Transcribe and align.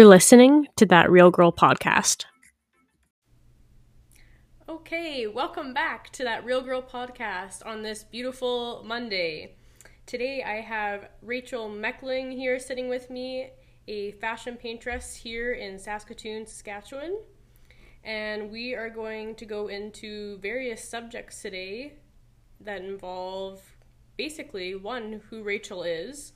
You're 0.00 0.08
listening 0.08 0.66
to 0.76 0.86
that 0.86 1.10
Real 1.10 1.30
Girl 1.30 1.52
podcast. 1.52 2.24
Okay, 4.66 5.26
welcome 5.26 5.74
back 5.74 6.08
to 6.12 6.24
that 6.24 6.42
Real 6.42 6.62
Girl 6.62 6.80
podcast 6.80 7.66
on 7.66 7.82
this 7.82 8.02
beautiful 8.02 8.82
Monday. 8.82 9.56
Today 10.06 10.42
I 10.42 10.62
have 10.62 11.10
Rachael 11.20 11.68
Meckling 11.68 12.32
here 12.32 12.58
sitting 12.58 12.88
with 12.88 13.10
me, 13.10 13.50
a 13.88 14.12
fashion 14.12 14.56
paintress 14.56 15.14
here 15.16 15.52
in 15.52 15.78
Saskatoon, 15.78 16.46
Saskatchewan. 16.46 17.18
And 18.02 18.50
we 18.50 18.74
are 18.74 18.88
going 18.88 19.34
to 19.34 19.44
go 19.44 19.68
into 19.68 20.38
various 20.38 20.82
subjects 20.82 21.42
today 21.42 21.98
that 22.58 22.80
involve 22.80 23.60
basically 24.16 24.74
one, 24.74 25.20
who 25.28 25.42
Rachael 25.42 25.82
is, 25.82 26.32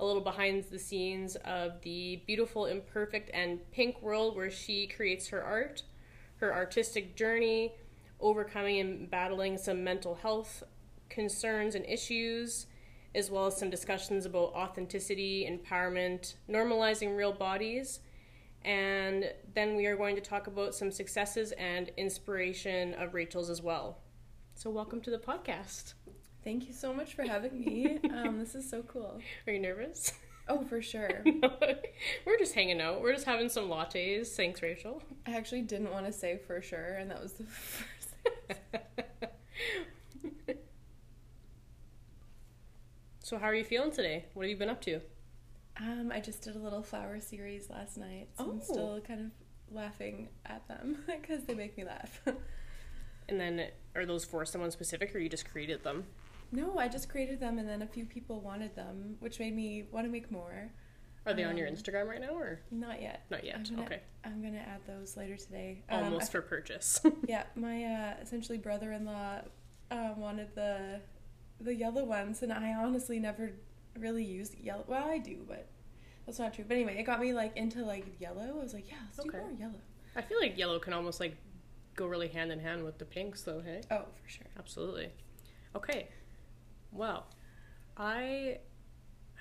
a 0.00 0.04
little 0.04 0.22
behind 0.22 0.64
the 0.64 0.78
scenes 0.78 1.36
of 1.44 1.80
the 1.82 2.22
beautiful, 2.26 2.66
imperfect, 2.66 3.30
and 3.34 3.58
pink 3.72 4.00
world 4.00 4.36
where 4.36 4.50
she 4.50 4.86
creates 4.86 5.28
her 5.28 5.42
art, 5.42 5.82
her 6.36 6.54
artistic 6.54 7.16
journey, 7.16 7.72
overcoming 8.20 8.78
and 8.78 9.10
battling 9.10 9.58
some 9.58 9.82
mental 9.82 10.14
health 10.14 10.62
concerns 11.08 11.74
and 11.74 11.84
issues, 11.86 12.66
as 13.14 13.30
well 13.30 13.46
as 13.46 13.56
some 13.56 13.70
discussions 13.70 14.26
about 14.26 14.52
authenticity, 14.54 15.48
empowerment, 15.50 16.34
normalizing 16.48 17.16
real 17.16 17.32
bodies. 17.32 18.00
And 18.64 19.32
then 19.54 19.76
we 19.76 19.86
are 19.86 19.96
going 19.96 20.16
to 20.16 20.20
talk 20.20 20.46
about 20.46 20.74
some 20.74 20.90
successes 20.90 21.52
and 21.52 21.90
inspiration 21.96 22.94
of 22.94 23.14
Rachael's 23.14 23.50
as 23.50 23.62
well. 23.62 23.98
So, 24.54 24.70
welcome 24.70 25.00
to 25.02 25.10
the 25.10 25.18
podcast. 25.18 25.94
Thank 26.48 26.66
you 26.66 26.72
so 26.72 26.94
much 26.94 27.12
for 27.12 27.24
having 27.24 27.60
me. 27.60 27.98
Um, 28.10 28.38
this 28.38 28.54
is 28.54 28.66
so 28.68 28.80
cool. 28.82 29.20
Are 29.46 29.52
you 29.52 29.58
nervous? 29.58 30.14
Oh, 30.48 30.64
for 30.64 30.80
sure. 30.80 31.22
We're 32.24 32.38
just 32.38 32.54
hanging 32.54 32.80
out. 32.80 33.02
We're 33.02 33.12
just 33.12 33.26
having 33.26 33.50
some 33.50 33.68
lattes. 33.68 34.28
Thanks, 34.28 34.62
Rachael. 34.62 35.02
I 35.26 35.32
actually 35.32 35.60
didn't 35.60 35.92
want 35.92 36.06
to 36.06 36.12
say 36.12 36.38
for 36.46 36.62
sure, 36.62 36.96
and 36.98 37.10
that 37.10 37.22
was 37.22 37.34
the 37.34 37.44
first. 37.44 38.14
so, 43.20 43.36
how 43.36 43.44
are 43.44 43.54
you 43.54 43.62
feeling 43.64 43.90
today? 43.90 44.24
What 44.32 44.44
have 44.44 44.50
you 44.50 44.56
been 44.56 44.70
up 44.70 44.80
to? 44.82 45.02
Um, 45.78 46.10
I 46.14 46.20
just 46.20 46.40
did 46.40 46.56
a 46.56 46.58
little 46.58 46.82
flower 46.82 47.20
series 47.20 47.68
last 47.68 47.98
night, 47.98 48.28
so 48.38 48.44
Oh. 48.46 48.50
I'm 48.52 48.62
still 48.62 49.00
kind 49.06 49.20
of 49.20 49.30
laughing 49.76 50.28
at 50.46 50.66
them 50.66 50.96
because 51.06 51.44
they 51.44 51.52
make 51.54 51.76
me 51.76 51.84
laugh. 51.84 52.22
And 53.28 53.38
then, 53.38 53.66
are 53.94 54.06
those 54.06 54.24
for 54.24 54.46
someone 54.46 54.70
specific, 54.70 55.14
or 55.14 55.18
you 55.18 55.28
just 55.28 55.46
created 55.46 55.84
them? 55.84 56.06
No, 56.52 56.78
I 56.78 56.88
just 56.88 57.08
created 57.08 57.40
them, 57.40 57.58
and 57.58 57.68
then 57.68 57.82
a 57.82 57.86
few 57.86 58.04
people 58.04 58.40
wanted 58.40 58.74
them, 58.74 59.16
which 59.20 59.38
made 59.38 59.54
me 59.54 59.86
want 59.90 60.06
to 60.06 60.10
make 60.10 60.30
more. 60.30 60.70
Are 61.26 61.34
they 61.34 61.44
on 61.44 61.58
your 61.58 61.68
Um, 61.68 61.74
Instagram 61.74 62.06
right 62.06 62.20
now, 62.20 62.30
or 62.30 62.60
Not 62.70 63.02
yet. 63.02 63.24
not 63.28 63.44
yet? 63.44 63.56
I'm 63.56 63.64
gonna, 63.64 63.82
Okay, 63.82 64.00
I'm 64.24 64.42
gonna 64.42 64.58
add 64.58 64.80
those 64.86 65.16
later 65.16 65.36
today. 65.36 65.82
Um, 65.90 66.04
almost 66.04 66.28
I- 66.30 66.32
for 66.32 66.42
purchase. 66.42 67.00
yeah, 67.28 67.44
my 67.54 67.84
uh, 67.84 68.14
essentially 68.22 68.56
brother-in-law 68.58 69.40
um, 69.90 70.20
wanted 70.20 70.54
the 70.54 71.00
the 71.60 71.74
yellow 71.74 72.04
ones, 72.04 72.42
and 72.42 72.52
I 72.52 72.72
honestly 72.74 73.18
never 73.18 73.50
really 73.98 74.24
used 74.24 74.54
yellow. 74.60 74.84
Well, 74.86 75.08
I 75.08 75.18
do, 75.18 75.44
but 75.46 75.66
that's 76.24 76.38
not 76.38 76.54
true. 76.54 76.64
But 76.66 76.74
anyway, 76.76 76.96
it 76.98 77.02
got 77.02 77.20
me 77.20 77.32
like 77.34 77.56
into 77.56 77.84
like 77.84 78.06
yellow. 78.20 78.42
I 78.58 78.62
was 78.62 78.72
like, 78.74 78.88
yeah, 78.88 78.94
let's 79.08 79.18
Okay. 79.28 79.38
do 79.38 79.44
more 79.44 79.52
yellow. 79.58 79.80
I 80.16 80.22
feel 80.22 80.38
like 80.40 80.56
yellow 80.56 80.78
can 80.78 80.92
almost 80.92 81.18
like 81.20 81.36
go 81.96 82.06
really 82.06 82.28
hand 82.28 82.52
in 82.52 82.60
hand 82.60 82.84
with 82.84 82.96
the 82.98 83.04
pinks, 83.04 83.42
though. 83.42 83.60
Hey. 83.60 83.82
Oh, 83.90 84.04
for 84.22 84.28
sure. 84.28 84.46
Absolutely. 84.56 85.10
Okay. 85.74 86.08
Well, 86.92 87.26
I 87.96 88.58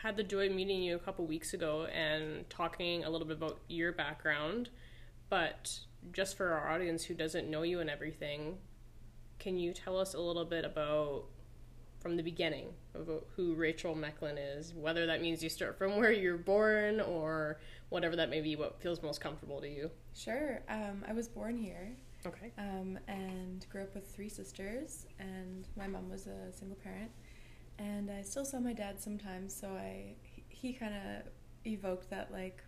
had 0.02 0.18
the 0.18 0.24
joy 0.24 0.48
of 0.48 0.54
meeting 0.54 0.82
you 0.82 0.96
a 0.96 1.00
couple 1.00 1.26
weeks 1.26 1.54
ago 1.54 1.86
and 1.86 2.50
talking 2.50 3.04
a 3.04 3.10
little 3.10 3.28
bit 3.28 3.38
about 3.38 3.60
your 3.68 3.92
background, 3.92 4.70
but 5.30 5.80
just 6.12 6.38
for 6.38 6.50
our 6.50 6.70
audience 6.72 7.04
who 7.06 7.14
doesn't 7.14 7.50
know 7.50 7.64
you 7.64 7.80
and 7.80 7.90
everything, 7.90 8.58
can 9.40 9.58
you 9.58 9.74
tell 9.74 9.98
us 10.00 10.14
a 10.14 10.20
little 10.20 10.46
bit 10.46 10.66
about 10.66 11.24
from 12.00 12.16
the 12.16 12.24
beginning 12.24 12.68
about 12.94 13.26
who 13.36 13.56
Rachael 13.56 13.96
Meckling 13.96 14.38
is, 14.38 14.74
whether 14.76 15.08
that 15.08 15.22
means 15.22 15.42
you 15.42 15.50
start 15.50 15.78
from 15.78 15.98
where 15.98 16.12
you're 16.12 16.38
born 16.38 17.02
or 17.02 17.60
whatever 17.90 18.16
that 18.18 18.30
may 18.30 18.40
be, 18.42 18.56
what 18.56 18.80
feels 18.80 19.02
most 19.02 19.20
comfortable 19.20 19.60
to 19.62 19.68
you. 19.68 19.90
Sure. 20.16 20.62
Um, 20.70 21.04
I 21.08 21.14
was 21.14 21.28
born 21.28 21.58
here 21.58 21.92
Okay. 22.26 22.52
um, 22.60 23.00
and 23.08 23.66
grew 23.70 23.82
up 23.82 23.96
with 23.96 24.08
three 24.16 24.30
sisters, 24.30 25.08
and 25.20 25.68
my 25.76 25.88
mom 25.88 26.10
was 26.10 26.28
a 26.28 26.52
single 26.54 26.78
parent. 26.78 27.12
And 27.80 28.10
I 28.10 28.22
still 28.22 28.46
saw 28.46 28.60
my 28.60 28.74
dad 28.74 29.00
sometimes, 29.00 29.56
so 29.56 29.70
I 29.70 30.16
he, 30.50 30.74
kind 30.74 30.94
of 30.94 31.32
evoked 31.66 32.10
that 32.10 32.32
like 32.32 32.64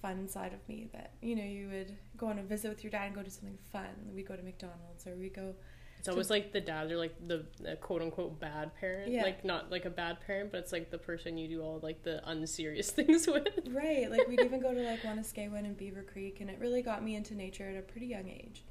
fun 0.00 0.28
side 0.28 0.52
of 0.52 0.68
me 0.68 0.88
that 0.92 1.12
you 1.22 1.34
know 1.34 1.42
you 1.42 1.68
would 1.68 1.96
go 2.16 2.26
on 2.28 2.38
a 2.38 2.42
visit 2.42 2.68
with 2.68 2.84
your 2.84 2.90
dad 2.90 3.06
and 3.06 3.14
go 3.14 3.22
do 3.22 3.30
something 3.30 3.58
fun. 3.72 3.88
We 4.14 4.22
go 4.22 4.36
to 4.36 4.42
McDonald's 4.42 5.06
or 5.06 5.16
we 5.16 5.28
go 5.28 5.54
It's 5.98 6.08
always 6.08 6.30
like 6.30 6.52
the 6.52 6.60
dad, 6.60 6.88
they're 6.88 6.96
like 6.96 7.16
the, 7.26 7.46
the 7.60 7.76
quote 7.76 8.02
unquote 8.02 8.38
bad 8.38 8.74
parent. 8.76 9.10
Yeah. 9.10 9.22
Like 9.22 9.44
not 9.44 9.70
like 9.72 9.84
a 9.84 9.90
bad 9.90 10.20
parent, 10.20 10.52
but 10.52 10.58
it's 10.58 10.72
like 10.72 10.90
the 10.90 10.98
person 10.98 11.36
you 11.36 11.48
do 11.48 11.62
all 11.62 11.80
like 11.82 12.04
the 12.04 12.26
unserious 12.28 12.90
things 12.92 13.26
with. 13.26 13.48
right 13.70 14.08
like 14.10 14.28
we'd 14.28 14.40
even 14.40 14.60
go 14.60 14.72
to 14.72 14.82
like 14.82 15.02
Wanuskewin 15.02 15.64
and 15.64 15.76
Beaver 15.76 16.02
Creek, 16.02 16.40
and 16.40 16.48
it 16.48 16.58
really 16.60 16.82
got 16.82 17.02
me 17.02 17.16
into 17.16 17.34
nature 17.34 17.68
at 17.68 17.76
a 17.76 17.82
pretty 17.82 18.06
young 18.06 18.28
age. 18.28 18.62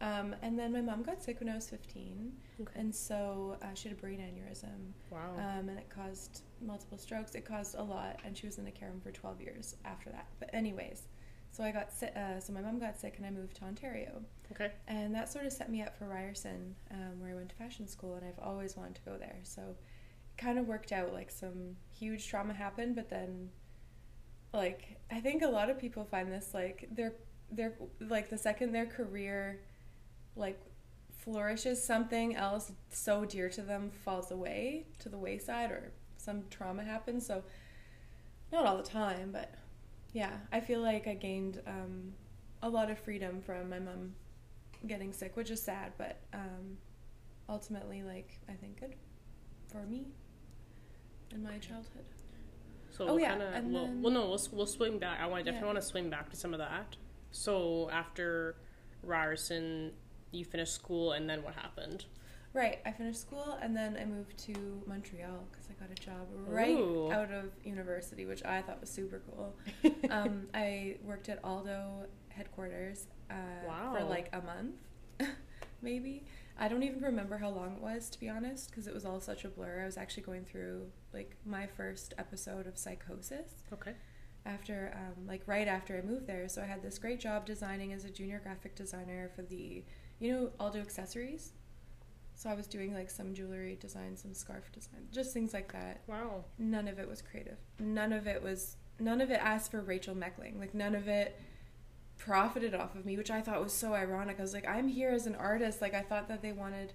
Um, 0.00 0.34
and 0.42 0.56
then 0.58 0.72
my 0.72 0.80
mom 0.80 1.02
got 1.02 1.22
sick 1.22 1.40
when 1.40 1.48
I 1.48 1.54
was 1.56 1.68
15, 1.68 2.32
Okay. 2.60 2.72
and 2.78 2.94
so 2.94 3.56
uh, 3.62 3.74
she 3.74 3.88
had 3.88 3.98
a 3.98 4.00
brain 4.00 4.20
aneurysm. 4.20 4.92
Wow. 5.10 5.32
um, 5.36 5.68
and 5.68 5.78
it 5.78 5.88
caused 5.90 6.42
multiple 6.60 6.98
strokes. 6.98 7.34
It 7.34 7.44
caused 7.44 7.74
a 7.76 7.82
lot, 7.82 8.20
and 8.24 8.36
she 8.36 8.46
was 8.46 8.58
in 8.58 8.66
a 8.68 8.70
care 8.70 8.88
home 8.90 9.00
for 9.00 9.10
12 9.10 9.40
years 9.40 9.74
after 9.84 10.10
that. 10.10 10.26
But 10.38 10.50
anyways, 10.52 11.08
so 11.50 11.64
I 11.64 11.72
got 11.72 11.92
sick. 11.92 12.12
Uh, 12.14 12.38
so 12.38 12.52
my 12.52 12.60
mom 12.60 12.78
got 12.78 12.98
sick, 13.00 13.14
and 13.16 13.26
I 13.26 13.30
moved 13.30 13.56
to 13.56 13.64
Ontario, 13.64 14.22
okay. 14.52 14.70
and 14.86 15.12
that 15.16 15.32
sort 15.32 15.46
of 15.46 15.52
set 15.52 15.68
me 15.70 15.82
up 15.82 15.96
for 15.98 16.06
Ryerson, 16.06 16.76
um, 16.92 17.18
where 17.20 17.30
I 17.30 17.34
went 17.34 17.48
to 17.48 17.56
fashion 17.56 17.88
school, 17.88 18.14
and 18.14 18.24
I've 18.24 18.38
always 18.38 18.76
wanted 18.76 18.94
to 18.96 19.02
go 19.02 19.16
there. 19.18 19.38
So 19.42 19.62
it 19.62 20.40
kind 20.40 20.58
of 20.60 20.68
worked 20.68 20.92
out. 20.92 21.12
Like 21.12 21.30
some 21.30 21.74
huge 21.90 22.28
trauma 22.28 22.54
happened, 22.54 22.94
but 22.94 23.10
then, 23.10 23.48
like 24.52 25.00
I 25.10 25.20
think 25.20 25.42
a 25.42 25.48
lot 25.48 25.70
of 25.70 25.78
people 25.78 26.04
find 26.04 26.30
this 26.32 26.50
like 26.54 26.88
they're 26.92 27.14
they're 27.50 27.74
like 28.00 28.28
the 28.30 28.38
second 28.38 28.72
their 28.72 28.86
career, 28.86 29.60
like 30.38 30.58
flourishes 31.10 31.82
something 31.82 32.36
else 32.36 32.72
so 32.90 33.24
dear 33.24 33.48
to 33.50 33.60
them 33.60 33.90
falls 33.90 34.30
away 34.30 34.86
to 34.98 35.08
the 35.08 35.18
wayside 35.18 35.70
or 35.70 35.92
some 36.16 36.44
trauma 36.48 36.82
happens 36.84 37.26
so 37.26 37.42
not 38.52 38.64
all 38.64 38.76
the 38.76 38.82
time 38.82 39.30
but 39.32 39.52
yeah 40.12 40.30
i 40.52 40.60
feel 40.60 40.80
like 40.80 41.06
i 41.06 41.14
gained 41.14 41.60
um, 41.66 42.12
a 42.62 42.68
lot 42.68 42.90
of 42.90 42.98
freedom 42.98 43.40
from 43.42 43.68
my 43.68 43.78
mom 43.78 44.14
getting 44.86 45.12
sick 45.12 45.36
which 45.36 45.50
is 45.50 45.60
sad 45.60 45.92
but 45.98 46.20
um, 46.32 46.78
ultimately 47.48 48.02
like 48.02 48.38
i 48.48 48.52
think 48.52 48.78
good 48.80 48.94
for 49.70 49.82
me 49.84 50.06
in 51.34 51.42
my 51.42 51.58
childhood 51.58 52.04
So 52.90 53.04
Oh, 53.04 53.14
we'll 53.14 53.20
yeah, 53.20 53.30
kind 53.30 53.42
of 53.42 53.54
and 53.54 53.72
well, 53.74 53.84
then- 53.86 54.02
well, 54.02 54.12
no, 54.12 54.28
we'll 54.30 54.40
we'll 54.52 54.66
swing 54.66 54.98
back. 54.98 55.20
I 55.20 55.26
want 55.26 55.44
definitely 55.44 55.66
Yeah. 55.68 55.72
want 55.74 55.82
to 55.84 55.86
swing 55.86 56.08
back 56.10 56.30
to 56.30 56.36
some 56.36 56.52
of 56.54 56.58
that. 56.58 56.96
So 57.30 57.88
after 57.92 58.56
Ryerson, 59.04 59.92
you 60.30 60.44
finished 60.44 60.74
school, 60.74 61.12
and 61.12 61.28
then 61.28 61.42
what 61.42 61.54
happened? 61.54 62.04
Right. 62.54 62.80
I 62.86 62.92
finished 62.92 63.20
school 63.20 63.58
and 63.60 63.76
then 63.76 63.96
I 64.00 64.04
moved 64.04 64.38
to 64.46 64.82
Montreal 64.86 65.44
because 65.50 65.68
I 65.70 65.74
got 65.80 65.90
a 65.90 66.02
job 66.02 66.26
right 66.46 66.76
Ooh. 66.76 67.12
out 67.12 67.30
of 67.30 67.50
university, 67.62 68.24
which 68.24 68.44
I 68.44 68.62
thought 68.62 68.80
was 68.80 68.90
super 68.90 69.22
cool. 69.30 69.54
um, 70.10 70.48
I 70.54 70.96
worked 71.04 71.28
at 71.28 71.44
Aldo 71.44 72.06
headquarters 72.30 73.06
uh, 73.30 73.92
for 73.92 74.04
like 74.04 74.30
a 74.32 74.40
month, 74.40 74.76
maybe. 75.82 76.24
I 76.58 76.68
don't 76.68 76.82
even 76.82 77.00
remember 77.00 77.38
how 77.38 77.50
long 77.50 77.74
it 77.76 77.82
was, 77.82 78.10
to 78.10 78.18
be 78.18 78.28
honest, 78.28 78.70
because 78.70 78.88
it 78.88 78.94
was 78.94 79.04
all 79.04 79.20
such 79.20 79.44
a 79.44 79.48
blur. 79.48 79.80
I 79.82 79.86
was 79.86 79.96
actually 79.96 80.24
going 80.24 80.44
through 80.44 80.86
like 81.12 81.36
my 81.44 81.66
first 81.66 82.14
episode 82.18 82.66
of 82.66 82.76
psychosis 82.76 83.62
Okay. 83.72 83.92
after 84.46 84.92
um, 84.96 85.26
like 85.26 85.42
right 85.46 85.68
after 85.68 85.96
I 85.96 86.00
moved 86.02 86.26
there. 86.26 86.48
So 86.48 86.62
I 86.62 86.66
had 86.66 86.82
this 86.82 86.98
great 86.98 87.20
job 87.20 87.44
designing 87.46 87.92
as 87.92 88.04
a 88.04 88.10
junior 88.10 88.40
graphic 88.42 88.74
designer 88.74 89.30
for 89.36 89.42
the 89.42 89.84
you 90.18 90.32
know 90.32 90.50
Aldo 90.58 90.80
accessories. 90.80 91.52
So 92.34 92.48
I 92.48 92.54
was 92.54 92.68
doing 92.68 92.94
like 92.94 93.10
some 93.10 93.34
jewelry 93.34 93.76
design, 93.80 94.16
some 94.16 94.32
scarf 94.32 94.70
design, 94.70 95.08
just 95.10 95.32
things 95.32 95.52
like 95.52 95.72
that. 95.72 96.02
Wow. 96.06 96.44
None 96.56 96.86
of 96.86 97.00
it 97.00 97.08
was 97.08 97.20
creative. 97.20 97.58
None 97.80 98.12
of 98.12 98.26
it 98.28 98.42
was 98.42 98.76
none 99.00 99.20
of 99.20 99.30
it 99.30 99.40
asked 99.42 99.70
for 99.70 99.80
Rachael 99.80 100.14
Meckling. 100.14 100.58
Like 100.58 100.74
none 100.74 100.94
of 100.94 101.08
it 101.08 101.40
profited 102.16 102.74
off 102.74 102.94
of 102.94 103.04
me, 103.04 103.16
which 103.16 103.30
I 103.30 103.40
thought 103.40 103.62
was 103.62 103.72
so 103.72 103.94
ironic. 103.94 104.38
I 104.38 104.42
was 104.42 104.54
like, 104.54 104.68
I'm 104.68 104.88
here 104.88 105.10
as 105.10 105.26
an 105.26 105.34
artist. 105.34 105.80
Like 105.80 105.94
I 105.94 106.02
thought 106.02 106.28
that 106.28 106.42
they 106.42 106.52
wanted 106.52 106.92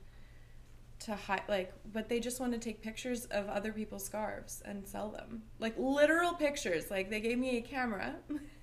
to 0.99 1.15
hide 1.15 1.41
like 1.49 1.73
but 1.91 2.07
they 2.07 2.19
just 2.19 2.39
want 2.39 2.53
to 2.53 2.57
take 2.57 2.81
pictures 2.81 3.25
of 3.25 3.49
other 3.49 3.73
people's 3.73 4.05
scarves 4.05 4.61
and 4.63 4.87
sell 4.87 5.09
them 5.09 5.41
like 5.59 5.73
literal 5.77 6.33
pictures 6.33 6.89
like 6.89 7.09
they 7.09 7.19
gave 7.19 7.37
me 7.37 7.57
a 7.57 7.61
camera 7.61 8.15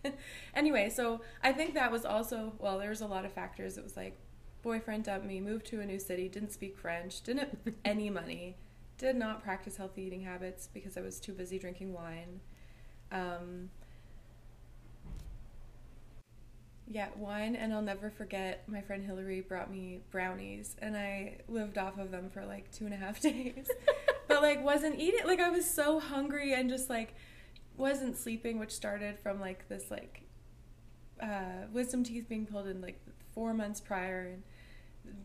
anyway 0.54 0.88
so 0.88 1.20
i 1.42 1.52
think 1.52 1.74
that 1.74 1.92
was 1.92 2.06
also 2.06 2.54
well 2.58 2.78
there 2.78 2.88
was 2.88 3.02
a 3.02 3.06
lot 3.06 3.26
of 3.26 3.32
factors 3.32 3.76
it 3.76 3.84
was 3.84 3.94
like 3.94 4.18
boyfriend 4.62 5.04
dumped 5.04 5.26
me 5.26 5.40
moved 5.40 5.66
to 5.66 5.80
a 5.80 5.86
new 5.86 5.98
city 5.98 6.28
didn't 6.28 6.52
speak 6.52 6.76
french 6.76 7.22
didn't 7.22 7.40
have 7.40 7.74
any 7.84 8.10
money 8.10 8.56
did 8.98 9.16
not 9.16 9.42
practice 9.42 9.76
healthy 9.76 10.02
eating 10.02 10.22
habits 10.22 10.68
because 10.72 10.96
i 10.96 11.00
was 11.00 11.18
too 11.20 11.32
busy 11.32 11.58
drinking 11.58 11.92
wine 11.92 12.40
um, 13.12 13.70
Yeah, 16.92 17.06
wine, 17.16 17.54
and 17.54 17.72
I'll 17.72 17.82
never 17.82 18.10
forget 18.10 18.64
my 18.66 18.80
friend 18.80 19.04
Hillary 19.04 19.42
brought 19.42 19.70
me 19.70 20.00
brownies, 20.10 20.74
and 20.82 20.96
I 20.96 21.36
lived 21.46 21.78
off 21.78 21.98
of 21.98 22.10
them 22.10 22.30
for 22.30 22.44
like 22.44 22.68
two 22.72 22.84
and 22.84 22.92
a 22.92 22.96
half 22.96 23.20
days. 23.20 23.70
but 24.26 24.42
like, 24.42 24.64
wasn't 24.64 24.98
eating, 24.98 25.20
like, 25.24 25.38
I 25.38 25.50
was 25.50 25.64
so 25.70 26.00
hungry 26.00 26.52
and 26.52 26.68
just 26.68 26.90
like 26.90 27.14
wasn't 27.76 28.16
sleeping, 28.16 28.58
which 28.58 28.72
started 28.72 29.20
from 29.20 29.38
like 29.38 29.68
this 29.68 29.88
like 29.88 30.22
uh, 31.22 31.66
wisdom 31.72 32.02
teeth 32.02 32.28
being 32.28 32.44
pulled 32.44 32.66
in 32.66 32.80
like 32.80 33.00
four 33.34 33.54
months 33.54 33.80
prior, 33.80 34.28
and 34.32 34.42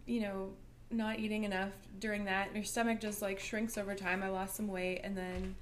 you 0.06 0.22
know, 0.22 0.50
not 0.92 1.20
eating 1.20 1.44
enough 1.44 1.74
during 2.00 2.26
that. 2.26 2.54
Your 2.56 2.64
stomach 2.64 3.00
just 3.02 3.22
like 3.22 3.40
shrinks 3.40 3.78
over 3.78 3.96
time. 3.96 4.24
I 4.24 4.30
lost 4.30 4.56
some 4.56 4.68
weight, 4.68 5.02
and 5.04 5.18
then 5.18 5.56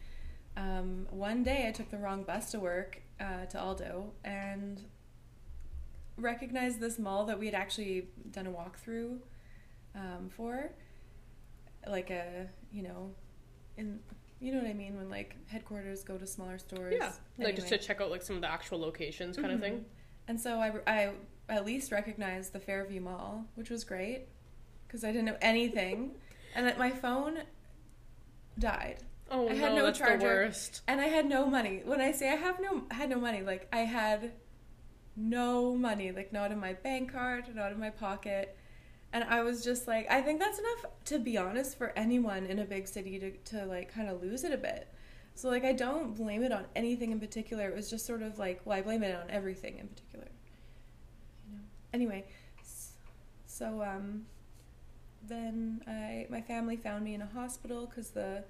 um, 0.57 1.07
one 1.09 1.43
day 1.43 1.67
I 1.67 1.71
took 1.71 1.89
the 1.89 1.97
wrong 1.97 2.23
bus 2.23 2.51
to 2.51 2.59
work 2.59 3.01
uh, 3.19 3.45
to 3.45 3.59
Aldo, 3.59 4.11
and 4.23 4.81
recognized 6.17 6.79
this 6.79 6.99
mall 6.99 7.25
that 7.25 7.39
we 7.39 7.45
had 7.47 7.55
actually 7.55 8.07
done 8.31 8.45
a 8.47 8.51
walkthrough 8.51 9.17
um, 9.95 10.29
for, 10.35 10.69
like 11.87 12.09
a 12.09 12.47
you 12.71 12.83
know, 12.83 13.11
in 13.77 13.99
you 14.39 14.51
know 14.51 14.59
what 14.59 14.67
I 14.67 14.73
mean 14.73 14.95
when 14.97 15.09
like 15.09 15.35
headquarters 15.47 16.03
go 16.03 16.17
to 16.17 16.27
smaller 16.27 16.57
stores. 16.57 16.95
Yeah, 16.97 17.11
like 17.39 17.55
just 17.55 17.69
to 17.69 17.77
check 17.77 18.01
out 18.01 18.11
like 18.11 18.21
some 18.21 18.35
of 18.35 18.41
the 18.41 18.51
actual 18.51 18.79
locations, 18.79 19.37
kind 19.37 19.51
of 19.51 19.59
Mhm. 19.59 19.63
thing. 19.63 19.85
And 20.27 20.39
so 20.39 20.57
I, 20.59 20.71
I 20.87 21.11
at 21.49 21.65
least 21.65 21.91
recognized 21.91 22.53
the 22.53 22.59
Fairview 22.59 23.01
Mall, 23.01 23.45
which 23.55 23.69
was 23.69 23.83
great 23.83 24.27
because 24.87 25.03
I 25.03 25.07
didn't 25.11 25.25
know 25.25 25.37
anything, 25.41 26.11
and 26.55 26.65
that 26.67 26.77
my 26.77 26.91
phone 26.91 27.39
died. 28.57 28.97
Oh 29.31 29.49
I 29.49 29.53
had 29.53 29.71
no, 29.71 29.79
no 29.79 29.85
that's 29.85 29.99
charger. 29.99 30.17
the 30.17 30.23
worst. 30.25 30.81
and 30.87 31.01
I 31.01 31.05
had 31.07 31.25
no 31.27 31.45
money. 31.47 31.81
When 31.83 32.01
I 32.01 32.11
say 32.11 32.29
I 32.31 32.35
have 32.35 32.59
no 32.59 32.83
had 32.91 33.09
no 33.09 33.19
money, 33.19 33.41
like 33.41 33.67
I 33.73 33.79
had 33.79 34.33
no 35.15 35.75
money, 35.75 36.11
like 36.11 36.31
not 36.33 36.51
in 36.51 36.59
my 36.59 36.73
bank 36.73 37.11
card, 37.11 37.45
not 37.55 37.71
in 37.71 37.79
my 37.79 37.89
pocket. 37.89 38.57
And 39.11 39.23
I 39.23 39.43
was 39.43 39.63
just 39.63 39.87
like, 39.87 40.09
I 40.09 40.21
think 40.21 40.39
that's 40.39 40.57
enough 40.59 40.85
to 41.05 41.19
be 41.19 41.37
honest 41.37 41.77
for 41.77 41.93
anyone 41.95 42.45
in 42.45 42.59
a 42.59 42.65
big 42.65 42.87
city 42.87 43.19
to 43.19 43.31
to 43.31 43.65
like 43.65 43.93
kind 43.93 44.09
of 44.09 44.21
lose 44.21 44.43
it 44.43 44.51
a 44.51 44.57
bit. 44.57 44.87
So 45.35 45.49
like 45.49 45.63
I 45.63 45.73
don't 45.73 46.15
blame 46.15 46.43
it 46.43 46.51
on 46.51 46.65
anything 46.75 47.11
in 47.11 47.19
particular. 47.19 47.67
It 47.69 47.75
was 47.75 47.89
just 47.89 48.05
sort 48.05 48.21
of 48.21 48.37
like, 48.37 48.61
well, 48.65 48.77
I 48.77 48.81
blame 48.81 49.03
it 49.03 49.15
on 49.15 49.29
everything 49.29 49.77
in 49.79 49.87
particular. 49.87 50.27
Anyway, 51.93 52.25
so 53.45 53.81
um 53.83 54.25
then 55.27 55.81
I 55.87 56.27
my 56.29 56.41
family 56.41 56.75
found 56.75 57.05
me 57.05 57.13
in 57.13 57.21
a 57.21 57.27
hospital 57.27 57.87
cuz 57.87 58.09
the 58.09 58.43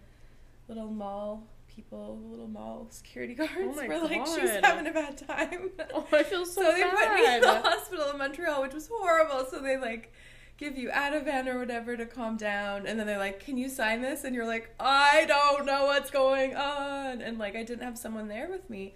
little 0.67 0.87
mall 0.87 1.43
people, 1.67 2.15
the 2.21 2.27
little 2.27 2.47
mall 2.47 2.87
security 2.89 3.33
guards 3.41 3.51
Oh 3.59 3.87
were 3.87 3.99
like, 3.99 4.25
she's 4.27 4.49
God. 4.51 4.63
having 4.65 4.87
a 4.87 4.91
bad 4.91 5.17
time. 5.17 5.71
Oh, 5.93 6.07
I 6.11 6.23
feel 6.23 6.45
so, 6.45 6.61
bad. 6.61 6.71
so 6.71 6.77
they 6.77 6.83
put 7.05 7.13
me 7.15 7.35
in 7.35 7.41
the 7.41 7.61
hospital 7.61 8.09
in 8.11 8.17
Montreal, 8.17 8.61
which 8.61 8.73
was 8.73 8.87
horrible. 8.91 9.45
So 9.49 9.59
they 9.59 9.77
like 9.77 10.13
give 10.57 10.77
you 10.77 10.89
Ativan 10.89 11.47
or 11.47 11.57
whatever 11.59 11.97
to 11.97 12.05
calm 12.05 12.37
down, 12.37 12.85
and 12.87 12.97
then 12.99 13.05
they're 13.07 13.17
like, 13.19 13.39
"Can 13.39 13.57
you 13.57 13.67
sign 13.69 14.01
this?" 14.01 14.23
And 14.23 14.33
you're 14.35 14.45
like, 14.47 14.73
"I 14.79 15.25
don't 15.27 15.65
know 15.65 15.85
what's 15.85 16.11
going 16.11 16.55
on," 16.55 17.21
and 17.21 17.37
like 17.37 17.55
I 17.55 17.63
didn't 17.63 17.83
have 17.83 17.97
someone 17.97 18.27
there 18.27 18.47
with 18.49 18.69
me, 18.69 18.93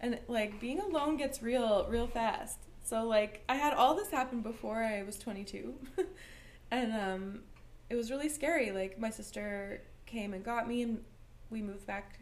and 0.00 0.18
like 0.28 0.58
being 0.60 0.80
alone 0.80 1.16
gets 1.16 1.42
real, 1.42 1.86
real 1.88 2.06
fast. 2.06 2.58
So 2.92 3.04
like 3.04 3.42
I 3.48 3.54
had 3.54 3.72
all 3.72 3.94
this 3.94 4.10
happen 4.10 4.42
before 4.42 4.82
I 4.82 5.02
was 5.02 5.16
22, 5.16 5.72
and 6.70 6.92
um, 6.92 7.40
it 7.88 7.94
was 7.94 8.10
really 8.10 8.28
scary. 8.28 8.70
Like 8.70 8.98
my 9.00 9.08
sister 9.08 9.80
came 10.04 10.34
and 10.34 10.44
got 10.44 10.68
me, 10.68 10.82
and 10.82 11.02
we 11.48 11.62
moved 11.62 11.86
back, 11.86 12.18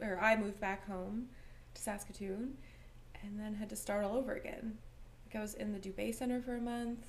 or 0.00 0.16
I 0.20 0.36
moved 0.36 0.60
back 0.60 0.86
home 0.86 1.26
to 1.74 1.82
Saskatoon, 1.82 2.56
and 3.20 3.36
then 3.36 3.56
had 3.56 3.68
to 3.70 3.74
start 3.74 4.04
all 4.04 4.16
over 4.16 4.34
again. 4.34 4.78
Like 5.26 5.34
I 5.34 5.40
was 5.40 5.54
in 5.54 5.72
the 5.72 5.80
Dubé 5.80 6.14
Center 6.14 6.40
for 6.40 6.54
a 6.54 6.60
month, 6.60 7.04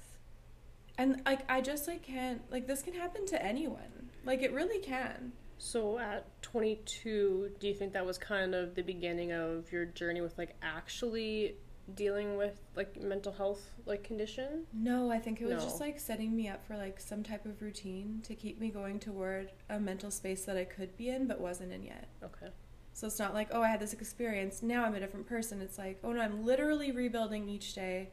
and 0.98 1.22
like 1.24 1.42
I 1.48 1.62
just 1.62 1.88
like 1.88 2.02
can't 2.02 2.42
like 2.52 2.66
this 2.66 2.82
can 2.82 2.96
happen 2.96 3.28
to 3.28 3.46
anyone. 3.46 4.10
Like 4.26 4.42
it 4.42 4.52
really 4.52 4.80
can. 4.80 5.34
So 5.60 6.00
at 6.00 6.42
22, 6.42 7.52
do 7.60 7.68
you 7.68 7.76
think 7.76 7.94
that 7.94 8.08
was 8.08 8.18
kind 8.18 8.56
of 8.56 8.74
the 8.74 8.82
beginning 8.82 9.34
of 9.34 9.72
your 9.72 9.86
journey 9.86 10.22
with 10.22 10.36
like 10.40 10.56
actually 10.64 11.58
dealing 11.94 12.36
with 12.38 12.60
like 12.76 13.00
mental 13.02 13.32
health 13.32 13.74
like 13.86 14.04
condition? 14.04 14.66
No, 14.74 15.12
I 15.12 15.20
think 15.20 15.40
it 15.42 15.46
was 15.46 15.58
No. 15.58 15.64
just 15.64 15.80
like 15.80 16.00
setting 16.00 16.36
me 16.36 16.48
up 16.48 16.66
for 16.66 16.76
like 16.78 17.00
some 17.00 17.22
type 17.24 17.46
of 17.46 17.62
routine 17.62 18.22
to 18.24 18.34
keep 18.36 18.60
me 18.60 18.70
going 18.70 19.00
toward 19.00 19.52
a 19.70 19.80
mental 19.80 20.10
space 20.10 20.46
that 20.46 20.58
I 20.58 20.64
could 20.64 20.98
be 20.98 21.10
in 21.10 21.28
but 21.28 21.40
wasn't 21.40 21.72
in 21.72 21.84
yet. 21.84 22.08
Okay. 22.24 22.48
So 22.94 23.08
it's 23.08 23.20
not 23.20 23.34
like, 23.34 23.50
oh, 23.52 23.62
I 23.62 23.68
had 23.68 23.82
this 23.82 23.94
experience, 23.94 24.64
now 24.64 24.86
I'm 24.86 24.96
a 24.96 25.00
different 25.00 25.28
person. 25.28 25.62
It's 25.62 25.78
like, 25.78 26.00
oh 26.04 26.14
no, 26.14 26.22
I'm 26.22 26.46
literally 26.46 26.92
rebuilding 26.92 27.50
each 27.50 27.74
day. 27.76 28.10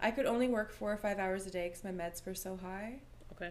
I 0.00 0.10
could 0.12 0.24
only 0.24 0.48
work 0.48 0.72
four 0.72 0.92
or 0.92 0.96
five 0.96 1.18
hours 1.18 1.46
a 1.46 1.50
day 1.50 1.68
because 1.68 1.84
my 1.84 1.90
meds 1.90 2.24
were 2.24 2.34
so 2.34 2.56
high. 2.56 3.00
Okay. 3.32 3.50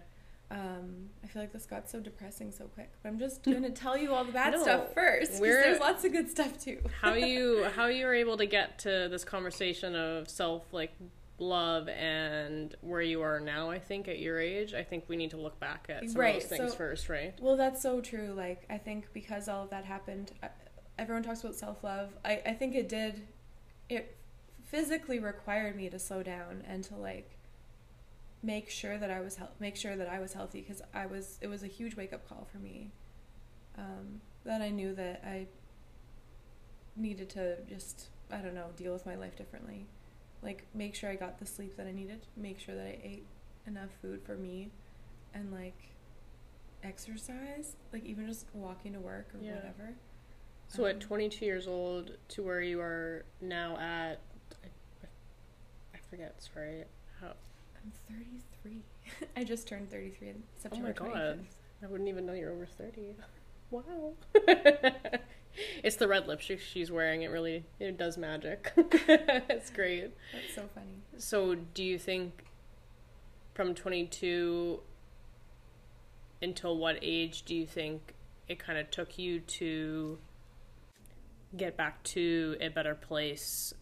Um, 0.51 1.09
I 1.23 1.27
feel 1.27 1.43
like 1.43 1.53
this 1.53 1.65
got 1.67 1.89
so 1.89 1.99
depressing 1.99 2.51
so 2.51 2.65
quick, 2.65 2.89
but 3.03 3.09
I'm 3.09 3.19
just 3.19 3.43
gonna 3.45 3.69
tell 3.69 3.95
you 3.97 4.13
all 4.13 4.23
the 4.25 4.31
bad 4.31 4.53
No, 4.53 4.61
stuff 4.63 4.93
first 4.93 5.33
because 5.33 5.39
there's 5.41 5.79
lots 5.79 6.03
of 6.05 6.11
good 6.11 6.29
stuff 6.29 6.57
too. 6.59 6.79
How 7.01 7.13
you 7.13 7.65
how 7.75 7.85
you 7.87 8.05
were 8.05 8.15
able 8.15 8.37
to 8.37 8.45
get 8.47 8.79
to 8.79 9.07
this 9.09 9.23
conversation 9.23 9.95
of 9.95 10.27
self 10.29 10.63
like 10.73 10.91
love 11.37 11.87
and 11.87 12.75
where 12.81 13.01
you 13.01 13.21
are 13.21 13.39
now, 13.39 13.69
I 13.69 13.79
think 13.79 14.07
at 14.09 14.19
your 14.19 14.39
age, 14.39 14.73
I 14.73 14.83
think 14.83 15.05
we 15.07 15.15
need 15.15 15.29
to 15.31 15.37
look 15.37 15.57
back 15.59 15.85
at 15.87 16.09
some 16.09 16.19
Right, 16.19 16.35
of 16.35 16.41
those 16.49 16.49
things 16.57 16.71
so- 16.71 16.77
first, 16.77 17.07
right? 17.09 17.33
Well, 17.39 17.55
that's 17.55 17.81
so 17.81 18.01
true. 18.01 18.33
Like, 18.35 18.63
I 18.69 18.77
think 18.77 19.07
because 19.13 19.47
all 19.47 19.63
of 19.63 19.69
that 19.69 19.85
happened, 19.85 20.33
uh, 20.43 20.47
everyone 20.97 21.23
talks 21.23 21.41
about 21.41 21.55
self 21.55 21.81
love. 21.81 22.09
I, 22.25 22.41
I 22.45 22.53
think 22.55 22.75
it 22.75 22.89
did, 22.89 23.21
it 23.87 24.17
physically 24.65 25.19
required 25.19 25.77
me 25.77 25.89
to 25.89 25.97
slow 25.97 26.23
down 26.23 26.61
and 26.67 26.83
to 26.85 26.95
like 26.95 27.37
make 28.41 28.69
sure 28.69 28.97
that 28.97 29.11
I 29.11 29.19
was 29.19 29.35
health, 29.37 29.51
make 29.59 29.75
sure 29.75 29.95
that 29.95 30.07
I 30.09 30.19
was 30.19 30.33
healthy 30.33 30.61
because 30.61 30.81
I 30.93 31.05
was. 31.05 31.37
It 31.41 31.47
was 31.47 31.63
a 31.63 31.67
huge 31.67 31.95
wake 31.95 32.13
up 32.13 32.27
call 32.27 32.47
for 32.51 32.57
me. 32.57 32.91
Um, 33.77 34.21
that 34.45 34.61
I 34.61 34.69
knew 34.69 34.93
that 34.95 35.23
I 35.25 35.47
needed 36.95 37.29
to 37.29 37.57
just 37.67 38.07
I 38.31 38.37
don't 38.37 38.53
know 38.55 38.67
deal 38.75 38.93
with 38.93 39.05
my 39.05 39.15
life 39.15 39.35
differently, 39.35 39.85
like 40.41 40.65
make 40.73 40.95
sure 40.95 41.09
I 41.09 41.15
got 41.15 41.39
the 41.39 41.45
sleep 41.45 41.75
that 41.77 41.87
I 41.87 41.91
needed, 41.91 42.27
make 42.35 42.59
sure 42.59 42.75
that 42.75 42.85
I 42.85 42.97
ate 43.03 43.25
enough 43.67 43.89
food 44.01 44.21
for 44.23 44.35
me, 44.35 44.71
and 45.33 45.51
like 45.51 45.77
exercise, 46.83 47.75
like 47.91 48.05
even 48.05 48.27
just 48.27 48.45
walking 48.53 48.93
to 48.93 48.99
work 48.99 49.27
or 49.33 49.39
Yeah. 49.43 49.55
whatever. 49.55 49.95
So 50.67 50.83
Um, 50.83 50.89
at 50.91 50.99
22 51.01 51.45
years 51.45 51.67
old 51.67 52.17
to 52.29 52.43
where 52.43 52.61
you 52.61 52.79
are 52.79 53.25
now 53.41 53.77
at, 53.77 54.19
I, 54.63 54.67
I 55.95 55.97
forget, 56.09 56.41
sorry. 56.43 56.85
I'm 57.83 57.91
33. 58.61 58.83
I 59.37 59.43
just 59.43 59.67
turned 59.67 59.89
33 59.91 60.29
in 60.29 60.35
oh 60.37 60.61
September 60.61 60.95
Oh 60.99 61.05
God. 61.05 61.13
25th. 61.13 61.83
I 61.83 61.87
wouldn't 61.87 62.09
even 62.09 62.25
know 62.25 62.33
you're 62.33 62.51
over 62.51 62.65
30. 62.65 63.15
Wow. 63.71 64.13
it's 65.83 65.97
the 65.97 66.07
red 66.07 66.27
lipstick 66.27 66.59
she's 66.59 66.91
wearing. 66.91 67.21
It 67.21 67.27
really, 67.27 67.65
it 67.79 67.99
does 67.99 68.17
magic. 68.17 68.71
it's 68.75 69.69
great. 69.69 70.11
That's 70.33 70.55
so 70.55 70.63
funny. 70.73 71.03
So 71.19 71.53
do 71.53 71.83
you 71.83 71.99
think 71.99 72.45
from 73.53 73.75
22 73.75 74.79
until 76.41 76.77
what 76.77 76.97
age 77.03 77.43
do 77.43 77.53
you 77.53 77.67
think 77.67 78.15
it 78.47 78.57
kind 78.57 78.79
of 78.79 78.89
took 78.89 79.19
you 79.19 79.39
to 79.41 80.17
get 81.55 81.77
back 81.77 82.01
to 82.03 82.55
a 82.59 82.69
better 82.69 82.95
place 82.95 83.73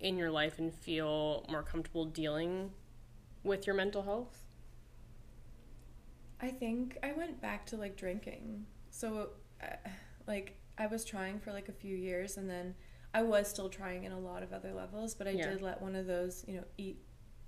in 0.00 0.18
your 0.18 0.30
life 0.30 0.58
and 0.58 0.72
feel 0.72 1.44
more 1.50 1.62
comfortable 1.62 2.04
dealing 2.04 2.70
with 3.42 3.66
your 3.66 3.74
mental 3.76 4.02
health? 4.02 4.44
I 6.40 6.48
think 6.50 6.98
I 7.02 7.12
went 7.12 7.40
back 7.40 7.66
to 7.66 7.76
like 7.76 7.96
drinking. 7.96 8.66
So, 8.90 9.30
uh, 9.62 9.76
like, 10.26 10.58
I 10.78 10.86
was 10.86 11.04
trying 11.04 11.38
for 11.38 11.52
like 11.52 11.68
a 11.68 11.72
few 11.72 11.96
years 11.96 12.36
and 12.36 12.48
then 12.48 12.74
I 13.14 13.22
was 13.22 13.46
still 13.48 13.68
trying 13.68 14.04
in 14.04 14.12
a 14.12 14.18
lot 14.18 14.42
of 14.42 14.52
other 14.52 14.72
levels, 14.72 15.14
but 15.14 15.28
I 15.28 15.32
Yeah. 15.32 15.50
did 15.50 15.62
let 15.62 15.80
one 15.80 15.94
of 15.94 16.06
those, 16.06 16.44
you 16.46 16.54
know, 16.54 16.64
eat 16.76 16.98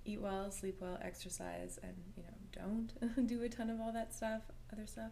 eat 0.07 0.21
well, 0.21 0.51
sleep 0.51 0.79
well, 0.79 0.99
exercise, 1.01 1.79
and, 1.81 1.95
you 2.15 2.21
know, 2.21 2.29
don't 2.51 3.25
do 3.27 3.41
a 3.41 3.49
ton 3.49 3.71
of 3.71 3.81
all 3.81 3.91
that 3.91 4.13
stuff, 4.13 4.43
other 4.71 4.85
stuff. 4.85 5.11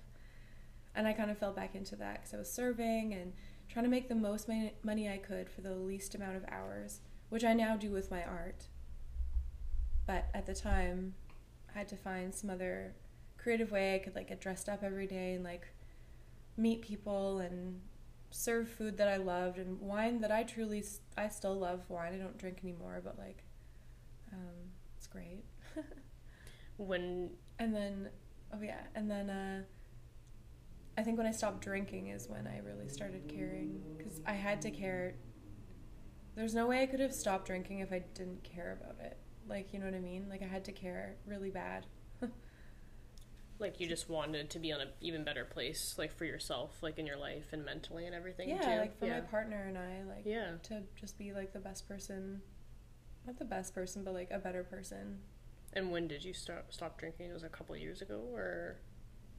And 0.94 1.08
I 1.08 1.14
kind 1.14 1.32
of 1.32 1.40
fell 1.40 1.52
back 1.52 1.74
into 1.74 1.96
that 1.96 2.18
because 2.22 2.34
I 2.36 2.38
was 2.38 2.52
serving 2.52 3.12
and 3.12 3.34
trying 3.70 3.86
to 3.86 3.90
make 3.90 4.08
the 4.08 4.14
most 4.14 4.48
money 4.84 5.10
I 5.10 5.18
could 5.18 5.50
for 5.50 5.62
the 5.62 5.74
least 5.74 6.14
amount 6.14 6.36
of 6.36 6.46
hours, 6.48 7.00
which 7.30 7.44
I 7.44 7.54
now 7.56 7.76
do 7.76 7.90
with 7.90 8.12
my 8.12 8.24
art. 8.24 8.68
But 10.06 10.28
at 10.34 10.46
the 10.46 10.54
time, 10.54 11.16
I 11.74 11.78
had 11.78 11.88
to 11.90 11.96
find 11.96 12.34
some 12.34 12.50
other 12.50 12.94
creative 13.38 13.72
way 13.72 13.96
I 13.96 14.00
could 14.00 14.16
like 14.16 14.30
get 14.30 14.40
dressed 14.40 14.70
up 14.70 14.84
every 14.84 15.08
day 15.08 15.34
and 15.34 15.44
like 15.44 15.68
meet 16.56 16.82
people 16.82 17.40
and 17.40 17.82
serve 18.32 18.70
food 18.70 18.98
that 18.98 19.08
I 19.08 19.18
loved 19.18 19.60
and 19.60 19.80
wine 19.80 20.22
that 20.22 20.32
I 20.32 20.44
truly 20.44 20.84
I 21.18 21.28
still 21.30 21.56
love 21.56 21.82
wine. 21.90 22.14
I 22.14 22.18
don't 22.18 22.38
drink 22.38 22.60
anymore, 22.64 23.02
but 23.04 23.18
like 23.18 23.44
um, 24.32 24.72
it's 24.98 25.08
great. 25.08 25.44
When 26.78 27.30
And 27.60 27.76
then 27.76 28.10
oh 28.52 28.62
yeah, 28.62 28.82
and 28.96 29.10
then 29.10 29.30
uh, 29.30 29.62
I 30.98 31.04
think 31.04 31.18
when 31.18 31.28
I 31.28 31.32
stopped 31.32 31.62
drinking 31.62 32.08
is 32.08 32.28
when 32.28 32.48
I 32.48 32.60
really 32.60 32.90
started 32.90 33.28
caring 33.28 33.82
because 33.98 34.22
I 34.26 34.34
had 34.34 34.62
to 34.64 34.72
care 34.72 35.16
there's 36.36 36.56
no 36.56 36.66
way 36.66 36.82
I 36.82 36.88
could 36.88 37.00
have 37.00 37.14
stopped 37.14 37.46
drinking 37.46 37.80
if 37.80 37.92
I 37.92 38.00
didn't 38.16 38.44
care 38.44 38.78
about 38.82 39.00
it. 39.06 39.18
Like, 39.48 39.74
you 39.74 39.80
know 39.80 39.86
what 39.86 39.96
I 39.96 40.00
mean? 40.00 40.28
Like 40.30 40.42
I 40.42 40.48
had 40.48 40.66
to 40.66 40.72
care 40.72 41.16
really 41.26 41.50
bad. 41.50 41.86
Like 43.60 43.80
you 43.80 43.88
just 43.88 44.10
wanted 44.10 44.50
to 44.50 44.60
be 44.60 44.74
on 44.74 44.82
an 44.82 44.90
even 45.00 45.24
better 45.24 45.46
place, 45.46 45.96
like 45.98 46.12
for 46.12 46.26
yourself, 46.26 46.80
like 46.82 46.98
in 46.98 47.06
your 47.06 47.16
life 47.18 47.54
and 47.54 47.64
mentally 47.64 48.06
and 48.06 48.16
everything. 48.16 48.50
yeah, 48.50 48.60
too. 48.62 48.80
like 48.82 48.98
for 49.00 49.06
yeah. 49.06 49.14
my 49.14 49.22
partner 49.22 49.66
and 49.68 49.78
I, 49.78 50.02
like 50.08 50.26
Yeah. 50.26 50.54
to 50.64 50.82
just 51.00 51.18
be 51.18 51.32
like 51.34 51.54
the 51.54 51.60
best 51.60 51.88
person. 51.88 52.42
Not 53.26 53.38
the 53.40 53.46
best 53.46 53.74
person, 53.74 54.04
but 54.04 54.14
like 54.16 54.32
a 54.32 54.40
better 54.40 54.64
person. 54.64 55.20
And 55.74 55.92
when 55.92 56.08
did 56.08 56.26
you 56.26 56.34
stop 56.34 56.66
stop 56.74 56.98
drinking? 57.00 57.30
It 57.30 57.34
was 57.34 57.44
a 57.44 57.50
couple 57.50 57.78
years 57.78 58.02
ago, 58.02 58.22
or 58.34 58.80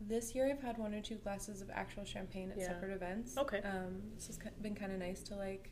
This 0.01 0.35
year 0.35 0.49
I've 0.49 0.63
had 0.63 0.79
one 0.79 0.95
or 0.95 1.01
two 1.03 1.17
glasses 1.17 1.61
of 1.61 1.69
actual 1.71 2.05
champagne 2.05 2.51
at 2.51 2.57
Yeah. 2.57 2.69
separate 2.69 2.93
events. 2.93 3.37
Okay. 3.37 3.61
Um, 3.63 4.01
this 4.15 4.29
has 4.29 4.39
been 4.63 4.75
kind 4.77 4.93
of 4.93 5.01
nice 5.01 5.23
to 5.25 5.35
like 5.35 5.71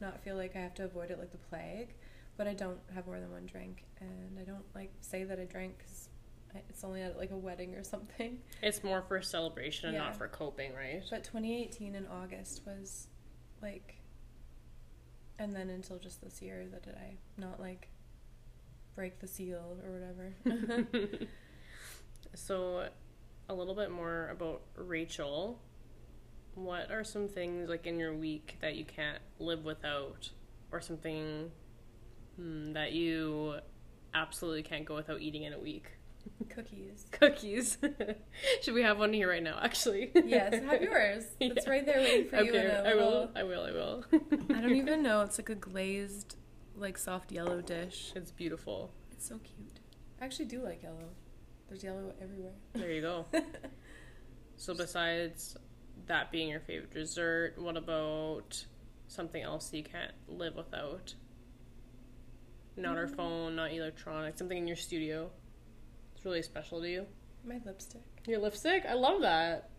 not 0.00 0.22
feel 0.22 0.36
like 0.36 0.56
I 0.56 0.60
have 0.60 0.74
to 0.74 0.84
avoid 0.84 1.10
it 1.10 1.18
like 1.18 1.32
the 1.32 1.38
plague, 1.38 1.94
but 2.36 2.46
I 2.46 2.54
don't 2.54 2.78
have 2.94 3.06
more 3.06 3.20
than 3.20 3.30
one 3.30 3.46
drink, 3.46 3.84
and 4.00 4.38
I 4.40 4.44
don't 4.44 4.64
like 4.74 4.92
say 5.00 5.24
that 5.24 5.38
I 5.38 5.44
drank 5.44 5.78
because 5.78 6.08
it's 6.68 6.84
only 6.84 7.00
at 7.02 7.16
like 7.16 7.30
a 7.30 7.36
wedding 7.36 7.74
or 7.74 7.82
something. 7.94 8.38
it's 8.62 8.82
more 8.84 9.02
for 9.02 9.20
celebration 9.22 9.88
and 9.88 9.96
Yeah. 9.96 10.04
not 10.04 10.16
for 10.16 10.28
coping, 10.28 10.74
right? 10.74 11.02
But 11.10 11.24
2018 11.24 11.94
in 11.94 12.06
August 12.06 12.62
was 12.66 13.08
like, 13.62 13.96
and 15.38 15.54
then 15.54 15.70
until 15.70 15.98
just 15.98 16.20
this 16.22 16.42
year 16.42 16.66
that 16.70 16.82
did 16.82 16.94
I 16.96 17.16
not 17.38 17.58
like 17.60 17.88
break 18.94 19.18
the 19.20 19.26
seal 19.26 19.78
or 19.84 19.90
whatever. 19.92 21.26
so, 22.34 22.88
a 23.48 23.54
little 23.54 23.74
bit 23.74 23.90
more 23.90 24.28
about 24.30 24.62
Rachael. 24.76 25.58
What 26.54 26.90
are 26.90 27.02
some 27.04 27.28
things 27.28 27.68
like 27.70 27.86
in 27.86 27.98
your 27.98 28.14
week 28.14 28.58
that 28.60 28.76
you 28.76 28.84
can't 28.84 29.18
live 29.38 29.64
without, 29.64 30.28
or 30.70 30.80
something 30.82 31.50
hmm, 32.36 32.72
that 32.72 32.92
you 32.92 33.56
absolutely 34.14 34.62
can't 34.62 34.84
go 34.84 34.94
without 34.94 35.20
eating 35.20 35.42
in 35.44 35.52
a 35.52 35.58
week? 35.58 35.86
Cookies. 36.50 37.06
Cookies. 37.10 37.78
Should 38.62 38.74
we 38.74 38.82
have 38.82 38.98
one 38.98 39.12
here 39.12 39.28
right 39.28 39.42
now? 39.42 39.58
Actually. 39.60 40.12
Yes, 40.24 40.54
have 40.62 40.80
yours. 40.90 41.24
It's 41.40 41.66
Yeah. 41.66 41.70
right 41.72 41.84
there 41.84 41.98
waiting 41.98 42.28
for 42.28 42.36
you 42.42 42.54
in 42.54 42.70
I 42.86 42.94
will. 42.94 43.30
I 43.34 43.42
will. 43.42 43.64
I 43.64 43.70
will. 43.72 44.04
I 44.50 44.60
don't 44.60 44.76
even 44.76 45.02
know. 45.02 45.22
It's 45.22 45.38
like 45.38 45.48
a 45.50 45.54
glazed, 45.56 46.36
like 46.76 46.96
soft 46.96 47.32
yellow 47.32 47.60
dish. 47.60 48.12
It's 48.14 48.30
beautiful. 48.30 48.92
It's 49.10 49.26
so 49.26 49.38
cute. 49.38 49.80
I 50.20 50.24
actually 50.24 50.44
do 50.44 50.62
like 50.62 50.82
yellow. 50.82 51.08
There's 51.68 51.82
yellow 51.82 52.12
everywhere. 52.22 52.52
There 52.74 52.92
you 52.92 53.00
go. 53.00 53.26
So 54.56 54.74
besides 54.74 55.56
that 56.06 56.30
being 56.30 56.48
your 56.50 56.60
favorite 56.60 56.92
dessert, 56.92 57.54
what 57.56 57.76
about 57.76 58.64
something 59.08 59.42
else 59.42 59.70
that 59.70 59.76
you 59.78 59.82
can't 59.84 60.12
live 60.28 60.54
without? 60.54 61.14
Not 62.76 62.96
our 62.96 63.06
phone, 63.08 63.56
not 63.56 63.72
electronic, 63.72 64.38
something 64.38 64.56
in 64.56 64.66
your 64.66 64.76
studio. 64.76 65.30
It's 66.14 66.24
really 66.24 66.42
special 66.42 66.80
to 66.80 66.88
you. 66.88 67.06
My 67.44 67.60
lipstick. 67.64 68.02
Your 68.26 68.38
lipstick? 68.40 68.84
I 68.88 68.94
love 68.94 69.22
that. 69.22 69.70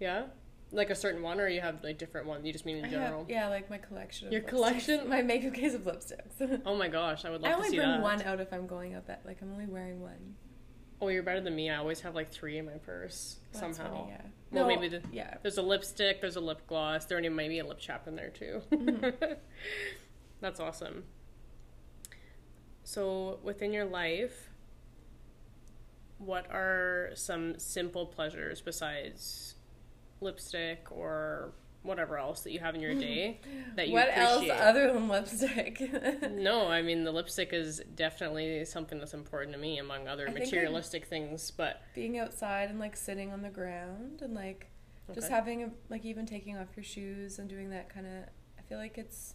Yeah? 0.00 0.24
Like 0.72 0.90
a 0.90 0.94
certain 0.94 1.22
one 1.22 1.38
or 1.38 1.48
you 1.48 1.60
have 1.60 1.84
like 1.84 1.98
different 1.98 2.26
ones? 2.26 2.46
You 2.46 2.52
just 2.52 2.64
mean 2.64 2.78
in 2.78 2.86
I 2.86 2.88
general? 2.88 3.20
have, 3.20 3.30
yeah, 3.30 3.48
like 3.48 3.68
my 3.68 3.76
collection. 3.78 4.28
Of 4.28 4.32
Your 4.32 4.42
lipsticks. 4.42 4.48
collection? 4.48 5.08
My 5.08 5.20
makeup 5.22 5.52
case 5.54 5.74
of 5.74 5.82
lipsticks. 5.82 6.62
Oh 6.66 6.74
my 6.74 6.88
gosh, 6.88 7.24
I 7.24 7.30
would 7.30 7.42
love 7.42 7.48
I 7.50 7.52
to 7.52 7.56
only 7.58 7.70
see 7.70 7.76
bring 7.76 8.00
one 8.00 8.22
out 8.22 8.40
if 8.40 8.52
I'm 8.52 8.66
going 8.66 8.94
out 8.94 9.04
at 9.08 9.20
like 9.26 9.42
I'm 9.42 9.52
only 9.52 9.66
wearing 9.66 10.00
one. 10.00 10.34
Oh, 11.00 11.08
you're 11.08 11.22
better 11.22 11.40
than 11.40 11.54
me. 11.54 11.68
I 11.68 11.76
always 11.76 12.00
have 12.00 12.14
like 12.14 12.32
three 12.32 12.58
in 12.58 12.64
my 12.64 12.72
purse 12.78 13.36
somehow. 13.52 13.90
funny, 13.90 14.04
yeah. 14.10 14.20
Well, 14.50 14.68
No, 14.68 14.74
maybe 14.74 14.88
the, 14.88 15.02
yeah. 15.12 15.34
There's 15.42 15.58
a 15.58 15.62
lipstick, 15.62 16.20
there's 16.20 16.36
a 16.36 16.40
lip 16.40 16.66
gloss, 16.66 17.04
there 17.06 17.20
might 17.30 17.48
be 17.48 17.58
a 17.58 17.66
lip 17.66 17.78
chap 17.80 18.06
in 18.08 18.14
there 18.16 18.30
too. 18.30 18.62
Mm-hmm. 18.70 19.32
That's 20.40 20.58
awesome. 20.60 21.04
So, 22.84 23.38
within 23.42 23.72
your 23.72 23.84
life, 23.84 24.50
what 26.18 26.46
are 26.50 27.10
some 27.14 27.58
simple 27.58 28.06
pleasures 28.06 28.60
besides 28.60 29.54
lipstick 30.20 30.86
or 30.90 31.52
whatever 31.82 32.16
else 32.16 32.42
that 32.42 32.52
you 32.52 32.60
have 32.60 32.76
in 32.76 32.80
your 32.80 32.94
day 32.94 33.40
that 33.74 33.88
you 33.88 33.94
what 33.94 34.08
else 34.16 34.48
other 34.50 34.92
than 34.92 35.08
lipstick? 35.08 35.80
no, 36.30 36.68
I 36.68 36.80
mean 36.82 37.02
the 37.02 37.10
lipstick 37.10 37.52
is 37.52 37.82
definitely 37.96 38.64
something 38.64 38.98
that's 39.00 39.14
important 39.14 39.52
to 39.54 39.58
me 39.58 39.78
among 39.78 40.06
other 40.06 40.28
I 40.28 40.30
I- 40.30 40.34
materialistic 40.34 41.06
things, 41.06 41.50
but 41.50 41.82
Being 41.94 42.18
outside 42.18 42.70
and 42.70 42.78
like 42.78 42.96
sitting 42.96 43.32
on 43.32 43.42
the 43.42 43.50
ground 43.50 44.22
and 44.22 44.32
like 44.34 44.68
just 45.12 45.26
Okay. 45.26 45.34
having 45.34 45.62
a, 45.64 45.70
like 45.88 46.04
even 46.04 46.24
taking 46.24 46.56
off 46.56 46.68
your 46.76 46.84
shoes 46.84 47.38
and 47.40 47.48
doing 47.48 47.70
that 47.70 47.88
kind 47.92 48.06
of. 48.06 48.12
I 48.58 48.62
feel 48.62 48.78
like 48.78 48.96
it's. 48.96 49.34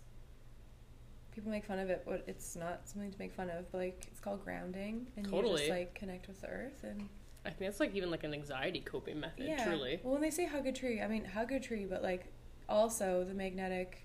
People 1.38 1.52
make 1.52 1.66
fun 1.66 1.78
of 1.78 1.92
it, 1.92 2.02
but 2.04 2.24
it's 2.26 2.56
not 2.56 2.90
something 2.90 3.12
to 3.12 3.20
make 3.20 3.32
fun 3.32 3.52
of. 3.52 3.72
But 3.72 3.78
like 3.78 4.08
it's 4.08 4.20
called 4.20 4.44
grounding, 4.44 5.06
and 5.16 5.28
you 5.28 5.42
just 5.56 5.70
like 5.70 5.94
connect 5.94 6.28
with 6.28 6.42
the 6.42 6.48
earth 6.48 6.84
and 6.84 7.08
I 7.46 7.52
think 7.52 7.70
it's 7.70 7.80
like 7.80 7.94
even 7.94 8.10
like 8.10 8.24
an 8.24 8.34
anxiety 8.34 8.80
coping 8.82 9.20
method, 9.20 9.46
yeah. 9.48 9.64
truly. 9.64 10.00
Well, 10.04 10.14
when 10.14 10.22
they 10.22 10.32
say 10.32 10.48
hug 10.48 10.66
a 10.66 10.72
tree, 10.72 11.00
I 11.00 11.08
mean 11.08 11.26
hug 11.26 11.52
a 11.52 11.60
tree, 11.60 11.86
but 11.86 12.02
like 12.02 12.26
also 12.68 13.24
the 13.24 13.36
magnetic 13.36 14.02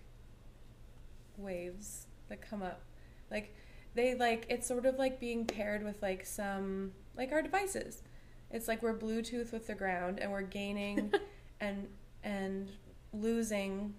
waves 1.39 2.07
that 2.29 2.43
come 2.43 2.63
up, 2.63 2.83
like 3.31 3.57
they 3.95 4.15
like 4.15 4.45
it's 4.51 4.67
sort 4.67 4.85
of 4.85 4.97
like 4.97 5.19
being 5.19 5.47
paired 5.47 5.83
with 5.83 6.03
like 6.03 6.27
some 6.27 6.93
like 7.17 7.33
our 7.33 7.41
devices. 7.41 8.03
It's 8.51 8.69
like 8.69 8.83
we're 8.83 8.97
Bluetooth 8.97 9.53
with 9.53 9.67
the 9.67 9.75
ground, 9.75 10.21
and 10.21 10.31
we're 10.31 10.43
gaining 10.43 11.13
and 11.61 11.89
and 12.23 12.71
losing, 13.13 13.95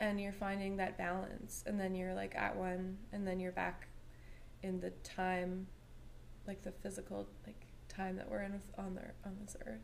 and 0.00 0.20
you're 0.20 0.32
finding 0.32 0.76
that 0.78 0.98
balance, 0.98 1.62
and 1.66 1.78
then 1.78 1.94
you're 1.94 2.14
like 2.14 2.34
at 2.34 2.56
one, 2.56 2.98
and 3.12 3.26
then 3.26 3.38
you're 3.38 3.52
back 3.52 3.88
in 4.62 4.80
the 4.80 4.90
time, 5.04 5.66
like 6.46 6.62
the 6.62 6.72
physical 6.72 7.28
like 7.46 7.66
time 7.88 8.16
that 8.16 8.30
we're 8.30 8.42
in 8.42 8.60
on 8.78 8.94
the 8.94 9.02
on 9.24 9.36
this 9.42 9.56
earth. 9.66 9.80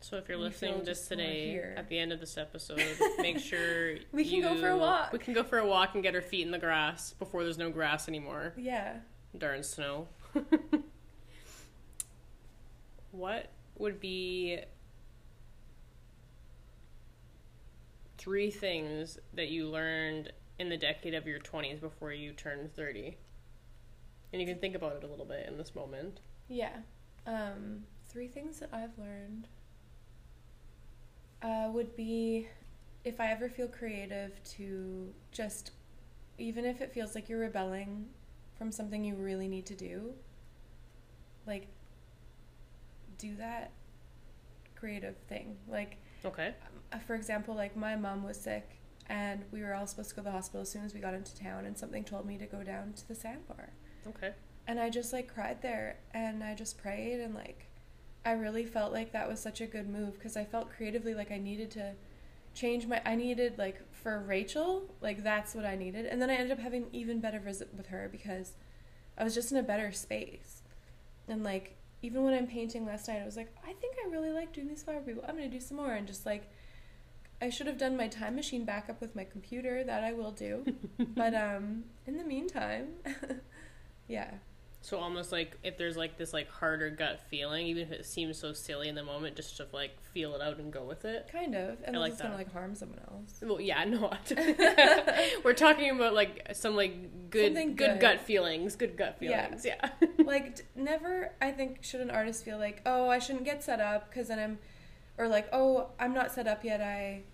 So 0.00 0.16
if 0.16 0.28
you're 0.28 0.38
listening 0.38 0.84
to 0.84 0.94
today, 0.94 1.60
at 1.76 1.88
the 1.88 1.98
end 1.98 2.12
of 2.12 2.20
this 2.20 2.38
episode, 2.38 2.80
make 3.18 3.38
sure 3.38 3.96
We 4.12 4.24
can 4.24 4.40
go 4.40 4.56
for 4.56 4.68
a 4.68 4.76
walk. 4.76 5.12
We 5.12 5.18
can 5.18 5.34
go 5.34 5.42
for 5.42 5.58
a 5.58 5.66
walk 5.66 5.94
and 5.94 6.02
get 6.02 6.14
our 6.14 6.22
feet 6.22 6.42
in 6.42 6.52
the 6.52 6.58
grass 6.58 7.14
before 7.14 7.42
there's 7.42 7.58
no 7.58 7.70
grass 7.70 8.06
anymore. 8.06 8.54
Yeah. 8.56 8.98
Darn 9.36 9.64
snow. 9.64 10.06
what 13.10 13.50
would 13.76 13.98
be 13.98 14.60
three 18.28 18.50
things 18.50 19.18
that 19.32 19.48
you 19.48 19.66
learned 19.66 20.30
in 20.58 20.68
the 20.68 20.76
decade 20.76 21.14
of 21.14 21.26
your 21.26 21.38
20s 21.38 21.80
before 21.80 22.12
you 22.12 22.30
turned 22.32 22.70
30? 22.76 23.16
And 24.34 24.42
you 24.42 24.46
can 24.46 24.58
think 24.58 24.74
about 24.74 24.96
it 24.96 25.02
a 25.02 25.06
little 25.06 25.24
bit 25.24 25.48
in 25.48 25.56
this 25.56 25.74
moment. 25.74 26.20
Yeah. 26.46 26.76
Um, 27.26 27.84
three 28.06 28.28
things 28.28 28.60
that 28.60 28.68
I've 28.70 28.98
learned 28.98 29.48
uh, 31.40 31.70
would 31.72 31.96
be 31.96 32.48
if 33.02 33.18
I 33.18 33.30
ever 33.30 33.48
feel 33.48 33.66
creative 33.66 34.32
to 34.56 35.08
just, 35.32 35.70
even 36.36 36.66
if 36.66 36.82
it 36.82 36.92
feels 36.92 37.14
like 37.14 37.30
you're 37.30 37.40
rebelling 37.40 38.08
from 38.58 38.70
something 38.70 39.06
you 39.06 39.14
really 39.14 39.48
need 39.48 39.64
to 39.64 39.74
do, 39.74 40.12
like, 41.46 41.66
do 43.16 43.34
that 43.36 43.70
creative 44.76 45.16
thing. 45.30 45.56
Like, 45.66 45.96
Okay. 46.24 46.54
uh, 46.92 46.98
for 46.98 47.14
example, 47.14 47.54
like 47.54 47.76
my 47.76 47.96
mom 47.96 48.24
was 48.24 48.38
sick 48.38 48.78
and 49.08 49.44
we 49.52 49.62
were 49.62 49.74
all 49.74 49.86
supposed 49.86 50.10
to 50.10 50.16
go 50.16 50.22
to 50.22 50.26
the 50.26 50.32
hospital 50.32 50.60
as 50.62 50.70
soon 50.70 50.84
as 50.84 50.92
we 50.92 51.00
got 51.00 51.14
into 51.14 51.34
town, 51.34 51.64
and 51.64 51.78
something 51.78 52.04
told 52.04 52.26
me 52.26 52.36
to 52.36 52.46
go 52.46 52.62
down 52.62 52.92
to 52.92 53.08
the 53.08 53.14
sandbar. 53.14 53.70
Okay. 54.06 54.32
And 54.66 54.78
I 54.78 54.90
just 54.90 55.12
like 55.12 55.32
cried 55.32 55.62
there 55.62 55.96
and 56.12 56.44
I 56.44 56.54
just 56.54 56.76
prayed 56.76 57.20
and 57.20 57.34
like 57.34 57.68
I 58.24 58.32
really 58.32 58.66
felt 58.66 58.92
like 58.92 59.12
that 59.12 59.28
was 59.28 59.40
such 59.40 59.62
a 59.62 59.66
good 59.66 59.88
move 59.88 60.14
because 60.14 60.36
I 60.36 60.44
felt 60.44 60.70
creatively 60.70 61.14
like 61.14 61.30
I 61.32 61.38
needed 61.38 61.70
to 61.72 61.94
change 62.54 62.86
my 62.86 63.00
I 63.04 63.14
needed 63.14 63.56
like 63.56 63.80
for 63.92 64.20
Rachael, 64.20 64.82
like 65.00 65.24
that's 65.24 65.54
what 65.54 65.64
I 65.64 65.74
needed. 65.76 66.04
And 66.04 66.20
then 66.20 66.28
I 66.28 66.34
ended 66.34 66.52
up 66.52 66.58
having 66.58 66.88
even 66.92 67.20
better 67.20 67.38
visit 67.40 67.70
with 67.74 67.86
her 67.86 68.08
because 68.12 68.52
I 69.16 69.24
was 69.24 69.34
just 69.34 69.52
in 69.52 69.58
a 69.58 69.62
better 69.62 69.90
space. 69.92 70.62
And 71.28 71.42
like 71.42 71.76
even 72.02 72.22
when 72.22 72.34
I'm 72.34 72.46
painting 72.46 72.86
last 72.86 73.08
night, 73.08 73.20
I 73.22 73.24
was 73.24 73.36
like, 73.36 73.52
I 73.64 73.72
think 73.72 73.96
I 74.04 74.08
really 74.10 74.30
like 74.30 74.52
doing 74.52 74.68
these 74.68 74.82
flower 74.82 75.00
people. 75.00 75.24
I'm 75.26 75.36
gonna 75.36 75.48
do 75.48 75.60
some 75.60 75.76
more 75.76 75.92
and 75.92 76.06
just 76.06 76.24
like 76.26 76.50
I 77.40 77.50
should 77.50 77.66
have 77.66 77.78
done 77.78 77.96
my 77.96 78.08
time 78.08 78.34
machine 78.36 78.64
backup 78.64 79.00
with 79.00 79.14
my 79.14 79.24
computer. 79.24 79.84
That 79.84 80.04
I 80.04 80.12
will 80.12 80.32
do. 80.32 80.64
but 80.98 81.34
um 81.34 81.84
in 82.06 82.16
the 82.16 82.24
meantime, 82.24 82.88
yeah. 84.08 84.34
So 84.88 84.98
almost 84.98 85.32
like 85.32 85.54
if 85.62 85.76
there's 85.76 85.98
like 85.98 86.16
this 86.16 86.32
like 86.32 86.48
harder 86.48 86.88
gut 86.88 87.20
feeling, 87.28 87.66
even 87.66 87.82
if 87.82 87.92
it 87.92 88.06
seems 88.06 88.38
so 88.38 88.54
silly 88.54 88.88
in 88.88 88.94
the 88.94 89.04
moment, 89.04 89.36
just 89.36 89.58
to 89.58 89.66
like 89.70 90.00
feel 90.14 90.34
it 90.34 90.40
out 90.40 90.56
and 90.56 90.72
go 90.72 90.82
with 90.82 91.04
it. 91.04 91.28
Kind 91.30 91.54
of. 91.54 91.76
And 91.84 91.94
I 91.94 91.98
like 91.98 92.12
it's 92.12 92.22
gonna 92.22 92.34
like 92.34 92.50
harm 92.50 92.74
someone 92.74 93.00
else. 93.10 93.34
Well, 93.42 93.60
yeah, 93.60 93.84
no. 93.84 94.10
We're 95.44 95.52
talking 95.52 95.90
about 95.90 96.14
like 96.14 96.48
some 96.54 96.74
like 96.74 97.28
good, 97.28 97.52
good, 97.54 97.76
good. 97.76 98.00
gut 98.00 98.20
feelings, 98.20 98.76
good 98.76 98.96
gut 98.96 99.18
Yeah. 99.20 99.44
feelings. 99.44 99.66
Yeah. 99.66 99.90
like 100.24 100.56
d- 100.56 100.62
never 100.74 101.32
I 101.42 101.50
think 101.50 101.84
should 101.84 102.00
an 102.00 102.10
artist 102.10 102.42
feel 102.42 102.56
like, 102.56 102.80
"Oh, 102.86 103.10
I 103.10 103.18
shouldn't 103.18 103.44
get 103.44 103.62
set 103.62 103.80
up 103.80 104.08
because 104.08 104.28
then 104.28 104.38
I'm 104.38 104.58
or 105.18 105.28
like, 105.28 105.50
"Oh, 105.52 105.88
I'm 106.00 106.14
not 106.14 106.32
set 106.32 106.46
up 106.46 106.64
yet. 106.64 106.80
I 106.80 107.24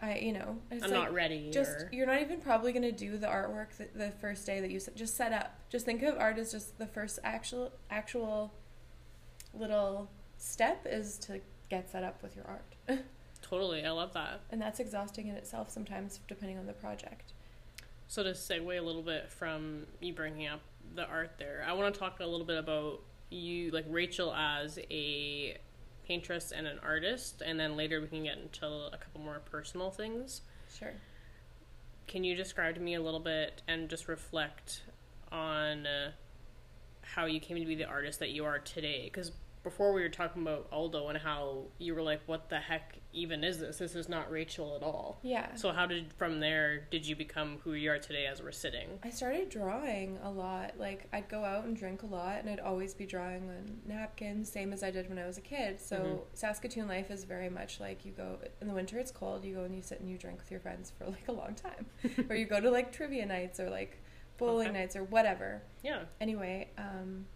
I, 0.00 0.18
you 0.18 0.32
know, 0.32 0.58
I'm 0.70 0.78
like, 0.80 0.90
not 0.90 1.12
ready. 1.12 1.50
just 1.50 1.70
or- 1.72 1.90
you're 1.92 2.06
not 2.06 2.20
even 2.20 2.40
probably 2.40 2.72
going 2.72 2.82
to 2.84 2.92
do 2.92 3.18
the 3.18 3.26
artwork 3.26 3.76
the, 3.76 3.88
the 3.96 4.10
first 4.20 4.46
day 4.46 4.60
that 4.60 4.70
you 4.70 4.76
s- 4.76 4.88
just 4.94 5.16
set 5.16 5.32
up 5.32 5.58
just 5.70 5.84
think 5.84 6.02
of 6.04 6.16
art 6.18 6.38
as 6.38 6.52
just 6.52 6.78
the 6.78 6.86
first 6.86 7.18
actual 7.24 7.72
actual 7.90 8.52
little 9.52 10.08
step 10.36 10.86
is 10.88 11.18
to 11.18 11.40
get 11.68 11.90
set 11.90 12.04
up 12.04 12.22
with 12.22 12.36
your 12.36 12.46
art 12.46 13.02
totally. 13.42 13.84
I 13.84 13.90
love 13.90 14.12
that. 14.14 14.40
and 14.50 14.60
that's 14.62 14.78
exhausting 14.80 15.26
in 15.28 15.34
itself 15.34 15.70
sometimes 15.70 16.20
depending 16.28 16.58
on 16.58 16.66
the 16.66 16.72
project 16.74 17.32
So 18.06 18.22
to 18.22 18.30
segue 18.30 18.78
a 18.78 18.82
little 18.82 19.02
bit 19.02 19.30
from 19.30 19.86
you 20.00 20.12
bringing 20.12 20.46
up 20.46 20.60
the 20.94 21.06
art 21.06 21.32
there, 21.38 21.64
I 21.68 21.72
want 21.74 21.92
to 21.92 21.98
talk 22.00 22.20
a 22.20 22.26
little 22.26 22.46
bit 22.46 22.56
about 22.56 23.00
you, 23.30 23.70
like 23.72 23.84
Rachael 23.90 24.32
as 24.32 24.78
a 24.90 25.58
paintress 26.08 26.50
and 26.50 26.66
an 26.66 26.78
artist, 26.82 27.42
and 27.44 27.60
then 27.60 27.76
later 27.76 28.00
we 28.00 28.08
can 28.08 28.24
get 28.24 28.38
into 28.38 28.66
a 28.66 28.96
couple 28.98 29.20
more 29.20 29.40
personal 29.50 29.90
things. 29.90 30.40
sure 30.76 30.94
Can 32.06 32.24
you 32.24 32.34
describe 32.34 32.74
to 32.76 32.80
me 32.80 32.94
a 32.94 33.02
little 33.02 33.20
bit 33.20 33.62
and 33.68 33.88
just 33.90 34.08
reflect 34.08 34.82
on 35.30 35.86
uh, 35.86 36.10
how 37.02 37.26
you 37.26 37.38
came 37.38 37.58
to 37.58 37.66
be 37.66 37.74
the 37.74 37.84
artist 37.84 38.18
that 38.20 38.30
you 38.30 38.46
are 38.46 38.58
today? 38.58 39.04
Because 39.04 39.32
before 39.62 39.92
we 39.92 40.00
were 40.00 40.08
talking 40.08 40.40
about 40.40 40.66
Aldo 40.72 41.08
and 41.08 41.18
how 41.18 41.64
you 41.78 41.94
were 41.94 42.02
like, 42.02 42.20
"What 42.26 42.48
the 42.48 42.58
heck 42.58 42.96
even 43.18 43.44
is 43.44 43.58
this? 43.58 43.78
This 43.78 43.94
is 43.94 44.08
not 44.08 44.30
Rachael 44.30 44.76
at 44.76 44.82
all." 44.82 45.18
yeah 45.22 45.54
So 45.54 45.72
how 45.72 45.86
did 45.86 46.12
from 46.14 46.40
there 46.40 46.86
did 46.90 47.06
you 47.06 47.16
become 47.16 47.58
who 47.64 47.72
you 47.74 47.90
are 47.90 47.98
today 47.98 48.26
as 48.26 48.42
we're 48.42 48.52
sitting? 48.52 48.98
I 49.02 49.10
started 49.10 49.48
drawing 49.48 50.18
a 50.22 50.30
lot. 50.30 50.74
Like 50.78 51.08
I'd 51.12 51.28
go 51.28 51.44
out 51.44 51.64
and 51.64 51.76
drink 51.76 52.02
a 52.02 52.06
lot, 52.06 52.38
and 52.40 52.48
I'd 52.50 52.60
always 52.60 52.94
be 52.94 53.06
drawing 53.06 53.48
on 53.48 53.80
napkins, 53.86 54.50
same 54.50 54.72
as 54.72 54.82
I 54.82 54.90
did 54.90 55.08
when 55.08 55.18
I 55.18 55.26
was 55.26 55.38
a 55.38 55.42
kid. 55.42 55.80
So 55.80 55.96
Mhm. 55.96 56.36
Saskatoon 56.36 56.88
life 56.88 57.10
is 57.10 57.24
very 57.24 57.48
much 57.48 57.80
like 57.80 58.04
you 58.04 58.12
go 58.12 58.38
in 58.60 58.68
the 58.68 58.74
winter. 58.74 58.98
It's 58.98 59.10
cold. 59.10 59.44
You 59.44 59.54
go 59.54 59.64
and 59.64 59.74
you 59.74 59.82
sit 59.82 60.00
and 60.00 60.08
you 60.08 60.18
drink 60.18 60.38
with 60.38 60.50
your 60.50 60.60
friends 60.60 60.90
for 60.96 61.06
like 61.06 61.28
a 61.28 61.32
long 61.32 61.54
time, 61.54 61.86
or 62.30 62.36
you 62.36 62.46
go 62.46 62.60
to 62.60 62.70
like 62.70 62.92
trivia 62.92 63.26
nights 63.26 63.58
or 63.60 63.68
like 63.70 63.98
bowling 64.36 64.68
Okay. 64.68 64.78
nights 64.78 64.94
or 64.94 65.02
whatever. 65.04 65.62
Yeah. 65.82 66.02
Anyway, 66.20 66.68
um, 66.78 67.26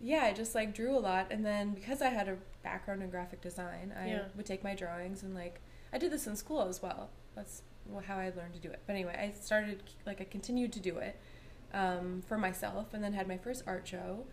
yeah, 0.00 0.22
I 0.24 0.32
just 0.32 0.54
like 0.54 0.74
drew 0.74 0.96
a 0.96 1.00
lot, 1.00 1.28
and 1.30 1.44
then 1.44 1.72
because 1.74 2.02
I 2.02 2.08
had 2.08 2.28
a 2.28 2.36
background 2.62 3.02
in 3.02 3.10
graphic 3.10 3.40
design, 3.40 3.92
I 3.98 4.08
Yeah. 4.08 4.24
would 4.36 4.46
take 4.46 4.62
my 4.64 4.74
drawings 4.74 5.22
and 5.22 5.34
like 5.34 5.60
I 5.92 5.98
did 5.98 6.10
this 6.12 6.26
in 6.26 6.36
school 6.36 6.62
as 6.68 6.82
well. 6.82 7.10
That's 7.34 7.62
how 8.06 8.16
I 8.16 8.30
learned 8.36 8.54
to 8.54 8.60
do 8.60 8.68
it. 8.70 8.80
But 8.86 8.92
anyway, 8.94 9.16
I 9.18 9.30
started 9.40 9.82
like 10.04 10.20
I 10.20 10.24
continued 10.24 10.72
to 10.74 10.80
do 10.80 10.98
it 10.98 11.16
um, 11.72 12.22
for 12.26 12.36
myself, 12.38 12.92
and 12.94 13.02
then 13.02 13.12
had 13.12 13.28
my 13.28 13.38
first 13.38 13.62
art 13.66 13.86
show. 13.86 14.26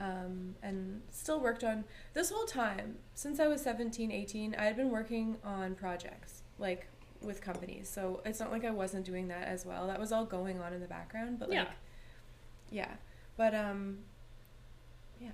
Um, 0.00 0.54
and 0.62 1.02
still 1.10 1.40
worked 1.40 1.64
on 1.64 1.84
this 2.14 2.30
whole 2.30 2.44
time 2.44 2.98
since 3.14 3.40
I 3.40 3.48
was 3.48 3.60
17, 3.62 4.12
18. 4.12 4.54
I 4.54 4.62
had 4.62 4.76
been 4.76 4.90
working 4.90 5.38
on 5.42 5.74
projects 5.74 6.42
like 6.56 6.86
with 7.20 7.40
companies, 7.40 7.88
so 7.88 8.22
it's 8.24 8.38
not 8.38 8.52
like 8.52 8.64
I 8.64 8.70
wasn't 8.70 9.04
doing 9.04 9.26
that 9.26 9.48
as 9.48 9.66
well. 9.66 9.88
That 9.88 9.98
was 9.98 10.12
all 10.12 10.24
going 10.24 10.60
on 10.60 10.72
in 10.72 10.80
the 10.80 10.86
background, 10.86 11.40
but 11.40 11.48
like, 11.48 11.56
Yeah. 11.56 11.72
yeah. 12.70 12.94
But 13.36 13.56
um, 13.56 14.04
yeah. 15.20 15.28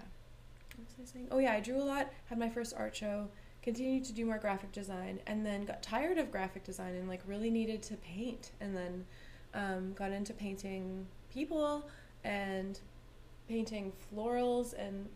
What 0.76 0.86
was 0.86 1.10
I 1.10 1.12
saying? 1.12 1.28
Oh 1.30 1.38
yeah, 1.38 1.52
I 1.52 1.60
drew 1.60 1.80
a 1.80 1.84
lot. 1.84 2.10
Had 2.26 2.38
my 2.38 2.48
first 2.48 2.74
art 2.76 2.96
show. 2.96 3.28
Continued 3.62 4.04
to 4.04 4.12
do 4.12 4.26
more 4.26 4.38
graphic 4.38 4.72
design, 4.72 5.20
and 5.26 5.44
then 5.44 5.64
got 5.64 5.82
tired 5.82 6.18
of 6.18 6.30
graphic 6.30 6.64
design 6.64 6.94
and 6.94 7.08
like 7.08 7.22
really 7.26 7.50
needed 7.50 7.82
to 7.84 7.96
paint. 7.96 8.50
And 8.60 8.76
then 8.76 9.06
um, 9.54 9.92
got 9.94 10.12
into 10.12 10.32
painting 10.32 11.06
people 11.32 11.88
and 12.24 12.78
painting 13.48 13.92
florals 14.12 14.74
and 14.78 15.08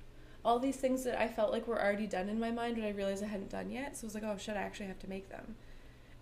all 0.45 0.59
these 0.59 0.77
things 0.77 1.05
that 1.05 1.21
I 1.21 1.29
felt 1.29 1.53
like 1.53 1.67
were 1.67 1.83
already 1.83 2.07
done 2.07 2.29
in 2.29 2.39
my 2.39 2.51
mind, 2.51 2.77
but 2.77 2.85
I 2.85 2.91
realized 2.91 3.23
I 3.25 3.27
hadn't 3.27 3.51
done 3.51 3.71
yet. 3.71 3.97
So 3.97 4.05
I 4.05 4.07
was 4.07 4.15
like, 4.15 4.25
oh 4.25 4.37
shit, 4.39 4.57
I 4.57 4.61
actually 4.61 4.87
have 4.87 4.99
to 5.01 5.09
make 5.09 5.29
them. 5.29 5.57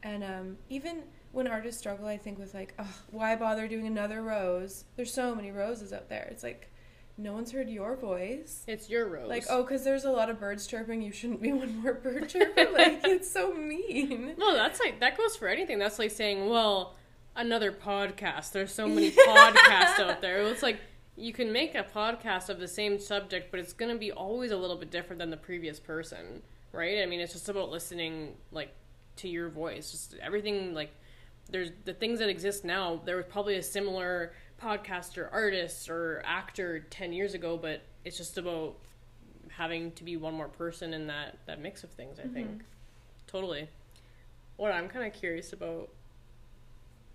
And 0.03 0.25
um, 0.25 0.57
even 0.68 1.03
when 1.33 1.47
artists 1.47 1.79
struggle, 1.81 2.07
I 2.07 2.16
think 2.16 2.38
with 2.38 2.55
like, 2.55 2.75
oh, 2.79 2.94
why 3.11 3.37
bother 3.37 3.68
doing 3.68 3.87
another 3.87 4.23
rose? 4.23 4.85
There's 4.97 5.12
so 5.12 5.35
many 5.35 5.51
roses 5.51 5.92
out 5.92 6.09
there. 6.09 6.27
It's 6.31 6.42
like, 6.42 6.70
no 7.18 7.33
one's 7.33 7.50
heard 7.52 7.70
your 7.70 7.96
voice. 7.96 8.62
It's 8.66 8.90
your 8.90 9.09
rose. 9.09 9.29
Like, 9.29 9.44
oh, 9.48 9.62
because 9.62 9.85
there's 9.85 10.05
a 10.05 10.11
lot 10.11 10.29
of 10.29 10.38
birds 10.38 10.66
chirping, 10.66 11.00
you 11.00 11.12
shouldn't 11.12 11.40
be 11.40 11.52
one 11.52 11.79
more 11.79 11.94
bird 11.94 12.29
chirping. 12.29 12.72
like, 12.72 13.00
it's 13.05 13.31
so 13.31 13.55
mean. 13.55 14.35
No, 14.37 14.55
that's 14.55 14.81
like 14.81 15.00
that 15.00 15.16
goes 15.16 15.37
for 15.37 15.48
anything. 15.48 15.79
That's 15.79 15.98
like 15.98 16.11
saying, 16.11 16.48
well, 16.48 16.94
another 17.35 17.72
podcast. 17.72 18.52
There's 18.52 18.72
so 18.72 18.87
many 18.87 19.11
podcasts 19.29 19.98
out 20.00 20.20
there. 20.20 20.42
It's 20.42 20.62
like 20.62 20.79
you 21.16 21.33
can 21.33 21.52
make 21.52 21.74
a 21.74 21.85
podcast 21.85 22.50
of 22.50 22.59
the 22.59 22.68
same 22.68 22.98
subject, 22.98 23.50
but 23.50 23.61
it's 23.61 23.72
going 23.72 23.90
to 23.90 23.98
be 23.98 24.12
always 24.12 24.50
a 24.50 24.57
little 24.57 24.76
bit 24.76 24.90
different 24.90 25.18
than 25.18 25.31
the 25.31 25.37
previous 25.38 25.81
person, 25.81 26.42
right? 26.72 27.02
I 27.02 27.07
mean, 27.07 27.20
it's 27.20 27.33
just 27.33 27.48
about 27.48 27.70
listening 27.70 28.35
like 28.52 28.74
to 29.16 29.29
your 29.29 29.48
voice. 29.48 29.90
Just 29.90 30.14
everything 30.22 30.74
like 30.74 30.90
there's 31.50 31.70
the 31.85 31.94
things 31.94 32.18
that 32.18 32.29
exist 32.29 32.64
now. 32.64 33.00
There 33.05 33.16
was 33.16 33.26
probably 33.26 33.57
a 33.57 33.62
similar 33.62 34.35
podcaster, 34.62 35.29
artist, 35.33 35.88
or 35.88 36.23
actor 36.25 36.81
10 36.90 37.12
years 37.12 37.35
ago, 37.35 37.57
but 37.57 37.83
it's 38.05 38.16
just 38.16 38.38
about 38.38 38.77
having 39.49 39.92
to 39.92 40.05
be 40.05 40.16
one 40.16 40.35
more 40.35 40.49
person 40.49 40.92
in 40.92 41.07
that 41.07 41.38
that 41.47 41.61
mix 41.61 41.85
of 41.85 41.90
things, 41.90 42.19
I 42.19 42.23
mm-hmm. 42.23 42.35
think. 42.35 42.62
Totally. 43.27 43.69
What 44.57 44.73
I'm 44.73 44.88
kind 44.88 45.07
of 45.07 45.12
curious 45.12 45.53
about 45.53 45.90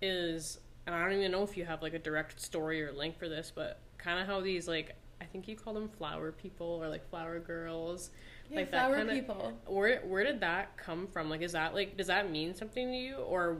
is, 0.00 0.58
and 0.86 0.94
I 0.94 1.02
don't 1.02 1.18
even 1.18 1.32
know 1.32 1.42
if 1.42 1.56
you 1.56 1.64
have 1.64 1.82
like 1.82 1.94
a 1.94 1.98
direct 1.98 2.40
story 2.40 2.82
or 2.82 2.92
link 2.92 3.18
for 3.18 3.28
this, 3.28 3.52
but 3.54 3.80
kind 3.98 4.20
of 4.20 4.26
how 4.26 4.40
these 4.40 4.68
like 4.68 4.94
I 5.20 5.24
think 5.24 5.46
you 5.46 5.56
call 5.56 5.72
them 5.72 5.88
flower 5.88 6.32
people 6.32 6.66
or 6.82 6.88
like 6.88 7.08
flower 7.08 7.38
girls. 7.38 8.10
Yeah, 8.50 8.56
Like 8.56 8.70
that 8.72 8.88
flower 8.88 8.96
kinda- 8.96 9.14
people. 9.14 9.52
Where 9.66 10.00
where 10.00 10.24
did 10.24 10.40
that 10.40 10.76
come 10.76 11.06
from? 11.06 11.30
Like, 11.30 11.42
is 11.42 11.52
that 11.52 11.74
like 11.74 11.96
does 11.96 12.08
that 12.08 12.30
mean 12.30 12.54
something 12.54 12.88
to 12.88 12.96
you 12.96 13.16
or 13.16 13.58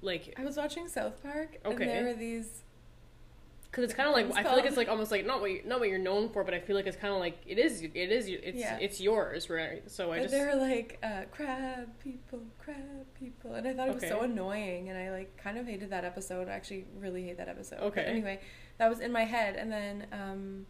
like 0.00 0.34
I 0.38 0.44
was 0.44 0.56
watching 0.56 0.88
South 0.88 1.22
Park, 1.22 1.58
Okay. 1.64 1.84
and 1.84 1.92
there 1.92 2.04
were 2.04 2.14
these. 2.14 2.62
Because 3.76 3.90
it's 3.90 3.94
kind 3.94 4.08
of 4.08 4.14
like 4.14 4.24
What's 4.24 4.38
I 4.38 4.42
feel 4.42 4.56
like 4.56 4.64
it's 4.64 4.78
like 4.78 4.88
almost 4.88 5.10
like 5.10 5.26
not 5.26 5.42
what 5.42 5.50
you, 5.50 5.60
not 5.66 5.80
what 5.80 5.90
you're 5.90 5.98
known 5.98 6.30
for, 6.30 6.42
but 6.44 6.54
I 6.54 6.60
feel 6.60 6.74
like 6.76 6.86
it's 6.86 6.96
kind 6.96 7.12
of 7.12 7.20
like 7.20 7.36
it 7.46 7.58
is 7.58 7.82
it 7.82 7.94
is 7.94 8.26
it's 8.26 8.56
Yeah. 8.56 8.78
it's 8.80 9.02
yours, 9.02 9.50
right? 9.50 9.82
So 9.90 10.12
I 10.12 10.16
But 10.16 10.22
just 10.22 10.32
they're 10.32 10.56
like 10.56 10.98
uh, 11.02 11.24
crab 11.30 11.88
people, 12.02 12.40
crab 12.58 13.04
people, 13.20 13.52
and 13.52 13.68
I 13.68 13.74
thought 13.74 13.88
it 13.88 13.94
was 13.94 14.08
so 14.08 14.22
annoying, 14.22 14.88
and 14.88 14.96
I 14.96 15.10
like 15.10 15.36
kind 15.36 15.58
of 15.58 15.66
hated 15.66 15.90
that 15.90 16.06
episode. 16.06 16.48
I 16.48 16.52
actually 16.52 16.86
really 16.98 17.22
hate 17.24 17.36
that 17.36 17.50
episode. 17.50 17.80
Okay. 17.80 18.00
But 18.02 18.08
anyway, 18.08 18.40
that 18.78 18.88
was 18.88 19.00
in 19.00 19.12
my 19.12 19.24
head, 19.24 19.56
and 19.56 19.70
then 19.70 20.06
um, 20.10 20.66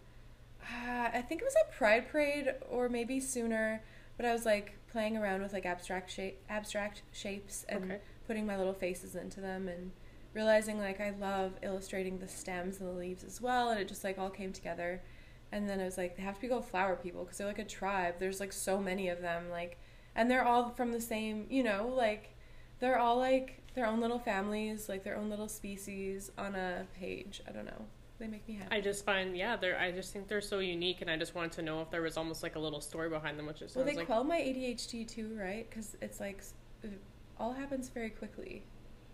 uh, 0.64 1.10
I 1.14 1.22
think 1.28 1.42
it 1.42 1.44
was 1.44 1.54
at 1.64 1.72
Pride 1.76 2.08
Parade 2.10 2.54
or 2.68 2.88
maybe 2.88 3.20
sooner, 3.20 3.84
but 4.16 4.26
I 4.26 4.32
was 4.32 4.44
like 4.44 4.72
playing 4.90 5.16
around 5.16 5.42
with 5.42 5.52
like 5.52 5.64
abstract 5.64 6.10
shape, 6.10 6.38
abstract 6.48 7.02
shapes, 7.12 7.64
and 7.68 7.84
Okay. 7.84 7.98
putting 8.26 8.46
my 8.46 8.56
little 8.56 8.74
faces 8.74 9.14
into 9.14 9.40
them, 9.40 9.68
and 9.68 9.92
realizing 10.36 10.78
like 10.78 11.00
I 11.00 11.14
love 11.18 11.52
illustrating 11.62 12.18
the 12.18 12.28
stems 12.28 12.78
and 12.78 12.88
the 12.88 12.92
leaves 12.92 13.24
as 13.24 13.40
well, 13.40 13.70
and 13.70 13.80
it 13.80 13.88
just 13.88 14.04
like 14.04 14.18
all 14.18 14.30
came 14.30 14.52
together. 14.52 15.02
And 15.50 15.68
then 15.68 15.80
I 15.80 15.84
was 15.84 15.96
like, 15.96 16.16
they 16.16 16.22
have 16.22 16.34
to 16.34 16.40
be 16.40 16.48
called 16.48 16.66
flower 16.66 16.96
people 16.96 17.24
because 17.24 17.38
they're 17.38 17.46
like 17.46 17.58
a 17.58 17.64
tribe. 17.64 18.16
There's 18.18 18.38
like 18.38 18.52
so 18.52 18.78
many 18.78 19.08
of 19.08 19.22
them, 19.22 19.48
like, 19.50 19.78
and 20.14 20.30
they're 20.30 20.44
all 20.44 20.70
from 20.70 20.92
the 20.92 21.00
same, 21.00 21.46
you 21.48 21.62
know, 21.62 21.92
like, 21.96 22.36
they're 22.80 22.98
all 22.98 23.16
like 23.16 23.62
their 23.74 23.86
own 23.86 24.00
little 24.00 24.18
families, 24.18 24.88
like 24.88 25.04
their 25.04 25.16
own 25.16 25.30
little 25.30 25.48
species 25.48 26.30
on 26.36 26.54
a 26.54 26.86
page. 26.98 27.40
I 27.48 27.52
don't 27.52 27.64
know. 27.64 27.86
They 28.18 28.26
make 28.26 28.46
me 28.48 28.54
happy. 28.54 28.74
I 28.74 28.80
just 28.80 29.04
find 29.04 29.36
yeah 29.36 29.56
they're 29.56 29.78
I 29.78 29.90
just 29.92 30.12
think 30.12 30.28
they're 30.28 30.40
so 30.40 30.58
unique, 30.58 31.00
and 31.00 31.10
I 31.10 31.16
just 31.16 31.34
wanted 31.34 31.52
to 31.52 31.62
know 31.62 31.80
if 31.80 31.90
there 31.90 32.02
was 32.02 32.16
almost 32.16 32.42
like 32.42 32.56
a 32.56 32.58
little 32.58 32.80
story 32.80 33.08
behind 33.08 33.38
them, 33.38 33.46
which 33.46 33.62
is 33.62 33.74
well, 33.74 33.84
they 33.84 33.94
like 33.94 34.06
quell 34.06 34.24
my 34.24 34.38
ADHD 34.38 35.06
too, 35.06 35.36
right? 35.38 35.68
Because 35.68 35.96
it's 36.00 36.18
like 36.20 36.42
it 36.82 37.00
all 37.38 37.52
happens 37.52 37.88
very 37.88 38.10
quickly. 38.10 38.64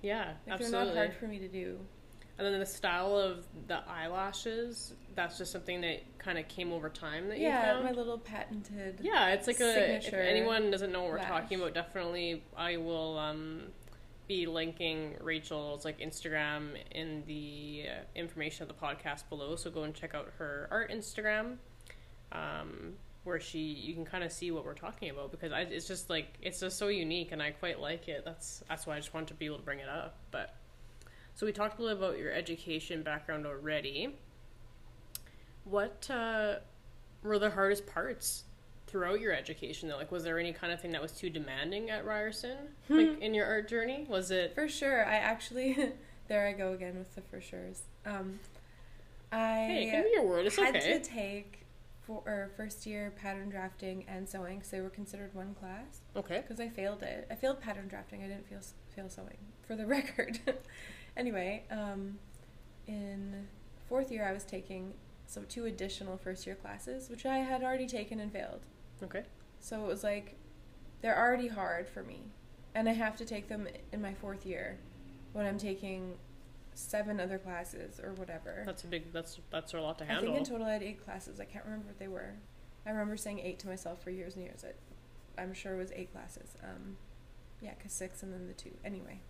Yeah 0.02 0.32
Like 0.46 0.54
absolutely. 0.60 0.70
they're 0.86 0.94
not 0.94 0.96
hard 0.96 1.14
for 1.14 1.26
me 1.26 1.38
to 1.38 1.48
do. 1.48 1.78
And 2.38 2.46
then 2.46 2.58
the 2.58 2.66
style 2.66 3.16
of 3.16 3.44
the 3.68 3.80
eyelashes, 3.88 4.94
that's 5.14 5.36
just 5.38 5.52
something 5.52 5.82
that 5.82 6.02
kind 6.18 6.38
of 6.38 6.48
came 6.48 6.72
over 6.72 6.88
time 6.88 7.28
that 7.28 7.38
you 7.38 7.44
Yeah, 7.44 7.80
my 7.84 7.92
little 7.92 8.18
patented. 8.18 8.98
yeah, 9.02 9.28
it's 9.28 9.46
like 9.46 9.60
a. 9.60 9.96
If 9.96 10.12
anyone 10.14 10.70
doesn't 10.70 10.90
know 10.90 11.02
what 11.02 11.10
we're 11.12 11.18
lash. 11.18 11.28
talking 11.28 11.60
about, 11.60 11.74
definitely 11.74 12.42
I 12.56 12.78
will 12.78 13.18
um, 13.18 13.64
be 14.26 14.46
linking 14.46 15.14
Rachael's 15.20 15.84
like 15.84 16.00
Instagram 16.00 16.70
in 16.90 17.22
the 17.26 17.84
uh, 17.90 18.04
information 18.16 18.62
of 18.62 18.68
the 18.68 18.74
podcast 18.86 19.28
below. 19.28 19.54
So 19.54 19.70
go 19.70 19.82
and 19.84 19.94
check 19.94 20.14
out 20.14 20.32
her 20.38 20.68
art 20.70 20.90
Instagram, 20.90 21.58
um, 22.32 22.94
where 23.24 23.38
she 23.38 23.58
you 23.58 23.94
can 23.94 24.04
kind 24.04 24.24
of 24.24 24.32
see 24.32 24.50
what 24.50 24.64
we're 24.64 24.74
talking 24.74 25.10
about 25.10 25.30
because 25.30 25.52
I, 25.52 25.60
it's 25.60 25.86
just 25.86 26.10
like 26.10 26.34
it's 26.42 26.60
just 26.60 26.76
so 26.78 26.88
unique 26.88 27.32
and 27.32 27.42
I 27.42 27.50
quite 27.50 27.80
like 27.80 28.08
it. 28.08 28.24
That's 28.24 28.62
that's 28.68 28.86
why 28.86 28.96
I 28.96 28.98
just 28.98 29.14
wanted 29.14 29.28
to 29.28 29.34
be 29.34 29.46
able 29.46 29.58
to 29.58 29.62
bring 29.62 29.78
it 29.78 29.88
up, 29.88 30.16
but. 30.30 30.56
So 31.34 31.46
we 31.46 31.52
talked 31.52 31.78
a 31.78 31.82
little 31.82 31.96
about 31.96 32.18
your 32.18 32.30
education 32.30 33.02
background 33.02 33.46
already. 33.46 34.16
What 35.64 36.08
uh, 36.10 36.56
were 37.22 37.38
the 37.38 37.50
hardest 37.50 37.86
parts 37.86 38.44
throughout 38.86 39.20
your 39.20 39.32
education? 39.32 39.88
Though, 39.88 39.96
like, 39.96 40.12
was 40.12 40.24
there 40.24 40.38
any 40.38 40.52
kind 40.52 40.72
of 40.72 40.80
thing 40.80 40.92
that 40.92 41.00
was 41.00 41.12
too 41.12 41.30
demanding 41.30 41.88
at 41.88 42.04
Ryerson, 42.04 42.58
like 42.88 43.20
in 43.20 43.32
your 43.32 43.46
art 43.46 43.68
journey? 43.68 44.06
Was 44.08 44.30
it? 44.30 44.54
For 44.54 44.68
sure. 44.68 45.06
I 45.06 45.14
actually, 45.14 45.92
there 46.28 46.46
I 46.46 46.52
go 46.52 46.72
again 46.72 46.98
with 46.98 47.14
the 47.14 47.22
for 47.22 47.40
sure's. 47.40 47.82
Um, 48.04 48.38
I 49.32 49.64
Hey, 49.68 49.90
give 49.90 50.04
me 50.04 50.10
your 50.12 50.26
word. 50.26 50.44
It's 50.46 50.56
had 50.56 50.76
okay. 50.76 50.98
to 50.98 51.00
take 51.00 51.61
for 52.06 52.22
or 52.26 52.50
first 52.56 52.84
year 52.86 53.12
pattern 53.20 53.48
drafting 53.48 54.04
and 54.08 54.28
sewing 54.28 54.56
because 54.58 54.70
they 54.70 54.80
were 54.80 54.90
considered 54.90 55.34
one 55.34 55.54
class 55.54 56.00
Okay. 56.16 56.38
because 56.42 56.60
I 56.60 56.68
failed 56.68 57.02
it. 57.02 57.26
I 57.30 57.34
failed 57.34 57.60
pattern 57.60 57.88
drafting. 57.88 58.22
I 58.22 58.28
didn't 58.28 58.48
fail 58.48 58.60
fail 58.94 59.08
sewing 59.08 59.38
for 59.66 59.76
the 59.76 59.86
record. 59.96 60.40
anyway, 61.16 61.62
um, 61.70 62.18
in 62.86 63.46
fourth 63.88 64.10
year 64.10 64.26
I 64.26 64.32
was 64.32 64.44
taking 64.44 64.94
so 65.26 65.42
two 65.48 65.64
additional 65.66 66.18
first 66.18 66.46
year 66.46 66.56
classes 66.56 67.08
which 67.08 67.24
I 67.24 67.38
had 67.38 67.62
already 67.62 67.86
taken 67.86 68.18
and 68.20 68.32
failed. 68.32 68.60
Okay. 69.02 69.22
So 69.60 69.84
it 69.84 69.88
was 69.88 70.02
like 70.04 70.34
they're 71.00 71.18
already 71.18 71.48
hard 71.48 71.88
for 71.88 72.02
me, 72.02 72.20
and 72.74 72.88
I 72.88 72.92
have 72.92 73.16
to 73.16 73.24
take 73.24 73.48
them 73.48 73.66
in 73.92 74.00
my 74.02 74.14
fourth 74.14 74.44
year 74.46 74.78
when 75.32 75.46
I'm 75.46 75.58
taking 75.58 76.14
seven 76.74 77.20
other 77.20 77.38
classes 77.38 78.00
or 78.00 78.12
whatever. 78.14 78.62
That's 78.66 78.84
a 78.84 78.86
big. 78.86 79.12
That's 79.12 79.38
that's 79.50 79.74
a 79.74 79.80
lot 79.80 79.98
to 79.98 80.04
handle. 80.04 80.24
I 80.24 80.26
think 80.26 80.38
in 80.38 80.44
total 80.44 80.66
I 80.66 80.72
had 80.74 80.82
eight 80.82 81.04
classes. 81.04 81.40
I 81.40 81.44
can't 81.44 81.64
remember 81.64 81.86
what 81.86 81.98
they 81.98 82.08
were. 82.08 82.34
I 82.86 82.90
remember 82.90 83.16
saying 83.16 83.40
eight 83.40 83.58
to 83.60 83.68
myself 83.68 84.02
for 84.02 84.10
years 84.10 84.34
and 84.34 84.44
years. 84.44 84.64
It, 84.64 84.76
I'm 85.38 85.54
sure 85.54 85.74
it 85.74 85.78
was 85.78 85.92
eight 85.94 86.12
classes. 86.12 86.56
Um, 86.62 86.96
yeah, 87.60 87.74
cause 87.80 87.92
six 87.92 88.22
and 88.22 88.32
then 88.32 88.48
the 88.48 88.54
two. 88.54 88.72
Anyway, 88.84 89.20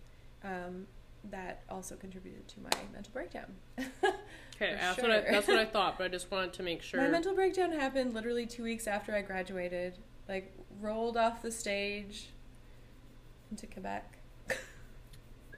um, 0.42 0.86
that 1.30 1.62
also 1.68 1.96
contributed 1.96 2.48
to 2.48 2.60
my 2.60 2.70
mental 2.92 3.12
breakdown. 3.12 3.54
okay, 3.78 4.76
that's 4.80 5.00
what 5.00 5.10
I, 5.10 5.20
that's 5.20 5.46
what 5.46 5.58
I 5.58 5.64
thought, 5.72 5.98
but 5.98 6.04
I 6.04 6.08
just 6.08 6.30
wanted 6.30 6.52
to 6.54 6.62
make 6.62 6.82
sure. 6.82 7.00
My 7.00 7.08
mental 7.08 7.34
breakdown 7.34 7.72
happened 7.72 8.14
literally 8.14 8.46
two 8.46 8.62
weeks 8.62 8.86
after 8.86 9.14
I 9.14 9.22
graduated. 9.22 9.98
Like 10.28 10.56
rolled 10.80 11.16
off 11.16 11.42
the 11.42 11.50
stage 11.50 12.28
into 13.50 13.66
Quebec. 13.66 14.21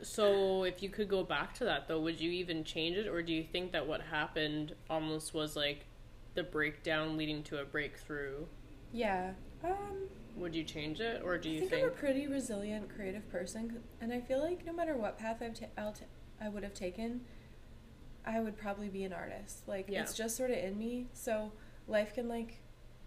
So, 0.04 0.64
if 0.64 0.82
you 0.82 0.88
could 0.90 1.08
go 1.08 1.22
back 1.24 1.54
to 1.54 1.64
that 1.64 1.88
though, 1.88 2.00
would 2.00 2.20
you 2.20 2.30
even 2.30 2.62
change 2.64 2.96
it, 2.96 3.08
or 3.08 3.22
do 3.22 3.32
you 3.32 3.42
think 3.42 3.72
that 3.72 3.86
what 3.86 4.00
happened 4.02 4.74
almost 4.90 5.34
was 5.34 5.56
like 5.56 5.86
the 6.34 6.42
breakdown 6.42 7.16
leading 7.16 7.42
to 7.44 7.60
a 7.60 7.64
breakthrough? 7.64 8.44
Yeah. 8.92 9.32
Um, 9.64 10.08
Would 10.36 10.54
you 10.54 10.64
change 10.64 11.00
it, 11.00 11.22
or 11.24 11.38
do 11.38 11.48
I 11.48 11.52
you 11.52 11.58
think, 11.60 11.70
think? 11.70 11.82
I'm 11.84 11.88
a 11.88 11.92
pretty 11.92 12.26
resilient, 12.26 12.94
creative 12.94 13.28
person, 13.30 13.80
and 14.00 14.12
I 14.12 14.20
feel 14.20 14.40
like 14.40 14.64
no 14.66 14.72
matter 14.72 14.96
what 14.96 15.18
path 15.18 15.40
I've 15.42 15.54
ta- 15.58 15.66
I'll 15.78 15.92
t- 15.92 16.04
I 16.40 16.48
would 16.48 16.62
have 16.64 16.74
taken, 16.74 17.22
I 18.26 18.40
would 18.40 18.56
probably 18.56 18.88
be 18.88 19.04
an 19.04 19.12
artist. 19.12 19.66
Like 19.68 19.86
Yeah. 19.88 20.02
it's 20.02 20.14
just 20.14 20.36
sort 20.36 20.50
of 20.50 20.58
in 20.58 20.76
me. 20.78 21.08
So 21.12 21.52
life 21.88 22.14
can 22.14 22.28
like, 22.28 22.58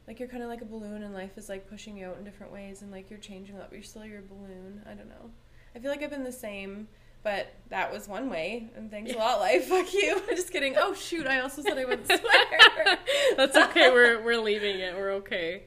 like 0.08 0.20
you're 0.20 0.30
kind 0.30 0.42
of 0.44 0.50
like 0.50 0.62
a 0.62 0.66
balloon, 0.66 1.04
and 1.04 1.14
life 1.14 1.38
is 1.38 1.48
like 1.50 1.70
pushing 1.70 1.98
you 1.98 2.08
out 2.08 2.18
in 2.18 2.24
different 2.24 2.52
ways, 2.54 2.82
and 2.82 2.92
like 2.92 3.10
you're 3.10 3.20
changing 3.20 3.58
up. 3.58 3.70
but 3.70 3.76
you're 3.76 3.84
still 3.84 4.06
your 4.06 4.22
balloon. 4.22 4.82
I 4.90 4.94
don't 4.94 5.10
know. 5.10 5.30
I 5.78 5.80
feel 5.80 5.92
like 5.92 6.02
I've 6.02 6.10
been 6.10 6.24
the 6.24 6.32
same. 6.32 6.88
But 7.24 7.54
that 7.70 7.92
was 7.92 8.08
one 8.08 8.30
way, 8.30 8.70
and 8.76 8.90
thanks 8.90 9.12
a 9.14 9.18
lot, 9.18 9.40
life. 9.40 9.66
Fuck 9.70 9.94
you. 9.94 10.22
I'm 10.28 10.36
just 10.36 10.52
kidding. 10.52 10.76
Oh 10.78 10.94
shoot! 10.94 11.28
I 11.28 11.42
also 11.42 11.62
said 11.62 11.78
I 11.78 11.86
wouldn't 11.86 12.08
swear. 12.08 12.98
That's 13.36 13.56
okay. 13.56 13.92
We're 13.92 14.24
we're 14.24 14.40
leaving 14.40 14.80
it. 14.80 14.96
We're 14.96 15.12
okay. 15.16 15.64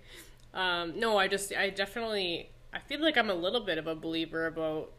Um, 0.55 0.99
no, 0.99 1.17
I 1.17 1.29
just 1.29 1.55
I 1.55 1.71
definitely 1.71 2.51
I 2.73 2.79
feel 2.79 3.01
like 3.01 3.17
I'm 3.17 3.31
a 3.31 3.35
little 3.35 3.61
bit 3.61 3.79
of 3.79 3.87
a 3.87 3.95
believer 3.95 4.47
about 4.47 4.93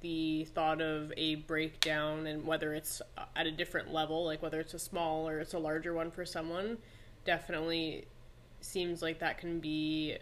the 0.00 0.44
thought 0.44 0.80
of 0.80 1.12
a 1.16 1.36
breakdown 1.36 2.26
and 2.26 2.46
whether 2.46 2.72
it's 2.72 3.02
at 3.34 3.46
a 3.46 3.50
different 3.50 3.92
level, 3.92 4.24
like 4.24 4.42
whether 4.42 4.60
it's 4.60 4.74
a 4.74 4.78
small 4.78 5.28
or 5.28 5.40
it's 5.40 5.54
a 5.54 5.58
larger 5.58 5.92
one 5.92 6.10
for 6.10 6.24
someone. 6.24 6.78
Definitely 7.24 8.06
seems 8.60 9.02
like 9.02 9.18
that 9.20 9.38
can 9.38 9.60
be 9.60 10.18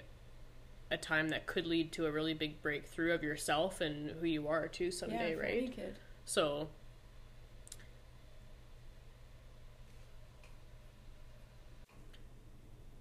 a 0.94 0.96
time 0.96 1.28
that 1.28 1.46
could 1.46 1.66
lead 1.66 1.92
to 1.92 2.07
a 2.07 2.12
really 2.12 2.33
big 2.33 2.62
breakthrough 2.62 3.12
of 3.12 3.22
yourself 3.22 3.80
and 3.80 4.12
who 4.12 4.26
you 4.26 4.48
are 4.48 4.68
too 4.68 4.90
someday, 4.90 5.35
yeah, 5.35 5.40
right? 5.40 5.72
kid. 5.74 5.98
So 6.24 6.68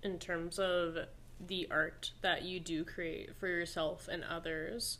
in 0.01 0.19
terms 0.19 0.59
of 0.59 0.97
the 1.39 1.67
art 1.71 2.11
that 2.21 2.43
you 2.43 2.59
do 2.59 2.83
create 2.83 3.35
for 3.39 3.47
yourself 3.47 4.07
and 4.11 4.23
others, 4.23 4.99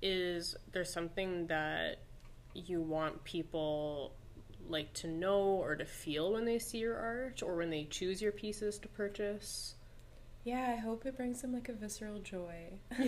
is 0.00 0.54
there 0.72 0.84
something 0.84 1.46
that 1.46 1.98
you 2.54 2.80
want 2.80 3.24
people 3.24 4.14
like 4.68 4.92
to 4.92 5.08
know 5.08 5.42
or 5.42 5.74
to 5.74 5.84
feel 5.84 6.32
when 6.32 6.44
they 6.44 6.58
see 6.58 6.78
your 6.78 6.96
art 6.96 7.42
or 7.42 7.56
when 7.56 7.70
they 7.70 7.84
choose 7.84 8.20
your 8.22 8.32
pieces 8.32 8.78
to 8.78 8.88
purchase? 8.88 9.74
Yeah, 10.44 10.74
I 10.76 10.76
hope 10.76 11.06
it 11.06 11.16
brings 11.16 11.40
them 11.40 11.52
like 11.52 11.68
a 11.68 11.72
visceral 11.72 12.18
joy. 12.18 12.72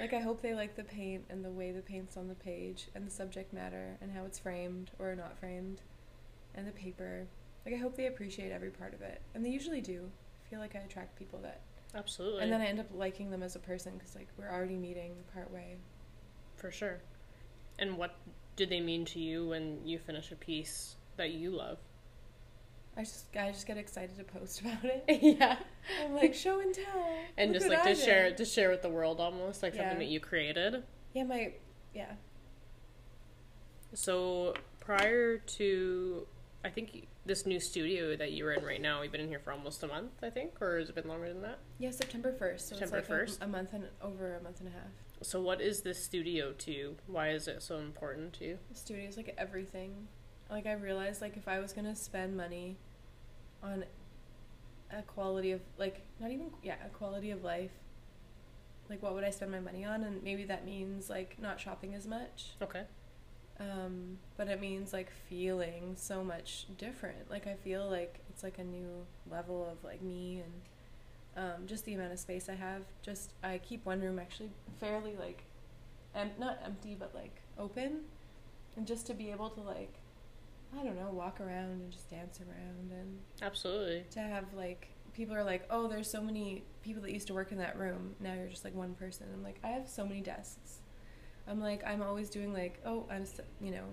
like 0.00 0.12
I 0.12 0.20
hope 0.20 0.42
they 0.42 0.54
like 0.54 0.74
the 0.74 0.84
paint 0.84 1.24
and 1.30 1.44
the 1.44 1.50
way 1.50 1.70
the 1.70 1.80
paint's 1.80 2.16
on 2.16 2.28
the 2.28 2.34
page 2.34 2.88
and 2.94 3.06
the 3.06 3.10
subject 3.10 3.52
matter 3.52 3.96
and 4.00 4.10
how 4.10 4.24
it's 4.24 4.38
framed 4.38 4.90
or 4.98 5.14
not 5.14 5.38
framed 5.38 5.82
and 6.54 6.66
the 6.66 6.72
paper. 6.72 7.26
Like 7.64 7.74
I 7.74 7.78
hope 7.78 7.96
they 7.96 8.06
appreciate 8.06 8.50
every 8.50 8.70
part 8.70 8.94
of 8.94 9.02
it. 9.02 9.22
And 9.34 9.44
they 9.44 9.50
usually 9.50 9.80
do. 9.80 10.10
I 10.44 10.50
feel 10.50 10.58
like 10.58 10.74
I 10.74 10.80
attract 10.80 11.16
people 11.16 11.38
that 11.42 11.60
Absolutely. 11.94 12.42
and 12.42 12.52
then 12.52 12.60
I 12.60 12.66
end 12.66 12.80
up 12.80 12.88
liking 12.92 13.30
them 13.30 13.42
as 13.42 13.54
a 13.54 13.60
person 13.60 13.98
cuz 13.98 14.16
like 14.16 14.28
we're 14.36 14.50
already 14.50 14.76
meeting 14.76 15.14
part 15.32 15.50
way. 15.52 15.76
For 16.56 16.72
sure. 16.72 16.98
And 17.78 17.96
what 17.96 18.16
do 18.56 18.66
they 18.66 18.80
mean 18.80 19.04
to 19.06 19.20
you 19.20 19.48
when 19.48 19.86
you 19.86 19.98
finish 19.98 20.32
a 20.32 20.36
piece 20.36 20.96
that 21.16 21.30
you 21.30 21.50
love? 21.50 21.78
I 22.96 23.02
just 23.02 23.26
I 23.38 23.50
just 23.50 23.66
get 23.66 23.76
excited 23.76 24.16
to 24.16 24.24
post 24.24 24.60
about 24.62 24.84
it. 24.84 25.04
yeah. 25.22 25.56
I'm 26.04 26.14
like 26.14 26.34
show 26.34 26.60
and 26.60 26.74
tell. 26.74 26.84
And 27.36 27.52
Look 27.52 27.60
just 27.60 27.70
like 27.70 27.86
I 27.86 27.94
to 27.94 28.00
share 28.00 28.28
did." 28.28 28.36
to 28.38 28.44
share 28.44 28.70
with 28.70 28.82
the 28.82 28.88
world 28.88 29.20
almost 29.20 29.62
like 29.62 29.74
Yeah. 29.74 29.82
something 29.82 29.98
that 29.98 30.08
you 30.12 30.20
created. 30.20 30.82
Yeah, 31.14 31.24
my 31.24 31.52
yeah. 31.94 32.12
So 33.94 34.54
prior 34.80 35.38
to 35.38 36.26
I 36.64 36.70
think 36.70 37.06
this 37.24 37.44
new 37.46 37.60
studio 37.60 38.16
that 38.16 38.32
you're 38.32 38.52
in 38.52 38.64
right 38.64 38.80
now, 38.80 39.02
you've 39.02 39.12
been 39.12 39.20
in 39.20 39.28
here 39.28 39.40
for 39.40 39.52
almost 39.52 39.82
a 39.82 39.88
month, 39.88 40.12
I 40.22 40.30
think, 40.30 40.60
or 40.60 40.78
has 40.78 40.88
it 40.88 40.94
been 40.94 41.08
longer 41.08 41.28
than 41.28 41.42
that? 41.42 41.58
Yeah, 41.78 41.90
September 41.90 42.32
1st. 42.32 42.60
So 42.60 42.76
September 42.76 42.98
it's 42.98 43.08
like 43.10 43.18
a- 43.18 43.22
1st? 43.24 43.42
A, 43.42 43.46
month 43.48 43.72
and 43.72 43.84
over 44.00 44.36
a 44.36 44.42
month 44.42 44.60
and 44.60 44.68
a 44.68 44.72
half. 44.72 44.90
So 45.22 45.40
what 45.40 45.60
is 45.60 45.82
this 45.82 46.04
studio 46.04 46.52
to 46.52 46.72
you? 46.72 46.96
Why 47.06 47.30
is 47.30 47.48
it 47.48 47.62
so 47.62 47.78
important 47.78 48.32
to 48.34 48.44
you? 48.44 48.58
The 48.86 48.94
is 48.94 49.16
like 49.16 49.34
everything. 49.38 50.06
Like 50.50 50.66
I 50.66 50.72
realized 50.74 51.20
like 51.20 51.36
if 51.36 51.48
I 51.48 51.58
was 51.58 51.72
gonna 51.72 51.96
spend 51.96 52.36
money 52.36 52.76
on 53.66 53.84
a 54.96 55.02
quality 55.02 55.52
of 55.52 55.60
like 55.78 56.02
not 56.20 56.30
even 56.30 56.50
yeah, 56.62 56.76
a 56.84 56.88
quality 56.88 57.30
of 57.30 57.42
life, 57.42 57.72
like 58.88 59.02
what 59.02 59.14
would 59.14 59.24
I 59.24 59.30
spend 59.30 59.52
my 59.52 59.60
money 59.60 59.84
on? 59.84 60.04
And 60.04 60.22
maybe 60.22 60.44
that 60.44 60.64
means 60.64 61.10
like 61.10 61.36
not 61.40 61.60
shopping 61.60 61.94
as 61.94 62.06
much. 62.06 62.50
Okay. 62.62 62.82
Um, 63.58 64.18
but 64.36 64.48
it 64.48 64.60
means 64.60 64.92
like 64.92 65.10
feeling 65.28 65.94
so 65.96 66.22
much 66.22 66.66
different. 66.78 67.30
Like 67.30 67.46
I 67.46 67.54
feel 67.54 67.88
like 67.88 68.20
it's 68.30 68.42
like 68.42 68.58
a 68.58 68.64
new 68.64 69.06
level 69.30 69.66
of 69.70 69.82
like 69.82 70.02
me 70.02 70.42
and 70.44 70.52
um, 71.36 71.66
just 71.66 71.84
the 71.84 71.94
amount 71.94 72.12
of 72.12 72.18
space 72.18 72.48
I 72.48 72.54
have. 72.54 72.82
Just 73.02 73.32
I 73.42 73.58
keep 73.58 73.84
one 73.84 74.00
room 74.00 74.18
actually 74.18 74.50
fairly 74.78 75.16
like, 75.18 75.42
em- 76.14 76.30
not 76.38 76.58
empty 76.64 76.96
but 76.98 77.14
like 77.14 77.42
open, 77.58 78.00
and 78.76 78.86
just 78.86 79.06
to 79.06 79.14
be 79.14 79.30
able 79.30 79.50
to 79.50 79.60
like, 79.60 79.94
I 80.78 80.84
don't 80.84 80.96
know, 80.96 81.10
walk 81.10 81.40
around 81.40 81.70
and 81.70 81.90
just 81.90 82.10
dance 82.10 82.40
around 82.40 82.90
and 82.92 83.18
Absolutely. 83.42 84.04
to 84.10 84.20
have 84.20 84.52
like 84.54 84.88
people 85.14 85.34
are 85.34 85.44
like, 85.44 85.66
oh, 85.70 85.88
there's 85.88 86.10
so 86.10 86.20
many 86.20 86.62
people 86.82 87.02
that 87.02 87.12
used 87.12 87.26
to 87.28 87.34
work 87.34 87.50
in 87.50 87.58
that 87.58 87.78
room. 87.78 88.14
Now 88.20 88.34
you're 88.34 88.48
just 88.48 88.64
like 88.64 88.74
one 88.74 88.94
person. 88.94 89.26
I'm 89.32 89.42
like, 89.42 89.58
I 89.64 89.68
have 89.68 89.88
so 89.88 90.04
many 90.04 90.20
desks. 90.20 90.80
I'm 91.48 91.60
like, 91.60 91.82
I'm 91.86 92.02
always 92.02 92.28
doing 92.28 92.52
like, 92.52 92.80
oh, 92.84 93.06
I'm, 93.10 93.24
you 93.60 93.70
know, 93.70 93.84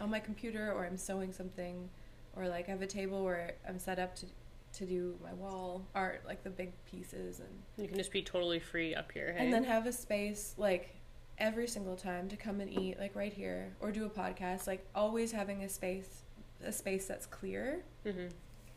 on 0.00 0.10
my 0.10 0.20
computer 0.20 0.72
or 0.72 0.84
I'm 0.84 0.96
sewing 0.98 1.32
something, 1.32 1.88
or 2.34 2.48
like 2.48 2.68
I 2.68 2.72
have 2.72 2.82
a 2.82 2.86
table 2.86 3.24
where 3.24 3.54
I'm 3.66 3.78
set 3.78 3.98
up 3.98 4.14
to 4.16 4.26
to 4.74 4.84
do 4.84 5.14
my 5.22 5.32
wall 5.32 5.86
art, 5.94 6.22
like 6.26 6.42
the 6.44 6.50
big 6.50 6.72
pieces, 6.84 7.40
and 7.40 7.48
You 7.78 7.88
can 7.88 7.96
just 7.96 8.12
be 8.12 8.20
totally 8.20 8.58
free 8.60 8.94
up 8.94 9.10
here, 9.10 9.34
hey? 9.36 9.44
and 9.44 9.52
then 9.52 9.64
have 9.64 9.86
a 9.86 9.92
space 9.92 10.54
like 10.58 10.94
every 11.38 11.66
single 11.66 11.96
time 11.96 12.28
to 12.28 12.36
come 12.36 12.60
and 12.60 12.70
eat, 12.70 12.98
like 12.98 13.16
right 13.16 13.32
here, 13.32 13.74
or 13.80 13.90
do 13.90 14.04
a 14.04 14.10
podcast. 14.10 14.66
Like 14.66 14.86
always 14.94 15.32
having 15.32 15.62
a 15.62 15.68
space, 15.68 16.24
a 16.64 16.72
space 16.72 17.06
that's 17.06 17.26
clear. 17.26 17.84
Hmm 18.04 18.28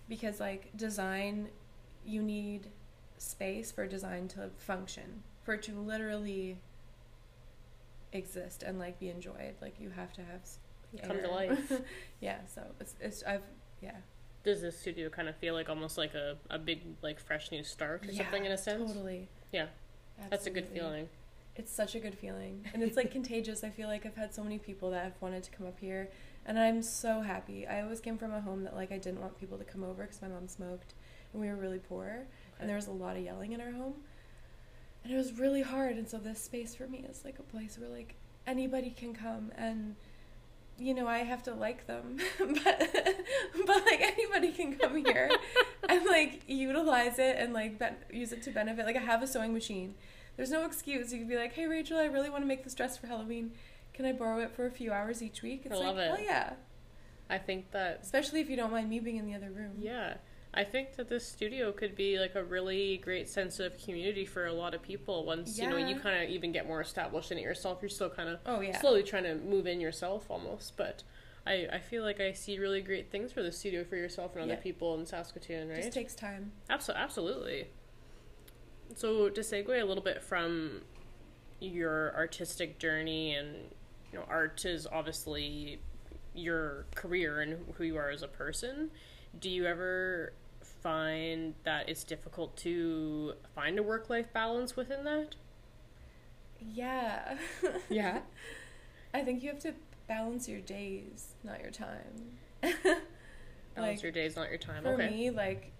because 0.09 0.39
like 0.39 0.75
design 0.75 1.47
you 2.03 2.21
need 2.21 2.67
space 3.17 3.71
for 3.71 3.87
design 3.87 4.27
to 4.27 4.49
function 4.57 5.21
for 5.43 5.53
it 5.53 5.61
to 5.63 5.73
literally 5.73 6.57
exist 8.11 8.63
and 8.63 8.79
like 8.79 8.99
be 8.99 9.09
enjoyed. 9.09 9.53
Like 9.61 9.79
you 9.79 9.91
have 9.91 10.11
to 10.13 10.21
have 10.21 10.41
s- 10.41 10.57
Come 11.05 11.21
to 11.21 11.29
life. 11.29 11.71
yeah 12.19 12.39
so 12.47 12.63
it's, 12.79 12.95
it's 12.99 13.23
i've 13.23 13.43
yeah. 13.81 13.97
Does 14.43 14.61
this 14.61 14.79
studio 14.79 15.09
kind 15.09 15.29
of 15.29 15.35
feel 15.35 15.53
like 15.53 15.69
almost 15.69 15.97
like 15.97 16.15
a, 16.15 16.37
a 16.49 16.57
big 16.57 16.81
like 17.03 17.19
fresh 17.19 17.51
new 17.51 17.63
start 17.63 18.05
or 18.07 18.13
something 18.13 18.45
in 18.45 18.51
a 18.51 18.57
sense? 18.57 18.91
totally. 18.91 19.27
Yeah. 19.51 19.67
That's 20.29 20.47
a 20.47 20.49
good 20.49 20.67
feeling. 20.67 21.07
it's 21.55 21.71
such 21.71 21.93
a 21.93 21.99
good 21.99 22.17
feeling. 22.17 22.65
And 22.73 22.81
it's 22.81 22.97
like 22.97 23.11
contagious. 23.19 23.63
I 23.63 23.69
feel 23.69 23.87
like 23.87 24.05
i've 24.05 24.15
had 24.15 24.33
so 24.33 24.43
many 24.43 24.57
people 24.57 24.89
that 24.91 25.03
have 25.03 25.13
wanted 25.21 25.43
to 25.43 25.51
come 25.51 25.67
up 25.67 25.79
here 25.79 26.09
and 26.45 26.59
i'm 26.59 26.81
so 26.81 27.21
happy 27.21 27.67
i 27.67 27.81
always 27.81 27.99
came 27.99 28.17
from 28.17 28.33
a 28.33 28.41
home 28.41 28.63
that 28.63 28.75
like 28.75 28.91
i 28.91 28.97
didn't 28.97 29.21
want 29.21 29.39
people 29.39 29.57
to 29.57 29.63
come 29.63 29.83
over 29.83 30.03
because 30.03 30.21
my 30.21 30.27
mom 30.27 30.47
smoked 30.47 30.93
and 31.33 31.41
we 31.41 31.47
were 31.47 31.55
really 31.55 31.79
poor 31.79 32.25
and 32.59 32.67
there 32.67 32.75
was 32.75 32.87
a 32.87 32.91
lot 32.91 33.15
of 33.15 33.23
yelling 33.23 33.51
in 33.51 33.61
our 33.61 33.71
home 33.71 33.95
and 35.03 35.13
it 35.13 35.17
was 35.17 35.37
really 35.39 35.61
hard 35.61 35.97
and 35.97 36.07
so 36.07 36.17
this 36.17 36.41
space 36.41 36.75
for 36.75 36.87
me 36.87 37.05
is 37.09 37.23
like 37.23 37.39
a 37.39 37.43
place 37.43 37.77
where 37.77 37.89
like 37.89 38.15
anybody 38.47 38.89
can 38.89 39.13
come 39.13 39.51
and 39.57 39.95
you 40.79 40.93
know, 40.93 41.07
I 41.07 41.19
have 41.19 41.43
to 41.43 41.53
like 41.53 41.85
them, 41.87 42.17
but 42.39 42.63
but 43.65 43.85
like 43.85 44.01
anybody 44.01 44.51
can 44.51 44.77
come 44.77 45.03
here 45.03 45.29
and 45.89 46.05
like 46.05 46.41
utilize 46.47 47.19
it 47.19 47.35
and 47.37 47.53
like 47.53 47.77
ben- 47.77 47.97
use 48.11 48.31
it 48.31 48.41
to 48.43 48.51
benefit. 48.51 48.85
Like 48.85 48.95
I 48.95 49.01
have 49.01 49.21
a 49.21 49.27
sewing 49.27 49.53
machine. 49.53 49.95
There's 50.37 50.51
no 50.51 50.65
excuse. 50.65 51.11
You 51.11 51.19
could 51.19 51.27
be 51.29 51.35
like, 51.35 51.53
"Hey, 51.53 51.67
Rachael, 51.67 51.97
I 51.97 52.05
really 52.05 52.29
want 52.29 52.43
to 52.43 52.47
make 52.47 52.63
this 52.63 52.73
dress 52.73 52.97
for 52.97 53.07
Halloween. 53.07 53.51
Can 53.99 54.05
I 54.05 54.13
borrow 54.13 54.39
it 54.39 54.51
for 54.51 54.65
a 54.65 54.71
few 54.71 54.93
hours 54.93 55.21
each 55.21 55.41
week?" 55.41 55.63
It's 55.65 55.75
I 55.75 55.77
love 55.77 55.97
like, 55.97 56.05
it. 56.05 56.11
"Well, 56.11 56.21
yeah." 56.21 56.53
I 57.29 57.37
think 57.37 57.71
that 57.71 57.99
Especially 58.01 58.39
if 58.39 58.49
you 58.49 58.55
don't 58.55 58.71
mind 58.71 58.89
me 58.89 59.01
being 59.01 59.17
in 59.17 59.25
the 59.25 59.35
other 59.35 59.51
room. 59.51 59.73
yeah. 59.81 60.15
I 60.53 60.63
think 60.63 60.95
that 60.95 61.09
this 61.09 61.27
studio 61.27 61.71
could 61.73 61.95
be 61.95 62.17
like 62.17 62.33
a 62.35 62.43
really 62.43 62.95
great 62.97 63.27
sense 63.27 63.59
of 63.59 63.77
community 63.77 64.25
for 64.25 64.45
a 64.47 64.53
lot 64.53 64.73
of 64.73 64.81
people 64.81 65.25
once 65.25 65.59
you 65.59 65.69
know 65.69 65.75
you 65.77 65.99
kind 65.99 66.23
of 66.23 66.29
even 66.29 66.51
get 66.53 66.65
more 66.65 66.79
established 66.81 67.29
in 67.33 67.37
it 67.37 67.41
yourself. 67.41 67.79
You're 67.81 67.89
still 67.89 68.09
kind 68.09 68.29
of 68.29 68.39
Oh 68.45 68.61
yeah. 68.61 68.79
slowly 68.79 69.03
trying 69.03 69.23
to 69.25 69.35
move 69.35 69.67
in 69.67 69.81
yourself 69.81 70.25
almost, 70.31 70.77
but 70.77 71.03
I, 71.45 71.67
I 71.73 71.79
feel 71.79 72.03
like 72.03 72.21
I 72.21 72.31
see 72.31 72.57
really 72.57 72.81
great 72.81 73.11
things 73.11 73.33
for 73.33 73.43
the 73.43 73.51
studio 73.51 73.83
for 73.83 73.95
yourself 73.97 74.33
and 74.33 74.43
other 74.43 74.53
Yeah. 74.53 74.59
people 74.59 74.97
in 74.97 75.05
Saskatoon, 75.05 75.69
It 75.69 75.73
right? 75.73 75.81
just 75.83 75.93
takes 75.93 76.15
time. 76.15 76.53
Abso- 76.69 76.95
absolutely. 76.95 77.67
So 78.95 79.29
to 79.29 79.41
segue 79.41 79.69
a 79.81 79.85
little 79.85 80.03
bit 80.03 80.23
from 80.23 80.81
your 81.59 82.15
artistic 82.15 82.79
journey, 82.79 83.35
and 83.35 83.71
you 84.11 84.19
know, 84.19 84.25
art 84.27 84.65
is 84.65 84.87
obviously 84.91 85.79
your 86.33 86.85
career 86.95 87.41
and 87.41 87.57
who 87.75 87.83
you 87.83 87.97
are 87.97 88.09
as 88.09 88.21
a 88.21 88.27
person. 88.27 88.91
Do 89.39 89.49
you 89.49 89.65
ever 89.65 90.33
find 90.61 91.53
that 91.63 91.89
it's 91.89 92.03
difficult 92.03 92.55
to 92.57 93.33
find 93.55 93.77
a 93.77 93.83
work 93.83 94.09
life 94.09 94.31
balance 94.33 94.75
within 94.75 95.03
that? 95.03 95.35
Yeah. 96.59 97.37
Yeah. 97.89 98.19
I 99.13 99.23
think 99.23 99.43
you 99.43 99.49
have 99.49 99.59
to 99.59 99.73
balance 100.07 100.47
your 100.47 100.61
days, 100.61 101.35
not 101.43 101.61
your 101.61 101.71
time. 101.71 102.37
Balance 102.61 103.03
Like, 103.77 104.03
your 104.03 104.11
days, 104.11 104.35
not 104.35 104.49
your 104.49 104.57
time. 104.57 104.83
For 104.83 104.93
okay. 104.93 105.09
me, 105.09 105.29
like 105.29 105.71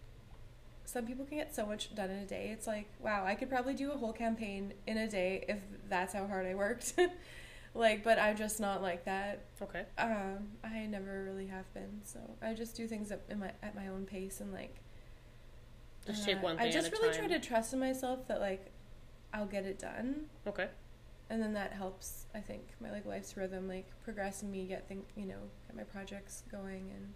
some 0.86 1.06
people 1.06 1.26
can 1.26 1.38
get 1.38 1.56
so 1.56 1.66
much 1.66 1.94
done 1.96 2.10
in 2.10 2.20
a 2.20 2.26
day. 2.26 2.50
It's 2.52 2.66
like, 2.66 2.88
wow, 3.00 3.26
I 3.26 3.36
could 3.36 3.50
probably 3.50 3.74
do 3.74 3.92
a 3.92 3.98
whole 3.98 4.14
campaign 4.14 4.74
in 4.88 4.98
a 4.98 5.08
day 5.08 5.46
if 5.48 5.60
that's 5.88 6.14
how 6.14 6.26
hard 6.28 6.48
I 6.48 6.56
worked. 6.56 6.94
like, 7.74 8.04
but 8.04 8.20
I'm 8.20 8.36
just 8.36 8.60
not 8.60 8.82
like 8.82 9.06
that. 9.06 9.46
Okay. 9.62 9.86
Um, 9.98 10.50
I 10.64 10.86
never 10.86 11.24
really 11.24 11.48
have 11.48 11.72
been. 11.74 12.02
So 12.04 12.20
I 12.42 12.54
just 12.54 12.76
do 12.76 12.88
things 12.88 13.12
at, 13.12 13.22
in 13.30 13.40
my 13.40 13.52
at 13.62 13.76
my 13.76 13.88
own 13.88 14.06
pace 14.06 14.40
and 14.42 14.52
like. 14.52 14.76
Just 16.06 16.24
uh, 16.24 16.28
take 16.28 16.42
one 16.42 16.58
I 16.58 16.64
thing 16.64 16.72
just 16.72 16.88
at 16.88 16.94
a 16.94 16.96
really 17.02 17.14
time. 17.18 17.28
try 17.30 17.38
to 17.38 17.46
trust 17.46 17.74
in 17.74 17.80
myself 17.80 18.28
that 18.28 18.40
like, 18.40 18.72
I'll 19.34 19.46
get 19.46 19.66
it 19.66 19.78
done, 19.80 20.26
Okay. 20.48 20.68
and 21.30 21.42
then 21.42 21.54
that 21.54 21.74
helps. 21.74 22.26
I 22.34 22.40
think 22.40 22.62
my 22.80 22.90
like 22.92 23.06
life's 23.06 23.36
rhythm, 23.38 23.68
like 23.68 23.86
progress 24.04 24.42
and 24.42 24.52
me 24.52 24.66
get 24.66 24.88
thing, 24.88 25.04
you 25.16 25.26
know, 25.26 25.36
get 25.68 25.76
my 25.76 25.84
projects 25.84 26.44
going 26.52 26.92
and. 26.96 27.14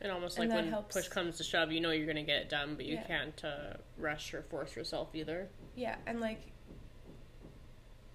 And 0.00 0.12
almost 0.12 0.38
like 0.38 0.48
that 0.50 0.54
when 0.54 0.68
helps. 0.70 0.94
push 0.94 1.08
comes 1.08 1.38
to 1.38 1.44
shove, 1.44 1.72
you 1.72 1.80
know 1.80 1.90
you're 1.90 2.06
gonna 2.06 2.22
get 2.22 2.42
it 2.42 2.48
done, 2.48 2.76
but 2.76 2.84
you 2.86 2.94
Yeah. 2.94 3.02
can't 3.02 3.44
uh, 3.44 3.74
rush 3.96 4.32
or 4.32 4.42
force 4.42 4.76
yourself 4.76 5.08
either. 5.14 5.48
Yeah, 5.74 5.96
and 6.06 6.20
like 6.20 6.52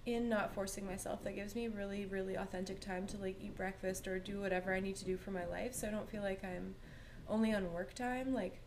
in 0.06 0.28
not 0.28 0.54
forcing 0.54 0.86
myself, 0.86 1.24
that 1.24 1.34
gives 1.34 1.54
me 1.54 1.68
really, 1.68 2.04
really 2.04 2.34
authentic 2.34 2.80
time 2.80 3.06
to 3.08 3.16
like 3.16 3.36
eat 3.42 3.56
breakfast 3.56 4.06
or 4.06 4.18
do 4.18 4.40
whatever 4.40 4.74
I 4.74 4.80
need 4.80 4.96
to 4.96 5.04
do 5.04 5.16
for 5.16 5.30
my 5.30 5.46
life. 5.46 5.74
So 5.74 5.88
I 5.88 5.90
don't 5.90 6.08
feel 6.08 6.22
like 6.22 6.44
I'm 6.44 6.74
only 7.28 7.52
on 7.54 7.72
work 7.72 7.94
time. 7.94 8.34
Like 8.34 8.60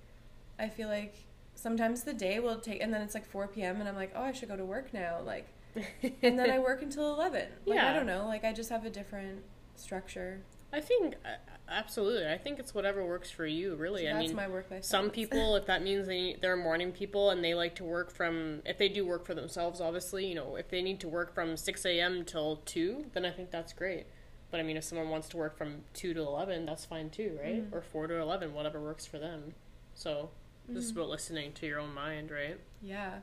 I 0.57 0.69
feel 0.69 0.87
like 0.87 1.15
sometimes 1.55 2.03
the 2.03 2.13
day 2.13 2.39
will 2.39 2.59
take, 2.59 2.81
and 2.81 2.93
then 2.93 3.01
it's 3.01 3.13
like 3.13 3.25
4 3.25 3.47
p.m. 3.47 3.79
and 3.79 3.87
I'm 3.87 3.95
like, 3.95 4.13
oh, 4.15 4.23
I 4.23 4.31
should 4.31 4.49
go 4.49 4.55
to 4.55 4.65
work 4.65 4.93
now. 4.93 5.19
Like, 5.23 5.47
and 6.23 6.39
then 6.39 6.49
I 6.49 6.59
work 6.59 6.81
until 6.81 7.13
11. 7.13 7.47
Like 7.65 7.75
Yeah. 7.75 7.89
I 7.89 7.93
don't 7.93 8.07
know. 8.07 8.25
Like 8.25 8.43
I 8.43 8.53
just 8.53 8.69
have 8.69 8.85
a 8.85 8.89
different 8.89 9.43
structure. 9.75 10.41
I 10.73 10.81
think 10.81 11.15
uh, 11.25 11.29
absolutely. 11.69 12.27
I 12.29 12.37
think 12.37 12.59
it's 12.59 12.73
whatever 12.75 13.05
works 13.05 13.31
for 13.31 13.45
you, 13.45 13.75
really. 13.75 14.03
So 14.03 14.09
I 14.09 14.13
that's 14.13 14.27
mean, 14.27 14.35
my 14.35 14.47
work 14.47 14.69
life. 14.69 14.83
some 14.83 15.09
people, 15.09 15.55
if 15.55 15.65
that 15.67 15.81
means 15.81 16.07
they 16.07 16.35
they're 16.41 16.57
morning 16.57 16.91
people 16.91 17.29
and 17.29 17.43
they 17.43 17.53
like 17.53 17.75
to 17.75 17.83
work 17.85 18.11
from, 18.11 18.61
if 18.65 18.77
they 18.77 18.89
do 18.89 19.05
work 19.05 19.25
for 19.25 19.33
themselves, 19.33 19.79
obviously, 19.79 20.25
you 20.27 20.35
know, 20.35 20.55
if 20.57 20.69
they 20.69 20.81
need 20.81 20.99
to 20.99 21.07
work 21.07 21.33
from 21.33 21.55
six 21.55 21.85
a.m. 21.85 22.25
till 22.25 22.57
two, 22.65 23.05
then 23.13 23.25
I 23.25 23.31
think 23.31 23.49
that's 23.51 23.71
great. 23.73 24.07
But 24.51 24.59
I 24.59 24.63
mean, 24.63 24.77
if 24.77 24.83
someone 24.83 25.09
wants 25.09 25.29
to 25.29 25.37
work 25.37 25.57
from 25.57 25.83
two 25.93 26.13
to 26.13 26.19
eleven, 26.21 26.65
that's 26.65 26.85
fine 26.85 27.09
too, 27.09 27.37
right? 27.41 27.69
Mhm. 27.69 27.73
Or 27.73 27.81
four 27.81 28.07
to 28.07 28.15
eleven, 28.19 28.53
whatever 28.53 28.81
works 28.81 29.05
for 29.05 29.19
them. 29.19 29.53
So 29.95 30.31
this 30.67 30.83
is 30.85 30.91
Mhm. 30.91 30.95
about 30.97 31.09
listening 31.09 31.53
to 31.53 31.65
your 31.65 31.79
own 31.79 31.93
mind, 31.93 32.29
right? 32.31 32.59
Yeah. 32.81 33.19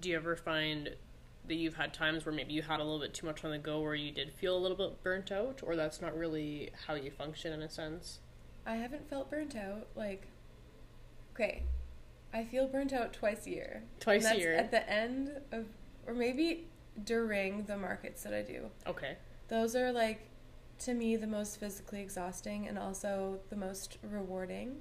do 0.00 0.10
you 0.10 0.16
ever 0.16 0.34
find 0.34 0.96
that 1.46 1.54
you've 1.54 1.74
had 1.76 1.92
times 1.92 2.24
where 2.24 2.34
maybe 2.34 2.52
you 2.52 2.62
had 2.62 2.80
a 2.80 2.84
little 2.84 2.98
bit 3.00 3.12
too 3.12 3.26
much 3.26 3.44
on 3.44 3.50
the 3.50 3.58
go 3.58 3.80
where 3.80 3.94
you 3.94 4.10
did 4.10 4.32
feel 4.32 4.56
a 4.56 4.58
little 4.58 4.76
bit 4.76 5.02
burnt 5.02 5.30
out 5.30 5.60
or 5.62 5.76
that's 5.76 6.00
not 6.00 6.16
really 6.16 6.70
how 6.86 6.94
you 6.94 7.10
function 7.10 7.52
in 7.52 7.62
a 7.62 7.68
sense 7.68 8.20
I 8.66 8.76
haven't 8.76 9.08
felt 9.10 9.30
burnt 9.30 9.56
out. 9.56 9.88
Like, 9.94 10.26
okay, 11.34 11.64
I 12.32 12.44
feel 12.44 12.66
burnt 12.66 12.92
out 12.92 13.12
twice 13.12 13.46
a 13.46 13.50
year. 13.50 13.82
twice 14.00 14.24
a 14.24 14.38
year 14.38 14.54
At 14.54 14.70
the 14.70 14.88
end 14.90 15.32
of, 15.52 15.66
or 16.06 16.14
maybe 16.14 16.66
during 17.04 17.64
the 17.64 17.76
markets 17.76 18.22
that 18.22 18.32
I 18.32 18.42
do. 18.42 18.70
okay 18.86 19.16
Those 19.48 19.76
are 19.76 19.92
like, 19.92 20.28
to 20.80 20.94
me, 20.94 21.16
the 21.16 21.26
most 21.26 21.60
physically 21.60 22.00
exhausting 22.00 22.66
and 22.66 22.78
also 22.78 23.40
the 23.50 23.56
most 23.56 23.98
rewarding. 24.02 24.80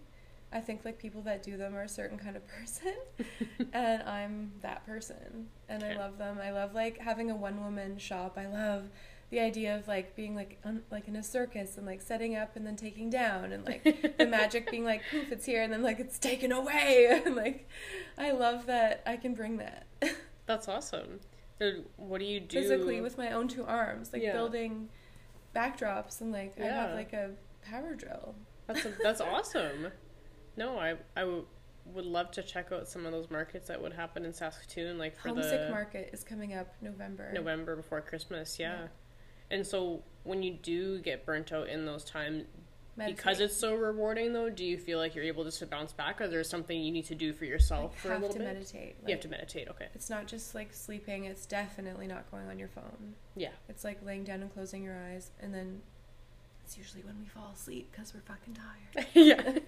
I 0.54 0.60
think 0.62 0.86
like 0.86 0.98
people 1.00 1.22
that 1.24 1.42
do 1.44 1.58
them 1.58 1.76
are 1.76 1.82
a 1.84 1.90
certain 1.90 2.18
kind 2.18 2.36
of 2.36 2.44
person, 2.60 2.94
and 3.74 4.04
I'm 4.04 4.52
that 4.62 4.86
person, 4.86 5.48
and 5.68 5.84
I 5.84 5.98
love 5.98 6.18
them. 6.18 6.38
I 6.42 6.52
love 6.52 6.74
like 6.74 7.00
having 7.00 7.32
a 7.32 7.36
one 7.36 7.62
woman 7.64 7.98
shop. 7.98 8.38
I 8.38 8.46
love 8.48 8.84
the 9.30 9.40
idea 9.40 9.76
of 9.76 9.88
like 9.88 10.16
being 10.16 10.36
like 10.36 10.60
un- 10.64 10.84
like 10.92 11.08
in 11.08 11.16
a 11.16 11.24
circus 11.24 11.76
and 11.78 11.88
like 11.88 12.02
setting 12.02 12.36
up 12.36 12.56
and 12.56 12.68
then 12.68 12.76
taking 12.76 13.10
down 13.10 13.52
and 13.52 13.66
like 13.66 13.84
the 14.20 14.28
magic 14.28 14.70
being 14.70 14.86
like 14.86 15.02
poof 15.10 15.32
it's 15.32 15.44
here 15.46 15.64
and 15.64 15.74
then 15.74 15.82
like 15.82 16.00
it's 16.00 16.20
taken 16.20 16.52
away. 16.52 17.08
And 17.26 17.36
like 17.36 17.68
I 18.16 18.30
love 18.32 18.68
that 18.68 19.02
I 19.08 19.18
can 19.18 19.34
bring 19.34 19.58
that. 19.58 19.88
That's 20.46 20.68
awesome. 20.68 21.20
What 21.98 22.20
do 22.20 22.26
you 22.26 22.42
do 22.42 22.62
physically 22.62 23.02
with 23.02 23.18
my 23.18 23.32
own 23.32 23.48
two 23.48 23.64
arms 23.66 24.14
like 24.14 24.22
Yeah. 24.22 24.34
building 24.34 24.90
backdrops 25.56 26.22
and 26.22 26.32
like 26.32 26.54
I 26.62 26.66
have 26.66 26.94
like 26.94 27.14
a 27.14 27.32
power 27.68 27.96
drill. 27.96 28.36
That's 28.68 28.86
that's 29.02 29.22
awesome 29.22 29.88
no 30.56 30.78
i 30.78 30.92
i 31.16 31.22
w- 31.22 31.46
would 31.86 32.06
love 32.06 32.32
to 32.32 32.42
check 32.42 32.72
out 32.72 32.88
some 32.88 33.06
of 33.06 33.12
those 33.12 33.30
markets 33.30 33.68
that 33.68 33.82
would 33.82 33.94
happen 33.94 34.26
in 34.26 34.34
saskatoon 34.34 34.98
like 34.98 35.18
for 35.18 35.30
homesick 35.30 35.62
the 35.66 35.70
market 35.70 36.10
is 36.14 36.24
coming 36.24 36.54
up 36.54 36.74
November 36.82 37.32
november 37.34 37.76
before 37.76 38.02
christmas 38.02 38.58
yeah. 38.60 38.74
Yeah. 38.74 38.88
and 39.52 39.68
so 39.68 40.04
when 40.24 40.44
you 40.44 40.54
do 40.54 41.00
get 41.00 41.26
burnt 41.26 41.52
out 41.52 41.68
in 41.68 41.86
those 41.86 42.04
times 42.04 42.46
Meditate. 42.96 43.18
because 43.18 43.40
it's 43.40 43.58
so 43.58 43.74
rewarding 43.74 44.34
though 44.34 44.50
do 44.52 44.64
you 44.64 44.78
feel 44.78 45.00
like 45.00 45.16
you're 45.16 45.24
able 45.24 45.44
just 45.44 45.60
to 45.60 45.66
bounce 45.66 45.92
back 45.92 46.22
or 46.22 46.28
there's 46.28 46.48
something 46.48 46.80
you 46.80 46.92
need 46.92 47.06
to 47.06 47.16
do 47.16 47.34
for 47.34 47.46
yourself 47.46 47.92
like, 47.92 48.00
for 48.00 48.14
a 48.14 48.20
little 48.20 48.38
bit? 48.38 48.46
have 48.46 48.54
to 48.54 48.54
meditate 48.54 48.96
you 49.08 49.12
have 49.12 49.22
to 49.22 49.28
meditate 49.28 49.68
okay 49.68 49.88
it's 49.96 50.12
not 50.12 50.28
just 50.28 50.54
like 50.54 50.72
sleeping 50.72 51.26
it's 51.26 51.48
definitely 51.48 52.06
not 52.06 52.30
going 52.30 52.48
on 52.48 52.60
your 52.60 52.68
phone 52.68 53.16
yeah 53.36 53.50
it's 53.68 53.84
like 53.84 54.04
laying 54.06 54.24
down 54.24 54.42
and 54.44 54.54
closing 54.54 54.84
your 54.84 54.96
eyes 54.96 55.32
and 55.42 55.52
then 55.54 55.82
it's 56.74 56.78
usually 56.78 57.04
when 57.04 57.20
we 57.20 57.28
fall 57.28 57.52
asleep 57.54 57.90
because 57.92 58.14
we're 58.14 58.22
fucking 58.22 58.56
tired 58.56 59.08
yeah 59.14 59.60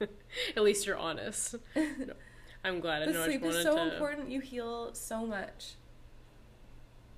at 0.56 0.62
least 0.62 0.86
you're 0.86 0.96
honest 0.96 1.54
No, 1.74 2.12
i'm 2.64 2.80
glad 2.80 3.02
i 3.02 3.06
the 3.06 3.12
know 3.12 3.24
sleep 3.24 3.42
is 3.44 3.62
so 3.62 3.76
to 3.76 3.92
important. 3.94 4.30
You 4.30 4.40
heal 4.40 4.92
so 4.94 5.26
much, 5.26 5.74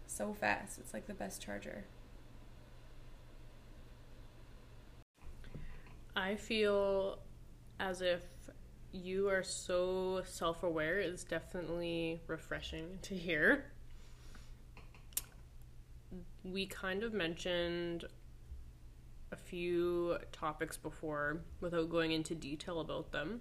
so 0.06 0.32
fast. 0.32 0.78
It's 0.78 0.92
like 0.94 1.06
the 1.06 1.14
best 1.14 1.42
charger. 1.42 1.84
i 6.14 6.34
feel 6.34 7.18
as 7.78 8.00
if 8.00 8.22
you 8.92 9.28
are 9.28 9.42
so 9.42 10.22
self-aware 10.24 10.98
it's 10.98 11.24
definitely 11.24 12.22
refreshing 12.26 12.98
to 13.02 13.14
hear 13.14 13.66
we 16.42 16.64
kind 16.66 17.02
of 17.02 17.12
mentioned 17.12 18.06
a 19.32 19.36
few 19.36 20.18
topics 20.32 20.76
before 20.76 21.40
without 21.60 21.90
going 21.90 22.12
into 22.12 22.34
detail 22.34 22.80
about 22.80 23.12
them. 23.12 23.40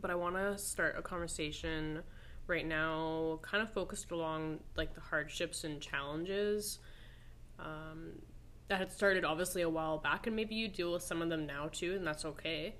But 0.00 0.10
I 0.10 0.14
want 0.14 0.36
to 0.36 0.56
start 0.58 0.94
a 0.96 1.02
conversation 1.02 2.02
right 2.46 2.66
now, 2.66 3.40
kind 3.42 3.62
of 3.62 3.72
focused 3.72 4.10
along 4.10 4.60
like 4.76 4.94
the 4.94 5.00
hardships 5.00 5.64
and 5.64 5.80
challenges 5.80 6.78
um, 7.58 8.12
that 8.68 8.78
had 8.78 8.92
started 8.92 9.24
obviously 9.24 9.62
a 9.62 9.68
while 9.68 9.98
back, 9.98 10.26
and 10.26 10.36
maybe 10.36 10.54
you 10.54 10.68
deal 10.68 10.92
with 10.92 11.02
some 11.02 11.22
of 11.22 11.28
them 11.28 11.46
now 11.46 11.68
too, 11.70 11.94
and 11.96 12.06
that's 12.06 12.24
okay. 12.24 12.74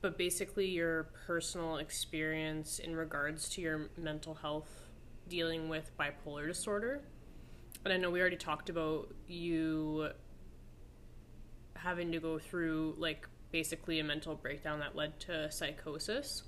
But 0.00 0.18
basically, 0.18 0.68
your 0.68 1.04
personal 1.26 1.78
experience 1.78 2.78
in 2.78 2.94
regards 2.94 3.48
to 3.50 3.62
your 3.62 3.88
mental 3.96 4.34
health 4.34 4.68
dealing 5.28 5.68
with 5.68 5.90
bipolar 5.98 6.46
disorder. 6.46 7.00
And 7.84 7.92
I 7.92 7.96
know 7.96 8.10
we 8.10 8.20
already 8.20 8.36
talked 8.36 8.70
about 8.70 9.14
you 9.26 10.08
having 11.74 12.12
to 12.12 12.18
go 12.20 12.38
through 12.38 12.94
like 12.98 13.28
basically 13.52 14.00
a 14.00 14.04
mental 14.04 14.34
breakdown 14.34 14.78
that 14.80 14.96
led 14.96 15.20
to 15.20 15.50
psychosis. 15.52 16.44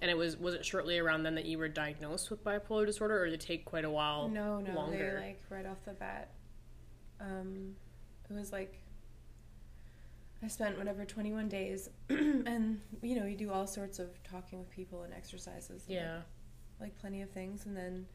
And 0.00 0.10
it 0.10 0.16
was 0.16 0.36
was 0.36 0.54
it 0.54 0.64
shortly 0.64 0.98
around 0.98 1.22
then 1.22 1.34
that 1.36 1.44
you 1.44 1.58
were 1.58 1.68
diagnosed 1.68 2.30
with 2.30 2.42
bipolar 2.42 2.86
disorder, 2.86 3.20
or 3.22 3.26
did 3.26 3.34
it 3.34 3.40
take 3.40 3.64
quite 3.64 3.84
a 3.84 3.90
while? 3.90 4.28
No, 4.28 4.58
no, 4.60 4.74
longer? 4.74 5.18
they 5.20 5.26
like 5.26 5.42
right 5.48 5.66
off 5.66 5.84
the 5.84 5.92
bat. 5.92 6.30
Um, 7.20 7.76
it 8.28 8.32
was 8.32 8.50
like 8.50 8.80
I 10.42 10.48
spent 10.48 10.76
whatever 10.76 11.04
twenty 11.04 11.32
one 11.32 11.48
days, 11.48 11.88
and 12.08 12.80
you 13.00 13.14
know 13.14 13.26
you 13.26 13.36
do 13.36 13.52
all 13.52 13.66
sorts 13.68 14.00
of 14.00 14.08
talking 14.24 14.58
with 14.58 14.70
people 14.70 15.02
and 15.02 15.14
exercises. 15.14 15.84
and, 15.86 15.94
Yeah. 15.94 16.14
like, 16.80 16.88
like 16.88 16.98
plenty 16.98 17.22
of 17.22 17.30
things, 17.30 17.66
and 17.66 17.76
then 17.76 18.06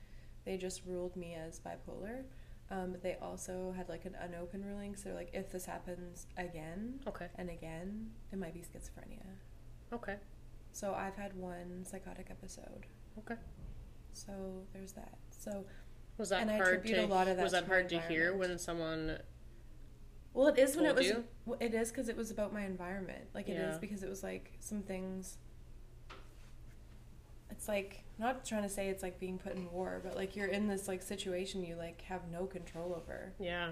they 0.43 0.57
just 0.57 0.81
ruled 0.85 1.15
me 1.15 1.35
as 1.35 1.61
bipolar. 1.61 2.23
Um, 2.69 2.91
but 2.91 3.01
they 3.01 3.15
also 3.21 3.73
had 3.77 3.87
like 3.87 4.03
an 4.05 4.15
unopened 4.21 4.65
ruling, 4.65 4.95
so 4.95 5.11
like 5.11 5.29
if 5.33 5.51
this 5.51 5.65
happens 5.65 6.27
again 6.37 6.99
Okay. 7.07 7.27
and 7.35 7.49
again, 7.49 8.09
it 8.33 8.37
might 8.37 8.53
be 8.53 8.59
schizophrenia. 8.59 9.23
Okay. 9.93 10.15
So 10.73 10.93
I've 10.93 11.15
had 11.15 11.33
one 11.35 11.85
psychotic 11.85 12.27
episode. 12.29 12.85
Okay. 13.19 13.39
So 14.13 14.31
there's 14.73 14.91
that. 14.93 15.13
So 15.29 15.63
Was 16.17 16.29
that 16.29 16.41
And 16.41 16.51
I 16.51 16.57
hard 16.57 16.67
attribute 16.79 16.97
to? 16.97 17.05
a 17.05 17.07
lot 17.07 17.27
of 17.29 17.37
that 17.37 17.43
was 17.43 17.53
that 17.53 17.61
to 17.61 17.67
hard 17.67 17.87
to 17.89 17.99
hear 18.01 18.35
when 18.35 18.57
someone? 18.57 19.17
Well, 20.33 20.47
it 20.49 20.59
is 20.59 20.75
when 20.75 20.85
it 20.85 20.95
was. 20.95 21.05
you? 21.07 21.23
It 21.61 21.73
is 21.73 21.89
because 21.89 22.09
it 22.09 22.17
was 22.17 22.31
about 22.31 22.53
my 22.53 22.65
environment. 22.65 23.25
Like 23.33 23.47
it 23.47 23.53
is 23.53 23.75
Yeah. 23.75 23.77
because 23.79 24.03
it 24.03 24.09
was 24.09 24.23
like 24.23 24.51
some 24.59 24.81
things. 24.81 25.37
It's 27.49 27.67
like 27.67 28.03
not 28.19 28.45
trying 28.45 28.63
to 28.63 28.69
say 28.69 28.89
it's 28.89 29.03
like 29.03 29.19
being 29.19 29.37
put 29.37 29.55
in 29.55 29.71
war, 29.71 30.01
but 30.03 30.15
like 30.15 30.35
you're 30.35 30.47
in 30.47 30.67
this 30.67 30.87
like 30.87 31.01
situation 31.01 31.63
you 31.63 31.75
like 31.75 32.01
have 32.03 32.21
no 32.31 32.45
control 32.45 32.93
over. 32.95 33.33
Yeah. 33.39 33.71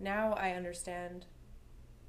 Now 0.00 0.32
I 0.34 0.52
understand. 0.52 1.26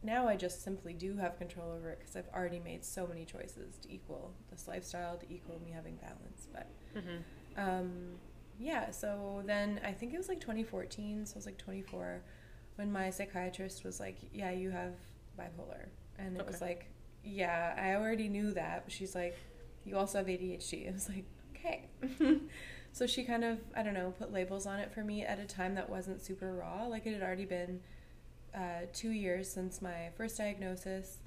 Now 0.03 0.27
I 0.27 0.35
just 0.35 0.63
simply 0.63 0.93
do 0.93 1.17
have 1.17 1.37
control 1.37 1.71
over 1.71 1.89
it 1.89 1.99
because 1.99 2.15
I've 2.15 2.29
already 2.33 2.59
made 2.59 2.85
so 2.85 3.07
many 3.07 3.25
choices 3.25 3.77
to 3.79 3.91
equal 3.91 4.33
this 4.51 4.67
lifestyle, 4.67 5.17
to 5.17 5.25
equal 5.33 5.59
me 5.63 5.71
having 5.71 5.95
balance. 5.95 6.47
But 6.51 6.67
hmm 6.93 7.17
um, 7.57 8.19
yeah, 8.59 8.91
so 8.91 9.43
then 9.45 9.79
I 9.83 9.91
think 9.91 10.13
it 10.13 10.17
was 10.17 10.27
like 10.29 10.39
2014, 10.39 11.25
so 11.25 11.33
I 11.35 11.37
was 11.37 11.45
like 11.45 11.57
24, 11.57 12.21
when 12.75 12.91
my 12.91 13.09
psychiatrist 13.09 13.83
was 13.83 13.99
like, 13.99 14.17
Yeah, 14.33 14.51
you 14.51 14.71
have 14.71 14.93
bipolar. 15.39 15.87
And 16.17 16.37
it 16.37 16.45
was 16.45 16.61
like, 16.61 16.89
Yeah, 17.23 17.73
I 17.77 17.95
already 17.95 18.27
knew 18.29 18.51
that. 18.53 18.83
But 18.85 18.93
she's 18.93 19.15
like, 19.15 19.37
You 19.83 19.97
also 19.97 20.17
have 20.19 20.27
ADHD. 20.27 20.87
I 20.89 20.93
was 20.93 21.09
like, 21.09 21.25
Okay. 21.65 22.39
so 22.91 23.07
she 23.07 23.23
kind 23.23 23.43
of, 23.43 23.59
I 23.75 23.83
don't 23.83 23.93
know, 23.93 24.13
put 24.17 24.31
labels 24.31 24.65
on 24.65 24.79
it 24.79 24.93
for 24.93 25.03
me 25.03 25.23
at 25.23 25.39
a 25.39 25.45
time 25.45 25.75
that 25.75 25.89
wasn't 25.89 26.21
super 26.21 26.53
raw. 26.53 26.85
Like 26.87 27.05
it 27.05 27.13
had 27.13 27.23
already 27.23 27.45
been 27.45 27.81
uh, 28.53 28.87
two 28.93 29.11
years 29.11 29.51
since 29.51 29.81
my 29.81 30.09
first 30.15 30.37
diagnosis. 30.37 31.17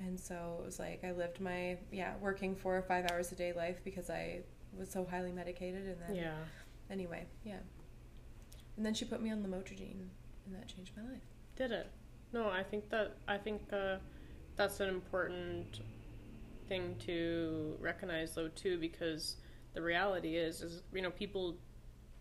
And 0.00 0.18
so 0.18 0.56
it 0.60 0.64
was 0.64 0.78
like 0.78 1.04
I 1.04 1.12
lived 1.12 1.40
my, 1.40 1.78
yeah, 1.92 2.14
working 2.20 2.56
four 2.56 2.76
or 2.76 2.82
five 2.82 3.10
hours 3.10 3.30
a 3.32 3.34
day 3.34 3.52
life 3.52 3.80
because 3.84 4.10
I 4.10 4.40
was 4.76 4.90
so 4.90 5.04
highly 5.04 5.32
medicated. 5.32 5.86
And 5.86 5.96
then 6.00 6.16
Yeah. 6.16 6.34
Anyway, 6.90 7.26
yeah. 7.44 7.58
And 8.76 8.84
then 8.84 8.94
she 8.94 9.04
put 9.04 9.22
me 9.22 9.30
on 9.30 9.42
lamotrigine, 9.42 10.08
and 10.46 10.54
that 10.54 10.66
changed 10.66 10.92
my 10.96 11.02
life. 11.10 11.22
Did 11.56 11.72
it? 11.72 11.90
No, 12.32 12.48
I 12.48 12.62
think 12.62 12.88
that 12.90 13.16
I 13.28 13.36
think 13.36 13.62
uh, 13.72 13.96
that's 14.56 14.80
an 14.80 14.88
important 14.88 15.80
thing 16.68 16.96
to 17.06 17.76
recognize 17.80 18.34
though 18.34 18.48
too 18.48 18.78
because 18.78 19.36
the 19.74 19.82
reality 19.82 20.36
is 20.36 20.62
is 20.62 20.82
you 20.92 21.02
know 21.02 21.10
people 21.10 21.56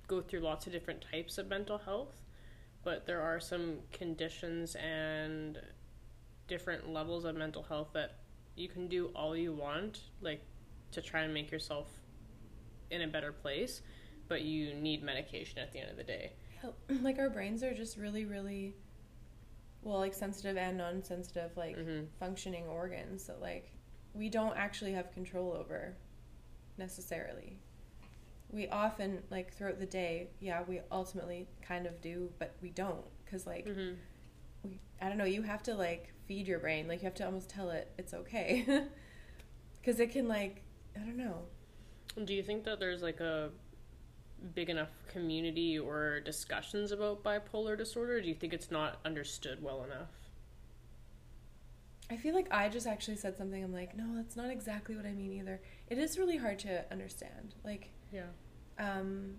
go 0.07 0.21
through 0.21 0.39
lots 0.41 0.65
of 0.67 0.73
different 0.73 1.03
types 1.11 1.37
of 1.37 1.47
mental 1.47 1.77
health 1.77 2.21
but 2.83 3.05
there 3.05 3.21
are 3.21 3.39
some 3.39 3.77
conditions 3.91 4.75
and 4.75 5.59
different 6.47 6.89
levels 6.89 7.23
of 7.25 7.35
mental 7.35 7.63
health 7.63 7.89
that 7.93 8.15
you 8.55 8.67
can 8.67 8.87
do 8.87 9.07
all 9.15 9.35
you 9.35 9.53
want 9.53 10.01
like 10.21 10.41
to 10.91 11.01
try 11.01 11.21
and 11.21 11.33
make 11.33 11.51
yourself 11.51 11.87
in 12.89 13.01
a 13.03 13.07
better 13.07 13.31
place 13.31 13.81
but 14.27 14.41
you 14.41 14.73
need 14.73 15.01
medication 15.03 15.59
at 15.59 15.71
the 15.71 15.79
end 15.79 15.89
of 15.89 15.97
the 15.97 16.03
day 16.03 16.33
Like 17.01 17.17
our 17.17 17.29
brains 17.29 17.63
are 17.63 17.73
just 17.73 17.97
really, 17.97 18.25
really, 18.25 18.75
well, 19.81 19.97
like 19.97 20.13
sensitive 20.13 20.57
and 20.57 20.77
non-sensitive, 20.77 21.57
like 21.57 21.75
Mhm. 21.75 22.07
functioning 22.19 22.67
organs 22.67 23.25
that 23.25 23.41
like 23.41 23.71
we 24.13 24.29
don't 24.29 24.55
actually 24.55 24.91
have 24.93 25.11
control 25.11 25.53
over, 25.53 25.95
necessarily. 26.77 27.57
We 28.51 28.67
often 28.67 29.23
like 29.29 29.53
throughout 29.53 29.79
the 29.79 29.85
day, 29.85 30.29
yeah, 30.39 30.63
we 30.67 30.81
ultimately 30.91 31.47
kind 31.61 31.85
of 31.85 32.01
do, 32.01 32.29
but 32.39 32.55
we 32.61 32.69
don't 32.69 33.05
because 33.23 33.47
like 33.47 33.65
mm-hmm. 33.65 33.93
we, 34.63 34.79
I 35.01 35.07
don't 35.07 35.17
know, 35.17 35.25
you 35.25 35.41
have 35.43 35.63
to 35.63 35.73
like 35.75 36.11
feed 36.27 36.47
your 36.47 36.59
brain, 36.59 36.87
like 36.87 37.01
you 37.01 37.05
have 37.05 37.15
to 37.15 37.25
almost 37.25 37.49
tell 37.49 37.69
it 37.69 37.91
it's 37.97 38.13
okay, 38.13 38.65
because 39.81 39.99
it 39.99 40.11
can 40.11 40.27
like 40.27 40.63
I 40.95 40.99
don't 40.99 41.17
know. 41.17 41.43
Do 42.25 42.33
you 42.33 42.43
think 42.43 42.65
that 42.65 42.79
there's 42.79 43.01
like 43.01 43.21
a 43.21 43.51
big 44.55 44.69
enough 44.69 44.89
community 45.11 45.77
or 45.77 46.19
discussions 46.19 46.91
about 46.91 47.23
bipolar 47.23 47.77
disorder? 47.77 48.17
Or 48.17 48.21
do 48.21 48.27
you 48.27 48.35
think 48.35 48.53
it's 48.53 48.71
not 48.71 48.99
understood 49.05 49.61
well 49.61 49.83
enough? 49.83 50.09
I 52.11 52.17
feel 52.17 52.35
like 52.35 52.47
I 52.51 52.67
just 52.67 52.85
actually 52.85 53.15
said 53.15 53.37
something. 53.37 53.63
I'm 53.63 53.73
like, 53.73 53.95
no, 53.95 54.15
that's 54.15 54.35
not 54.35 54.49
exactly 54.49 54.95
what 54.97 55.05
I 55.05 55.13
mean 55.13 55.31
either. 55.31 55.61
It 55.89 55.97
is 55.97 56.17
really 56.19 56.37
hard 56.37 56.59
to 56.59 56.83
understand. 56.91 57.55
Like, 57.63 57.89
Yeah. 58.11 58.25
um, 58.77 59.35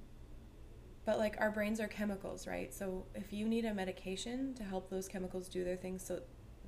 but 1.04 1.18
like 1.18 1.36
our 1.38 1.50
brains 1.50 1.80
are 1.80 1.88
chemicals, 1.88 2.46
right? 2.46 2.72
So 2.72 3.04
if 3.14 3.32
you 3.32 3.46
need 3.46 3.64
a 3.66 3.74
medication 3.74 4.54
to 4.54 4.62
help 4.64 4.88
those 4.88 5.06
chemicals 5.06 5.48
do 5.48 5.64
their 5.64 5.76
thing, 5.76 5.98
so 5.98 6.20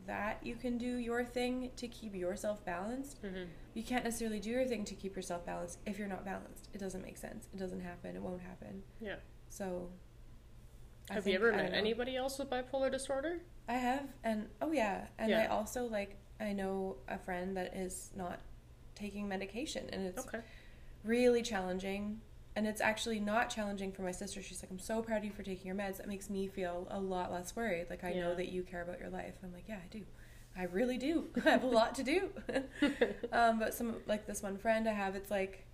that 0.06 0.40
you 0.44 0.56
can 0.56 0.76
do 0.76 0.96
your 0.98 1.24
thing 1.24 1.70
to 1.76 1.88
keep 1.88 2.14
yourself 2.14 2.62
balanced, 2.66 3.22
Mm-hmm. 3.22 3.44
you 3.72 3.82
can't 3.82 4.04
necessarily 4.04 4.40
do 4.40 4.50
your 4.50 4.66
thing 4.66 4.84
to 4.84 4.94
keep 4.94 5.16
yourself 5.16 5.46
balanced 5.46 5.78
if 5.86 5.98
you're 5.98 6.08
not 6.08 6.24
balanced. 6.26 6.68
It 6.74 6.78
doesn't 6.78 7.00
make 7.02 7.16
sense. 7.16 7.48
It 7.54 7.58
doesn't 7.58 7.80
happen. 7.80 8.14
It 8.14 8.20
won't 8.22 8.42
happen. 8.42 8.82
Yeah. 9.00 9.16
So. 9.48 9.88
I 11.10 11.14
Have 11.14 11.26
you 11.26 11.34
ever 11.34 11.52
met 11.52 11.72
anybody 11.74 12.16
else 12.16 12.38
with 12.38 12.50
bipolar 12.50 12.90
disorder? 12.90 13.40
I 13.68 13.74
have, 13.74 14.08
and 14.22 14.48
oh 14.60 14.72
yeah, 14.72 15.06
and 15.18 15.34
I 15.34 15.46
also 15.46 15.84
like 15.86 16.16
I 16.40 16.52
know 16.52 16.96
a 17.08 17.18
friend 17.18 17.56
that 17.56 17.74
is 17.76 18.10
not 18.14 18.40
taking 18.94 19.28
medication, 19.28 19.88
and 19.92 20.06
it's 20.06 20.26
Okay. 20.26 20.40
really 21.02 21.42
challenging. 21.42 22.20
And 22.56 22.68
it's 22.68 22.80
actually 22.80 23.18
not 23.18 23.50
challenging 23.50 23.90
for 23.90 24.02
my 24.02 24.12
sister. 24.12 24.40
She's 24.40 24.62
like, 24.62 24.70
I'm 24.70 24.78
so 24.78 25.02
proud 25.02 25.18
of 25.18 25.24
you 25.24 25.32
for 25.32 25.42
taking 25.42 25.66
your 25.66 25.74
meds. 25.74 25.96
That 25.96 26.06
makes 26.06 26.30
me 26.30 26.46
feel 26.46 26.86
a 26.88 27.00
lot 27.00 27.32
less 27.32 27.56
worried. 27.56 27.86
Like 27.90 28.04
I 28.04 28.12
know 28.12 28.34
that 28.36 28.48
you 28.52 28.62
care 28.62 28.80
about 28.80 29.00
your 29.00 29.10
life. 29.10 29.34
I'm 29.42 29.52
like, 29.52 29.64
yeah, 29.66 29.78
I 29.84 29.88
do. 29.90 30.02
I 30.56 30.62
really 30.64 30.96
do. 30.96 31.24
I 31.44 31.50
have 31.50 31.64
a 31.64 31.66
lot 31.66 31.96
to 31.96 32.04
do. 32.04 32.30
um, 33.32 33.58
but 33.58 33.74
some 33.74 33.96
like 34.06 34.26
this 34.28 34.40
one 34.40 34.56
friend 34.56 34.88
I 34.88 34.92
have, 34.92 35.16
it's 35.16 35.32
like, 35.32 35.66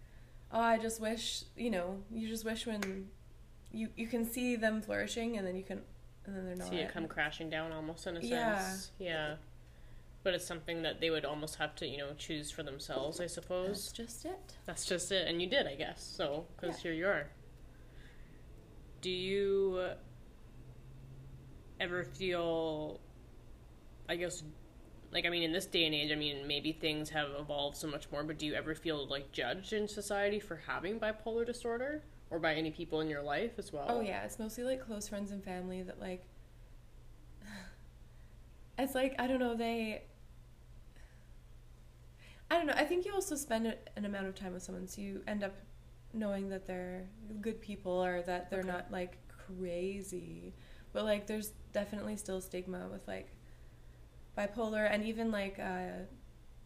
oh, 0.53 0.61
I 0.61 0.79
just 0.79 1.03
wish 1.03 1.45
you 1.55 1.69
know, 1.71 1.99
you 2.11 2.29
just 2.29 2.47
wish 2.47 2.67
when 2.67 3.09
you 3.73 3.89
you 3.95 4.07
can 4.07 4.25
see 4.25 4.57
them 4.57 4.81
flourishing, 4.81 5.37
and 5.37 5.47
then 5.47 5.57
you 5.57 5.63
can, 5.65 5.83
and 6.27 6.37
then 6.37 6.45
they're 6.47 6.57
not. 6.57 6.69
See 6.69 6.77
it 6.77 6.93
come 6.93 7.09
crashing 7.09 7.51
down 7.51 7.73
almost 7.73 8.07
in 8.07 8.17
a 8.17 8.21
Yeah. 8.21 8.59
sense. 8.59 8.93
Yeah. 8.99 9.37
But 10.23 10.35
it's 10.35 10.45
something 10.45 10.83
that 10.83 11.01
they 11.01 11.09
would 11.11 11.25
almost 11.25 11.57
have 11.57 11.75
to, 11.77 11.87
you 11.87 11.97
know, 11.97 12.13
choose 12.15 12.51
for 12.51 12.63
themselves, 12.63 13.21
I 13.21 13.27
suppose. 13.27 13.87
That's 13.87 13.93
just 13.93 14.25
it. 14.27 14.57
That's 14.67 14.85
just 14.85 15.11
it. 15.13 15.27
And 15.27 15.41
you 15.41 15.49
did, 15.49 15.67
I 15.67 15.75
guess. 15.77 16.03
So, 16.03 16.47
because 16.57 16.77
Yeah. 16.77 16.83
here 16.83 16.93
you 16.93 17.07
are. 17.07 17.31
Do 19.01 19.11
you 19.11 19.95
ever 21.81 22.05
feel, 22.05 23.01
I 24.11 24.17
guess, 24.17 24.43
like, 25.11 25.25
I 25.25 25.31
mean, 25.31 25.43
in 25.43 25.53
this 25.53 25.65
day 25.65 25.87
and 25.87 25.95
age, 25.95 26.13
I 26.13 26.17
mean, 26.17 26.47
maybe 26.47 26.73
things 26.73 27.09
have 27.11 27.31
evolved 27.39 27.79
so 27.79 27.87
much 27.89 28.11
more, 28.13 28.23
but 28.23 28.37
do 28.39 28.45
you 28.45 28.53
ever 28.55 28.75
feel, 28.75 29.07
like, 29.07 29.33
judged 29.33 29.73
in 29.73 29.89
society 29.89 30.39
for 30.39 30.57
having 30.67 31.01
bipolar 31.01 31.47
disorder? 31.47 32.03
Or 32.31 32.39
by 32.39 32.55
any 32.55 32.71
people 32.71 33.01
in 33.01 33.09
your 33.09 33.23
life 33.23 33.59
as 33.59 33.73
well? 33.73 33.87
Oh 33.89 34.01
yeah, 34.01 34.23
it's 34.25 34.39
mostly 34.39 34.65
like 34.65 34.85
close 34.85 35.09
friends 35.09 35.33
and 35.33 35.43
family 35.43 35.83
that 35.83 36.01
like 36.01 36.25
it's 38.79 38.95
like 38.95 39.15
I 39.19 39.27
don't 39.27 39.41
know, 39.41 39.55
they 39.57 40.03
I 42.51 42.57
don't 42.57 42.67
know. 42.67 42.75
I 42.77 42.85
think 42.85 43.05
you 43.05 43.13
also 43.13 43.37
spend 43.37 43.75
an 43.97 44.05
amount 44.05 44.27
of 44.27 44.35
time 44.35 44.53
with 44.53 44.63
someone 44.63 44.89
so 44.89 45.01
you 45.01 45.23
end 45.27 45.45
up 45.45 45.55
knowing 46.13 46.49
that 46.49 46.67
they're 46.67 47.07
good 47.41 47.61
people 47.61 47.93
or 47.93 48.23
that 48.23 48.51
they're 48.51 48.61
Okay. 48.61 48.69
not 48.69 48.91
like 48.91 49.19
crazy. 49.29 50.55
But 50.93 51.05
like 51.05 51.27
there's 51.27 51.53
definitely 51.73 52.17
still 52.17 52.41
stigma 52.41 52.89
with 52.91 53.07
like 53.07 53.29
bipolar 54.37 54.89
and 54.91 55.05
even 55.05 55.31
like 55.31 55.59
uh 55.59 56.05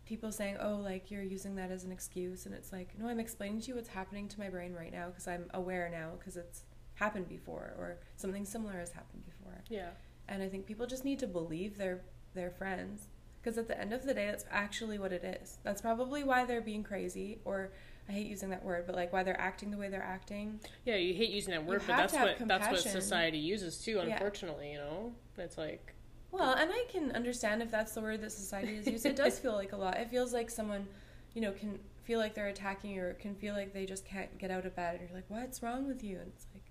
people 0.05 0.33
saying, 0.33 0.57
"Oh, 0.61 0.77
like 0.77 1.11
you're 1.11 1.23
using 1.23 1.57
that 1.57 1.71
as 1.71 1.85
an 1.85 1.93
excuse." 1.93 2.47
And 2.47 2.55
it's 2.55 2.73
like, 2.73 2.99
"No, 2.99 3.09
I'm 3.09 3.21
explaining 3.21 3.61
to 3.63 3.69
you 3.69 3.75
what's 3.77 3.89
happening 3.89 4.29
to 4.29 4.41
my 4.41 4.49
brain 4.49 4.75
right 4.75 4.93
now 4.93 5.09
because 5.09 5.29
I'm 5.29 5.47
aware 5.55 5.89
now 5.91 6.13
because 6.19 6.37
it's 6.37 6.65
happened 6.95 7.29
before 7.29 7.75
or 7.79 7.99
something 8.17 8.45
similar 8.45 8.79
has 8.79 8.93
happened 8.93 9.25
before." 9.25 9.63
Yeah. 9.69 9.91
And 10.29 10.43
I 10.43 10.49
think 10.49 10.67
people 10.67 10.87
just 10.87 11.05
need 11.05 11.19
to 11.21 11.27
believe 11.27 11.77
their 11.77 12.03
their 12.35 12.51
friends 12.51 13.09
because 13.43 13.59
at 13.59 13.69
the 13.69 13.79
end 13.79 13.93
of 13.93 14.05
the 14.05 14.15
day 14.15 14.27
that's 14.27 14.47
actually 14.51 14.99
what 14.99 15.13
it 15.13 15.25
is. 15.25 15.59
That's 15.63 15.83
probably 15.83 16.25
why 16.25 16.45
they're 16.45 16.61
being 16.61 16.83
crazy 16.83 17.41
or 17.45 17.73
I 18.09 18.13
hate 18.13 18.27
using 18.27 18.51
that 18.51 18.65
word, 18.65 18.85
but 18.87 18.95
like 18.95 19.13
why 19.13 19.23
they're 19.23 19.41
acting 19.41 19.71
the 19.71 19.79
way 19.79 19.89
they're 19.89 20.03
acting. 20.03 20.61
Yeah, 20.85 20.97
you 20.97 21.15
hate 21.15 21.31
using 21.31 21.53
that 21.53 21.65
word, 21.65 21.83
but 21.87 21.97
that's 21.97 22.13
what 22.13 22.37
that's 22.47 22.69
what 22.69 22.81
society 22.81 23.39
uses 23.39 23.79
too. 23.79 23.93
Yeah. 23.93 24.15
Unfortunately, 24.15 24.73
you 24.73 24.79
know, 24.79 25.13
it's 25.39 25.57
like 25.57 25.95
Well, 26.35 26.53
and 26.55 26.71
I 26.73 26.85
can 26.91 27.13
understand 27.13 27.63
if 27.63 27.71
that's 27.71 27.93
the 27.93 28.01
word 28.01 28.21
that 28.23 28.33
society 28.33 28.77
has 28.77 28.87
used. 28.87 29.07
It 29.07 29.17
does 29.17 29.39
feel 29.43 29.53
like 29.53 29.73
a 29.73 29.77
lot. 29.77 29.97
It 29.99 30.11
feels 30.11 30.33
like 30.33 30.51
someone, 30.51 30.87
you 31.35 31.41
know, 31.41 31.53
can 31.53 31.79
feel 32.03 32.19
like 32.19 32.35
they're 32.35 32.49
attacking 32.49 32.91
you 32.91 33.03
or 33.03 33.15
can 33.15 33.35
feel 33.35 33.55
like 33.55 33.73
they 33.73 33.87
just 33.87 34.05
can't 34.05 34.37
get 34.39 34.51
out 34.51 34.67
of 34.67 34.77
bed 34.77 35.01
and 35.01 35.09
you're 35.09 35.17
like 35.17 35.25
what's 35.29 35.63
wrong 35.63 35.87
with 35.87 36.05
you 36.05 36.19
and 36.19 36.31
it's 36.37 36.47
like 36.53 36.65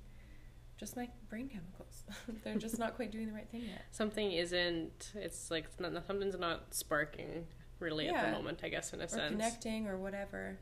just 0.78 0.96
my 0.96 1.10
brain 1.28 1.50
chemicals 1.50 2.04
they're 2.44 2.56
just 2.56 2.78
not 2.78 2.96
quite 2.96 3.12
doing 3.12 3.26
the 3.26 3.34
right 3.34 3.50
thing 3.50 3.62
yet 3.62 3.82
Something 3.90 4.32
isn't. 4.32 5.12
It's 5.16 5.50
like 5.50 5.66
not, 5.80 6.06
something's 6.06 6.38
not 6.38 6.72
sparking 6.76 7.48
really 7.80 8.10
at 8.10 8.26
the 8.26 8.32
moment. 8.32 8.60
I 8.64 8.70
guess 8.70 8.94
in 8.94 9.02
a 9.02 9.06
or 9.06 9.08
sense. 9.08 9.32
connecting 9.32 9.88
or 9.88 9.98
whatever 9.98 10.60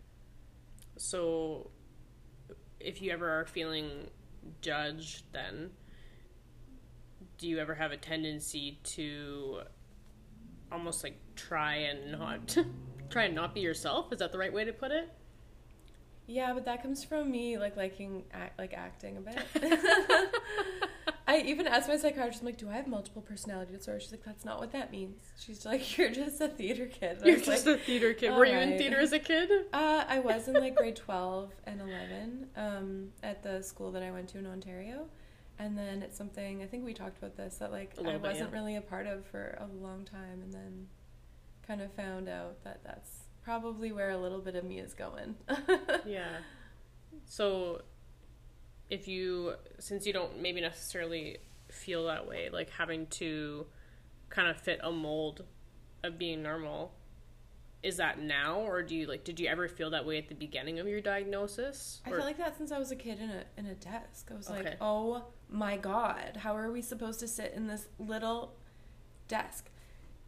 So, 0.98 1.72
if 2.80 3.02
you 3.02 3.12
ever 3.12 3.30
are 3.30 3.46
feeling 3.46 4.10
judged, 4.62 5.24
then 5.34 5.72
do 7.42 7.48
you 7.48 7.58
ever 7.58 7.74
have 7.74 7.92
a 7.92 7.98
tendency 7.98 8.78
to 8.84 9.62
almost 10.72 11.04
like 11.04 11.18
try 11.36 11.74
and 11.76 12.12
not 12.12 12.56
try 13.10 13.24
and 13.24 13.34
not 13.34 13.56
be 13.56 13.62
yourself? 13.62 14.14
Is 14.14 14.20
that 14.20 14.32
the 14.32 14.38
right 14.38 14.54
way 14.54 14.64
to 14.64 14.72
put 14.72 14.92
it? 14.92 15.12
Yeah, 16.28 16.54
but 16.54 16.66
that 16.66 16.84
comes 16.84 17.04
from 17.04 17.32
me 17.32 17.58
like 17.58 17.76
liking 17.76 18.24
act, 18.32 18.60
like 18.60 18.76
acting 18.76 19.18
a 19.18 19.22
bit. 19.22 19.44
I 21.28 21.40
even 21.40 21.66
asked 21.66 21.88
my 21.88 21.98
psychiatrist, 21.98 22.42
I'm 22.42 22.46
like, 22.46 22.58
"Do 22.58 22.70
I 22.70 22.74
have 22.74 22.88
multiple 22.88 23.24
personality 23.24 23.74
disorder?" 23.74 24.00
She's 24.00 24.12
like, 24.12 24.24
"That's 24.24 24.46
not 24.46 24.60
what 24.60 24.72
that 24.74 24.92
means." 24.92 25.18
She's 25.40 25.66
like, 25.66 25.98
"You're 25.98 26.12
just 26.12 26.40
a 26.42 26.48
theater 26.48 26.86
kid." 26.86 27.18
And 27.18 27.26
You're 27.26 27.38
just 27.38 27.66
like, 27.66 27.80
a 27.80 27.84
theater 27.84 28.14
kid. 28.14 28.36
Were 28.36 28.46
you 28.46 28.58
in 28.58 28.78
theater 28.78 29.00
as 29.00 29.14
a 29.14 29.20
kid? 29.20 29.50
Uh, 29.74 30.04
I 30.08 30.20
was 30.20 30.48
in 30.48 30.54
like 30.54 30.76
grade 30.76 30.96
12 30.96 31.52
and 31.66 31.82
11 31.82 32.48
um, 32.56 33.08
at 33.24 33.42
the 33.42 33.64
school 33.64 33.92
that 33.94 34.04
I 34.04 34.12
went 34.12 34.30
to 34.30 34.38
in 34.38 34.46
Ontario. 34.46 35.08
And 35.62 35.78
then 35.78 36.02
it's 36.02 36.18
something, 36.18 36.64
I 36.64 36.66
think 36.66 36.84
we 36.84 36.94
talked 36.94 37.20
about 37.20 37.38
this, 37.38 37.58
that 37.58 37.72
like 37.72 37.94
I 38.00 38.04
bit, 38.04 38.22
wasn't 38.22 38.50
yeah. 38.50 38.56
really 38.58 38.76
a 38.78 38.82
part 38.82 39.06
of 39.06 39.26
for 39.28 39.58
a 39.60 39.68
long 39.84 40.06
time. 40.06 40.42
And 40.42 40.52
then 40.52 40.88
kind 41.68 41.82
of 41.82 41.94
found 41.94 42.28
out 42.28 42.64
that 42.64 42.82
that's 42.84 43.26
probably 43.44 43.92
where 43.92 44.10
a 44.10 44.18
little 44.18 44.40
bit 44.40 44.56
of 44.56 44.64
me 44.64 44.80
is 44.80 44.94
going. 44.94 45.36
Yeah. 46.06 46.38
So, 47.26 47.82
if 48.90 49.08
you, 49.08 49.54
since 49.80 50.06
you 50.08 50.14
don't 50.14 50.42
maybe 50.42 50.62
necessarily 50.62 51.38
feel 51.70 52.08
that 52.08 52.28
way, 52.28 52.50
like 52.52 52.70
having 52.72 53.06
to 53.08 53.68
kind 54.30 54.50
of 54.50 54.58
fit 54.60 54.80
a 54.84 54.92
mold 54.92 55.44
of 56.04 56.18
being 56.18 56.42
normal, 56.42 56.94
is 57.84 57.98
that 57.98 58.20
now, 58.20 58.62
or 58.62 58.82
do 58.84 58.96
you 58.96 59.08
like? 59.08 59.24
Did 59.24 59.40
you 59.40 59.48
ever 59.48 59.68
feel 59.68 59.90
that 59.92 60.06
way 60.06 60.18
at 60.18 60.28
the 60.30 60.36
beginning 60.36 60.80
of 60.80 60.88
your 60.88 61.02
diagnosis? 61.02 62.02
I 62.06 62.12
Or- 62.12 62.16
felt 62.18 62.28
like 62.28 62.38
that 62.38 62.58
since 62.58 62.72
I 62.72 62.78
was 62.80 62.92
a 62.92 62.96
kid 62.96 63.20
in 63.20 63.30
a 63.30 63.44
in 63.58 63.66
a 63.66 63.74
desk. 63.76 64.30
I 64.32 64.36
was 64.36 64.50
Okay. 64.50 64.64
like, 64.64 64.78
"Oh 64.82 65.24
my 65.52 65.78
god, 65.78 66.38
how 66.38 66.56
are 66.56 66.72
we 66.72 66.82
supposed 66.82 67.20
to 67.20 67.28
sit 67.28 67.54
in 67.56 67.68
this 67.68 67.88
little 68.00 68.54
desk?" 69.28 69.70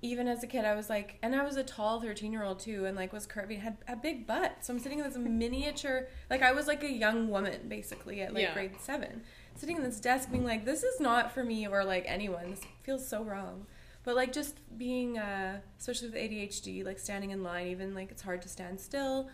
Even 0.01 0.27
as 0.27 0.43
a 0.43 0.47
kid, 0.47 0.65
I 0.65 0.75
was 0.75 0.89
like, 0.89 1.17
and 1.21 1.33
I 1.33 1.43
was 1.43 1.55
a 1.55 1.63
tall 1.63 2.01
thirteen-year-old 2.01 2.59
too, 2.59 2.85
and 2.85 2.95
like 2.95 3.13
was 3.13 3.25
curvy, 3.25 3.59
had 3.59 3.77
a 3.87 3.95
big 3.95 4.27
butt. 4.27 4.57
So 4.61 4.73
I'm 4.73 4.79
sitting 4.79 4.99
in 4.99 5.05
this 5.05 5.17
miniature, 5.17 6.07
like 6.29 6.41
I 6.41 6.51
was 6.51 6.67
like 6.67 6.83
a 6.83 6.91
young 6.91 7.29
woman 7.29 7.67
basically 7.69 8.21
at 8.21 8.33
like 8.33 8.43
Yeah. 8.43 8.53
grade 8.53 8.79
seven, 8.79 9.23
sitting 9.55 9.77
in 9.77 9.83
this 9.83 9.99
desk, 9.99 10.29
being 10.31 10.43
like, 10.43 10.65
"This 10.65 10.83
is 10.83 10.99
not 10.99 11.31
for 11.31 11.43
me 11.43 11.67
or 11.67 11.83
like 11.85 12.03
anyone. 12.07 12.49
This 12.51 12.61
feels 12.83 13.07
so 13.07 13.23
wrong." 13.23 13.65
But 14.03 14.15
like 14.15 14.33
just 14.33 14.59
being, 14.77 15.17
uh, 15.17 15.61
especially 15.79 16.09
with 16.09 16.17
ADHD, 16.17 16.83
like 16.83 16.99
standing 16.99 17.31
in 17.31 17.41
line, 17.41 17.67
even 17.67 17.95
like 17.95 18.11
it's 18.11 18.21
hard 18.21 18.41
to 18.41 18.49
stand 18.49 18.81
still 18.81 19.29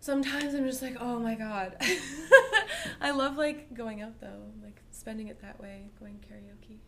sometimes 0.00 0.54
I'm 0.54 0.66
just 0.66 0.82
like, 0.82 0.96
oh 1.00 1.18
my 1.18 1.34
god. 1.34 1.76
I 3.00 3.10
love 3.10 3.36
like 3.36 3.74
going 3.74 4.02
out 4.02 4.20
though, 4.20 4.44
like 4.62 4.80
spending 4.98 5.28
it 5.28 5.40
that 5.40 5.60
way, 5.60 5.90
going 5.98 6.16
karaoke. 6.16 6.78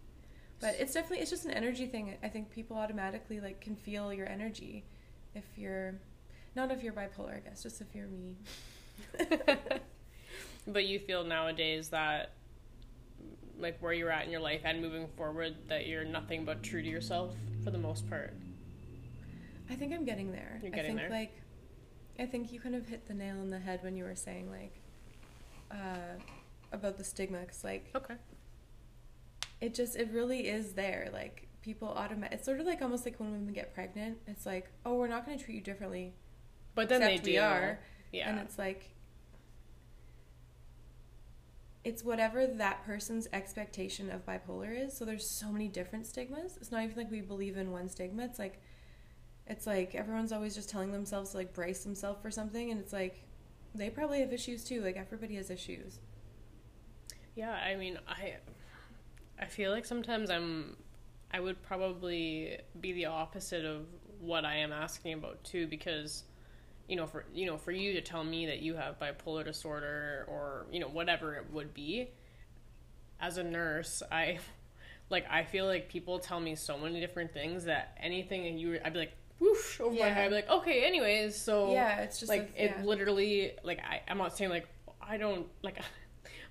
But 0.61 0.77
it's 0.79 0.93
definitely 0.93 1.21
it's 1.21 1.31
just 1.31 1.47
an 1.47 1.53
energy 1.53 1.87
thing. 1.87 2.17
I 2.23 2.29
think 2.29 2.51
people 2.51 2.77
automatically 2.77 3.41
like 3.41 3.61
can 3.61 3.77
feel 3.77 4.13
your 4.13 4.29
energy 4.29 4.85
if 5.35 5.45
you're 5.57 5.95
not 6.55 6.71
if 6.71 6.83
you're 6.83 6.93
bipolar, 6.93 7.37
I 7.37 7.41
guess, 7.41 7.63
just 7.63 7.81
if 7.81 7.95
you're 7.95 8.09
me. 8.09 8.37
but 10.67 10.85
you 10.87 10.99
feel 10.99 11.25
nowadays 11.25 11.89
that, 11.91 12.33
like 13.59 13.79
where 13.81 13.93
you're 13.93 14.11
at 14.11 14.25
in 14.25 14.31
your 14.31 14.41
life 14.41 14.63
and 14.65 14.83
moving 14.83 15.07
forward, 15.17 15.55
that 15.69 15.87
you're 15.87 16.05
nothing 16.05 16.45
but 16.45 16.63
true 16.63 16.83
to 16.83 16.89
yourself 16.89 17.35
for 17.65 17.71
the 17.71 17.79
most 17.79 18.09
part. 18.11 18.35
I 19.71 19.75
think 19.75 19.95
I'm 19.95 20.05
getting 20.05 20.33
there. 20.33 20.59
You're 20.63 20.73
I 20.73 20.77
getting 20.77 20.97
think 20.97 21.09
there. 21.09 21.19
like 21.19 21.41
I 22.19 22.27
think 22.27 22.53
you 22.53 22.61
kind 22.61 22.75
of 22.75 22.87
hit 22.87 23.07
the 23.09 23.15
nail 23.15 23.37
on 23.41 23.51
the 23.51 23.59
head 23.59 23.83
when 23.83 23.97
you 23.97 24.05
were 24.05 24.17
saying 24.17 24.51
like 24.51 24.75
uh 25.71 26.19
about 26.73 26.97
the 26.99 27.05
stigma 27.05 27.45
cuz 27.45 27.65
like 27.65 27.91
Okay. 27.95 28.15
it 29.61 29.75
just 29.75 29.97
it 29.97 30.11
really 30.13 30.49
is 30.49 30.73
there 30.75 31.09
like 31.13 31.49
people 31.63 31.89
automatic 31.89 32.37
it's 32.39 32.45
sort 32.47 32.61
of 32.61 32.67
like 32.67 32.81
almost 32.81 33.05
like 33.05 33.19
when 33.21 33.33
women 33.33 33.53
get 33.53 33.75
pregnant 33.75 34.19
it's 34.27 34.47
like 34.47 34.71
oh 34.87 34.95
we're 34.95 35.09
not 35.09 35.27
going 35.27 35.37
to 35.39 35.45
treat 35.45 35.55
you 35.57 35.61
differently. 35.61 36.15
But 36.75 36.89
then 36.89 37.01
they 37.01 37.17
we 37.23 37.33
do. 37.33 37.41
are. 37.41 37.81
Yeah. 38.13 38.31
and 38.31 38.39
it's 38.41 38.57
like 38.59 38.95
it's 41.83 42.05
whatever 42.05 42.47
that 42.47 42.85
person's 42.85 43.27
expectation 43.33 44.11
of 44.11 44.27
bipolar 44.27 44.79
is. 44.79 44.97
So 44.97 45.05
there's 45.05 45.29
so 45.29 45.51
many 45.51 45.67
different 45.69 46.07
stigmas. 46.07 46.57
It's 46.59 46.71
not 46.71 46.83
even 46.85 46.97
like 46.97 47.11
we 47.11 47.21
believe 47.23 47.57
in 47.57 47.73
one 47.73 47.89
stigma. 47.89 48.25
It's 48.25 48.39
like 48.39 48.61
it's 49.47 49.67
like 49.67 49.95
everyone's 49.95 50.31
always 50.33 50.55
just 50.55 50.69
telling 50.69 50.93
themselves 50.93 51.31
to 51.31 51.39
like 51.39 51.55
brace 51.55 51.83
themselves 51.83 52.21
for 52.21 52.31
something. 52.31 52.71
And 52.71 52.81
it's 52.81 52.93
like 52.93 53.23
they 53.75 53.89
probably 53.89 54.21
have 54.21 54.33
issues 54.33 54.63
too. 54.65 54.83
Like 54.83 54.97
everybody 54.97 55.37
has 55.37 55.51
issues 55.51 55.99
Yeah, 57.41 57.53
I 57.53 57.75
mean, 57.75 57.99
I 58.07 58.35
I 59.39 59.47
feel 59.47 59.71
like 59.71 59.87
sometimes 59.87 60.29
I'm 60.29 60.77
I 61.33 61.41
would 61.41 61.63
probably 61.63 62.59
be 62.83 62.93
the 62.93 63.07
opposite 63.07 63.65
of 63.65 63.87
what 64.21 64.45
I 64.45 64.57
am 64.57 64.73
asking 64.73 65.15
about 65.15 65.43
too 65.43 65.67
because 65.67 66.25
you 66.87 66.97
know 66.97 67.07
for 67.07 67.25
you 67.33 67.47
know 67.47 67.57
for 67.57 67.73
you 67.73 67.95
to 67.95 68.03
tell 68.03 68.23
me 68.25 68.45
that 68.45 68.59
you 68.61 68.75
have 68.75 68.99
bipolar 68.99 69.43
disorder 69.43 70.27
or 70.29 70.67
you 70.71 70.81
know 70.81 70.89
whatever 70.89 71.35
it 71.35 71.47
would 71.51 71.73
be 71.73 72.11
as 73.19 73.39
a 73.39 73.43
nurse 73.43 74.03
I 74.13 74.39
like 75.09 75.25
I 75.31 75.45
feel 75.45 75.65
like 75.65 75.89
people 75.89 76.19
tell 76.19 76.41
me 76.41 76.55
so 76.55 76.77
many 76.77 77.01
different 77.01 77.33
things 77.33 77.65
that 77.65 77.97
anything 78.03 78.43
that 78.43 78.53
you 78.53 78.79
I'd 78.85 78.93
be 78.93 78.99
like 78.99 79.15
whoosh 79.39 79.81
over 79.81 79.95
my 79.95 80.09
head 80.09 80.25
I'd 80.27 80.29
be 80.29 80.35
like 80.35 80.51
okay 80.51 80.85
anyways 80.85 81.37
so 81.37 81.73
yeah 81.73 82.01
it's 82.01 82.21
just 82.21 82.29
like 82.29 82.53
a- 82.59 82.65
it 82.65 82.85
literally 82.85 83.53
like 83.65 83.79
I, 83.79 84.03
i'm 84.09 84.19
not 84.19 84.37
saying 84.37 84.51
like 84.51 84.69
i 85.01 85.17
don't 85.17 85.47
like 85.63 85.79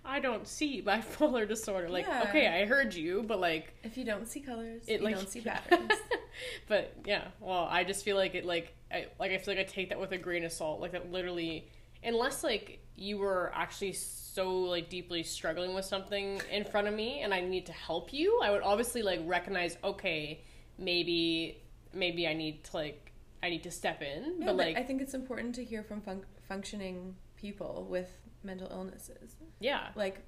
i 0.05 0.19
don't 0.19 0.47
see 0.47 0.81
bipolar 0.81 1.47
disorder. 1.55 1.89
Like 1.89 2.05
Yeah. 2.07 2.23
okay 2.29 2.47
i 2.47 2.65
heard 2.65 2.93
you 2.93 3.23
but 3.27 3.39
like 3.39 3.73
if 3.83 3.97
you 3.97 4.05
don't 4.05 4.27
see 4.27 4.39
colors 4.39 4.83
it 4.87 4.99
you 4.99 5.05
like 5.05 5.15
don't 5.15 5.29
see 5.29 5.41
patterns. 5.51 5.91
But 6.67 6.93
yeah 7.05 7.27
well 7.41 7.67
i 7.69 7.83
just 7.83 8.05
feel 8.05 8.15
like 8.15 8.33
it 8.33 8.45
like 8.45 8.73
I, 8.91 9.07
like 9.19 9.31
i 9.31 9.37
feel 9.37 9.55
like 9.55 9.65
i 9.67 9.69
take 9.69 9.89
that 9.89 9.99
with 9.99 10.11
a 10.13 10.17
grain 10.17 10.43
of 10.45 10.51
salt. 10.53 10.79
Like 10.79 10.93
that 10.93 11.11
literally 11.11 11.67
unless 12.03 12.43
like 12.43 12.79
you 12.95 13.17
were 13.17 13.51
actually 13.53 13.91
so 13.93 14.59
like 14.61 14.89
deeply 14.89 15.21
struggling 15.23 15.73
with 15.73 15.83
something 15.85 16.41
in 16.51 16.63
front 16.63 16.87
of 16.87 16.93
me 16.93 17.19
and 17.21 17.33
i 17.33 17.41
need 17.41 17.65
to 17.65 17.73
help 17.73 18.13
you 18.13 18.39
i 18.41 18.49
would 18.51 18.61
obviously 18.61 19.01
like 19.01 19.19
recognize 19.25 19.77
okay 19.83 20.41
maybe 20.77 21.61
maybe 21.93 22.25
i 22.27 22.33
need 22.33 22.63
to 22.63 22.77
like 22.77 23.11
i 23.43 23.49
need 23.49 23.63
to 23.63 23.71
step 23.71 24.01
in. 24.01 24.35
Yeah, 24.39 24.45
but 24.47 24.55
like 24.57 24.77
I 24.77 24.83
think 24.83 25.01
it's 25.01 25.13
important 25.13 25.55
to 25.55 25.63
hear 25.63 25.83
from 25.83 26.01
fun- 26.01 26.25
functioning 26.47 27.15
people 27.35 27.85
with 27.89 28.09
mental 28.43 28.67
illnesses. 28.71 29.35
yeah 29.59 29.89
Like, 29.95 30.23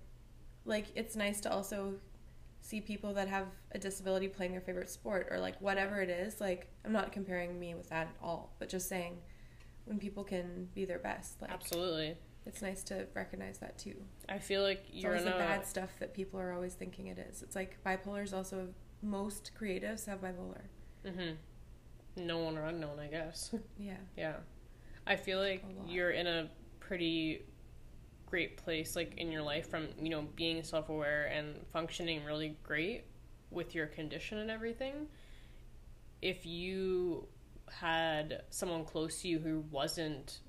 like 0.65 0.87
it's 0.95 1.15
nice 1.15 1.41
to 1.41 1.51
also 1.51 1.95
see 2.61 2.79
people 2.81 3.13
that 3.15 3.27
have 3.27 3.47
a 3.71 3.79
disability 3.79 4.27
playing 4.27 4.51
their 4.51 4.61
favorite 4.61 4.89
sport 4.89 5.27
or 5.31 5.39
like 5.39 5.59
whatever 5.61 6.01
it 6.01 6.09
is. 6.09 6.39
Like, 6.39 6.67
I'm 6.85 6.91
not 6.91 7.11
comparing 7.11 7.59
me 7.59 7.73
with 7.75 7.89
that 7.89 8.07
at 8.07 8.15
all, 8.21 8.55
but 8.59 8.69
just 8.69 8.87
saying 8.87 9.17
when 9.85 9.97
people 9.97 10.23
can 10.23 10.67
be 10.75 10.85
their 10.85 10.99
best. 10.99 11.41
Like, 11.41 11.51
absolutely 11.51 12.15
it's 12.45 12.61
nice 12.61 12.83
to 12.83 13.07
recognize 13.13 13.59
that 13.59 13.77
too. 13.77 13.95
I 14.27 14.39
feel 14.39 14.63
like 14.63 14.85
It's 14.91 15.03
you're 15.03 15.11
always 15.11 15.25
in 15.25 15.31
the 15.31 15.35
a 15.35 15.39
bad 15.39 15.65
stuff 15.65 15.91
that 15.99 16.13
people 16.13 16.39
are 16.39 16.53
always 16.53 16.73
thinking 16.73 17.07
it 17.07 17.19
is. 17.19 17.41
It's 17.43 17.55
like 17.55 17.77
bipolar 17.85 18.23
is 18.23 18.33
also 18.33 18.69
most 19.01 19.51
creatives 19.59 20.05
have 20.07 20.21
bipolar. 20.21 20.61
Mm-hmm. 21.05 22.25
known 22.27 22.57
or 22.57 22.65
unknown, 22.65 22.99
I 22.99 23.07
guess. 23.07 23.53
Yeah. 23.77 23.97
yeah, 24.15 24.35
I 25.07 25.15
feel 25.15 25.39
like 25.39 25.63
you're 25.87 26.11
in 26.11 26.27
a 26.27 26.49
pretty 26.79 27.43
great 28.31 28.55
place, 28.57 28.95
like 28.95 29.13
in 29.17 29.31
your 29.31 29.43
life, 29.43 29.69
from 29.69 29.89
you 30.01 30.09
know 30.09 30.25
being 30.35 30.63
self-aware 30.63 31.25
and 31.25 31.55
functioning 31.71 32.23
really 32.23 32.57
great 32.63 33.03
with 33.51 33.75
your 33.75 33.85
condition 33.85 34.39
and 34.39 34.49
everything. 34.49 35.07
If 36.21 36.45
you 36.45 37.27
had 37.69 38.43
someone 38.49 38.85
close 38.85 39.21
to 39.21 39.27
you 39.27 39.39
who 39.39 39.65
wasn't 39.69 40.39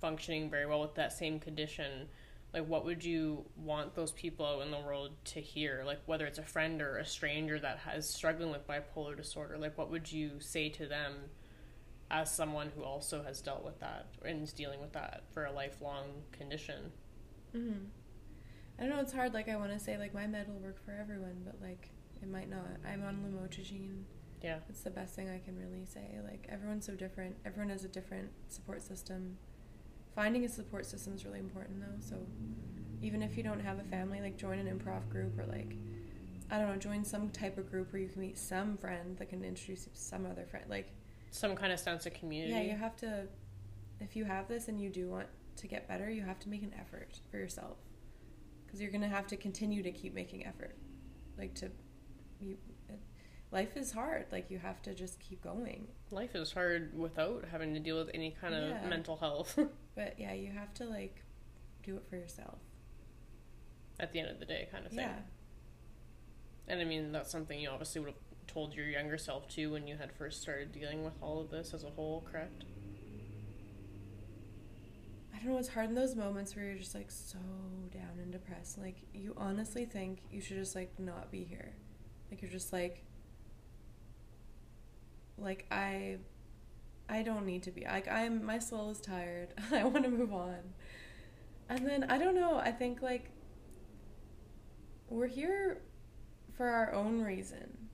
functioning 0.00 0.50
very 0.50 0.66
well 0.66 0.80
with 0.80 0.96
that 0.96 1.12
same 1.12 1.38
condition, 1.38 2.08
like 2.52 2.66
what 2.66 2.84
would 2.84 3.04
you 3.04 3.44
want 3.56 3.94
those 3.94 4.10
people 4.12 4.60
in 4.62 4.70
the 4.72 4.80
world 4.80 5.10
to 5.24 5.40
hear 5.40 5.82
like 5.86 6.00
whether 6.06 6.26
it's 6.26 6.38
a 6.38 6.42
friend 6.42 6.80
or 6.80 6.96
a 6.98 7.04
stranger 7.04 7.58
that 7.58 7.78
has 7.78 8.08
struggling 8.08 8.50
with 8.50 8.66
bipolar 8.66 9.14
disorder 9.16 9.58
like 9.58 9.76
what 9.76 9.90
would 9.90 10.10
you 10.10 10.32
say 10.38 10.68
to 10.70 10.86
them 10.86 11.14
as 12.10 12.34
someone 12.34 12.70
who 12.74 12.82
also 12.82 13.22
has 13.22 13.42
dealt 13.42 13.62
with 13.62 13.78
that 13.80 14.06
and 14.24 14.42
is 14.42 14.52
dealing 14.52 14.80
with 14.80 14.92
that 14.92 15.24
for 15.30 15.44
a 15.44 15.52
lifelong 15.52 16.06
condition 16.32 16.90
hmm 17.52 17.72
I 18.78 18.82
don't 18.82 18.90
know. 18.90 19.00
It's 19.00 19.12
hard. 19.12 19.34
Like 19.34 19.48
I 19.48 19.56
want 19.56 19.72
to 19.72 19.78
say, 19.80 19.98
like 19.98 20.14
my 20.14 20.26
med 20.28 20.46
will 20.48 20.60
work 20.60 20.84
for 20.84 20.92
everyone, 20.92 21.42
but 21.44 21.56
like 21.60 21.90
it 22.22 22.28
might 22.30 22.48
not. 22.48 22.66
I'm 22.86 23.02
on 23.02 23.16
lamotrigine. 23.24 24.02
yeah 24.42 24.58
It's 24.68 24.82
the 24.82 24.90
best 24.90 25.14
thing 25.16 25.28
I 25.28 25.38
can 25.38 25.56
really 25.58 25.84
say. 25.84 26.18
Like 26.24 26.46
everyone's 26.48 26.86
so 26.86 26.94
different. 26.94 27.36
Everyone 27.44 27.70
has 27.70 27.84
a 27.84 27.88
different 27.88 28.30
support 28.48 28.82
system. 28.82 29.36
finding 30.14 30.44
a 30.44 30.48
support 30.48 30.86
system 30.86 31.14
is 31.14 31.24
really 31.24 31.40
important 31.40 31.80
though. 31.80 31.98
So 32.00 32.16
even 33.02 33.22
if 33.22 33.36
you 33.36 33.42
don't 33.42 33.60
have 33.60 33.78
a 33.80 33.84
family, 33.84 34.20
like 34.20 34.36
join 34.36 34.58
an 34.60 34.66
improv 34.66 35.08
group 35.08 35.36
or 35.38 35.46
like 35.46 35.74
I 36.50 36.58
don't 36.58 36.68
know, 36.68 36.76
join 36.76 37.04
some 37.04 37.30
type 37.30 37.58
of 37.58 37.68
group 37.70 37.92
where 37.92 38.00
you 38.00 38.08
can 38.08 38.20
meet 38.20 38.38
some 38.38 38.76
friend 38.76 39.16
that 39.18 39.28
can 39.28 39.44
introduce 39.44 39.86
you 39.86 39.92
to 39.92 39.98
some 39.98 40.24
other 40.24 40.46
friend. 40.46 40.66
Like 40.68 40.92
Some 41.32 41.56
kind 41.56 41.72
of 41.72 41.80
sense 41.80 42.06
of 42.06 42.14
community. 42.14 42.52
yeah, 42.52 42.62
you 42.62 42.76
have 42.76 42.94
to 42.98 43.26
if 44.00 44.14
you 44.14 44.24
have 44.24 44.46
this 44.48 44.68
and 44.68 44.80
you 44.80 44.88
do 44.88 45.08
want 45.08 45.26
to 45.58 45.66
get 45.68 45.86
better, 45.88 46.10
you 46.10 46.22
have 46.22 46.38
to 46.40 46.48
make 46.48 46.62
an 46.62 46.74
effort 46.78 47.20
for 47.30 47.36
yourself. 47.38 47.78
Cuz 48.70 48.80
you're 48.80 48.90
going 48.90 49.02
to 49.02 49.08
have 49.08 49.26
to 49.28 49.36
continue 49.36 49.82
to 49.82 49.90
keep 49.92 50.14
making 50.14 50.44
effort. 50.46 50.76
Like 51.36 51.54
to 51.56 51.70
you 52.40 52.56
it, 52.88 52.98
life 53.50 53.76
is 53.76 53.92
hard. 53.92 54.26
Like 54.30 54.50
you 54.50 54.58
have 54.58 54.82
to 54.82 54.94
just 54.94 55.20
keep 55.20 55.42
going. 55.42 55.88
Life 56.10 56.34
is 56.34 56.52
hard 56.52 56.96
without 56.98 57.44
having 57.50 57.74
to 57.74 57.80
deal 57.80 57.96
with 57.98 58.10
any 58.14 58.30
kind 58.30 58.54
of 58.54 58.68
Yeah. 58.70 58.88
mental 58.88 59.16
health 59.16 59.58
But 59.94 60.18
yeah, 60.18 60.32
you 60.32 60.50
have 60.52 60.72
to 60.74 60.84
like 60.84 61.24
do 61.82 61.96
it 61.96 62.04
for 62.08 62.16
yourself. 62.16 62.58
at 64.00 64.12
the 64.12 64.20
end 64.20 64.30
of 64.30 64.38
the 64.38 64.46
day, 64.46 64.68
kind 64.70 64.86
of 64.86 64.92
thing. 64.92 65.00
Yeah. 65.00 65.18
And 66.68 66.80
I 66.80 66.84
mean, 66.84 67.10
that's 67.12 67.30
something 67.30 67.58
you 67.58 67.68
obviously 67.70 68.00
would 68.00 68.10
have 68.10 68.46
told 68.46 68.74
your 68.74 68.86
younger 68.86 69.18
self 69.18 69.48
too 69.48 69.72
when 69.72 69.86
you 69.88 69.96
had 69.96 70.12
first 70.12 70.40
started 70.42 70.70
dealing 70.72 71.02
with 71.04 71.14
all 71.22 71.40
of 71.40 71.50
this 71.50 71.72
as 71.74 71.82
a 71.84 71.90
whole, 71.90 72.20
correct? 72.30 72.64
I 75.38 75.44
don't 75.44 75.52
know, 75.52 75.58
it's 75.58 75.68
hard 75.68 75.88
in 75.88 75.94
those 75.94 76.16
moments 76.16 76.56
where 76.56 76.64
you're 76.64 76.78
just 76.78 76.96
like 76.96 77.12
so 77.12 77.38
down 77.92 78.18
and 78.20 78.32
depressed. 78.32 78.76
Like 78.76 78.96
you 79.14 79.34
honestly 79.36 79.84
think 79.84 80.22
you 80.32 80.40
should 80.40 80.56
just 80.56 80.74
like 80.74 80.98
not 80.98 81.30
be 81.30 81.44
here. 81.44 81.74
Like 82.28 82.42
you're 82.42 82.50
just 82.50 82.72
like 82.72 83.04
like 85.36 85.66
I 85.70 86.16
I 87.08 87.22
don't 87.22 87.46
need 87.46 87.62
to 87.64 87.70
be. 87.70 87.84
Like 87.84 88.08
I'm 88.08 88.44
my 88.44 88.58
soul 88.58 88.90
is 88.90 89.00
tired. 89.00 89.54
I 89.72 89.84
want 89.84 90.04
to 90.04 90.10
move 90.10 90.32
on. 90.32 90.58
And 91.68 91.86
then 91.86 92.04
I 92.10 92.18
don't 92.18 92.34
know, 92.34 92.58
I 92.58 92.72
think 92.72 93.00
like 93.00 93.30
we're 95.08 95.28
here 95.28 95.82
for 96.56 96.66
our 96.66 96.92
own 96.92 97.22
reason. 97.22 97.90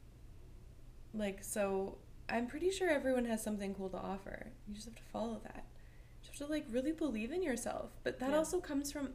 Like 1.13 1.45
so 1.45 1.99
I'm 2.27 2.47
pretty 2.47 2.71
sure 2.71 2.89
everyone 2.89 3.27
has 3.27 3.43
something 3.43 3.75
cool 3.75 3.91
to 3.91 3.99
offer. 3.99 4.47
You 4.67 4.75
just 4.75 4.87
have 4.87 4.95
to 4.95 5.03
follow 5.13 5.43
that. 5.45 5.67
Have 6.39 6.47
to 6.49 6.53
like 6.53 6.66
really 6.70 6.93
believe 6.93 7.30
in 7.32 7.43
yourself. 7.43 7.91
But 8.03 8.18
that 8.20 8.30
Yeah. 8.30 8.37
also 8.39 8.61
comes 8.61 8.91
from 8.91 9.11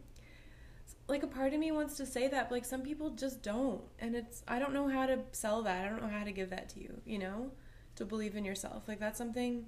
like 1.08 1.24
a 1.24 1.28
part 1.28 1.54
of 1.54 1.60
me 1.60 1.72
wants 1.72 1.98
to 1.98 2.06
say 2.06 2.28
that, 2.28 2.50
but 2.50 2.56
like 2.56 2.66
some 2.66 2.82
people 2.82 3.10
just 3.12 3.42
don't. 3.42 3.82
And 4.00 4.16
it's 4.16 4.44
I 4.48 4.60
don't 4.60 4.74
know 4.74 4.88
how 4.88 5.06
to 5.06 5.20
sell 5.32 5.62
that. 5.64 5.86
I 5.86 5.90
don't 5.90 6.02
know 6.02 6.08
how 6.10 6.24
to 6.24 6.32
give 6.32 6.50
that 6.52 6.70
to 6.70 6.80
you, 6.80 7.02
you 7.06 7.20
know? 7.20 7.52
To 7.96 8.06
believe 8.06 8.36
in 8.36 8.46
yourself. 8.46 8.88
Like 8.88 9.00
that's 9.00 9.18
something 9.18 9.66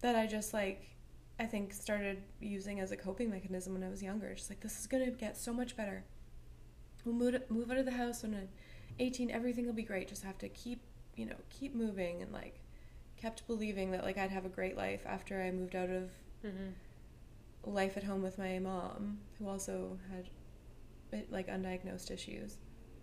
that 0.00 0.16
I 0.16 0.26
just 0.26 0.52
like 0.52 0.86
I 1.38 1.46
think 1.46 1.72
started 1.72 2.22
using 2.40 2.80
as 2.80 2.90
a 2.90 2.96
coping 2.96 3.30
mechanism 3.30 3.72
when 3.74 3.84
I 3.84 3.88
was 3.88 4.02
younger. 4.02 4.34
Just 4.34 4.50
like 4.50 4.60
this 4.60 4.78
is 4.80 4.86
gonna 4.86 5.10
get 5.10 5.36
so 5.36 5.52
much 5.52 5.76
better. 5.76 6.04
We'll 7.04 7.14
move 7.14 7.40
move 7.48 7.70
out 7.70 7.78
of 7.78 7.84
the 7.84 7.92
house 7.92 8.22
when 8.22 8.34
I'm 8.34 8.48
18. 8.98 9.30
Everything 9.30 9.66
will 9.66 9.72
be 9.72 9.82
great. 9.84 10.08
Just 10.08 10.24
have 10.24 10.38
to 10.38 10.48
keep 10.48 10.80
you 11.16 11.26
know 11.26 11.36
keep 11.50 11.74
moving 11.74 12.22
and 12.22 12.32
like 12.32 12.60
kept 13.16 13.46
believing 13.46 13.90
that 13.92 14.02
like 14.04 14.18
I'd 14.18 14.30
have 14.30 14.46
a 14.46 14.50
great 14.50 14.76
life 14.76 15.02
after 15.06 15.40
I 15.42 15.50
moved 15.50 15.76
out 15.76 15.90
of 15.90 16.10
Mm-hmm. 16.44 17.70
life 17.70 17.96
at 17.96 18.04
home 18.04 18.22
with 18.22 18.38
my 18.38 18.58
mom, 18.58 19.18
who 19.38 19.48
also 19.48 19.98
had 20.10 20.28
like 21.30 21.48
undiagnosed 21.48 22.10
issues. 22.10 22.56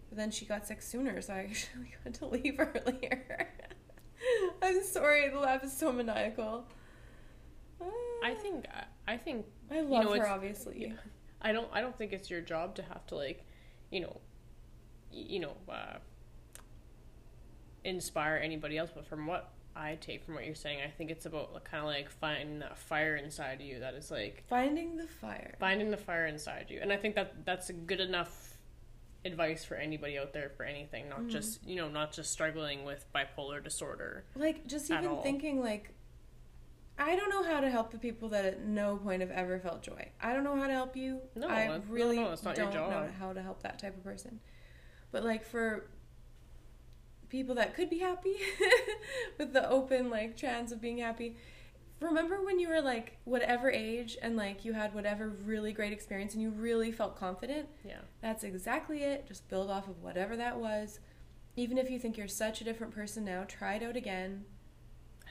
But 0.10 0.18
then 0.18 0.32
she 0.32 0.46
got 0.46 0.66
sick 0.66 0.82
sooner, 0.82 1.22
so 1.22 1.34
I 1.34 1.40
actually 1.50 1.94
had 2.04 2.14
to 2.16 2.26
leave 2.28 2.56
earlier. 2.60 3.50
I'm 4.62 4.84
sorry, 4.84 5.30
the 5.30 5.40
laugh 5.40 5.64
is 5.64 5.74
so 5.76 5.92
maniacal. 5.92 6.66
I 8.24 8.34
think 8.34 8.66
I 9.08 9.18
think 9.18 9.46
I 9.70 9.82
love 9.82 10.06
know, 10.06 10.14
her, 10.16 10.28
obviously. 10.28 10.82
yeah. 10.82 10.94
I 11.42 11.52
don't 11.52 11.68
I 11.72 11.82
don't 11.82 11.96
think 11.98 12.14
it's 12.14 12.30
your 12.30 12.42
job 12.42 12.76
to 12.76 12.82
have 12.84 13.06
to 13.08 13.16
like, 13.16 13.46
you 13.92 14.00
know, 14.02 14.20
you 15.12 15.40
know, 15.40 15.54
uh, 15.70 15.98
inspire 17.84 18.38
anybody 18.38 18.78
else. 18.78 18.90
But 18.94 19.06
from 19.06 19.28
what 19.28 19.52
I 19.80 19.96
take 20.02 20.24
from 20.24 20.34
what 20.34 20.46
you're 20.46 20.56
saying, 20.56 20.80
I 20.86 20.90
think 20.90 21.12
it's 21.12 21.26
about 21.28 21.64
kind 21.64 21.82
of 21.84 21.88
like 21.88 22.10
finding 22.10 22.60
that 22.60 22.78
fire 22.78 23.16
inside 23.16 23.62
of 23.62 23.62
you 23.62 23.80
that 23.82 23.94
is 23.94 24.10
like 24.10 24.44
Finding 24.50 24.98
the 24.98 25.08
fire. 25.08 25.56
finding 25.60 25.92
the 25.92 25.98
fire 25.98 26.26
inside 26.26 26.68
you, 26.70 26.80
and 26.82 26.92
I 26.92 26.98
think 26.98 27.16
that 27.16 27.46
that's 27.46 27.70
a 27.70 27.74
good 27.74 28.00
enough 28.00 28.58
advice 29.24 29.64
for 29.66 29.76
anybody 29.76 30.18
out 30.18 30.34
there 30.34 30.50
for 30.50 30.64
anything, 30.64 31.10
not 31.10 31.20
Mhm. 31.22 31.30
just 31.30 31.64
you 31.66 31.76
know 31.76 31.90
not 31.90 32.12
just 32.12 32.32
struggling 32.32 32.86
with 32.86 33.06
bipolar 33.14 33.64
disorder. 33.64 34.26
Like, 34.36 34.66
just 34.68 34.90
even 34.90 35.06
all. 35.08 35.22
thinking, 35.22 35.60
like, 35.62 35.92
I 36.98 37.16
don't 37.16 37.30
know 37.30 37.44
how 37.44 37.60
to 37.60 37.70
help 37.70 37.92
the 37.92 38.00
people 38.00 38.30
that 38.30 38.46
at 38.46 38.62
no 38.66 38.98
point 38.98 39.22
have 39.22 39.30
ever 39.32 39.60
felt 39.60 39.84
joy. 39.84 40.10
I 40.20 40.34
don't 40.34 40.44
know 40.44 40.56
how 40.56 40.66
to 40.66 40.74
help 40.74 40.96
you. 40.96 41.22
No, 41.36 41.48
I 41.48 41.80
really 41.88 42.16
no, 42.18 42.32
it's 42.32 42.44
not 42.44 42.56
don't 42.56 42.74
know 42.74 42.90
job. 42.90 43.12
how 43.20 43.34
to 43.34 43.42
help 43.42 43.62
that 43.64 43.78
type 43.78 43.96
of 43.96 44.04
person. 44.04 44.40
But 45.12 45.24
like 45.24 45.46
for 45.46 45.90
people 47.30 47.56
that 47.56 47.76
could 47.76 47.90
be 47.90 48.00
happy 48.00 48.36
with 49.38 49.54
the 49.54 49.70
open 49.70 50.10
like 50.10 50.36
chance 50.36 50.72
of 50.72 50.82
being 50.82 51.00
happy. 51.00 51.36
Remember 52.00 52.44
when 52.44 52.60
you 52.60 52.70
were 52.70 52.82
like 52.82 53.18
whatever 53.26 53.72
age 53.72 54.18
and 54.22 54.36
like 54.36 54.64
you 54.64 54.74
had 54.74 54.94
whatever 54.94 55.30
really 55.30 55.74
great 55.74 55.92
experience 55.92 56.34
and 56.34 56.42
you 56.42 56.52
really 56.52 56.92
felt 56.92 57.16
confident? 57.18 57.68
Yeah, 57.84 58.02
That's 58.22 58.44
exactly 58.44 59.04
it. 59.04 59.28
Just 59.28 59.50
build 59.50 59.70
off 59.72 59.88
of 59.88 60.04
whatever 60.04 60.38
that 60.38 60.60
was. 60.60 61.00
Even 61.56 61.80
if 61.80 61.90
you 61.90 61.98
think 61.98 62.18
you're 62.18 62.28
such 62.28 62.62
a 62.62 62.64
different 62.64 62.94
person 62.94 63.26
now, 63.26 63.44
try 63.48 63.76
it 63.76 63.84
out 63.84 63.96
again. 63.96 64.46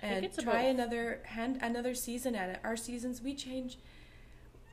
And 0.03 0.29
try 0.37 0.63
another 0.63 1.21
hand 1.25 1.59
another 1.63 1.95
season 1.95 2.35
at 2.35 2.51
it. 2.51 2.61
Our 2.65 2.77
seasons 2.77 3.23
we 3.23 3.35
change. 3.35 3.79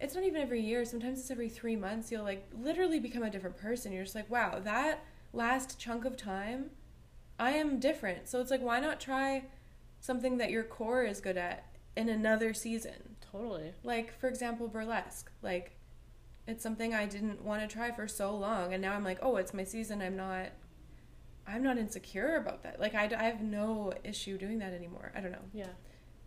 It's 0.01 0.15
not 0.15 0.23
even 0.23 0.41
every 0.41 0.61
year. 0.61 0.83
Sometimes 0.83 1.19
it's 1.19 1.31
every 1.31 1.47
three 1.47 1.75
months. 1.75 2.11
You'll 2.11 2.23
like 2.23 2.47
literally 2.59 2.99
become 2.99 3.23
a 3.23 3.29
different 3.29 3.55
person. 3.55 3.93
You're 3.93 4.03
just 4.03 4.15
like, 4.15 4.29
wow, 4.29 4.59
that 4.59 5.05
last 5.31 5.79
chunk 5.79 6.05
of 6.05 6.17
time, 6.17 6.71
I 7.43 7.51
am 7.51 7.79
different. 7.79 8.27
So 8.29 8.41
it's 8.41 8.51
like, 8.51 8.61
why 8.61 8.79
not 8.79 8.99
try 8.99 9.45
something 9.99 10.37
that 10.37 10.49
your 10.49 10.63
core 10.63 11.03
is 11.03 11.21
good 11.21 11.37
at 11.37 11.65
in 11.95 12.09
another 12.09 12.53
season? 12.53 13.13
totally. 13.33 13.73
Like, 13.83 14.17
for 14.19 14.27
example, 14.27 14.67
burlesque. 14.67 15.31
Like, 15.41 15.77
it's 16.47 16.63
something 16.63 16.93
I 16.93 17.05
didn't 17.05 17.43
want 17.43 17.67
to 17.67 17.73
try 17.73 17.91
for 17.91 18.07
so 18.07 18.35
long, 18.35 18.73
and 18.73 18.81
now 18.81 18.93
I'm 18.93 19.03
like, 19.03 19.19
oh, 19.21 19.37
it's 19.37 19.53
my 19.53 19.63
season. 19.63 20.01
I'm 20.01 20.15
not, 20.15 20.49
I'm 21.47 21.63
not 21.63 21.77
insecure 21.77 22.35
about 22.35 22.63
that. 22.63 22.79
Like, 22.79 22.95
I, 22.95 23.09
I 23.17 23.23
have 23.23 23.41
no 23.41 23.93
issue 24.03 24.37
doing 24.37 24.59
that 24.59 24.73
anymore. 24.73 25.11
I 25.15 25.21
don't 25.21 25.31
know. 25.31 25.45
Yeah. 25.53 25.69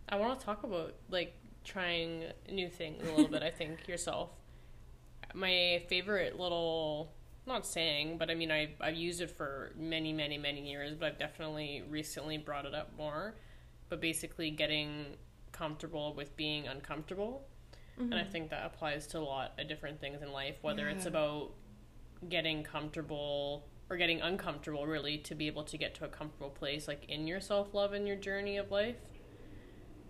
I 0.08 0.16
want 0.16 0.38
to 0.38 0.44
talk 0.44 0.62
about 0.62 0.94
like 1.10 1.34
trying 1.64 2.24
new 2.50 2.68
things 2.68 3.02
a 3.02 3.10
little 3.10 3.28
bit, 3.28 3.42
I 3.42 3.50
think, 3.50 3.88
yourself. 3.88 4.30
My 5.34 5.82
favorite 5.88 6.38
little 6.38 7.12
not 7.46 7.66
saying, 7.66 8.18
but 8.18 8.30
I 8.30 8.34
mean 8.34 8.50
I 8.50 8.70
I've 8.80 8.96
used 8.96 9.20
it 9.20 9.30
for 9.30 9.72
many, 9.76 10.12
many, 10.12 10.38
many 10.38 10.68
years, 10.68 10.94
but 10.94 11.06
I've 11.06 11.18
definitely 11.18 11.82
recently 11.88 12.38
brought 12.38 12.66
it 12.66 12.74
up 12.74 12.92
more. 12.96 13.34
But 13.88 14.00
basically 14.00 14.50
getting 14.50 15.16
comfortable 15.52 16.14
with 16.14 16.36
being 16.36 16.66
uncomfortable. 16.66 17.46
And 17.98 18.14
I 18.14 18.18
mm-hmm. 18.18 18.30
think 18.30 18.50
that 18.50 18.66
applies 18.66 19.06
to 19.08 19.18
a 19.18 19.20
lot 19.20 19.52
of 19.58 19.68
different 19.68 20.00
things 20.00 20.20
in 20.20 20.30
life, 20.30 20.56
whether 20.60 20.88
it's 20.88 21.06
about 21.06 21.52
getting 22.28 22.62
comfortable 22.62 23.64
or 23.88 23.96
getting 23.96 24.20
uncomfortable 24.20 24.86
really 24.86 25.16
to 25.18 25.34
be 25.34 25.46
able 25.46 25.62
to 25.64 25.78
get 25.78 25.94
to 25.94 26.04
a 26.04 26.08
comfortable 26.08 26.50
place 26.50 26.88
like 26.88 27.04
in 27.08 27.26
your 27.26 27.40
self-love 27.40 27.92
and 27.92 28.06
your 28.06 28.16
journey 28.16 28.56
of 28.58 28.70
life. 28.70 28.96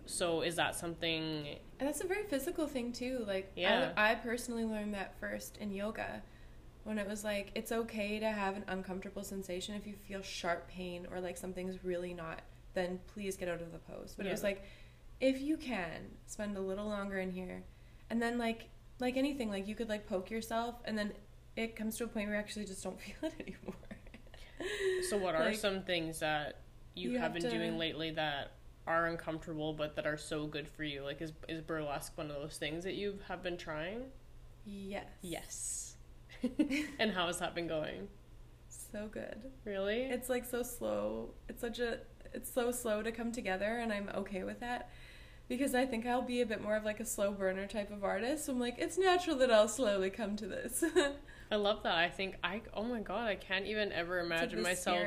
So 0.06 0.40
is 0.40 0.56
that 0.56 0.74
something 0.74 1.46
And 1.78 1.88
that's 1.88 2.00
a 2.00 2.06
very 2.06 2.24
physical 2.24 2.66
thing 2.66 2.92
too. 2.92 3.24
Like, 3.26 3.52
Yeah. 3.54 3.92
I, 3.96 4.12
I 4.12 4.14
personally 4.16 4.64
learned 4.64 4.94
that 4.94 5.18
first 5.20 5.58
in 5.58 5.72
yoga, 5.72 6.22
when 6.86 6.98
it 6.98 7.06
was 7.08 7.24
like 7.24 7.50
it's 7.56 7.72
okay 7.72 8.18
to 8.20 8.28
have 8.30 8.56
an 8.56 8.64
uncomfortable 8.68 9.24
sensation 9.24 9.74
if 9.74 9.86
you 9.86 9.94
feel 10.06 10.22
sharp 10.22 10.68
pain 10.68 11.06
or 11.12 11.20
like 11.20 11.36
something's 11.36 11.82
really 11.84 12.14
not. 12.14 12.40
Then 12.74 13.00
please 13.12 13.36
get 13.36 13.48
out 13.48 13.60
of 13.60 13.72
the 13.72 13.78
pose. 13.78 14.14
But 14.16 14.26
it 14.26 14.30
was 14.30 14.42
like, 14.42 14.62
if 15.20 15.40
you 15.40 15.56
can 15.56 16.08
spend 16.26 16.56
a 16.56 16.60
little 16.60 16.86
longer 16.86 17.18
in 17.18 17.30
here, 17.30 17.64
and 18.10 18.20
then 18.22 18.38
like 18.38 18.68
like 19.00 19.16
anything, 19.16 19.48
like 19.50 19.66
you 19.66 19.74
could 19.74 19.88
like 19.88 20.06
poke 20.06 20.30
yourself, 20.30 20.76
and 20.84 20.96
then 20.96 21.12
it 21.56 21.74
comes 21.74 21.96
to 21.96 22.04
a 22.04 22.06
point 22.06 22.26
where 22.28 22.36
you 22.36 22.40
actually 22.40 22.66
just 22.66 22.84
don't 22.84 23.00
feel 23.06 23.16
it 23.22 23.34
anymore. 23.40 23.74
so 25.08 25.16
what 25.16 25.34
are 25.34 25.44
Like, 25.46 25.56
some 25.56 25.82
things 25.82 26.20
that 26.20 26.60
you, 26.94 27.10
you 27.12 27.18
have 27.18 27.32
have 27.32 27.34
been 27.34 27.42
to- 27.42 27.50
doing 27.50 27.78
lately 27.78 28.10
that 28.12 28.52
are 28.86 29.06
uncomfortable 29.06 29.72
but 29.72 29.96
that 29.96 30.06
are 30.06 30.16
so 30.18 30.46
good 30.46 30.68
for 30.68 30.84
you? 30.84 31.02
Like 31.02 31.20
is 31.22 31.32
is 31.48 31.60
burlesque 31.62 32.16
one 32.16 32.30
of 32.30 32.36
those 32.36 32.58
things 32.58 32.84
that 32.84 32.94
you 32.94 33.18
have 33.26 33.42
been 33.42 33.56
trying? 33.56 34.02
Yes. 34.66 35.06
Yes. 35.22 35.95
and 36.98 37.12
how 37.12 37.26
has 37.26 37.38
that 37.38 37.54
been 37.54 37.66
going? 37.66 38.08
So 38.68 39.08
good. 39.10 39.36
Really? 39.64 40.02
It's 40.02 40.28
like 40.28 40.44
so 40.44 40.62
slow. 40.62 41.30
It's 41.48 41.60
such 41.60 41.78
a 41.78 41.98
it's 42.32 42.52
so 42.52 42.70
slow 42.70 43.02
to 43.02 43.12
come 43.12 43.32
together 43.32 43.78
and 43.78 43.92
I'm 43.92 44.10
okay 44.14 44.42
with 44.42 44.60
that 44.60 44.90
because 45.48 45.74
I 45.74 45.86
think 45.86 46.06
I'll 46.06 46.22
be 46.22 46.40
a 46.40 46.46
bit 46.46 46.62
more 46.62 46.76
of 46.76 46.84
like 46.84 47.00
a 47.00 47.04
slow 47.04 47.32
burner 47.32 47.66
type 47.66 47.90
of 47.90 48.04
artist. 48.04 48.46
So 48.46 48.52
I'm 48.52 48.60
like 48.60 48.76
it's 48.78 48.98
natural 48.98 49.36
that 49.38 49.50
I'll 49.50 49.68
slowly 49.68 50.10
come 50.10 50.36
to 50.36 50.46
this. 50.46 50.84
I 51.50 51.56
love 51.56 51.82
that. 51.84 51.96
I 51.96 52.08
think 52.08 52.36
I 52.42 52.62
oh 52.74 52.82
my 52.82 53.00
god, 53.00 53.28
I 53.28 53.36
can't 53.36 53.66
even 53.66 53.92
ever 53.92 54.20
imagine 54.20 54.62
myself 54.62 54.98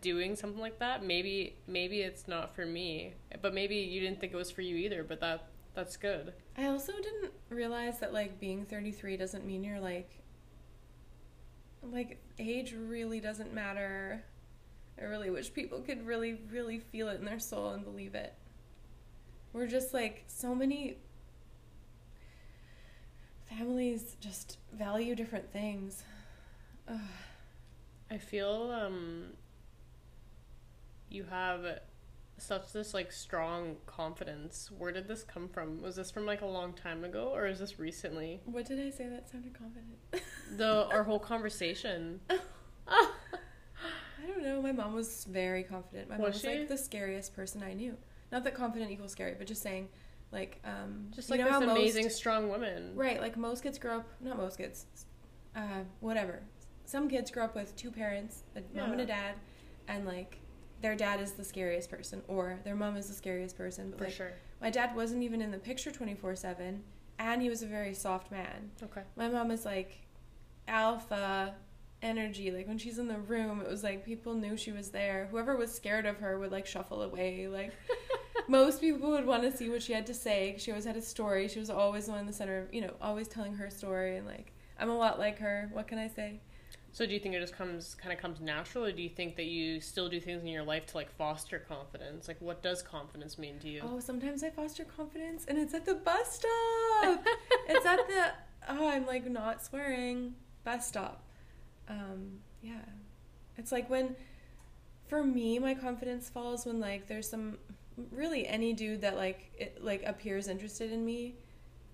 doing 0.00 0.36
something 0.36 0.60
like 0.60 0.78
that. 0.80 1.04
Maybe 1.04 1.56
maybe 1.66 2.00
it's 2.00 2.28
not 2.28 2.54
for 2.54 2.66
me, 2.66 3.14
but 3.40 3.54
maybe 3.54 3.76
you 3.76 4.00
didn't 4.00 4.20
think 4.20 4.32
it 4.32 4.36
was 4.36 4.50
for 4.50 4.62
you 4.62 4.76
either. 4.76 5.02
But 5.02 5.20
that 5.20 5.48
That's 5.74 5.96
good. 5.96 6.34
I 6.56 6.66
also 6.66 6.92
didn't 6.92 7.32
realize 7.48 8.00
that 8.00 8.12
like 8.12 8.38
being 8.40 8.66
33 8.66 9.16
doesn't 9.16 9.46
mean 9.46 9.64
you're 9.64 9.80
like 9.80 10.10
like 11.82 12.22
age 12.38 12.74
really 12.74 13.20
doesn't 13.20 13.52
matter. 13.52 14.24
I 15.00 15.04
really 15.04 15.30
wish 15.30 15.52
people 15.52 15.80
could 15.80 16.06
really 16.06 16.40
really 16.50 16.78
feel 16.78 17.08
it 17.08 17.18
in 17.18 17.24
their 17.24 17.38
soul 17.38 17.70
and 17.70 17.84
believe 17.84 18.14
it. 18.14 18.34
We're 19.52 19.66
just 19.66 19.94
like 19.94 20.24
so 20.26 20.54
many 20.54 20.98
families 23.48 24.16
just 24.20 24.58
value 24.72 25.14
different 25.14 25.52
things. 25.52 26.02
Ugh. 26.88 26.98
I 28.10 28.18
feel 28.18 28.70
um 28.72 29.32
you 31.10 31.24
have 31.24 31.80
such 32.38 32.72
this 32.72 32.94
like 32.94 33.10
strong 33.12 33.76
confidence. 33.86 34.70
Where 34.76 34.92
did 34.92 35.08
this 35.08 35.22
come 35.24 35.48
from? 35.48 35.80
Was 35.82 35.96
this 35.96 36.10
from 36.10 36.26
like 36.26 36.40
a 36.42 36.46
long 36.46 36.72
time 36.72 37.04
ago 37.04 37.30
or 37.34 37.46
is 37.46 37.58
this 37.58 37.78
recently? 37.78 38.40
What 38.44 38.66
did 38.66 38.80
I 38.80 38.90
say 38.90 39.08
that 39.08 39.28
sounded 39.28 39.54
confident? 39.58 39.96
The 40.56 40.86
our 40.88 41.04
whole 41.04 41.18
conversation. 41.18 42.20
I 42.88 44.26
don't 44.26 44.42
know. 44.42 44.60
My 44.60 44.72
mom 44.72 44.94
was 44.94 45.24
very 45.24 45.62
confident. 45.62 46.08
My 46.08 46.16
mom 46.16 46.24
Was 46.26 46.34
was 46.34 46.42
she? 46.42 46.48
like 46.58 46.68
the 46.68 46.78
scariest 46.78 47.34
person 47.34 47.62
I 47.62 47.72
knew. 47.74 47.96
Not 48.32 48.44
that 48.44 48.54
confident 48.54 48.90
equals 48.90 49.12
scary, 49.12 49.34
but 49.38 49.46
just 49.46 49.62
saying, 49.62 49.88
like, 50.32 50.60
um, 50.64 51.06
Just 51.14 51.30
you 51.30 51.36
like 51.36 51.44
know 51.44 51.50
how 51.50 51.60
this 51.60 51.66
most- 51.68 51.78
amazing 51.78 52.10
strong 52.10 52.48
woman. 52.48 52.92
right? 52.94 53.20
Like 53.20 53.36
most 53.36 53.62
kids 53.62 53.78
grow 53.78 53.98
up. 53.98 54.08
Not 54.20 54.36
most 54.36 54.58
kids. 54.58 54.86
Uh, 55.56 55.84
whatever. 56.00 56.42
Some 56.84 57.08
kids 57.08 57.30
grow 57.30 57.44
up 57.44 57.54
with 57.54 57.74
two 57.76 57.90
parents, 57.90 58.42
a 58.56 58.60
mom 58.76 58.92
and 58.92 59.00
a 59.00 59.06
dad, 59.06 59.34
and 59.88 60.04
like 60.06 60.38
their 60.80 60.94
dad 60.94 61.20
is 61.20 61.32
the 61.32 61.44
scariest 61.44 61.90
person, 61.90 62.22
or 62.28 62.58
their 62.64 62.74
mom 62.76 62.96
is 62.96 63.08
the 63.08 63.14
scariest 63.14 63.56
person. 63.56 63.90
But 63.90 63.98
For 63.98 64.04
like, 64.04 64.12
sure. 64.14 64.32
my 64.60 64.70
dad 64.70 64.94
wasn't 64.94 65.22
even 65.22 65.40
in 65.42 65.50
the 65.50 65.58
picture 65.58 65.90
twenty 65.90 66.14
four 66.14 66.34
seven, 66.36 66.82
and 67.18 67.42
he 67.42 67.48
was 67.48 67.62
a 67.62 67.66
very 67.66 67.94
soft 67.94 68.30
man. 68.30 68.70
Okay. 68.82 69.02
My 69.16 69.28
mom 69.28 69.50
is 69.50 69.64
like 69.64 69.98
alpha 70.66 71.54
energy. 72.02 72.50
Like 72.50 72.68
when 72.68 72.78
she's 72.78 72.98
in 72.98 73.08
the 73.08 73.18
room, 73.18 73.60
it 73.60 73.68
was 73.68 73.82
like 73.82 74.04
people 74.04 74.34
knew 74.34 74.56
she 74.56 74.72
was 74.72 74.90
there. 74.90 75.28
Whoever 75.30 75.56
was 75.56 75.72
scared 75.74 76.06
of 76.06 76.18
her 76.18 76.38
would 76.38 76.52
like 76.52 76.66
shuffle 76.66 77.02
away. 77.02 77.48
Like 77.48 77.72
most 78.48 78.80
people 78.80 79.10
would 79.10 79.26
want 79.26 79.42
to 79.42 79.56
see 79.56 79.68
what 79.68 79.82
she 79.82 79.92
had 79.92 80.06
to 80.06 80.14
say. 80.14 80.56
She 80.58 80.70
always 80.70 80.84
had 80.84 80.96
a 80.96 81.02
story. 81.02 81.48
She 81.48 81.58
was 81.58 81.70
always 81.70 82.06
the 82.06 82.12
one 82.12 82.20
in 82.20 82.26
the 82.26 82.32
center 82.32 82.58
of, 82.60 82.74
you 82.74 82.80
know, 82.80 82.94
always 83.00 83.28
telling 83.28 83.54
her 83.54 83.70
story. 83.70 84.16
And 84.16 84.26
like, 84.26 84.52
I'm 84.78 84.90
a 84.90 84.96
lot 84.96 85.18
like 85.18 85.38
her. 85.38 85.70
What 85.72 85.88
can 85.88 85.98
I 85.98 86.08
say? 86.08 86.40
So 86.92 87.06
do 87.06 87.12
you 87.12 87.20
think 87.20 87.34
it 87.34 87.40
just 87.40 87.56
comes 87.56 87.94
kind 87.94 88.12
of 88.12 88.18
comes 88.20 88.40
natural 88.40 88.84
or 88.84 88.92
do 88.92 89.02
you 89.02 89.08
think 89.08 89.36
that 89.36 89.44
you 89.44 89.80
still 89.80 90.08
do 90.08 90.20
things 90.20 90.42
in 90.42 90.48
your 90.48 90.64
life 90.64 90.86
to 90.86 90.96
like 90.96 91.10
foster 91.16 91.58
confidence? 91.58 92.28
Like 92.28 92.40
what 92.40 92.62
does 92.62 92.82
confidence 92.82 93.38
mean 93.38 93.58
to 93.60 93.68
you? 93.68 93.82
Oh, 93.84 94.00
sometimes 94.00 94.42
I 94.42 94.50
foster 94.50 94.84
confidence 94.84 95.44
and 95.46 95.58
it's 95.58 95.74
at 95.74 95.84
the 95.84 95.94
bus 95.94 96.34
stop. 96.34 97.24
it's 97.68 97.86
at 97.86 98.06
the, 98.08 98.32
oh, 98.68 98.88
I'm 98.88 99.06
like 99.06 99.30
not 99.30 99.62
swearing, 99.62 100.34
bus 100.64 100.88
stop. 100.88 101.22
Um, 101.88 102.38
yeah. 102.62 102.84
It's 103.56 103.70
like 103.70 103.88
when, 103.90 104.16
for 105.06 105.22
me, 105.22 105.58
my 105.58 105.74
confidence 105.74 106.28
falls 106.28 106.66
when 106.66 106.80
like 106.80 107.06
there's 107.06 107.28
some, 107.28 107.58
really 108.10 108.46
any 108.46 108.72
dude 108.72 109.02
that 109.02 109.16
like, 109.16 109.50
it 109.58 109.84
like 109.84 110.02
appears 110.04 110.48
interested 110.48 110.90
in 110.90 111.04
me 111.04 111.34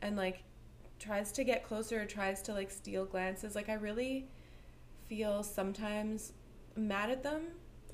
and 0.03 0.17
like 0.17 0.45
tries 0.99 1.33
to 1.33 1.45
get 1.45 1.65
closer 1.67 2.01
or 2.01 2.05
tries 2.05 2.43
to 2.43 2.53
like 2.53 2.71
steal 2.71 3.05
glances. 3.05 3.55
Like 3.55 3.69
I 3.69 3.75
really 3.75 4.29
feel 5.15 5.43
sometimes 5.45 6.33
mad 6.77 7.09
at 7.11 7.23
them 7.23 7.43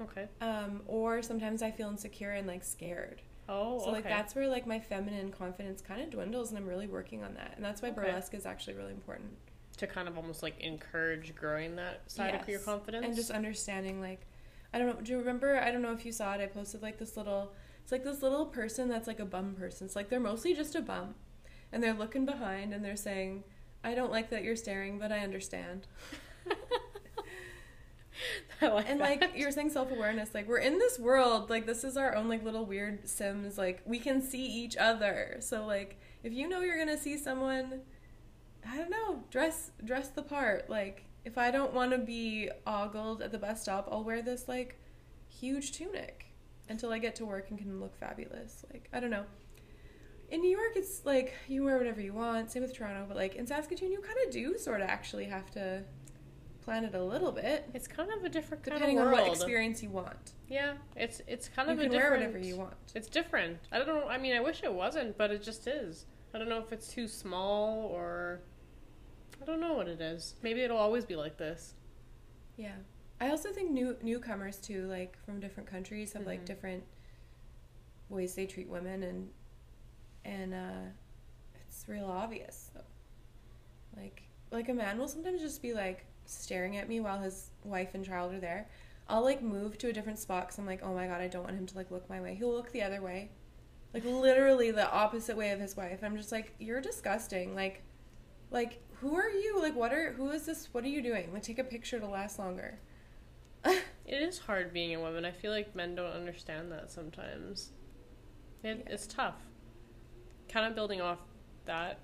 Okay. 0.01 0.27
um, 0.41 0.81
or 0.87 1.21
sometimes 1.23 1.61
I 1.63 1.71
feel 1.71 1.89
insecure 1.91 2.31
and 2.31 2.47
like 2.47 2.65
scared. 2.65 3.21
Oh, 3.49 3.79
So 3.81 3.85
okay. 3.87 3.93
like 3.97 4.05
that's 4.05 4.35
where 4.35 4.49
like 4.49 4.67
my 4.67 4.81
feminine 4.81 5.31
confidence 5.31 5.83
kind 5.83 6.01
of 6.01 6.09
dwindles, 6.11 6.49
and 6.51 6.59
I'm 6.59 6.67
really 6.67 6.87
working 6.87 7.23
on 7.23 7.35
that. 7.35 7.53
And 7.57 7.65
that's 7.65 7.83
why 7.83 7.89
Okay. 7.89 8.01
burlesque 8.01 8.33
is 8.35 8.47
actually 8.47 8.75
really 8.75 8.93
important. 8.93 9.33
to 9.77 9.87
kind 9.87 10.09
of 10.09 10.17
almost 10.17 10.43
like 10.43 10.59
encourage 10.61 11.35
growing 11.35 11.77
that 11.77 12.11
side 12.11 12.35
of 12.35 12.47
your 12.49 12.61
confidence. 12.61 13.05
and 13.07 13.15
just 13.15 13.31
understanding 13.31 14.01
like, 14.01 14.21
I 14.73 14.79
don't 14.79 14.89
know. 14.89 15.01
Do 15.03 15.13
you 15.13 15.19
remember? 15.19 15.59
I 15.59 15.71
don't 15.71 15.83
know 15.83 15.93
if 15.93 16.05
you 16.07 16.13
saw 16.13 16.35
it. 16.35 16.41
I 16.41 16.47
posted 16.47 16.81
like 16.83 16.99
this 16.99 17.17
little. 17.17 17.53
It's 17.83 17.93
like 17.93 18.05
this 18.05 18.23
little 18.23 18.47
person 18.47 18.89
that's 18.89 19.07
like 19.07 19.21
a 19.21 19.25
bum 19.27 19.55
person. 19.55 19.87
It's 19.87 19.97
like 19.97 20.09
they're 20.11 20.21
mostly 20.21 20.55
just 20.55 20.75
a 20.77 20.81
bum, 20.81 21.15
and 21.73 21.83
they're 21.83 21.93
looking 21.95 22.25
behind 22.25 22.73
and 22.73 22.83
they're 22.85 22.97
saying, 22.97 23.45
"I 23.85 23.95
don't 23.95 24.11
like 24.13 24.31
that 24.31 24.45
you're 24.45 24.57
staring, 24.57 24.99
but 24.99 25.11
I 25.13 25.19
understand." 25.21 25.87
Like 28.71 28.91
and 28.91 29.01
that. 29.01 29.21
like 29.23 29.33
you're 29.35 29.51
saying 29.51 29.71
self-awareness 29.71 30.35
like 30.35 30.47
we're 30.47 30.59
in 30.59 30.79
this 30.79 30.99
world 30.99 31.49
like 31.49 31.65
this 31.67 31.83
is 31.83 31.97
our 31.97 32.15
own 32.15 32.29
like 32.29 32.45
little 32.45 32.67
weird 32.67 33.09
sims 33.09 33.57
like 33.57 33.81
we 33.87 33.99
can 33.99 34.21
see 34.21 34.45
each 34.45 34.77
other. 34.77 35.37
So 35.41 35.65
like 35.65 35.99
if 36.23 36.33
you 36.33 36.49
know 36.49 36.61
you're 36.61 36.79
gonna 36.79 36.99
see 36.99 37.17
someone 37.17 37.81
i 38.69 38.77
don't 38.77 38.91
know 38.91 39.25
dress 39.31 39.71
dress 39.85 40.09
the 40.09 40.23
part. 40.23 40.69
Like 40.69 41.05
if 41.25 41.39
i 41.39 41.51
don't 41.51 41.73
want 41.73 41.93
to 41.93 41.99
be 41.99 42.51
ogled 42.67 43.23
at 43.23 43.33
the 43.33 43.39
bus 43.39 43.63
stop 43.63 43.89
i'll 43.91 44.05
wear 44.05 44.21
this 44.23 44.47
like 44.47 44.79
huge 45.29 45.73
tunic 45.73 46.27
until 46.69 46.93
i 46.93 46.99
get 46.99 47.15
to 47.17 47.25
work 47.25 47.49
and 47.51 47.59
can 47.59 47.81
look 47.81 47.97
fabulous. 47.99 48.65
Like 48.73 48.89
i 48.93 49.01
don't 49.01 49.11
know. 49.11 49.25
In 50.29 50.43
new 50.43 50.51
york 50.51 50.73
it's 50.77 51.05
like 51.07 51.35
you 51.49 51.65
wear 51.65 51.79
whatever 51.79 52.01
you 52.01 52.13
want 52.13 52.53
same 52.53 52.63
with 52.63 52.75
toronto 52.77 53.05
but 53.09 53.17
like 53.17 53.35
in 53.37 53.47
saskatoon 53.47 53.91
you 53.91 54.01
kind 54.01 54.19
of 54.27 54.33
do 54.33 54.59
sort 54.59 54.81
of 54.81 54.89
actually 54.89 55.25
have 55.25 55.51
to 55.53 55.83
plan 56.65 56.85
it 56.85 56.95
a 56.95 57.03
little 57.03 57.33
bit 57.33 57.69
it's 57.75 57.89
kind 57.89 58.11
of 58.13 58.25
a 58.25 58.29
different 58.29 58.63
kind 58.63 58.75
depending 58.79 58.99
of 58.99 59.07
on 59.07 59.13
what 59.13 59.27
experience 59.27 59.83
you 59.83 59.91
want. 59.91 60.33
Yeah, 60.49 60.75
it's 60.97 61.21
it's 61.27 61.49
kind 61.49 61.69
You 61.69 61.75
of 61.75 61.81
can 61.81 61.89
a 61.89 61.93
wear 61.93 62.01
different. 62.03 62.27
whatever 62.33 62.39
you 62.47 62.57
want. 62.57 62.75
It's 62.95 63.09
different. 63.09 63.59
I 63.73 63.79
don't 63.79 63.87
know. 63.89 64.09
I 64.09 64.19
mean, 64.19 64.35
I 64.35 64.41
wish 64.41 64.63
it 64.63 64.73
wasn't, 64.73 65.17
but 65.17 65.31
it 65.31 65.43
just 65.43 65.67
is. 65.67 66.07
I 66.35 66.39
don't 66.39 66.49
know 66.49 66.59
if 66.59 66.73
it's 66.73 66.89
too 66.89 67.07
small 67.09 67.87
or 67.87 68.41
I 69.41 69.45
don't 69.45 69.61
know 69.61 69.75
what 69.75 69.89
it 69.89 70.01
is. 70.01 70.35
Maybe 70.43 70.61
it'll 70.63 70.77
always 70.79 71.05
be 71.05 71.17
like 71.17 71.37
this. 71.37 71.75
Yeah. 72.57 72.75
I 73.21 73.31
also 73.31 73.53
think 73.53 73.71
new 73.71 73.97
newcomers 74.03 74.57
too, 74.59 74.87
like 74.87 75.17
from 75.25 75.41
different 75.41 75.69
countries, 75.69 76.13
have 76.15 76.27
like 76.27 76.43
Mhm. 76.43 76.47
different 76.47 76.85
ways 78.09 78.35
they 78.35 78.47
treat 78.47 78.69
women, 78.69 79.03
and 79.03 79.31
and 80.25 80.53
uh, 80.55 80.91
it's 81.67 81.89
real 81.89 82.07
obvious. 82.07 82.71
Like 83.97 84.23
like 84.51 84.69
a 84.69 84.75
man 84.75 84.99
will 84.99 85.09
sometimes 85.09 85.41
just 85.41 85.63
be 85.63 85.73
like 85.75 86.07
staring 86.31 86.77
at 86.77 86.89
me 86.89 87.01
while 87.01 87.19
his 87.21 87.51
wife 87.65 87.95
and 87.95 88.05
child 88.05 88.33
are 88.35 88.41
there. 88.41 88.69
I'll 89.09 89.25
like 89.25 89.43
move 89.43 89.77
to 89.79 89.89
a 89.89 89.93
different 89.93 90.19
spot 90.19 90.47
because 90.47 90.59
I'm 90.59 90.67
like, 90.67 90.83
oh 90.83 90.95
my 90.95 91.07
god, 91.07 91.21
I 91.21 91.29
don't 91.29 91.45
want 91.45 91.57
him 91.57 91.67
to 91.67 91.77
like 91.77 91.91
look 91.91 92.09
my 92.09 92.21
way. 92.21 92.35
He'll 92.35 92.53
look 92.53 92.71
the 92.73 92.83
other 92.83 93.03
way, 93.03 93.31
like 93.93 94.05
literally 94.05 94.71
the 94.71 94.91
opposite 94.91 95.37
way 95.37 95.51
of 95.51 95.61
his 95.61 95.77
wife. 95.77 96.01
I'm 96.03 96.17
just 96.17 96.33
like, 96.33 96.55
you're 96.59 96.81
disgusting. 96.81 97.55
Like, 97.55 97.83
like 98.51 98.81
who 99.01 99.17
are 99.17 99.29
you? 99.29 99.61
Like, 99.61 99.75
what 99.75 99.93
are 99.93 100.13
who 100.13 100.31
is 100.31 100.47
this? 100.47 100.69
What 100.73 100.85
are 100.85 100.89
you 100.89 101.03
doing? 101.03 101.33
Like, 101.33 101.43
take 101.43 101.59
a 101.59 101.65
picture 101.65 101.99
to 101.99 102.07
last 102.07 102.39
longer. 102.39 102.79
It 104.07 104.23
is 104.23 104.39
hard 104.41 104.73
being 104.73 104.93
a 104.97 105.01
woman. 105.01 105.25
I 105.25 105.31
feel 105.31 105.53
like 105.53 105.77
men 105.77 105.95
don't 105.95 106.13
understand 106.13 106.73
that 106.73 106.91
sometimes. 106.91 107.71
It, 108.65 108.83
Yeah. 108.85 108.93
It's 108.93 109.07
tough. 109.07 109.37
Kind 110.49 110.67
of 110.67 110.75
building 110.75 111.01
off 111.01 111.21
that 111.67 112.01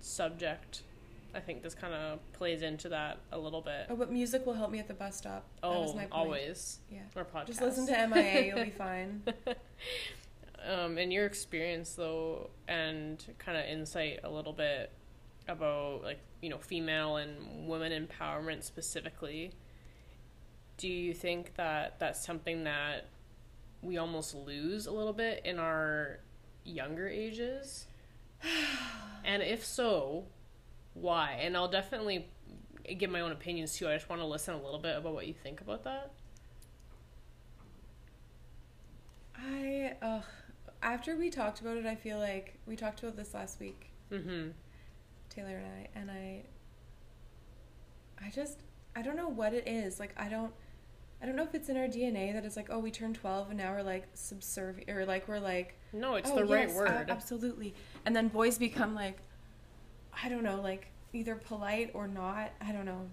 subject, 0.00 0.82
I 1.34 1.40
think 1.40 1.62
this 1.62 1.74
kind 1.74 1.92
of 1.94 2.20
plays 2.32 2.62
into 2.62 2.88
that 2.90 3.18
a 3.32 3.38
little 3.38 3.60
bit. 3.60 3.86
Oh, 3.90 3.96
but 3.96 4.12
music 4.12 4.46
will 4.46 4.54
help 4.54 4.70
me 4.70 4.78
at 4.78 4.86
the 4.88 4.94
bus 4.94 5.16
stop. 5.16 5.44
that 5.62 5.68
was 5.68 5.90
Oh, 5.90 5.94
my 5.94 6.00
point. 6.02 6.12
always. 6.12 6.78
Yeah. 6.90 7.00
Or 7.16 7.24
podcast. 7.24 7.46
Just 7.48 7.60
listen 7.62 7.86
to 7.88 8.06
MIA, 8.08 8.46
you'll 8.54 8.64
be 8.64 8.70
fine. 8.78 9.22
um, 10.68 10.96
in 10.98 11.10
your 11.10 11.26
experience 11.26 11.94
though 11.94 12.50
and 12.68 13.22
kind 13.38 13.58
of 13.58 13.64
insight 13.66 14.20
a 14.24 14.30
little 14.30 14.52
bit 14.52 14.90
about 15.48 16.02
like 16.02 16.20
you 16.40 16.48
know 16.48 16.58
female 16.58 17.16
and 17.16 17.68
women 17.68 17.92
empowerment 18.06 18.62
specifically 18.62 19.52
do 20.78 20.88
you 20.88 21.12
think 21.12 21.54
that 21.56 21.98
that's 21.98 22.24
something 22.24 22.64
that 22.64 23.08
we 23.82 23.98
almost 23.98 24.34
lose 24.34 24.86
a 24.86 24.90
little 24.90 25.12
bit 25.12 25.42
in 25.44 25.58
our 25.58 26.18
younger 26.64 27.06
ages 27.08 27.86
and 29.24 29.42
if 29.42 29.62
so 29.62 30.24
why 30.94 31.38
and 31.40 31.56
i'll 31.56 31.68
definitely 31.68 32.26
give 32.98 33.10
my 33.10 33.20
own 33.20 33.32
opinions 33.32 33.76
too 33.76 33.88
i 33.88 33.94
just 33.94 34.08
want 34.08 34.20
to 34.20 34.26
listen 34.26 34.54
a 34.54 34.62
little 34.62 34.78
bit 34.78 34.96
about 34.96 35.12
what 35.14 35.26
you 35.26 35.34
think 35.34 35.60
about 35.60 35.84
that 35.84 36.12
I 39.36 39.94
ugh. 40.00 40.22
After 40.82 41.16
we 41.16 41.30
talked 41.30 41.60
about 41.60 41.76
it, 41.76 41.86
I 41.86 41.94
feel 41.94 42.18
like 42.18 42.58
we 42.66 42.76
talked 42.76 43.02
about 43.02 43.16
this 43.16 43.34
last 43.34 43.60
week, 43.60 43.90
mm-hmm 44.12 44.50
Taylor 45.28 45.56
and 45.56 45.66
I, 45.66 45.88
and 45.98 46.10
I. 46.10 46.42
I 48.24 48.30
just 48.30 48.58
I 48.94 49.02
don't 49.02 49.16
know 49.16 49.28
what 49.28 49.52
it 49.54 49.66
is. 49.66 49.98
Like 49.98 50.14
I 50.16 50.28
don't. 50.28 50.52
I 51.22 51.26
don't 51.26 51.36
know 51.36 51.42
if 51.42 51.54
it's 51.54 51.68
in 51.68 51.76
our 51.76 51.86
DNA 51.86 52.34
that 52.34 52.44
it's 52.44 52.56
like, 52.56 52.68
oh, 52.70 52.78
we 52.78 52.90
turned 52.90 53.14
12 53.14 53.48
and 53.48 53.58
now 53.58 53.72
we're 53.72 53.82
like 53.82 54.06
subservient, 54.12 54.90
or 54.90 55.06
like 55.06 55.26
we're 55.26 55.38
like, 55.40 55.74
no 55.92 56.16
it's 56.16 56.30
oh, 56.30 56.36
the 56.36 56.44
right 56.44 56.68
yes, 56.68 56.74
a- 56.74 56.78
word 56.78 57.06
absolutely. 57.08 57.74
And 58.04 58.14
then 58.14 58.28
boys 58.28 58.58
become 58.58 58.94
like, 58.94 59.18
I 60.22 60.28
don't 60.28 60.42
know, 60.42 60.60
like 60.60 60.88
either 61.12 61.34
polite 61.34 61.90
or 61.94 62.08
not. 62.08 62.52
I 62.60 62.72
don't 62.72 62.84
know. 62.84 63.08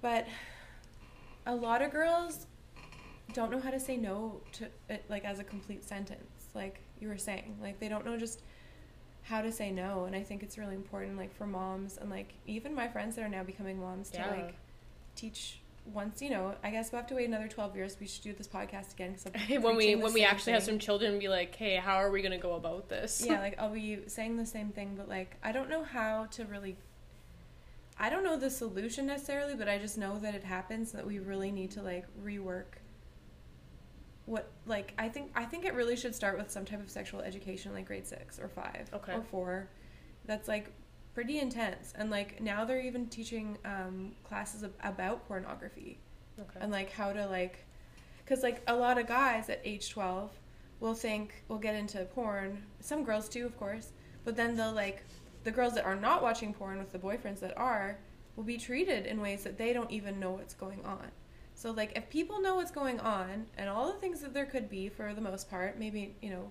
But 0.00 0.26
a 1.46 1.54
lot 1.54 1.82
of 1.82 1.90
girls 1.92 2.46
don't 3.32 3.50
know 3.50 3.60
how 3.60 3.70
to 3.70 3.80
say 3.80 3.96
no 3.96 4.40
to 4.52 4.68
it, 4.88 5.04
like 5.08 5.24
as 5.24 5.38
a 5.38 5.44
complete 5.44 5.84
sentence. 5.84 6.48
Like 6.54 6.80
you 7.00 7.08
were 7.08 7.18
saying. 7.18 7.58
Like 7.60 7.80
they 7.80 7.88
don't 7.88 8.04
know 8.04 8.16
just 8.16 8.42
how 9.22 9.42
to 9.42 9.52
say 9.52 9.70
no, 9.70 10.04
and 10.04 10.16
I 10.16 10.22
think 10.22 10.42
it's 10.42 10.58
really 10.58 10.74
important, 10.74 11.16
like 11.16 11.34
for 11.34 11.46
moms 11.46 11.98
and 11.98 12.10
like 12.10 12.32
even 12.46 12.74
my 12.74 12.88
friends 12.88 13.16
that 13.16 13.22
are 13.22 13.28
now 13.28 13.42
becoming 13.42 13.78
moms 13.78 14.10
to 14.10 14.18
like 14.18 14.54
teach. 15.14 15.60
Once 15.92 16.22
you 16.22 16.30
know, 16.30 16.54
I 16.62 16.70
guess 16.70 16.92
we'll 16.92 17.00
have 17.00 17.08
to 17.08 17.14
wait 17.14 17.26
another 17.28 17.48
twelve 17.48 17.74
years. 17.74 17.96
We 18.00 18.06
should 18.06 18.22
do 18.22 18.32
this 18.32 18.46
podcast 18.46 18.92
again 18.92 19.16
when 19.62 19.76
we 19.76 19.94
when 19.96 20.12
we 20.12 20.24
actually 20.24 20.52
have 20.52 20.62
some 20.62 20.78
children, 20.78 21.18
be 21.18 21.28
like, 21.28 21.54
hey, 21.54 21.76
how 21.76 21.96
are 21.96 22.10
we 22.10 22.22
gonna 22.22 22.38
go 22.38 22.54
about 22.54 22.88
this? 22.88 23.24
yeah, 23.26 23.40
like 23.46 23.58
I'll 23.58 23.70
be 23.72 24.00
saying 24.06 24.36
the 24.36 24.46
same 24.46 24.70
thing, 24.70 24.94
but 24.96 25.08
like 25.08 25.36
I 25.42 25.52
don't 25.52 25.68
know 25.70 25.82
how 25.84 26.26
to 26.32 26.44
really. 26.44 26.76
I 27.98 28.08
don't 28.08 28.24
know 28.24 28.38
the 28.38 28.50
solution 28.50 29.04
necessarily, 29.06 29.54
but 29.54 29.68
I 29.68 29.76
just 29.78 29.98
know 29.98 30.18
that 30.20 30.34
it 30.34 30.44
happens. 30.44 30.92
That 30.92 31.06
we 31.06 31.18
really 31.18 31.50
need 31.52 31.70
to 31.72 31.82
like 31.82 32.06
rework. 32.24 32.78
What 34.26 34.50
like 34.66 34.94
I 34.98 35.08
think 35.08 35.32
I 35.34 35.44
think 35.44 35.64
it 35.64 35.74
really 35.74 35.96
should 35.96 36.14
start 36.14 36.38
with 36.38 36.50
some 36.50 36.64
type 36.64 36.80
of 36.80 36.88
sexual 36.90 37.20
education, 37.20 37.72
like 37.74 37.86
grade 37.86 38.06
six 38.06 38.38
or 38.38 38.48
five 38.48 38.88
Okay. 38.92 39.14
or 39.14 39.22
four. 39.22 39.68
That's 40.26 40.46
like 40.46 40.72
pretty 41.14 41.38
intense, 41.38 41.92
and 41.96 42.10
like 42.10 42.40
now 42.40 42.64
they're 42.64 42.80
even 42.80 43.06
teaching 43.08 43.58
um, 43.64 44.12
classes 44.24 44.64
ab- 44.64 44.72
about 44.82 45.26
pornography. 45.26 45.98
Okay. 46.40 46.60
and 46.60 46.72
like 46.72 46.90
how 46.90 47.12
to 47.12 47.26
like 47.26 47.66
because 48.24 48.42
like 48.42 48.62
a 48.66 48.74
lot 48.74 48.96
of 48.96 49.06
guys 49.06 49.50
at 49.50 49.60
age 49.64 49.90
12 49.90 50.30
will 50.78 50.94
think 50.94 51.44
will 51.48 51.58
get 51.58 51.74
into 51.74 52.02
porn. 52.06 52.62
Some 52.80 53.04
girls 53.04 53.28
too 53.28 53.44
of 53.44 53.58
course. 53.58 53.92
But 54.24 54.36
then 54.36 54.56
they'll 54.56 54.72
like 54.72 55.04
the 55.44 55.50
girls 55.50 55.74
that 55.74 55.84
are 55.84 55.96
not 55.96 56.22
watching 56.22 56.54
porn 56.54 56.78
with 56.78 56.92
the 56.92 56.98
boyfriends 56.98 57.40
that 57.40 57.56
are 57.58 57.98
will 58.36 58.44
be 58.44 58.56
treated 58.56 59.06
in 59.06 59.20
ways 59.20 59.44
that 59.44 59.58
they 59.58 59.72
don't 59.72 59.90
even 59.90 60.18
know 60.20 60.32
what's 60.32 60.54
going 60.54 60.82
on. 60.84 61.10
So 61.54 61.72
like 61.72 61.92
if 61.96 62.08
people 62.08 62.40
know 62.40 62.54
what's 62.54 62.70
going 62.70 63.00
on 63.00 63.46
and 63.58 63.68
all 63.68 63.92
the 63.92 63.98
things 63.98 64.20
that 64.20 64.32
there 64.32 64.46
could 64.46 64.70
be 64.70 64.88
for 64.88 65.12
the 65.12 65.20
most 65.20 65.50
part 65.50 65.78
maybe 65.78 66.14
you 66.22 66.30
know 66.30 66.50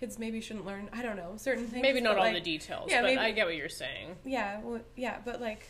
kids 0.00 0.18
maybe 0.18 0.40
shouldn't 0.40 0.66
learn 0.66 0.88
i 0.92 1.02
don't 1.02 1.16
know 1.16 1.32
certain 1.36 1.66
things 1.66 1.82
Maybe 1.82 2.00
not 2.00 2.16
all 2.16 2.24
like, 2.24 2.34
the 2.34 2.40
details, 2.40 2.90
yeah, 2.90 3.00
but 3.00 3.06
maybe- 3.08 3.18
I 3.20 3.30
get 3.30 3.46
what 3.46 3.56
you're 3.56 3.68
saying. 3.68 4.16
yeah, 4.24 4.60
well, 4.62 4.80
yeah, 4.96 5.18
but 5.24 5.40
like, 5.40 5.66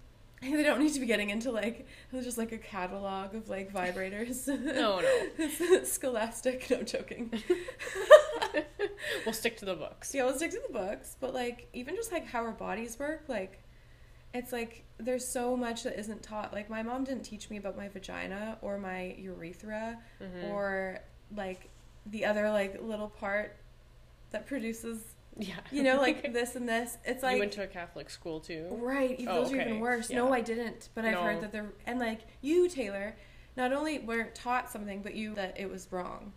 they 0.42 0.62
don't 0.62 0.80
need 0.80 0.94
to 0.94 1.00
be 1.00 1.06
getting 1.06 1.28
into 1.30 1.50
like 1.50 1.86
just 2.12 2.38
like 2.38 2.52
a 2.52 2.58
catalog 2.58 3.34
of 3.34 3.48
like 3.50 3.72
vibrators. 3.72 4.48
No, 4.74 5.00
no. 5.00 5.84
Scholastic. 5.84 6.70
No 6.70 6.78
I'm 6.78 6.86
joking. 6.86 7.30
we'll 9.24 9.32
stick 9.34 9.56
to 9.58 9.64
the 9.64 9.74
books. 9.74 10.14
yeah, 10.14 10.24
we'll 10.24 10.34
stick 10.36 10.50
to 10.52 10.60
the 10.66 10.72
books, 10.72 11.16
but 11.20 11.34
like 11.34 11.68
even 11.72 11.94
just 11.96 12.12
like 12.12 12.26
how 12.26 12.40
our 12.42 12.52
bodies 12.52 12.98
work, 12.98 13.24
like 13.28 13.62
it's 14.32 14.52
like 14.52 14.84
there's 14.98 15.26
so 15.26 15.56
much 15.56 15.82
that 15.82 15.98
isn't 15.98 16.22
taught. 16.22 16.52
Like 16.52 16.70
my 16.70 16.82
mom 16.82 17.04
didn't 17.04 17.24
teach 17.24 17.50
me 17.50 17.56
about 17.56 17.76
my 17.76 17.88
vagina 17.88 18.58
or 18.62 18.78
my 18.78 19.14
urethra 19.18 19.98
Mhm. 20.22 20.50
or 20.50 21.00
like 21.36 21.68
the 22.06 22.24
other 22.24 22.50
like 22.50 22.80
little 22.82 23.08
part 23.08 23.56
that 24.30 24.46
produces 24.46 25.02
yeah, 25.38 25.54
you 25.70 25.82
know 25.82 25.96
like 25.96 26.32
this 26.32 26.56
and 26.56 26.68
this. 26.68 26.98
It's 27.04 27.22
like 27.22 27.34
you 27.34 27.40
went 27.40 27.52
to 27.52 27.62
a 27.62 27.66
Catholic 27.66 28.10
school 28.10 28.40
too. 28.40 28.66
Right, 28.70 29.18
even 29.18 29.28
Oh, 29.28 29.42
those 29.42 29.52
are 29.52 29.56
even 29.60 29.72
okay. 29.72 29.80
worse. 29.80 30.10
No, 30.10 30.32
I 30.32 30.40
didn't, 30.40 30.88
but 30.94 31.04
I've 31.04 31.12
No. 31.12 31.22
heard 31.22 31.40
that 31.40 31.52
they're 31.52 31.72
and 31.86 31.98
like 31.98 32.20
you, 32.40 32.68
Taylor, 32.68 33.16
not 33.56 33.72
only 33.72 33.98
weren't 34.00 34.34
taught 34.34 34.70
something, 34.70 35.02
but 35.02 35.14
you 35.14 35.34
that 35.34 35.58
it 35.58 35.70
was 35.70 35.88
wrong. 35.90 36.32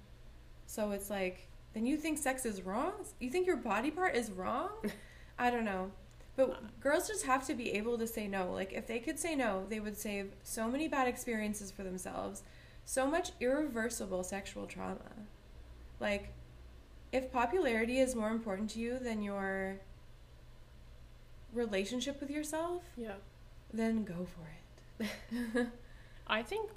So 0.67 0.91
it's 0.91 1.09
like 1.09 1.47
then 1.73 1.85
you 1.85 1.97
think 1.97 2.17
sex 2.19 2.45
is 2.45 2.61
wrong? 2.61 2.93
You 3.19 3.29
think 3.29 3.47
your 3.47 3.57
body 3.57 3.89
part 3.91 4.15
is 4.15 4.31
wrong? 4.31 4.69
I 5.39 5.49
don't 5.49 5.65
know. 5.65 5.91
But 6.35 6.49
uh. 6.51 6.55
girls 6.79 7.07
just 7.07 7.25
have 7.25 7.45
to 7.47 7.53
be 7.55 7.71
able 7.73 7.97
to 7.97 8.07
say 8.07 8.27
no. 8.27 8.51
Like 8.51 8.73
if 8.73 8.87
they 8.87 8.99
could 8.99 9.19
say 9.19 9.35
no, 9.35 9.65
they 9.69 9.79
would 9.79 9.97
save 9.97 10.31
so 10.43 10.67
many 10.69 10.87
bad 10.87 11.07
experiences 11.07 11.71
for 11.71 11.83
themselves, 11.83 12.43
so 12.85 13.07
much 13.07 13.31
irreversible 13.39 14.23
sexual 14.23 14.65
trauma. 14.67 15.11
Like 16.03 16.33
if 17.13 17.31
popularity 17.31 17.99
is 17.99 18.13
more 18.13 18.29
important 18.29 18.69
to 18.71 18.79
you 18.79 18.99
than 18.99 19.23
your 19.23 19.77
relationship 21.53 22.19
with 22.19 22.29
yourself, 22.29 22.83
Yeah. 22.97 23.15
then 23.73 24.03
go 24.03 24.25
for 24.25 25.03
it. 25.05 25.67
I 26.27 26.43
think, 26.43 26.69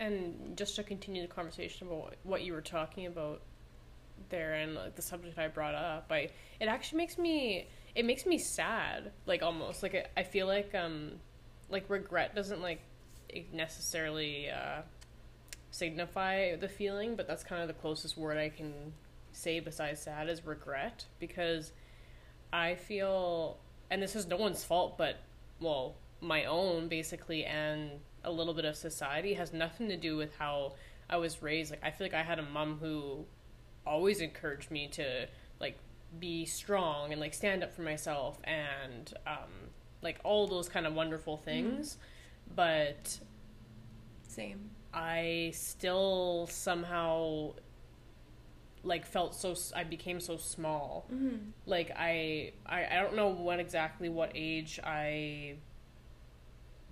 and 0.00 0.56
just 0.56 0.74
to 0.76 0.82
continue 0.82 1.22
the 1.22 1.28
conversation 1.32 1.86
about 1.86 2.16
what- 2.24 2.42
you 2.42 2.52
were 2.52 2.60
talking 2.60 3.06
about 3.06 3.40
there 4.30 4.54
and 4.54 4.74
like, 4.74 4.96
the 4.96 5.02
subject 5.02 5.38
I 5.38 5.46
brought 5.48 5.74
up, 5.74 6.06
I 6.10 6.30
it 6.58 6.66
actually 6.66 6.98
makes 6.98 7.18
me 7.18 7.68
it 7.94 8.04
makes 8.04 8.26
me 8.26 8.36
sad, 8.38 9.12
like 9.26 9.42
almost 9.42 9.82
like 9.82 9.94
I, 9.94 10.20
I 10.20 10.22
feel 10.24 10.46
like 10.48 10.74
um 10.74 11.20
like 11.70 11.88
regret 11.88 12.34
doesn't 12.34 12.60
like 12.62 12.80
necessarily 13.52 14.50
uh, 14.50 14.82
signify 15.76 16.56
the 16.56 16.68
feeling, 16.68 17.16
but 17.16 17.28
that's 17.28 17.44
kind 17.44 17.60
of 17.60 17.68
the 17.68 17.74
closest 17.74 18.16
word 18.16 18.38
I 18.38 18.48
can 18.48 18.94
say 19.32 19.60
besides 19.60 20.00
sad 20.00 20.28
is 20.28 20.46
regret 20.46 21.04
because 21.18 21.72
I 22.52 22.76
feel, 22.76 23.58
and 23.90 24.02
this 24.02 24.16
is 24.16 24.26
no 24.26 24.36
one's 24.36 24.64
fault, 24.64 24.96
but 24.96 25.18
well, 25.60 25.96
my 26.22 26.46
own 26.46 26.88
basically, 26.88 27.44
and 27.44 27.90
a 28.24 28.32
little 28.32 28.54
bit 28.54 28.64
of 28.64 28.74
society 28.74 29.34
has 29.34 29.52
nothing 29.52 29.88
to 29.88 29.96
do 29.98 30.16
with 30.16 30.34
how 30.38 30.72
I 31.10 31.18
was 31.18 31.42
raised. 31.42 31.70
Like 31.70 31.84
I 31.84 31.90
feel 31.90 32.06
like 32.06 32.14
I 32.14 32.22
had 32.22 32.38
a 32.38 32.42
mom 32.42 32.78
who 32.80 33.26
always 33.86 34.20
encouraged 34.20 34.70
me 34.70 34.88
to 34.88 35.28
like 35.60 35.76
be 36.18 36.46
strong 36.46 37.12
and 37.12 37.20
like 37.20 37.34
stand 37.34 37.62
up 37.62 37.74
for 37.74 37.82
myself 37.82 38.38
and 38.44 39.12
um, 39.26 39.70
like 40.00 40.18
all 40.24 40.46
those 40.46 40.70
kind 40.70 40.86
of 40.86 40.94
wonderful 40.94 41.36
things, 41.36 41.98
but 42.54 43.18
Same. 44.26 44.70
I 44.96 45.52
still 45.54 46.48
somehow 46.50 47.52
like 48.82 49.04
felt 49.04 49.34
so 49.34 49.54
I 49.74 49.84
became 49.84 50.20
so 50.20 50.36
small. 50.38 51.06
Mm-hmm. 51.12 51.50
Like 51.66 51.90
I, 51.94 52.52
I 52.64 52.86
I 52.86 53.02
don't 53.02 53.14
know 53.14 53.28
when 53.28 53.60
exactly 53.60 54.08
what 54.08 54.32
age 54.34 54.80
I 54.82 55.56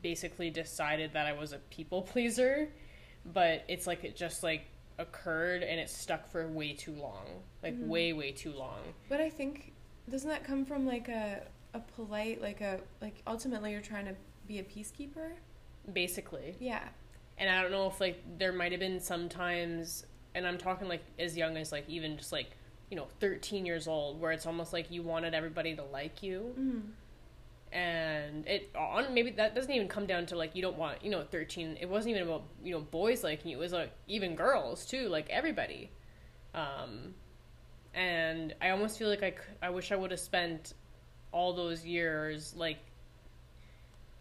basically 0.02 0.50
decided 0.50 1.14
that 1.14 1.26
I 1.26 1.32
was 1.32 1.52
a 1.52 1.58
people 1.70 2.02
pleaser, 2.12 2.68
but 3.24 3.64
it's 3.68 3.86
like 3.86 4.04
it 4.04 4.16
just 4.16 4.42
like 4.42 4.66
occurred 4.98 5.62
and 5.62 5.80
it 5.80 5.88
stuck 5.88 6.28
for 6.30 6.46
way 6.46 6.72
too 6.74 6.92
long. 6.92 7.24
Like 7.62 7.74
Mhm. 7.74 7.86
way 7.86 8.12
way 8.12 8.32
too 8.32 8.52
long. 8.52 8.80
But 9.08 9.20
I 9.20 9.30
think 9.30 9.72
doesn't 10.10 10.28
that 10.28 10.44
come 10.44 10.66
from 10.66 10.86
like 10.86 11.08
a 11.08 11.42
a 11.72 11.80
polite 11.80 12.42
like 12.42 12.60
a 12.60 12.80
like 13.00 13.22
ultimately 13.26 13.72
you're 13.72 13.80
trying 13.80 14.04
to 14.04 14.14
be 14.46 14.58
a 14.58 14.62
peacekeeper? 14.62 15.30
Basically. 15.92 16.54
Yeah. 16.60 16.88
And 17.38 17.50
I 17.50 17.62
don't 17.62 17.70
know 17.70 17.86
if 17.86 18.00
like 18.00 18.22
there 18.38 18.52
might 18.52 18.72
have 18.72 18.80
been 18.80 19.00
sometimes, 19.00 20.04
and 20.34 20.46
I'm 20.46 20.58
talking 20.58 20.88
like 20.88 21.02
as 21.18 21.36
young 21.36 21.56
as 21.56 21.72
like 21.72 21.88
even 21.88 22.16
just 22.16 22.32
like 22.32 22.50
you 22.90 22.96
know 22.96 23.06
13 23.20 23.66
years 23.66 23.88
old, 23.88 24.20
where 24.20 24.32
it's 24.32 24.46
almost 24.46 24.72
like 24.72 24.90
you 24.90 25.02
wanted 25.02 25.34
everybody 25.34 25.74
to 25.76 25.82
like 25.84 26.22
you, 26.22 26.54
Mm-hmm. 26.58 26.78
and 27.72 28.46
it 28.46 28.70
on 28.76 29.12
maybe 29.14 29.30
that 29.30 29.54
doesn't 29.54 29.72
even 29.72 29.88
come 29.88 30.06
down 30.06 30.26
to 30.26 30.36
like 30.36 30.54
you 30.54 30.62
don't 30.62 30.76
want 30.78 31.04
you 31.04 31.10
know 31.10 31.22
13. 31.22 31.78
It 31.80 31.88
wasn't 31.88 32.14
even 32.16 32.28
about 32.28 32.44
you 32.62 32.72
know 32.72 32.80
boys 32.80 33.24
liking 33.24 33.50
you. 33.50 33.56
It 33.56 33.60
was 33.60 33.72
like 33.72 33.92
even 34.06 34.34
girls 34.36 34.84
too, 34.86 35.08
like 35.08 35.28
everybody. 35.30 35.90
Um, 36.54 37.14
and 37.94 38.54
I 38.60 38.70
almost 38.70 38.98
feel 38.98 39.08
like 39.08 39.22
I 39.22 39.34
I 39.60 39.70
wish 39.70 39.90
I 39.92 39.96
would 39.96 40.10
have 40.12 40.20
spent 40.20 40.74
all 41.32 41.52
those 41.52 41.84
years 41.84 42.54
like 42.56 42.78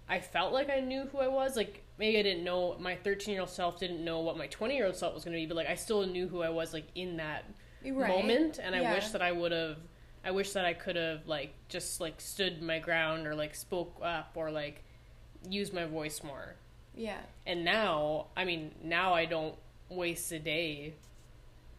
I 0.09 0.19
felt 0.19 0.51
like 0.51 0.69
I 0.69 0.79
knew 0.79 1.03
who 1.11 1.19
I 1.19 1.27
was. 1.27 1.55
Like 1.55 1.82
maybe 1.97 2.17
I 2.17 2.21
didn't 2.23 2.43
know 2.43 2.75
my 2.79 2.95
13 2.95 3.31
year 3.33 3.41
old 3.41 3.49
self 3.49 3.79
didn't 3.79 4.03
know 4.03 4.19
what 4.21 4.37
my 4.37 4.47
20 4.47 4.75
year 4.75 4.85
old 4.87 4.95
self 4.95 5.13
was 5.13 5.23
going 5.23 5.33
to 5.33 5.39
be, 5.39 5.45
but 5.45 5.55
like 5.57 5.67
I 5.67 5.75
still 5.75 6.05
knew 6.05 6.27
who 6.27 6.41
I 6.41 6.49
was 6.49 6.73
like 6.73 6.87
in 6.95 7.17
that 7.17 7.45
Right. 7.85 8.07
moment. 8.09 8.59
And 8.61 8.73
I 8.75 8.93
wish 8.93 9.09
that 9.09 9.21
I 9.21 9.31
would 9.31 9.51
have. 9.51 9.77
I 10.25 10.31
wish 10.31 10.53
that 10.53 10.63
I 10.63 10.73
could 10.73 10.95
have 10.95 11.27
like 11.27 11.53
just 11.67 11.99
like 11.99 12.21
stood 12.21 12.61
my 12.61 12.79
ground 12.79 13.27
or 13.27 13.35
like 13.35 13.53
spoke 13.55 13.99
up 14.01 14.31
or 14.35 14.51
like 14.51 14.83
used 15.49 15.73
my 15.73 15.85
voice 15.85 16.23
more. 16.23 16.55
Yeah. 16.95 17.19
And 17.45 17.65
now, 17.65 18.27
I 18.37 18.45
mean, 18.45 18.73
now 18.81 19.13
I 19.13 19.25
don't 19.25 19.55
waste 19.89 20.31
a 20.31 20.39
day 20.39 20.93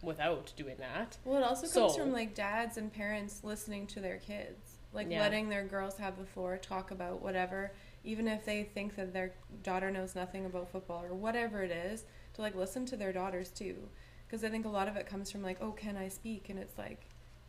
without 0.02 0.52
doing 0.56 0.76
that. 0.78 1.16
Well, 1.24 1.38
it 1.38 1.42
also 1.44 1.62
comes 1.62 1.72
So- 1.72 1.88
from 1.98 2.12
like 2.12 2.34
dads 2.34 2.76
and 2.76 2.92
parents 2.92 3.42
listening 3.42 3.86
to 3.88 4.00
their 4.00 4.18
kids, 4.18 4.76
like 4.92 5.08
Yeah. 5.10 5.20
letting 5.20 5.48
their 5.48 5.64
girls 5.64 5.96
have 5.96 6.18
the 6.18 6.26
floor, 6.26 6.58
talk 6.58 6.90
about 6.90 7.22
whatever, 7.22 7.72
even 8.04 8.28
if 8.28 8.44
they 8.44 8.62
think 8.64 8.96
that 8.96 9.12
their 9.12 9.32
daughter 9.62 9.90
knows 9.90 10.14
nothing 10.14 10.44
about 10.46 10.70
football 10.70 11.02
or 11.04 11.14
whatever 11.14 11.62
it 11.62 11.70
is, 11.70 12.04
to 12.34 12.42
like 12.42 12.54
listen 12.54 12.84
to 12.86 12.96
their 12.96 13.12
daughters 13.12 13.50
too, 13.50 13.88
because 14.26 14.44
I 14.44 14.48
think 14.50 14.66
a 14.66 14.68
lot 14.68 14.88
of 14.88 14.96
it 14.96 15.06
comes 15.06 15.30
from 15.30 15.42
like, 15.42 15.58
oh, 15.60 15.72
can 15.72 15.96
I 15.96 16.08
speak? 16.08 16.48
And 16.50 16.58
it's 16.58 16.76
like, 16.78 17.00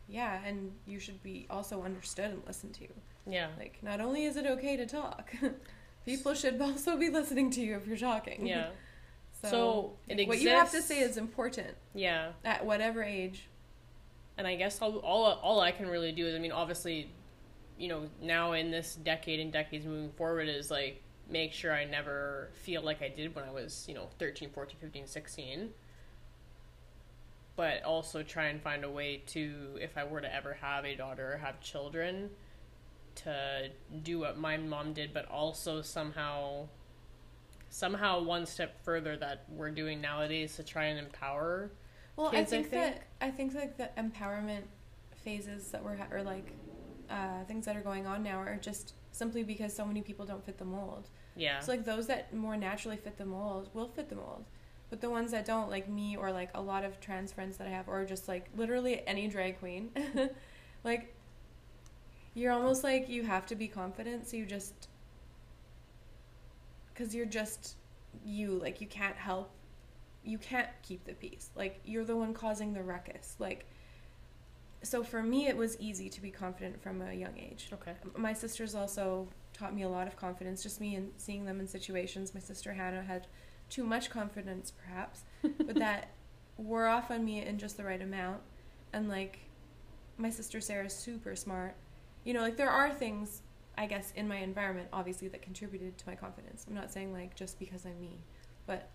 yeah, 0.08 0.40
and 0.44 0.72
you 0.86 0.98
should 0.98 1.22
be 1.22 1.46
also 1.50 1.82
understood 1.82 2.30
and 2.30 2.42
listened 2.46 2.74
to. 2.74 2.86
Yeah. 3.28 3.48
Like, 3.58 3.78
not 3.82 4.00
only 4.00 4.24
is 4.24 4.36
it 4.36 4.46
okay 4.46 4.76
to 4.76 4.86
talk, 4.86 5.32
people 6.04 6.32
should 6.34 6.60
also 6.60 6.96
be 6.96 7.10
listening 7.10 7.50
to 7.52 7.60
you 7.60 7.76
if 7.76 7.86
you're 7.86 7.96
talking. 7.96 8.46
Yeah. 8.46 8.68
So, 9.42 9.50
So, 9.50 9.92
like, 10.16 10.28
what 10.28 10.40
you 10.40 10.48
have 10.48 10.70
to 10.70 10.80
say 10.80 11.00
is 11.00 11.18
important 11.18 11.74
Yeah. 11.94 12.30
at 12.42 12.64
whatever 12.64 13.02
age. 13.02 13.48
and 14.38 14.46
I 14.46 14.56
guess 14.56 14.80
all, 14.80 14.96
all 15.00 15.24
all 15.42 15.60
I 15.60 15.72
can 15.72 15.88
really 15.88 16.10
do 16.12 16.26
is 16.26 16.34
I 16.34 16.38
mean 16.38 16.52
obviously 16.52 17.10
you 17.78 17.88
know 17.88 18.08
now 18.22 18.52
in 18.52 18.70
this 18.70 18.94
decade 18.96 19.40
and 19.40 19.52
decades 19.52 19.86
moving 19.86 20.10
forward 20.12 20.48
is 20.48 20.70
like 20.70 21.02
make 21.28 21.52
sure 21.52 21.72
I 21.72 21.84
never 21.84 22.50
feel 22.54 22.82
like 22.82 23.02
I 23.02 23.08
did 23.08 23.34
when 23.34 23.44
I 23.44 23.50
was 23.50 23.84
you 23.88 23.94
know 23.94 24.08
13 24.18 24.50
14 24.50 24.76
15 24.80 25.06
16 25.06 25.70
but 27.56 27.82
also 27.84 28.22
try 28.22 28.44
and 28.44 28.62
find 28.62 28.84
a 28.84 28.90
way 28.90 29.22
to, 29.28 29.78
if 29.80 29.96
I 29.96 30.04
were 30.04 30.20
to 30.20 30.32
ever 30.32 30.52
have 30.60 30.84
a 30.84 30.94
daughter 30.94 31.32
or 31.32 31.36
have 31.38 31.58
children, 31.60 32.30
to 33.16 33.70
do 34.02 34.18
what 34.18 34.38
my 34.38 34.58
mom 34.58 34.92
did, 34.92 35.14
but 35.14 35.26
also 35.30 35.80
somehow, 35.80 36.68
somehow 37.70 38.22
one 38.22 38.44
step 38.44 38.84
further 38.84 39.16
that 39.16 39.44
we're 39.48 39.70
doing 39.70 40.02
nowadays 40.02 40.54
to 40.56 40.62
try 40.62 40.84
and 40.84 40.98
empower. 40.98 41.70
Well, 42.16 42.30
kids, 42.30 42.52
I 42.52 42.58
I 42.58 42.60
think, 42.60 42.70
think. 42.70 42.82
that 42.82 43.02
I 43.22 43.30
think 43.30 43.54
like 43.54 43.78
the 43.78 43.88
empowerment 43.98 44.64
phases 45.24 45.70
that 45.70 45.82
we're 45.82 45.96
ha- 45.96 46.08
or 46.12 46.22
like 46.22 46.52
uh, 47.10 47.44
things 47.46 47.66
that 47.66 47.76
are 47.76 47.82
going 47.82 48.06
on 48.06 48.22
now 48.22 48.38
are 48.38 48.56
just 48.60 48.94
simply 49.12 49.42
because 49.42 49.74
so 49.74 49.84
many 49.84 50.02
people 50.02 50.26
don't 50.26 50.44
fit 50.44 50.58
the 50.58 50.64
mold. 50.64 51.08
Yeah. 51.36 51.60
So 51.60 51.72
like 51.72 51.84
those 51.84 52.06
that 52.06 52.34
more 52.34 52.56
naturally 52.56 52.96
fit 52.96 53.18
the 53.18 53.26
mold 53.26 53.70
will 53.74 53.88
fit 53.88 54.08
the 54.08 54.16
mold. 54.16 54.44
But 54.88 55.00
the 55.00 55.10
ones 55.10 55.32
that 55.32 55.44
don't, 55.44 55.68
like 55.68 55.88
me 55.88 56.16
or 56.16 56.30
like 56.30 56.50
a 56.54 56.60
lot 56.60 56.84
of 56.84 57.00
trans 57.00 57.32
friends 57.32 57.56
that 57.56 57.66
I 57.66 57.70
have, 57.70 57.88
or 57.88 58.04
just 58.04 58.28
like 58.28 58.48
literally 58.56 59.06
any 59.06 59.26
drag 59.26 59.58
queen, 59.58 59.90
like 60.84 61.12
you're 62.34 62.52
almost 62.52 62.84
like 62.84 63.08
you 63.08 63.24
have 63.24 63.46
to 63.46 63.56
be 63.56 63.66
confident, 63.66 64.28
so 64.28 64.36
you 64.36 64.46
just 64.46 64.88
because 66.92 67.14
you're 67.14 67.26
just 67.26 67.76
you, 68.24 68.58
like 68.58 68.80
you 68.80 68.86
can't 68.86 69.16
help, 69.16 69.50
you 70.24 70.38
can't 70.38 70.68
keep 70.82 71.04
the 71.04 71.14
peace. 71.14 71.50
Like 71.56 71.80
you're 71.84 72.04
the 72.04 72.16
one 72.16 72.32
causing 72.32 72.72
the 72.72 72.82
ruckus. 72.82 73.34
Like 73.38 73.66
so 74.86 75.02
for 75.02 75.22
me, 75.22 75.48
it 75.48 75.56
was 75.56 75.76
easy 75.80 76.08
to 76.08 76.20
be 76.20 76.30
confident 76.30 76.80
from 76.80 77.02
a 77.02 77.12
young 77.12 77.36
age. 77.36 77.68
Okay. 77.72 77.94
my 78.16 78.32
sisters 78.32 78.74
also 78.74 79.28
taught 79.52 79.74
me 79.74 79.82
a 79.82 79.88
lot 79.88 80.06
of 80.06 80.16
confidence 80.16 80.62
just 80.62 80.80
me 80.80 80.94
and 80.94 81.10
seeing 81.16 81.44
them 81.44 81.60
in 81.60 81.66
situations. 81.66 82.34
My 82.34 82.40
sister 82.40 82.72
hannah 82.72 83.02
had 83.02 83.26
too 83.68 83.82
much 83.82 84.10
confidence 84.10 84.70
perhaps 84.70 85.22
but 85.42 85.74
that 85.74 86.10
wore 86.56 86.86
off 86.86 87.10
on 87.10 87.24
me 87.24 87.44
in 87.44 87.58
just 87.58 87.76
the 87.76 87.84
right 87.84 88.00
amount. 88.00 88.40
And 88.92 89.08
like 89.08 89.40
my 90.18 90.30
sister 90.30 90.60
sarah's 90.60 90.94
super 90.94 91.34
smart. 91.34 91.74
You 92.24 92.34
know 92.34 92.40
like 92.40 92.56
there 92.56 92.70
are 92.70 92.92
things 92.92 93.42
i 93.78 93.86
guess 93.86 94.12
in 94.16 94.26
my 94.26 94.36
environment 94.36 94.88
obviously 94.92 95.28
that 95.28 95.42
contributed 95.42 95.98
to 95.98 96.06
my 96.06 96.14
confidence. 96.14 96.64
I'm 96.68 96.74
not 96.74 96.92
saying 96.92 97.12
like 97.12 97.34
just 97.34 97.58
because 97.58 97.84
i'm 97.84 98.00
me 98.00 98.18
but 98.66 98.90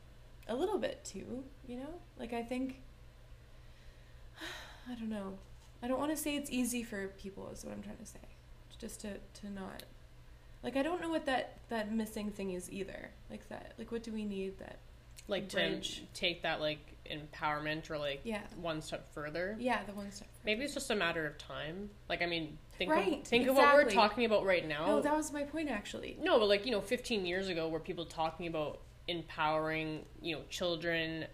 a 0.47 0.55
little 0.55 0.77
bit 0.77 1.03
too 1.03 1.43
you 1.67 1.77
know? 1.77 1.99
Like 2.17 2.33
i 2.33 2.43
think 2.43 2.81
i 4.89 4.95
don't 4.95 5.09
know 5.09 5.37
i 5.83 5.87
don't 5.87 5.99
want 5.99 6.11
to 6.11 6.17
say 6.17 6.35
it's 6.35 6.49
easy 6.51 6.83
for 6.83 7.07
people 7.07 7.49
is 7.53 7.63
what 7.65 7.73
i'm 7.73 7.81
trying 7.83 7.97
to 7.97 8.05
say. 8.05 8.19
Just 8.79 9.01
to 9.01 9.09
to 9.41 9.49
not 9.49 9.83
like 10.63 10.75
i 10.75 10.81
don't 10.81 11.01
know 11.01 11.09
what 11.09 11.25
that 11.27 11.59
that 11.69 11.91
missing 11.93 12.31
thing 12.31 12.51
is 12.51 12.71
either. 12.71 13.11
Like 13.29 13.47
that 13.49 13.73
like 13.77 13.91
what 13.91 14.03
do 14.03 14.11
we 14.11 14.25
need 14.25 14.57
that 14.59 14.79
Like 15.27 15.49
to 15.49 15.81
take 16.13 16.41
that 16.43 16.59
like 16.61 16.79
empowerment 17.09 17.89
or 17.89 17.97
like 17.97 18.21
yeah. 18.23 18.41
one 18.59 18.81
step 18.81 19.13
further. 19.13 19.55
yeah 19.59 19.83
the 19.85 19.93
one 19.93 20.11
step 20.11 20.27
Maybe 20.45 20.63
it's 20.63 20.73
just 20.73 20.89
a 20.89 20.95
matter 20.95 21.27
of 21.27 21.37
time. 21.37 21.89
Like 22.09 22.21
I 22.23 22.25
mean, 22.25 22.57
think 22.77 22.89
Right, 22.91 23.21
of 23.21 23.27
think 23.27 23.47
of 23.47 23.55
what 23.55 23.73
we're 23.75 23.89
talking 23.89 24.25
about 24.25 24.43
right 24.45 24.67
now. 24.67 24.87
no 24.87 25.01
that 25.01 25.15
was 25.15 25.31
my 25.31 25.43
point 25.43 25.69
actually. 25.69 26.17
No, 26.21 26.39
but 26.39 26.47
like, 26.47 26.65
you 26.65 26.71
know, 26.71 26.81
15 26.81 27.25
years 27.25 27.47
ago 27.47 27.69
were 27.69 27.79
people 27.79 28.05
talking 28.05 28.47
about 28.47 28.79
empowering, 29.07 30.05
you 30.21 30.35
know, 30.35 30.41
children, 30.49 31.25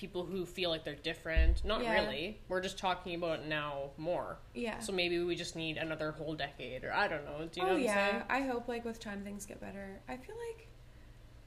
people 0.00 0.24
who 0.24 0.46
feel 0.46 0.70
like 0.70 0.82
they're 0.82 0.94
different. 0.94 1.62
Not 1.64 1.82
Yeah. 1.82 1.92
really. 1.92 2.40
We're 2.48 2.62
just 2.62 2.78
talking 2.78 3.14
about 3.14 3.44
now 3.46 3.90
more. 3.98 4.38
yeah 4.54 4.78
So 4.78 4.92
maybe 4.92 5.18
we 5.18 5.36
just 5.36 5.54
need 5.56 5.76
another 5.76 6.12
whole 6.12 6.34
decade 6.34 6.84
or 6.84 6.92
I 6.92 7.06
don't 7.06 7.24
know. 7.26 7.46
Do 7.52 7.60
you 7.60 7.66
oh, 7.66 7.70
know 7.70 7.76
oh 7.76 7.80
what 7.80 7.88
I'm 7.90 7.94
saying? 7.96 8.14
yeah 8.16 8.24
i 8.36 8.40
hope 8.40 8.66
like 8.68 8.84
with 8.84 8.98
time 8.98 9.22
things 9.22 9.44
get 9.46 9.60
better 9.60 10.00
i 10.08 10.16
feel 10.16 10.36
like 10.48 10.68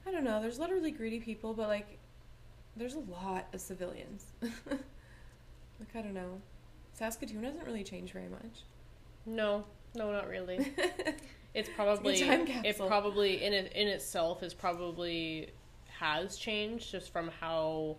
i 0.06 0.10
don't 0.12 0.24
know 0.24 0.40
there's 0.40 0.58
literally 0.58 0.90
greedy 0.92 1.18
people 1.20 1.52
but 1.54 1.68
like 1.68 1.98
there's 2.76 2.94
a 2.94 3.00
lot 3.00 3.46
of 3.52 3.60
civilians 3.60 4.26
like 4.70 5.94
i 5.94 6.00
don't 6.02 6.14
know 6.14 6.40
saskatoon 6.92 7.42
hasn't 7.44 7.64
really 7.66 7.82
changed 7.84 8.12
very 8.12 8.28
much 8.28 8.62
No. 9.26 9.64
No, 9.96 10.10
not 10.12 10.28
really. 10.28 10.58
It's 11.54 11.70
probably 11.76 12.18
time 12.20 12.48
it 12.64 12.76
probably 12.78 13.44
in 13.44 13.52
it 13.52 13.72
in 13.74 13.86
itself 13.86 14.42
is 14.42 14.52
probably 14.52 15.50
has 16.00 16.36
changed 16.36 16.90
just 16.90 17.12
from 17.12 17.30
how 17.40 17.96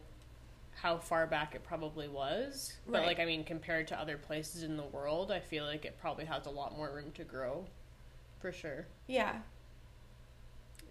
how 0.82 0.98
far 0.98 1.26
back 1.26 1.56
it 1.56 1.64
probably 1.64 2.08
was. 2.08 2.74
But 2.86 3.00
Right. 3.00 3.08
like 3.08 3.20
I 3.20 3.26
mean 3.26 3.44
compared 3.44 3.88
to 3.90 4.00
other 4.00 4.18
places 4.18 4.64
in 4.64 4.78
the 4.78 4.84
world, 4.84 5.32
I 5.32 5.40
feel 5.40 5.66
like 5.66 5.86
it 5.86 5.98
probably 6.00 6.26
has 6.26 6.46
a 6.46 6.50
lot 6.52 6.76
more 6.76 6.92
room 6.94 7.12
to 7.14 7.24
grow. 7.24 7.66
For 8.40 8.52
sure. 8.52 8.86
yeah 9.08 9.38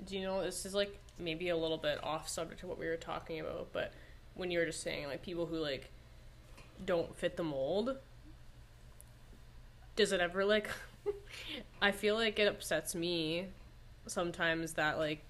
Do 0.05 0.17
you 0.19 0.23
know 0.25 0.43
this 0.43 0.67
is 0.67 0.75
like 0.75 0.99
maybe 1.19 1.51
a 1.51 1.57
little 1.57 1.79
bit 1.79 2.03
off 2.03 2.29
subject 2.29 2.61
to 2.61 2.67
what 2.67 2.79
we 2.79 2.87
were 2.89 2.97
talking 2.97 3.39
about, 3.41 3.69
but 3.73 3.93
when 4.35 4.51
you 4.51 4.59
were 4.59 4.67
just 4.67 4.83
saying 4.83 5.07
like 5.07 5.23
people 5.23 5.47
who 5.47 5.59
like 5.59 5.91
don't 6.85 7.17
fit 7.17 7.37
the 7.37 7.45
mold, 7.45 7.97
does 9.97 10.13
it 10.13 10.21
ever 10.21 10.45
like 10.45 10.69
I 11.83 11.93
feel 11.93 12.15
like 12.15 12.39
it 12.39 12.49
upsets 12.49 12.95
me 12.95 13.47
sometimes 14.07 14.73
that 14.75 14.99
like 14.99 15.23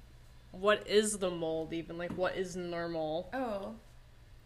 what 0.52 0.86
is 0.88 1.18
the 1.18 1.30
mold 1.30 1.72
even? 1.72 1.98
Like 1.98 2.12
what 2.12 2.36
is 2.36 2.54
normal? 2.56 3.28
oh 3.34 3.74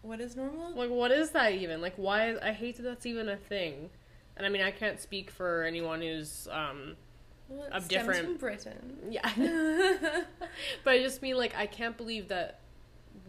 what 0.03 0.21
is 0.21 0.37
normal 0.37 0.75
Like 0.75 0.91
what 0.91 1.11
is 1.11 1.31
that 1.31 1.53
even? 1.53 1.81
Like 1.81 1.95
why 1.97 2.37
I 2.43 2.53
hate 2.53 2.77
that 2.77 2.83
that's 2.83 3.07
even 3.07 3.29
a 3.29 3.37
thing. 3.37 3.91
And 4.37 4.47
I 4.47 4.49
mean 4.49 4.63
I 4.63 4.71
can't 4.71 5.01
speak 5.01 5.31
for 5.31 5.63
anyone 5.65 6.01
who's 6.01 6.47
um 6.51 6.97
well, 7.49 7.65
it 7.67 7.73
of 7.73 7.85
stems 7.85 8.07
different- 8.07 8.25
from 8.27 8.37
britain 8.37 8.97
Yeah. 9.11 9.31
but 10.85 10.91
I 10.93 10.99
just 11.03 11.23
mean 11.23 11.37
like 11.37 11.55
I 11.57 11.67
can't 11.67 11.97
believe 11.97 12.29
that 12.29 12.61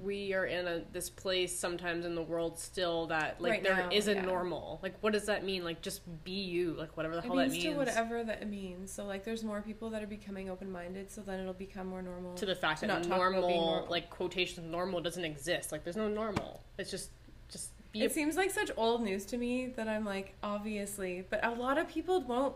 we 0.01 0.33
are 0.33 0.45
in 0.45 0.67
a 0.67 0.81
this 0.91 1.09
place 1.09 1.57
sometimes 1.57 2.05
in 2.05 2.15
the 2.15 2.21
world 2.21 2.57
still 2.59 3.07
that 3.07 3.39
like 3.41 3.51
Right 3.51 3.63
there 3.63 3.75
now, 3.75 3.89
is 3.91 4.07
a 4.07 4.13
yeah. 4.13 4.21
normal. 4.21 4.79
Like 4.81 4.95
what 5.01 5.13
does 5.13 5.25
that 5.25 5.43
mean? 5.43 5.63
Like 5.63 5.81
just 5.81 6.01
be 6.23 6.31
you, 6.31 6.73
like 6.77 6.95
whatever 6.95 7.15
the 7.15 7.21
It 7.21 7.25
hell 7.25 7.35
that 7.35 7.49
means 7.49 7.63
means. 7.63 7.73
to 7.73 7.77
whatever 7.79 8.23
that 8.23 8.49
means. 8.49 8.91
So 8.91 9.05
like, 9.05 9.23
there's 9.25 9.43
more 9.43 9.61
people 9.61 9.89
that 9.91 10.01
are 10.03 10.07
becoming 10.07 10.49
open-minded, 10.49 11.11
so 11.11 11.21
then 11.21 11.39
it'll 11.39 11.53
become 11.53 11.87
more 11.87 12.01
normal. 12.01 12.35
To 12.35 12.45
the 12.45 12.55
fact 12.55 12.81
to 12.81 12.87
that 12.87 13.07
not 13.07 13.07
normal, 13.07 13.41
normal. 13.49 13.87
like 13.89 14.09
quotations 14.09 14.69
normal 14.71 15.01
doesn't 15.01 15.25
exist. 15.25 15.71
Like 15.71 15.83
there's 15.83 15.97
no 15.97 16.07
normal. 16.07 16.61
It's 16.77 16.91
just 16.91 17.11
just 17.49 17.71
be 17.91 18.03
it 18.03 18.11
seems 18.11 18.35
like 18.35 18.51
such 18.51 18.71
old 18.77 19.01
news 19.03 19.25
to 19.25 19.37
me 19.37 19.67
that 19.75 19.87
I'm 19.87 20.05
like, 20.05 20.35
obviously, 20.43 21.25
but 21.29 21.43
a 21.45 21.51
lot 21.51 21.77
of 21.77 21.87
people 21.87 22.21
won't. 22.21 22.55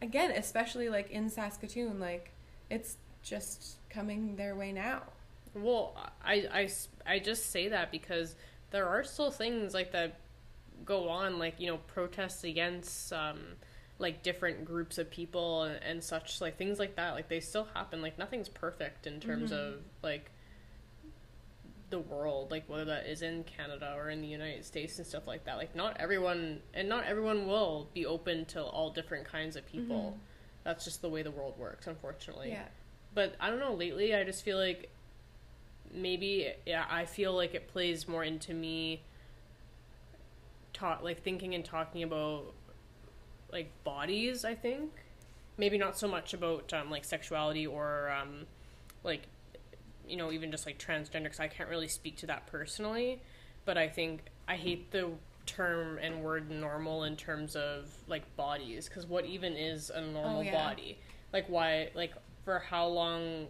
Again, 0.00 0.30
especially 0.30 0.88
like 0.88 1.10
in 1.10 1.28
Saskatoon, 1.28 1.98
like 1.98 2.32
it's 2.70 2.98
just 3.22 3.78
coming 3.90 4.36
their 4.36 4.54
way 4.54 4.70
now. 4.72 5.02
Well, 5.62 5.96
I, 6.24 6.46
I, 6.52 6.68
I 7.14 7.18
just 7.18 7.50
say 7.50 7.68
that 7.68 7.90
because 7.90 8.34
there 8.70 8.86
are 8.86 9.04
still 9.04 9.30
things 9.30 9.74
like 9.74 9.92
that 9.92 10.18
go 10.84 11.08
on, 11.08 11.38
like, 11.38 11.58
you 11.60 11.66
know, 11.66 11.78
protests 11.88 12.44
against, 12.44 13.12
um, 13.12 13.38
like 13.98 14.22
different 14.22 14.64
groups 14.64 14.96
of 14.98 15.10
people 15.10 15.62
and, 15.64 15.82
and 15.82 16.04
such, 16.04 16.40
like 16.40 16.56
things 16.56 16.78
like 16.78 16.96
that. 16.96 17.14
Like 17.14 17.28
they 17.28 17.40
still 17.40 17.66
happen. 17.74 18.00
Like 18.02 18.18
nothing's 18.18 18.48
perfect 18.48 19.06
in 19.06 19.20
terms 19.20 19.50
Mhm. 19.50 19.54
of 19.58 19.74
like 20.02 20.30
the 21.90 21.98
world, 21.98 22.50
like 22.50 22.68
whether 22.68 22.84
that 22.84 23.06
is 23.06 23.22
in 23.22 23.44
Canada 23.44 23.94
or 23.96 24.10
in 24.10 24.20
the 24.20 24.26
United 24.28 24.64
States 24.64 24.98
and 24.98 25.06
stuff 25.06 25.26
like 25.26 25.44
that. 25.44 25.56
Like 25.56 25.74
not 25.74 25.96
everyone, 25.98 26.60
and 26.74 26.88
not 26.88 27.04
everyone 27.06 27.46
will 27.46 27.88
be 27.94 28.04
open 28.06 28.44
to 28.46 28.62
all 28.62 28.90
different 28.90 29.24
kinds 29.26 29.56
of 29.56 29.66
people. 29.66 30.14
Mhm. 30.16 30.18
That's 30.64 30.84
just 30.84 31.00
the 31.00 31.08
way 31.08 31.22
the 31.22 31.30
world 31.30 31.56
works, 31.58 31.86
unfortunately 31.86 32.50
Yeah. 32.50 32.66
but 33.14 33.34
I 33.40 33.48
don't 33.48 33.58
know. 33.58 33.72
Lately, 33.72 34.14
I 34.14 34.22
just 34.22 34.44
feel 34.44 34.58
like 34.58 34.90
maybe 35.94 36.52
yeah, 36.66 36.84
I 36.90 37.04
feel 37.04 37.32
like 37.34 37.54
it 37.54 37.68
plays 37.68 38.06
more 38.08 38.24
into 38.24 38.54
me. 38.54 39.02
Talk 40.72 41.02
like 41.02 41.22
thinking 41.22 41.54
and 41.54 41.64
talking 41.64 42.02
about 42.02 42.52
like 43.52 43.70
bodies. 43.84 44.44
I 44.44 44.54
think 44.54 44.90
maybe 45.56 45.76
not 45.78 45.98
so 45.98 46.06
much 46.06 46.34
about 46.34 46.72
um, 46.72 46.90
like 46.90 47.04
sexuality 47.04 47.66
or 47.66 48.10
um, 48.10 48.46
like 49.02 49.22
you 50.06 50.16
know 50.16 50.30
even 50.30 50.50
just 50.50 50.66
like 50.66 50.78
transgender 50.78 51.24
because 51.24 51.40
I 51.40 51.48
can't 51.48 51.68
really 51.68 51.88
speak 51.88 52.16
to 52.18 52.26
that 52.26 52.46
personally. 52.46 53.20
But 53.64 53.76
I 53.76 53.88
think 53.88 54.20
I 54.46 54.56
hate 54.56 54.90
the 54.92 55.10
term 55.46 55.98
and 56.00 56.22
word 56.22 56.50
normal 56.50 57.04
in 57.04 57.16
terms 57.16 57.56
of 57.56 57.86
like 58.06 58.36
bodies 58.36 58.88
because 58.88 59.06
what 59.06 59.24
even 59.24 59.54
is 59.56 59.90
a 59.90 60.00
normal 60.00 60.38
Oh, 60.38 60.42
yeah. 60.42 60.52
body? 60.68 60.98
Like 61.32 61.46
why 61.48 61.90
like 61.94 62.12
for 62.44 62.58
how 62.60 62.86
long 62.86 63.46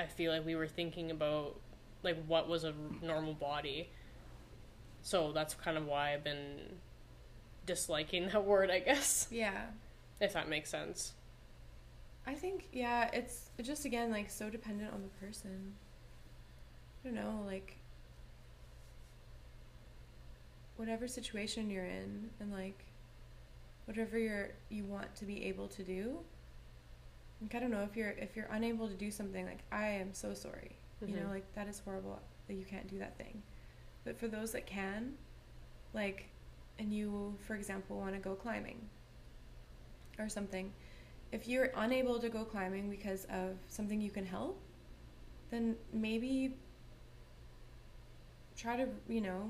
I 0.00 0.06
feel 0.06 0.32
like 0.32 0.46
we 0.46 0.54
were 0.54 0.66
thinking 0.66 1.10
about 1.10 1.56
like 2.02 2.16
what 2.26 2.48
was 2.48 2.64
a 2.64 2.72
normal 3.02 3.34
body. 3.34 3.90
So 5.02 5.32
that's 5.32 5.54
kind 5.54 5.76
of 5.76 5.86
why 5.86 6.14
I've 6.14 6.24
been 6.24 6.58
disliking 7.66 8.28
that 8.32 8.44
word, 8.44 8.70
I 8.70 8.80
guess, 8.80 9.28
Yeah. 9.30 9.66
if 10.20 10.32
that 10.32 10.48
makes 10.48 10.70
sense. 10.70 11.12
I 12.26 12.34
think 12.34 12.68
yeah, 12.72 13.10
it's 13.12 13.50
just 13.62 13.84
again 13.84 14.10
like 14.10 14.30
so 14.30 14.48
dependent 14.50 14.92
on 14.92 15.02
the 15.02 15.26
person. 15.26 15.74
I 17.04 17.08
don't 17.08 17.14
know, 17.14 17.42
like 17.46 17.76
whatever 20.76 21.06
situation 21.06 21.70
you're 21.70 21.84
in 21.84 22.30
and 22.40 22.52
like 22.52 22.84
whatever 23.86 24.18
you're 24.18 24.50
you 24.68 24.84
want 24.84 25.14
to 25.16 25.24
be 25.24 25.44
able 25.44 25.68
to 25.68 25.82
do. 25.82 26.18
Like 27.40 27.54
I 27.54 27.58
don't 27.58 27.70
know 27.70 27.82
if 27.82 27.96
you're 27.96 28.10
if 28.10 28.36
you're 28.36 28.48
unable 28.50 28.88
to 28.88 28.94
do 28.94 29.10
something 29.10 29.46
like 29.46 29.60
I 29.72 29.86
am 29.86 30.12
so 30.12 30.34
sorry. 30.34 30.76
You 31.00 31.16
know, 31.16 31.22
Mhm. 31.26 31.30
like 31.30 31.54
that 31.54 31.66
is 31.68 31.78
horrible 31.78 32.20
that 32.46 32.54
you 32.54 32.64
can't 32.66 32.86
do 32.86 32.98
that 32.98 33.16
thing. 33.16 33.42
But 34.04 34.18
for 34.18 34.28
those 34.28 34.52
that 34.52 34.66
can, 34.66 35.16
like, 35.94 36.28
and 36.78 36.92
you, 36.92 37.36
for 37.46 37.54
example, 37.54 37.98
want 37.98 38.14
to 38.14 38.20
go 38.20 38.34
climbing 38.34 38.88
or 40.18 40.28
something, 40.28 40.72
if 41.32 41.48
you're 41.48 41.70
unable 41.76 42.18
to 42.20 42.28
go 42.28 42.44
climbing 42.44 42.90
because 42.90 43.24
of 43.26 43.56
something 43.68 44.00
you 44.00 44.10
can 44.10 44.26
help, 44.26 44.60
then 45.50 45.76
maybe 45.92 46.58
try 48.56 48.76
to, 48.76 48.88
you 49.08 49.20
know, 49.22 49.48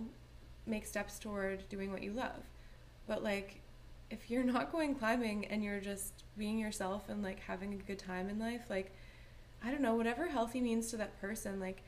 make 0.66 0.86
steps 0.86 1.18
toward 1.18 1.68
doing 1.68 1.90
what 1.90 2.02
you 2.02 2.12
love. 2.12 2.44
But 3.08 3.24
like 3.24 3.59
if 4.10 4.30
you're 4.30 4.44
not 4.44 4.72
going 4.72 4.94
climbing 4.94 5.46
and 5.46 5.62
you're 5.62 5.80
just 5.80 6.24
being 6.36 6.58
yourself 6.58 7.08
and 7.08 7.22
like 7.22 7.40
having 7.40 7.74
a 7.74 7.76
good 7.76 7.98
time 7.98 8.28
in 8.28 8.38
life, 8.38 8.64
like 8.68 8.92
I 9.62 9.70
don't 9.70 9.82
know, 9.82 9.94
whatever 9.94 10.26
healthy 10.26 10.60
means 10.60 10.90
to 10.90 10.96
that 10.98 11.20
person, 11.20 11.60
like 11.60 11.82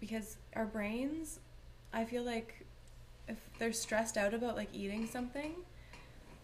because 0.00 0.38
our 0.54 0.64
brains, 0.64 1.40
I 1.92 2.04
feel 2.04 2.22
like 2.22 2.64
if 3.26 3.36
they're 3.58 3.72
stressed 3.72 4.16
out 4.16 4.32
about 4.32 4.56
like 4.56 4.70
eating 4.72 5.06
something 5.06 5.56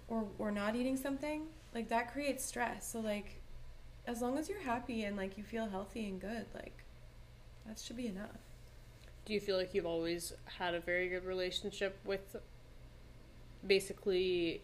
or 0.08 0.26
or 0.38 0.50
not 0.50 0.76
eating 0.76 0.96
something, 0.96 1.46
like 1.74 1.88
that 1.88 2.12
creates 2.12 2.44
stress. 2.44 2.90
So 2.90 3.00
like 3.00 3.40
as 4.06 4.20
long 4.20 4.36
as 4.36 4.48
you're 4.48 4.60
happy 4.60 5.04
and 5.04 5.16
like 5.16 5.38
you 5.38 5.44
feel 5.44 5.66
healthy 5.66 6.06
and 6.06 6.20
good, 6.20 6.46
like 6.54 6.84
that 7.66 7.78
should 7.78 7.96
be 7.96 8.08
enough. 8.08 8.28
Do 9.24 9.32
you 9.32 9.40
feel 9.40 9.56
like 9.56 9.72
you've 9.72 9.86
always 9.86 10.34
had 10.58 10.74
a 10.74 10.80
very 10.80 11.08
good 11.08 11.24
relationship 11.24 11.98
with 12.04 12.36
basically 13.66 14.60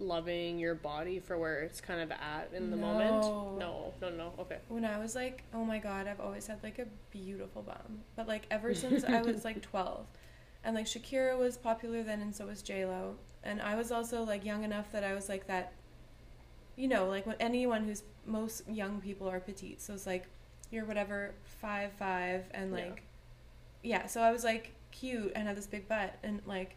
loving 0.00 0.58
your 0.58 0.74
body 0.74 1.20
for 1.20 1.38
where 1.38 1.60
it's 1.60 1.80
kind 1.80 2.00
of 2.00 2.10
at 2.10 2.50
in 2.54 2.70
the 2.70 2.76
No. 2.76 2.86
moment? 2.88 3.24
No, 3.58 3.94
no, 4.00 4.10
no. 4.10 4.32
Okay. 4.40 4.58
When 4.68 4.84
I 4.84 4.98
was 4.98 5.14
like, 5.14 5.44
oh 5.52 5.64
my 5.64 5.78
god, 5.78 6.06
I've 6.08 6.20
always 6.20 6.46
had 6.46 6.62
like 6.62 6.78
a 6.78 6.86
beautiful 7.10 7.62
bum. 7.62 8.00
But 8.16 8.26
like 8.26 8.46
ever 8.50 8.74
since 8.74 9.04
I 9.04 9.22
was 9.22 9.44
like 9.44 9.62
12. 9.70 10.06
And 10.64 10.74
like 10.74 10.86
Shakira 10.86 11.38
was 11.38 11.56
popular 11.56 12.02
then 12.02 12.20
and 12.20 12.34
so 12.34 12.46
was 12.46 12.62
J-Lo. 12.62 13.16
And 13.42 13.60
I 13.62 13.74
was 13.76 13.90
also 13.92 14.22
like 14.24 14.44
young 14.44 14.64
enough 14.64 14.92
that 14.92 15.04
I 15.04 15.14
was 15.14 15.28
like 15.28 15.46
that, 15.46 15.72
you 16.76 16.88
know, 16.88 17.06
like 17.08 17.26
when 17.26 17.36
anyone 17.40 17.84
who's, 17.84 18.02
most 18.26 18.68
young 18.68 19.00
people 19.00 19.28
are 19.28 19.40
petite. 19.40 19.80
So 19.80 19.94
it's 19.94 20.06
like, 20.06 20.26
you're 20.70 20.84
whatever, 20.84 21.34
five, 21.44 21.92
five, 21.92 22.44
and 22.52 22.70
Yeah. 22.76 22.84
like, 22.84 23.02
yeah. 23.82 24.06
So 24.06 24.20
I 24.20 24.30
was 24.30 24.44
like 24.44 24.72
cute 24.92 25.32
and 25.34 25.46
had 25.48 25.56
this 25.56 25.66
big 25.66 25.88
butt 25.88 26.18
and 26.22 26.40
like, 26.46 26.76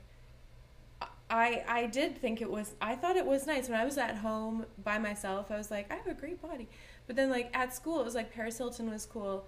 I 1.33 1.63
I 1.67 1.85
did 1.87 2.15
think 2.23 2.41
it 2.41 2.49
was 2.57 2.75
I 2.79 2.95
thought 2.95 3.15
it 3.17 3.25
was 3.25 3.47
nice 3.47 3.67
when 3.69 3.79
I 3.79 3.85
was 3.85 3.97
at 3.97 4.17
home 4.17 4.65
by 4.83 4.97
myself. 4.99 5.49
I 5.51 5.57
was 5.57 5.71
like, 5.71 5.91
I 5.91 5.95
have 5.95 6.07
a 6.07 6.13
great 6.13 6.39
body. 6.41 6.67
But 7.07 7.15
then 7.15 7.29
like 7.31 7.49
at 7.55 7.73
school, 7.73 7.99
it 7.99 8.05
was 8.05 8.15
like 8.15 8.31
Paris 8.31 8.57
Hilton 8.59 8.89
was 8.89 9.05
cool. 9.05 9.47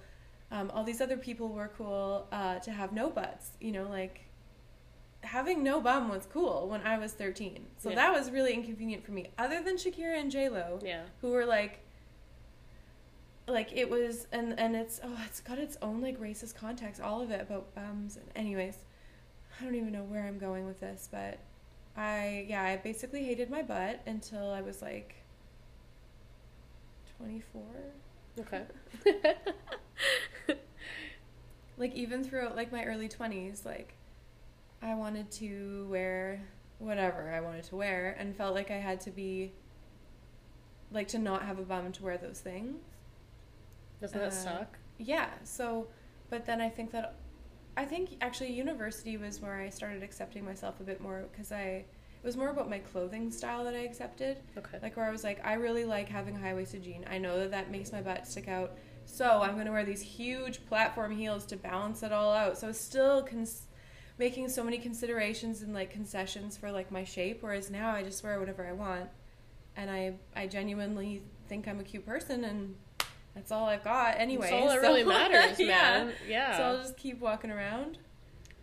Um, 0.51 0.71
all 0.73 0.83
these 0.83 0.99
other 1.01 1.17
people 1.17 1.49
were 1.49 1.69
cool 1.77 2.27
uh, 2.31 2.59
to 2.59 2.71
have 2.71 2.91
no 2.91 3.09
butts. 3.09 3.51
You 3.61 3.71
know, 3.71 3.87
like 3.87 4.21
having 5.21 5.63
no 5.63 5.79
bum 5.79 6.09
was 6.09 6.25
cool 6.31 6.67
when 6.69 6.81
I 6.81 6.97
was 6.97 7.13
thirteen. 7.13 7.67
So 7.77 7.89
Yeah. 7.89 7.95
that 7.95 8.13
was 8.13 8.31
really 8.31 8.53
inconvenient 8.53 9.05
for 9.05 9.11
me. 9.11 9.29
Other 9.37 9.61
than 9.61 9.75
Shakira 9.77 10.19
and 10.19 10.31
J 10.31 10.49
Lo, 10.49 10.79
Yeah. 10.83 11.03
who 11.21 11.29
were 11.31 11.45
like 11.45 11.81
like 13.47 13.71
it 13.73 13.89
was 13.91 14.25
and 14.31 14.59
and 14.59 14.75
it's 14.75 14.99
oh 15.03 15.17
it's 15.27 15.39
got 15.39 15.59
its 15.59 15.77
own 15.83 16.01
like 16.01 16.19
racist 16.19 16.55
context 16.55 16.99
all 16.99 17.21
of 17.21 17.29
it 17.29 17.39
about 17.41 17.75
bums 17.75 18.17
and 18.17 18.25
anyways 18.35 18.77
i 19.59 19.63
don't 19.63 19.75
even 19.75 19.91
know 19.91 20.01
where 20.01 20.25
i'm 20.25 20.39
going 20.39 20.65
with 20.65 20.79
this 20.79 21.07
but 21.11 21.37
i 21.97 22.45
yeah 22.47 22.63
i 22.63 22.75
basically 22.77 23.23
hated 23.23 23.49
my 23.49 23.61
butt 23.61 24.01
until 24.05 24.49
i 24.51 24.61
was 24.61 24.81
like 24.81 25.15
24 27.17 27.61
Okay. 28.37 28.63
like 31.77 31.93
even 31.95 32.23
throughout 32.23 32.55
like 32.55 32.71
my 32.71 32.83
early 32.83 33.07
20s 33.07 33.65
like 33.65 33.93
i 34.81 34.93
wanted 34.93 35.29
to 35.31 35.87
wear 35.89 36.41
whatever 36.79 37.31
i 37.33 37.39
wanted 37.39 37.63
to 37.63 37.75
wear 37.75 38.15
and 38.19 38.35
felt 38.35 38.53
like 38.53 38.71
i 38.71 38.77
had 38.77 38.99
to 38.99 39.09
be 39.11 39.51
like 40.91 41.07
to 41.07 41.17
not 41.19 41.43
have 41.43 41.59
a 41.59 41.63
bum 41.63 41.91
to 41.93 42.03
wear 42.03 42.17
those 42.17 42.39
things 42.39 42.75
Doesn't 44.01 44.19
that 44.19 44.27
Uh, 44.27 44.31
suck? 44.31 44.77
Yeah. 44.97 45.29
So, 45.43 45.87
but 46.29 46.45
then 46.45 46.61
I 46.61 46.69
think 46.69 46.91
that 46.91 47.15
I 47.77 47.85
think 47.85 48.17
actually 48.21 48.53
university 48.53 49.17
was 49.17 49.41
where 49.41 49.55
I 49.55 49.69
started 49.69 50.01
accepting 50.01 50.45
myself 50.45 50.79
a 50.79 50.83
bit 50.83 51.01
more 51.01 51.25
because 51.31 51.51
I 51.51 51.85
it 52.25 52.27
was 52.27 52.37
more 52.37 52.49
about 52.49 52.69
my 52.69 52.79
clothing 52.79 53.31
style 53.31 53.63
that 53.65 53.75
I 53.75 53.79
accepted. 53.79 54.37
Okay. 54.57 54.79
Like 54.81 54.97
where 54.97 55.05
I 55.05 55.11
was 55.11 55.23
like, 55.23 55.45
I 55.45 55.53
really 55.53 55.85
like 55.85 56.09
having 56.09 56.35
high 56.35 56.55
waisted 56.55 56.83
jean. 56.83 57.05
I 57.07 57.19
know 57.19 57.37
that 57.39 57.51
that 57.51 57.69
makes 57.69 57.91
my 57.91 58.01
butt 58.01 58.27
stick 58.27 58.47
out, 58.47 58.77
so 59.05 59.41
I'm 59.43 59.57
gonna 59.57 59.71
wear 59.71 59.83
these 59.83 60.01
huge 60.01 60.65
platform 60.65 61.15
heels 61.15 61.45
to 61.47 61.57
balance 61.57 62.01
it 62.01 62.11
all 62.11 62.33
out. 62.33 62.57
So 62.57 62.67
I 62.67 62.69
was 62.69 62.79
still 62.79 63.21
cons- 63.23 63.67
making 64.17 64.49
so 64.49 64.63
many 64.63 64.79
considerations 64.79 65.61
and 65.61 65.73
like 65.73 65.91
concessions 65.91 66.57
for 66.57 66.71
like 66.71 66.91
my 66.91 67.03
shape. 67.03 67.43
Whereas 67.43 67.69
now 67.69 67.91
I 67.91 68.01
just 68.01 68.23
wear 68.23 68.39
whatever 68.39 68.65
I 68.65 68.71
want, 68.71 69.09
and 69.75 69.91
I 69.91 70.13
I 70.35 70.47
genuinely 70.47 71.21
think 71.47 71.67
I'm 71.67 71.79
a 71.79 71.83
cute 71.83 72.05
person 72.05 72.45
and. 72.45 72.75
That's 73.35 73.51
all 73.51 73.67
I've 73.67 73.83
got 73.83 74.15
anyway. 74.19 74.49
That's 74.49 74.53
all 74.53 74.67
that 74.69 74.81
so- 74.81 74.87
really 74.87 75.03
matters, 75.17 75.59
yeah. 75.59 75.67
man. 75.67 76.13
Yeah. 76.27 76.57
So 76.57 76.63
I'll 76.63 76.77
just 76.77 76.97
keep 76.97 77.19
walking 77.19 77.51
around. 77.51 77.97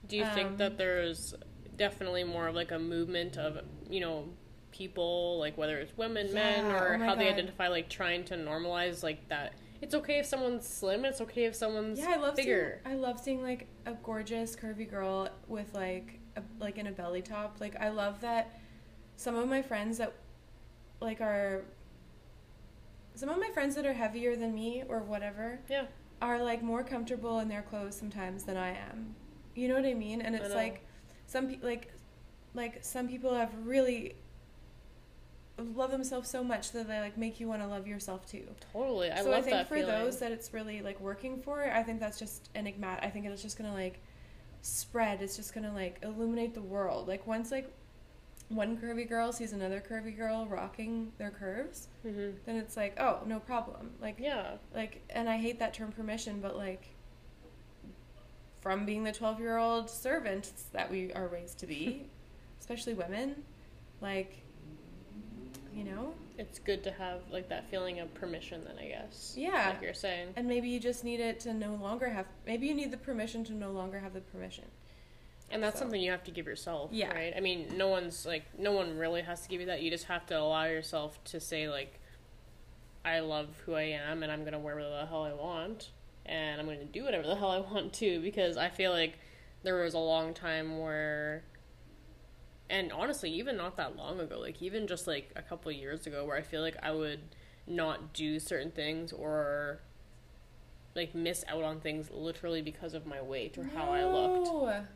Do 0.09 0.16
you 0.16 0.25
think 0.35 0.51
Um, 0.53 0.57
that 0.57 0.79
there's 0.79 1.35
definitely 1.77 2.25
more 2.25 2.49
of 2.49 2.55
like 2.55 2.70
a 2.73 2.79
movement 2.79 3.37
of, 3.37 3.59
you 3.89 4.01
know, 4.01 4.29
people, 4.73 5.39
like 5.39 5.57
whether 5.59 5.79
it's 5.79 5.97
women, 5.97 6.33
men, 6.35 6.64
or 6.75 6.95
oh 6.95 6.99
how 7.05 7.14
they 7.14 7.29
identify, 7.29 7.68
like 7.68 7.89
trying 7.89 8.25
to 8.25 8.35
normalize 8.35 9.03
like 9.03 9.29
that? 9.29 9.53
It's 9.81 9.95
okay 9.95 10.18
if 10.18 10.27
someone's 10.27 10.66
slim, 10.66 11.05
it's 11.05 11.20
okay 11.20 11.45
if 11.45 11.55
someone's 11.55 11.99
Yeah, 11.99 12.11
I 12.11 12.16
love 12.16 12.37
bigger. 12.37 12.81
seeing. 12.85 12.97
I 12.97 12.99
love 12.99 13.20
seeing 13.20 13.43
like 13.43 13.66
a 13.85 13.93
gorgeous 13.95 14.55
curvy 14.57 14.89
girl 14.89 15.29
with 15.49 15.75
like 15.75 16.18
a, 16.37 16.43
like 16.61 16.79
in 16.79 16.87
a 16.87 16.93
belly 16.93 17.20
top. 17.23 17.57
Like 17.61 17.77
I 17.81 17.89
love 17.91 18.20
that. 18.23 18.59
Some 19.16 19.35
of 19.37 19.49
my 19.49 19.61
friends 19.62 19.99
that 19.99 20.12
like 21.01 21.20
are. 21.20 21.64
Some 23.14 23.28
of 23.28 23.38
my 23.38 23.50
friends 23.50 23.74
that 23.74 23.86
are 23.86 23.92
heavier 23.92 24.36
than 24.36 24.54
me 24.54 24.82
or 24.88 25.00
whatever 25.00 25.60
Yeah. 25.68 25.86
are 26.20 26.42
like 26.42 26.62
more 26.62 26.82
comfortable 26.82 27.38
in 27.40 27.48
their 27.48 27.62
clothes 27.62 27.94
sometimes 27.96 28.44
than 28.44 28.56
I 28.56 28.70
am. 28.70 29.14
You 29.54 29.68
know 29.68 29.74
what 29.74 29.84
I 29.84 29.94
mean? 29.94 30.20
And 30.22 30.34
it's 30.34 30.54
like 30.54 30.86
some 31.26 31.46
people 31.48 31.68
like 31.68 31.92
like 32.54 32.84
some 32.84 33.08
people 33.08 33.34
have 33.34 33.50
really 33.64 34.14
love 35.58 35.90
themselves 35.90 36.28
so 36.30 36.42
much 36.42 36.72
that 36.72 36.88
they 36.88 36.98
like 37.00 37.16
make 37.18 37.38
you 37.38 37.46
want 37.48 37.60
to 37.62 37.68
love 37.68 37.86
yourself 37.86 38.26
too. 38.26 38.44
Totally. 38.72 39.10
I 39.10 39.22
so 39.22 39.30
love 39.30 39.40
I 39.40 39.42
think 39.42 39.56
that 39.56 39.68
for 39.68 39.74
feeling. 39.76 39.90
those 39.90 40.18
that 40.20 40.32
it's 40.32 40.52
really 40.54 40.80
like 40.82 40.98
working 41.00 41.40
for, 41.40 41.62
I 41.64 41.82
think 41.82 42.00
that's 42.00 42.18
just 42.18 42.48
enigmatic. 42.54 43.04
I 43.04 43.10
think 43.10 43.26
it's 43.26 43.42
just 43.42 43.58
gonna 43.58 43.72
like 43.74 44.00
spread. 44.62 45.20
It's 45.22 45.36
just 45.36 45.54
gonna 45.54 45.72
like 45.72 45.98
illuminate 46.02 46.54
the 46.54 46.62
world. 46.62 47.08
Like 47.08 47.26
once 47.26 47.50
like 47.50 47.70
one 48.55 48.76
curvy 48.76 49.09
girl 49.09 49.32
sees 49.32 49.53
another 49.53 49.80
curvy 49.86 50.16
girl 50.16 50.46
rocking 50.46 51.12
their 51.18 51.30
curves, 51.30 51.88
hmm 52.03 52.30
then 52.46 52.57
it's 52.57 52.76
like, 52.76 52.98
oh, 53.00 53.20
no 53.26 53.38
problem. 53.40 53.90
Like 54.00 54.16
Yeah. 54.18 54.57
like 54.74 55.03
and 55.11 55.28
I 55.28 55.36
hate 55.38 55.59
that 55.59 55.74
term 55.74 55.92
permission, 55.92 56.40
but 56.40 56.57
like 56.57 56.88
from 58.61 58.86
being 58.86 59.03
the 59.03 59.11
12-year-old 59.12 59.90
servants 59.90 60.66
that 60.72 60.88
we 60.90 61.12
are 61.14 61.26
raised 61.26 61.59
to 61.59 61.66
be, 61.66 62.07
especially 62.61 62.94
women, 62.94 63.42
like 64.00 64.38
you 65.74 65.84
know, 65.84 66.12
It's 66.38 66.59
good 66.59 66.84
to 66.84 66.90
have 66.92 67.20
like 67.30 67.48
that 67.48 67.68
feeling 67.70 67.98
of 68.00 68.12
permission 68.14 68.62
then 68.64 68.76
I 68.78 68.88
guess. 68.88 69.34
Yeah. 69.36 69.70
Like 69.70 69.82
you're 69.82 69.94
saying. 69.94 70.28
and 70.36 70.46
maybe 70.46 70.68
you 70.68 70.78
just 70.78 71.03
need 71.03 71.18
it 71.20 71.40
to 71.40 71.55
no 71.55 71.74
longer 71.76 72.09
have 72.11 72.26
maybe 72.46 72.66
you 72.66 72.74
need 72.74 72.90
the 72.90 72.96
permission 72.98 73.42
to 73.44 73.53
no 73.55 73.70
longer 73.72 73.98
have 73.98 74.12
the 74.12 74.20
permission. 74.20 74.64
And 75.53 75.62
that's 75.62 75.76
So- 75.78 75.80
something 75.84 76.00
you 76.00 76.11
have 76.11 76.24
to 76.24 76.30
give 76.30 76.46
yourself, 76.46 76.90
Yeah. 76.92 77.12
right? 77.14 77.32
I 77.36 77.40
mean, 77.40 77.76
no 77.76 77.88
one's 77.88 78.26
like 78.26 78.44
no 78.59 78.72
one 78.72 78.96
really 78.98 79.22
has 79.22 79.42
to 79.42 79.48
give 79.48 79.61
you 79.61 79.66
that. 79.66 79.82
You 79.82 79.90
just 79.90 80.07
have 80.07 80.26
to 80.26 80.38
allow 80.38 80.64
yourself 80.64 81.22
to 81.24 81.38
say 81.38 81.68
like 81.68 82.00
I 83.05 83.20
love 83.20 83.48
who 83.66 83.74
I 83.74 83.82
am 83.82 84.22
and 84.22 84.30
I'm 84.32 84.40
going 84.40 84.53
to 84.53 84.59
wear 84.59 84.74
whatever 84.76 84.96
the 84.96 85.07
hell 85.07 85.24
I 85.24 85.32
want 85.32 85.90
and 86.24 86.61
I'm 86.61 86.66
going 86.66 86.78
to 86.78 86.84
do 86.84 87.05
whatever 87.05 87.26
the 87.26 87.34
hell 87.36 87.50
I 87.50 87.59
want 87.59 87.92
to 87.94 88.20
because 88.20 88.57
I 88.57 88.68
feel 88.68 88.92
like 88.92 89.18
there 89.64 89.76
was 89.82 89.94
a 89.94 89.98
long 89.98 90.34
time 90.34 90.78
where 90.78 91.44
and 92.70 92.90
honestly, 92.92 93.30
even 93.30 93.57
not 93.59 93.76
that 93.76 93.96
long 93.96 94.18
ago, 94.20 94.38
like 94.40 94.62
even 94.62 94.86
just 94.86 95.07
like 95.07 95.30
a 95.36 95.42
couple 95.42 95.70
of 95.70 95.76
years 95.76 96.07
ago 96.07 96.24
where 96.24 96.36
I 96.36 96.42
feel 96.42 96.62
like 96.62 96.76
I 96.82 96.92
would 96.92 97.20
not 97.66 98.12
do 98.14 98.38
certain 98.40 98.70
things 98.70 99.12
or 99.12 99.80
like 100.94 101.14
miss 101.14 101.44
out 101.48 101.62
on 101.64 101.80
things 101.80 102.11
literally 102.11 102.62
because 102.62 102.94
of 102.94 103.05
my 103.07 103.20
weight 103.20 103.59
or 103.59 103.64
how 103.64 103.90
I 103.92 104.05
looked 104.05 104.46
No. 104.46 104.86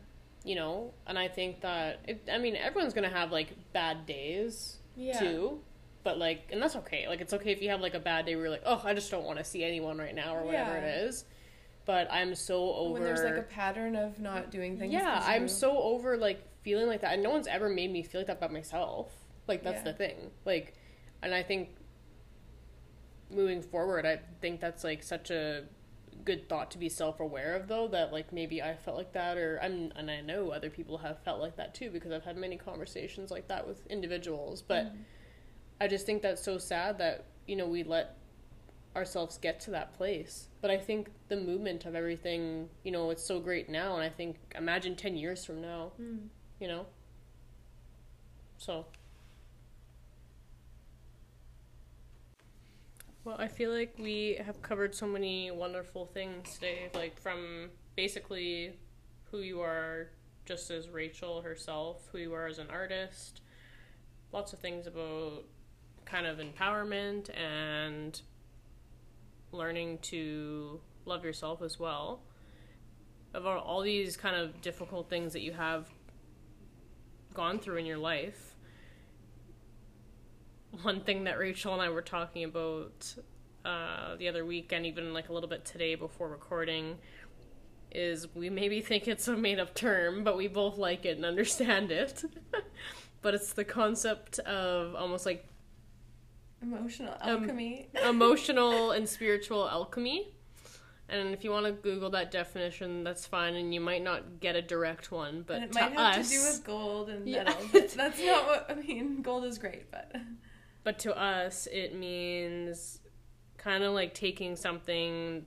You 0.47 0.55
know 0.55 0.93
and 1.07 1.19
i 1.19 1.27
think 1.27 1.59
that 1.61 1.99
it, 2.07 2.27
i 2.31 2.37
mean 2.37 2.55
everyone's 2.55 2.93
gonna 2.93 3.09
have 3.09 3.31
like 3.31 3.49
bad 3.73 4.05
days 4.05 4.77
Yeah. 4.95 5.19
too 5.19 5.59
but 6.03 6.17
like 6.17 6.47
and 6.51 6.61
that's 6.61 6.75
okay 6.77 7.05
like 7.07 7.19
it's 7.21 7.33
okay 7.33 7.51
if 7.51 7.61
you 7.61 7.69
have 7.69 7.81
like 7.81 7.95
a 7.95 7.99
bad 7.99 8.25
day 8.25 8.35
where 8.35 8.45
you're 8.45 8.51
like 8.57 8.63
oh 8.65 8.81
i 8.85 8.93
just 8.93 9.11
don't 9.11 9.25
want 9.25 9.39
to 9.39 9.43
see 9.43 9.63
anyone 9.63 9.97
right 9.97 10.15
now 10.15 10.35
or 10.35 10.43
whatever 10.45 10.71
Yeah. 10.71 10.85
it 10.85 11.03
is 11.05 11.25
but 11.85 12.07
i'm 12.11 12.33
so 12.33 12.73
over 12.73 12.93
When 12.93 13.03
there's 13.03 13.23
like 13.23 13.37
a 13.37 13.41
pattern 13.41 13.95
of 13.95 14.19
not 14.19 14.49
doing 14.51 14.77
things. 14.79 14.93
yeah 14.93 15.21
i'm 15.25 15.43
you- 15.43 15.47
so 15.49 15.77
over 15.77 16.15
like 16.17 16.41
feeling 16.63 16.87
like 16.87 17.01
that 17.01 17.13
and 17.13 17.21
no 17.23 17.29
one's 17.29 17.47
ever 17.47 17.67
made 17.69 17.91
me 17.91 18.01
feel 18.03 18.21
like 18.21 18.27
that 18.27 18.37
about 18.37 18.53
myself 18.53 19.11
like 19.47 19.63
that's 19.63 19.79
Yeah. 19.85 19.91
the 19.91 19.97
thing 19.97 20.15
like 20.45 20.73
and 21.21 21.33
i 21.33 21.43
think 21.43 21.69
moving 23.29 23.61
forward 23.61 24.05
i 24.05 24.19
think 24.41 24.61
that's 24.61 24.83
like 24.85 25.03
such 25.03 25.29
a 25.29 25.63
good 26.27 26.47
thought 26.49 26.69
to 26.71 26.77
be 26.77 26.89
self-aware 26.89 27.55
of 27.55 27.67
though 27.67 27.87
that 27.87 28.11
like 28.11 28.31
maybe 28.33 28.61
I 28.61 28.75
felt 28.75 28.97
like 28.97 29.13
that 29.13 29.37
or 29.37 29.59
I'm 29.63 29.91
and 29.95 30.11
I 30.11 30.19
know 30.21 30.51
other 30.51 30.69
people 30.69 30.97
have 30.99 31.17
felt 31.23 31.39
like 31.39 31.55
that 31.55 31.73
too 31.73 31.89
because 31.89 32.11
I've 32.11 32.25
had 32.25 32.35
many 32.37 32.57
conversations 32.57 33.31
like 33.31 33.47
that 33.47 33.65
with 33.67 33.87
individuals 33.87 34.61
but 34.61 34.85
Mm-hmm. 34.87 35.01
I 35.79 35.87
just 35.87 36.05
think 36.05 36.21
that's 36.23 36.43
so 36.43 36.57
sad 36.57 36.97
that 36.97 37.25
you 37.47 37.55
know 37.55 37.67
we 37.67 37.83
let 37.83 38.17
ourselves 38.95 39.37
get 39.37 39.59
to 39.61 39.71
that 39.71 39.93
place 39.93 40.47
but 40.61 40.69
I 40.71 40.77
think 40.77 41.09
the 41.29 41.37
movement 41.37 41.85
of 41.85 41.95
everything 41.95 42.67
you 42.83 42.91
know 42.91 43.09
it's 43.11 43.23
so 43.23 43.39
great 43.39 43.69
now 43.69 43.93
and 43.95 44.03
I 44.03 44.09
think 44.09 44.35
imagine 44.55 44.95
10 44.95 45.15
years 45.15 45.45
from 45.45 45.61
now 45.61 45.91
Mm. 46.01 46.27
you 46.59 46.67
know 46.67 46.85
so 48.57 48.85
well 53.27 53.35
i 53.39 53.47
feel 53.47 53.69
like 53.69 53.93
we 53.99 54.39
have 54.45 54.61
covered 54.61 54.95
so 54.95 55.05
many 55.05 55.51
wonderful 55.51 56.05
things 56.05 56.53
today 56.53 56.89
like 56.95 57.19
from 57.19 57.69
basically 57.97 58.71
who 59.29 59.39
you 59.39 59.59
are 59.59 60.07
just 60.45 60.71
as 60.71 60.87
rachael 60.87 61.41
herself 61.41 62.07
who 62.13 62.19
you 62.19 62.33
are 62.33 62.47
as 62.47 62.57
an 62.57 62.67
artist 62.69 63.41
lots 64.31 64.53
of 64.53 64.59
things 64.59 64.87
about 64.87 65.43
kind 66.05 66.25
of 66.25 66.37
empowerment 66.37 67.29
and 67.37 68.21
learning 69.51 69.97
to 69.97 70.79
love 71.03 71.25
yourself 71.25 71.61
as 71.61 71.77
well 71.77 72.21
about 73.33 73.61
all 73.61 73.81
these 73.81 74.15
kind 74.15 74.37
of 74.37 74.61
difficult 74.61 75.09
things 75.09 75.33
that 75.33 75.41
you 75.41 75.51
have 75.51 75.89
gone 77.33 77.59
through 77.59 77.77
in 77.77 77.85
your 77.85 77.97
life. 77.97 78.56
One 80.83 81.01
thing 81.01 81.23
that 81.25 81.37
Rachael 81.39 81.73
and 81.73 81.81
I 81.81 81.89
were 81.89 82.01
talking 82.01 82.43
about 82.43 83.13
uh, 83.65 84.15
the 84.17 84.27
other 84.27 84.45
week, 84.45 84.71
and 84.71 84.85
even 84.85 85.13
like 85.13 85.29
a 85.29 85.33
little 85.33 85.49
bit 85.49 85.65
today 85.65 85.95
before 85.95 86.27
recording, 86.29 86.97
is 87.91 88.27
we 88.35 88.49
maybe 88.49 88.81
think 88.81 89.07
it's 89.07 89.27
a 89.27 89.35
made 89.35 89.59
up 89.59 89.73
term, 89.73 90.23
but 90.23 90.37
we 90.37 90.47
both 90.47 90.77
like 90.77 91.05
it 91.05 91.17
and 91.17 91.25
understand 91.25 91.91
it. 91.91 92.23
but 93.21 93.33
it's 93.33 93.53
the 93.53 93.63
concept 93.63 94.39
of 94.39 94.93
almost 94.95 95.25
like 95.25 95.45
Emotional 96.61 97.13
Um, 97.21 97.43
alchemy. 97.43 97.87
emotional 98.09 98.91
and 98.91 99.07
spiritual 99.07 99.67
alchemy. 99.69 100.33
And 101.09 101.33
if 101.33 101.43
you 101.43 101.51
want 101.51 101.65
to 101.67 101.71
Google 101.71 102.09
that 102.09 102.31
definition, 102.31 103.03
that's 103.03 103.25
fine, 103.25 103.55
and 103.55 103.73
you 103.73 103.79
might 103.79 104.03
not 104.03 104.39
get 104.41 104.55
a 104.55 104.61
direct 104.61 105.11
one. 105.11 105.43
But 105.47 105.57
and 105.57 105.63
it 105.65 105.71
to 105.73 105.79
might 105.79 105.93
have 105.93 106.17
us, 106.19 106.29
to 106.29 106.35
do 106.35 106.41
with 106.41 106.63
gold 106.65 107.09
and 107.09 107.27
Yeah. 107.27 107.43
metal. 107.43 107.61
But 107.71 107.89
that's 107.95 108.19
not 108.23 108.45
what 108.47 108.65
I 108.69 108.73
mean. 108.75 109.21
Gold 109.21 109.45
is 109.45 109.57
great, 109.57 109.89
but 109.91 110.13
but 110.87 110.99
to 110.99 111.13
us, 111.19 111.67
it 111.69 111.93
means 111.93 113.01
kind 113.57 113.83
of 113.83 113.91
like 113.91 114.13
taking 114.13 114.55
something 114.55 115.45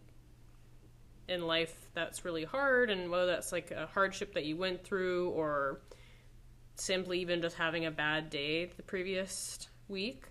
in 1.28 1.46
life 1.46 1.88
that's 1.94 2.26
really 2.26 2.44
hard, 2.44 2.90
and 2.90 3.10
whether 3.10 3.24
that's 3.24 3.50
like 3.50 3.70
a 3.70 3.86
hardship 3.86 4.34
that 4.34 4.44
you 4.44 4.58
went 4.58 4.84
through, 4.84 5.30
or 5.30 5.80
simply 6.74 7.20
even 7.20 7.40
just 7.40 7.56
having 7.56 7.86
a 7.86 7.90
bad 7.90 8.28
day 8.28 8.66
the 8.76 8.82
previous 8.82 9.66
week, 9.88 10.26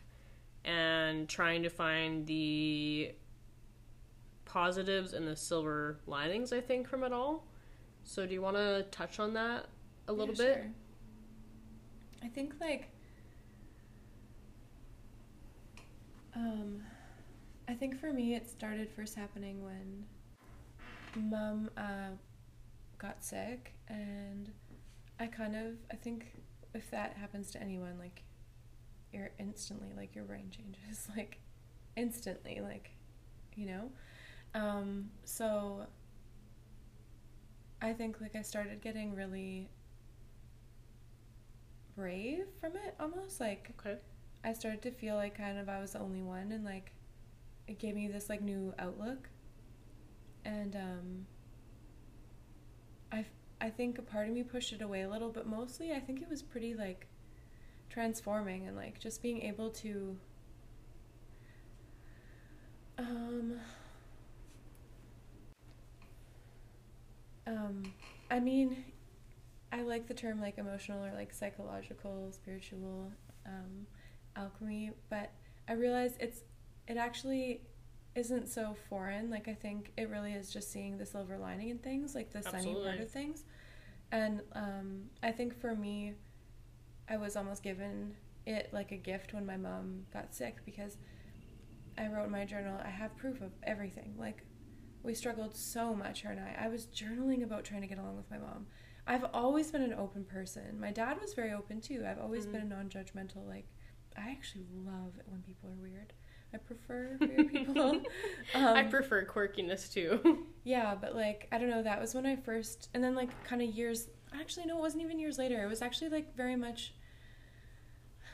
and 0.64 1.28
trying 1.28 1.64
to 1.64 1.70
find 1.72 2.28
the 2.28 3.12
positives 4.45 5.14
and 5.14 5.28
the 5.28 5.36
silver 5.36 5.97
linings, 6.05 6.53
I 6.53 6.62
think, 6.62 6.88
from 6.88 7.03
it 7.03 7.12
all. 7.12 7.47
So, 8.03 8.28
do 8.28 8.34
you 8.36 8.43
want 8.43 8.57
to 8.57 8.86
touch 8.91 9.20
on 9.20 9.34
that 9.34 9.66
a 10.07 10.14
little 10.14 10.36
Yeah, 10.36 10.45
bit? 10.45 10.53
sure. 10.53 10.72
I 12.22 12.28
think 12.28 12.53
like 12.62 12.91
um 16.39 16.81
I 17.67 17.73
think 17.73 17.99
for 17.99 18.11
me 18.11 18.35
it 18.35 18.49
started 18.49 18.89
first 18.89 19.15
happening 19.15 19.63
when 19.63 20.05
mom 21.15 21.69
uh 21.77 22.11
got 22.97 23.23
sick 23.23 23.73
and 23.87 24.51
I 25.19 25.27
kind 25.27 25.55
of 25.55 25.73
I 25.91 25.95
think 25.95 26.27
if 26.73 26.89
that 26.91 27.15
happens 27.17 27.51
to 27.51 27.61
anyone 27.61 27.97
like 27.99 28.23
you're 29.13 29.31
instantly 29.39 29.89
like 29.97 30.15
your 30.15 30.25
brain 30.25 30.51
changes 30.51 31.07
like 31.17 31.39
instantly 31.97 32.61
like 32.61 32.91
you 33.55 33.65
know 33.67 33.91
um 34.55 35.09
so 35.25 35.87
I 37.81 37.93
think 37.93 38.21
like 38.21 38.35
I 38.35 38.41
started 38.41 38.81
getting 38.81 39.15
really 39.15 39.69
brave 41.95 42.45
from 42.59 42.73
it 42.75 42.95
almost 42.99 43.39
like 43.39 43.71
Okay. 43.79 43.97
I 44.43 44.53
started 44.53 44.81
to 44.83 44.91
feel 44.91 45.15
like 45.15 45.37
kind 45.37 45.57
of 45.57 45.69
I 45.69 45.79
was 45.79 45.91
the 45.93 45.99
only 45.99 46.21
one 46.21 46.51
and 46.51 46.63
like 46.65 46.91
it 47.67 47.79
gave 47.79 47.95
me 47.95 48.07
this 48.07 48.29
like 48.29 48.41
new 48.41 48.73
outlook. 48.79 49.29
And 50.45 50.75
um 50.75 51.25
I 53.11 53.25
I 53.61 53.69
think 53.69 53.97
a 53.99 54.01
part 54.01 54.27
of 54.27 54.33
me 54.33 54.41
pushed 54.43 54.73
it 54.73 54.81
away 54.81 55.01
a 55.01 55.09
little 55.09 55.29
but 55.29 55.45
mostly 55.45 55.91
I 55.93 55.99
think 55.99 56.21
it 56.21 56.29
was 56.29 56.41
pretty 56.41 56.73
like 56.73 57.07
transforming 57.89 58.67
and 58.67 58.75
like 58.77 58.99
just 58.99 59.21
being 59.21 59.41
able 59.43 59.69
to 59.71 60.17
um 62.97 63.59
um 67.47 67.83
I 68.29 68.39
mean 68.39 68.83
I 69.71 69.81
like 69.83 70.07
the 70.07 70.13
term 70.13 70.41
like 70.41 70.57
emotional 70.57 71.05
or 71.05 71.13
like 71.13 71.33
psychological, 71.33 72.29
spiritual 72.31 73.11
um, 73.45 73.87
alchemy, 74.36 74.91
but 75.09 75.32
I 75.67 75.73
realize 75.73 76.15
it's 76.19 76.41
it 76.88 76.97
actually 76.97 77.61
isn't 78.15 78.47
so 78.47 78.75
foreign. 78.89 79.30
Like 79.30 79.47
I 79.47 79.53
think 79.53 79.91
it 79.97 80.09
really 80.09 80.34
is 80.34 80.49
just 80.51 80.71
seeing 80.71 80.97
the 80.97 81.05
silver 81.05 81.38
lining 81.38 81.69
in 81.69 81.77
things, 81.80 82.15
like 82.15 82.32
the 82.32 82.41
sunny 82.41 82.73
part 82.75 82.99
of 82.99 83.09
things. 83.11 83.43
And 84.11 84.41
um, 84.53 85.03
I 85.21 85.32
think 85.32 85.59
for 85.59 85.75
me, 85.75 86.15
I 87.07 87.17
was 87.17 87.36
almost 87.36 87.61
given 87.63 88.15
it 88.45 88.69
like 88.73 88.91
a 88.91 88.97
gift 88.97 89.34
when 89.34 89.45
my 89.45 89.57
mom 89.57 90.05
got 90.11 90.34
sick 90.34 90.57
because 90.65 90.97
I 91.97 92.07
wrote 92.07 92.25
in 92.25 92.32
my 92.32 92.45
journal, 92.45 92.80
I 92.84 92.89
have 92.89 93.15
proof 93.17 93.41
of 93.41 93.51
everything. 93.63 94.15
Like 94.17 94.43
we 95.03 95.13
struggled 95.13 95.55
so 95.55 95.93
much, 95.93 96.21
her 96.21 96.32
and 96.32 96.39
I. 96.39 96.65
I 96.65 96.67
was 96.69 96.88
journaling 96.88 97.43
about 97.43 97.63
trying 97.65 97.82
to 97.82 97.88
get 97.88 97.99
along 97.99 98.17
with 98.17 98.30
my 98.32 98.38
mom. 98.38 98.67
I've 99.07 99.25
always 99.34 99.71
been 99.71 99.82
an 99.82 99.93
open 99.93 100.23
person. 100.23 100.80
My 100.80 100.91
dad 100.91 101.19
was 101.21 101.34
very 101.34 101.51
open 101.51 101.82
too. 101.82 102.03
I've 102.07 102.19
always 102.19 102.45
Mhm. 102.45 102.51
been 102.51 102.61
a 102.61 102.65
non-judgmental. 102.65 103.47
Like, 103.47 103.65
I 104.20 104.32
actually 104.32 104.65
love 104.86 105.13
it 105.17 105.26
when 105.28 105.41
people 105.41 105.70
are 105.70 105.82
weird. 105.82 106.13
I 106.53 106.57
prefer 106.57 107.17
weird 107.20 107.51
people. 107.51 107.91
um, 108.55 108.65
I 108.65 108.84
prefer 108.84 109.26
quirkiness 109.26 109.91
too. 109.91 110.46
yeah, 110.63 110.96
but 111.00 111.16
like 111.16 111.47
I 111.51 111.58
don't 111.58 111.70
know. 111.70 111.83
That 111.83 112.01
was 112.01 112.16
when 112.16 112.25
I 112.25 112.36
first, 112.36 112.89
and 112.93 113.04
then 113.04 113.16
like 113.16 113.29
kind 113.43 113.62
of 113.62 113.70
years. 113.70 114.08
Actually, 114.33 114.66
no, 114.67 114.78
it 114.78 114.82
wasn't 114.82 115.04
even 115.04 115.20
years 115.20 115.37
later. 115.37 115.63
It 115.63 115.67
was 115.67 115.82
actually 115.82 116.09
like 116.09 116.36
very 116.36 116.55
much. 116.55 116.93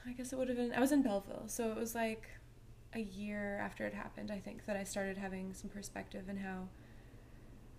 I 0.07 0.11
guess 0.13 0.31
it 0.31 0.37
would 0.37 0.49
have 0.49 0.57
been. 0.57 0.73
I 0.73 0.79
was 0.79 0.91
in 0.91 1.01
Belleville, 1.01 1.47
so 1.47 1.69
it 1.71 1.77
was 1.77 1.95
like 1.95 2.27
a 2.93 2.99
year 2.99 3.59
after 3.61 3.85
it 3.85 3.93
happened. 3.93 4.31
I 4.31 4.39
think 4.39 4.65
that 4.65 4.77
I 4.77 4.83
started 4.83 5.17
having 5.17 5.53
some 5.53 5.69
perspective 5.69 6.25
and 6.29 6.39
how. 6.39 6.69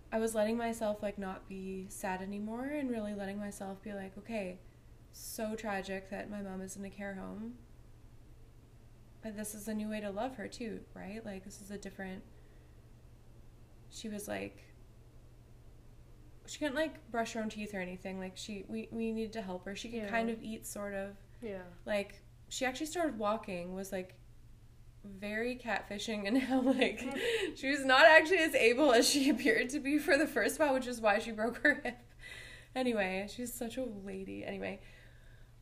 I 0.09 0.19
was 0.19 0.33
letting 0.33 0.55
myself 0.55 1.03
like 1.03 1.17
not 1.17 1.49
be 1.49 1.87
sad 1.89 2.21
anymore 2.21 2.63
and 2.63 2.89
really 2.89 3.13
letting 3.13 3.37
myself 3.37 3.81
be 3.81 3.91
like, 3.93 4.17
okay, 4.17 4.57
so 5.11 5.53
tragic 5.53 6.09
that 6.11 6.29
my 6.29 6.41
mom 6.41 6.61
is 6.61 6.77
in 6.77 6.85
a 6.85 6.89
care 6.89 7.15
home. 7.15 7.55
This 9.35 9.53
is 9.55 9.67
a 9.67 9.73
new 9.73 9.89
way 9.89 9.99
to 10.01 10.09
love 10.09 10.35
her 10.35 10.47
too, 10.47 10.81
right? 10.93 11.25
Like 11.25 11.43
this 11.43 11.61
is 11.61 11.71
a 11.71 11.77
different 11.77 12.23
she 13.89 14.09
was 14.09 14.27
like 14.27 14.63
she 16.45 16.59
couldn't 16.59 16.75
like 16.75 17.09
brush 17.11 17.33
her 17.33 17.41
own 17.41 17.49
teeth 17.49 17.73
or 17.73 17.79
anything 17.79 18.19
like 18.19 18.33
she 18.35 18.65
we, 18.67 18.87
we 18.91 19.11
needed 19.11 19.33
to 19.33 19.41
help 19.41 19.65
her 19.65 19.75
she 19.75 19.89
could 19.89 20.03
Yeah. 20.03 20.09
kind 20.09 20.29
of 20.29 20.41
eat 20.41 20.65
sort 20.65 20.93
of 20.93 21.09
yeah. 21.41 21.63
like 21.85 22.21
she 22.49 22.65
actually 22.65 22.85
started 22.85 23.17
walking 23.17 23.73
was 23.73 23.91
like 23.91 24.15
very 25.03 25.55
catfishing 25.55 26.27
and 26.27 26.37
how 26.43 26.61
like 26.61 26.99
mm-hmm. 26.99 27.55
she 27.55 27.69
was 27.69 27.85
not 27.85 28.05
actually 28.05 28.39
as 28.39 28.55
able 28.55 28.93
as 28.93 29.07
she 29.07 29.29
appeared 29.31 29.69
to 29.69 29.79
be 29.79 29.97
for 29.97 30.17
the 30.17 30.27
first 30.27 30.59
while 30.59 30.73
which 30.73 30.87
is 30.87 31.01
why 31.01 31.19
she 31.19 31.31
broke 31.31 31.57
her 31.63 31.81
hip 31.83 31.97
anyway 32.75 33.27
she's 33.29 33.53
such 33.53 33.77
a 33.77 33.85
lady 34.03 34.45
anyway 34.45 34.79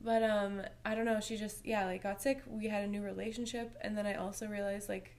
but 0.06 0.23
um 0.23 0.61
i 0.86 0.95
don't 0.95 1.06
know 1.06 1.19
she 1.19 1.36
just 1.36 1.65
yeah 1.65 1.86
like 1.86 2.03
got 2.03 2.22
sick 2.22 2.41
we 2.48 2.68
had 2.68 2.84
a 2.84 2.88
new 2.88 3.02
relationship 3.02 3.76
and 3.82 3.98
then 3.98 4.06
i 4.06 4.14
also 4.14 4.48
realized 4.48 4.88
like 4.88 5.15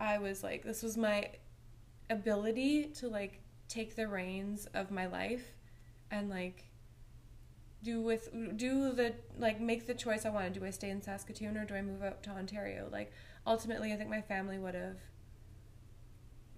i 0.00 0.16
was 0.16 0.42
like 0.42 0.62
this 0.62 0.82
was 0.82 0.96
my 0.96 1.28
ability 2.08 2.84
to 2.84 3.08
like 3.08 3.40
take 3.68 3.96
the 3.96 4.06
reins 4.06 4.66
of 4.74 4.90
my 4.90 5.06
life 5.06 5.52
and 6.10 6.30
like 6.30 6.64
do 7.82 8.00
with 8.00 8.30
do 8.56 8.92
the 8.92 9.14
like 9.38 9.60
make 9.60 9.86
the 9.86 9.94
choice 9.94 10.24
I 10.24 10.30
want 10.30 10.52
to 10.52 10.58
do 10.58 10.64
I 10.64 10.70
stay 10.70 10.90
in 10.90 11.02
Saskatoon 11.02 11.56
or 11.56 11.64
do 11.64 11.74
I 11.74 11.82
move 11.82 12.02
out 12.02 12.22
to 12.24 12.30
Ontario? 12.30 12.88
Like 12.90 13.12
ultimately 13.46 13.92
I 13.92 13.96
think 13.96 14.08
my 14.08 14.22
family 14.22 14.58
would 14.58 14.74
have 14.74 14.96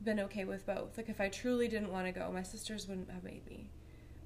been 0.03 0.21
okay 0.21 0.45
with 0.45 0.65
both. 0.65 0.97
Like 0.97 1.09
if 1.09 1.21
I 1.21 1.29
truly 1.29 1.69
didn't 1.69 1.93
want 1.93 2.07
to 2.07 2.13
go 2.13 2.31
my 2.33 2.45
sisters 2.45 2.87
wouldn't 2.87 3.11
have 3.11 3.25
made 3.25 3.45
me. 3.47 3.71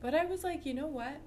But 0.01 0.15
I 0.15 0.27
was 0.27 0.45
like 0.45 0.67
you 0.67 0.75
know 0.75 0.87
what 0.87 1.21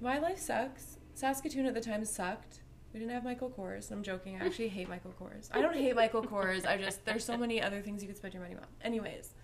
my 0.00 0.18
life 0.18 0.38
sucks. 0.38 0.98
Saskatoon 1.14 1.66
at 1.66 1.74
the 1.74 1.80
time 1.80 2.04
sucked. 2.04 2.60
We 2.92 3.00
didn't 3.00 3.12
have 3.12 3.24
Michael 3.24 3.50
Kors. 3.50 3.90
I'm 3.90 4.02
joking. 4.02 4.40
I 4.40 4.46
actually 4.46 4.68
hate 4.68 4.88
Michael 4.88 5.14
Kors. 5.20 5.48
I 5.52 5.60
don't 5.60 5.74
hate 5.74 5.94
Michael 5.94 6.22
Kors. 6.22 6.66
I 6.66 6.76
just 6.76 7.04
there's 7.04 7.24
so 7.24 7.36
many 7.36 7.60
other 7.60 7.80
things 7.80 8.02
you 8.02 8.08
could 8.08 8.16
spend 8.16 8.34
your 8.34 8.42
money 8.42 8.54
on. 8.54 8.66
Anyways 8.82 9.34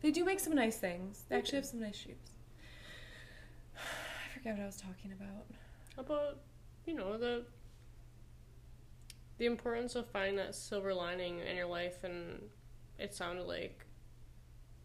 They 0.00 0.10
do 0.10 0.24
make 0.24 0.40
some 0.40 0.54
nice 0.54 0.78
things. 0.78 1.24
They 1.28 1.36
actually 1.36 1.56
have 1.56 1.66
some 1.66 1.80
nice 1.80 1.96
shoes. 1.96 2.16
I 3.76 4.34
forget 4.34 4.54
what 4.56 4.62
I 4.62 4.66
was 4.66 4.76
talking 4.76 5.12
about. 5.12 5.46
about 5.96 6.38
you 6.86 6.94
know 6.94 7.18
the 7.18 7.44
the 9.36 9.46
importance 9.46 9.94
of 9.94 10.08
finding 10.08 10.36
that 10.36 10.54
silver 10.54 10.92
lining 10.92 11.40
in 11.40 11.56
your 11.56 11.66
life 11.66 12.02
and 12.02 12.42
it 12.98 13.14
sounded 13.14 13.44
like 13.44 13.86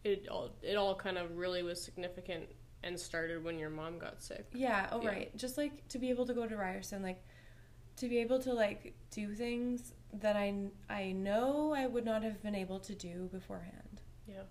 it 0.04 0.28
all 0.28 0.50
it 0.62 0.76
all 0.76 0.94
kind 0.94 1.18
of 1.18 1.36
really 1.36 1.62
was 1.62 1.82
significant 1.82 2.44
and 2.84 2.98
started 2.98 3.42
when 3.42 3.58
your 3.58 3.70
mom 3.70 3.98
got 3.98 4.22
sick 4.22 4.46
Yeah, 4.52 4.88
oh 4.92 5.00
Yeah. 5.02 5.08
right. 5.10 5.36
Just 5.36 5.56
like 5.58 5.86
to 5.88 5.98
be 5.98 6.10
able 6.10 6.26
to 6.26 6.34
go 6.34 6.46
to 6.46 6.56
Ryerson, 6.56 7.02
like 7.02 7.22
to 7.96 8.08
be 8.08 8.18
able 8.18 8.38
to 8.40 8.52
like 8.52 8.94
do 9.10 9.34
things 9.34 9.94
that 10.12 10.36
I 10.36 10.54
I 10.88 11.12
know 11.12 11.72
I 11.74 11.86
would 11.86 12.04
not 12.04 12.22
have 12.22 12.42
been 12.42 12.54
able 12.54 12.78
to 12.80 12.94
do 12.94 13.28
beforehand. 13.32 14.02
yeah 14.28 14.42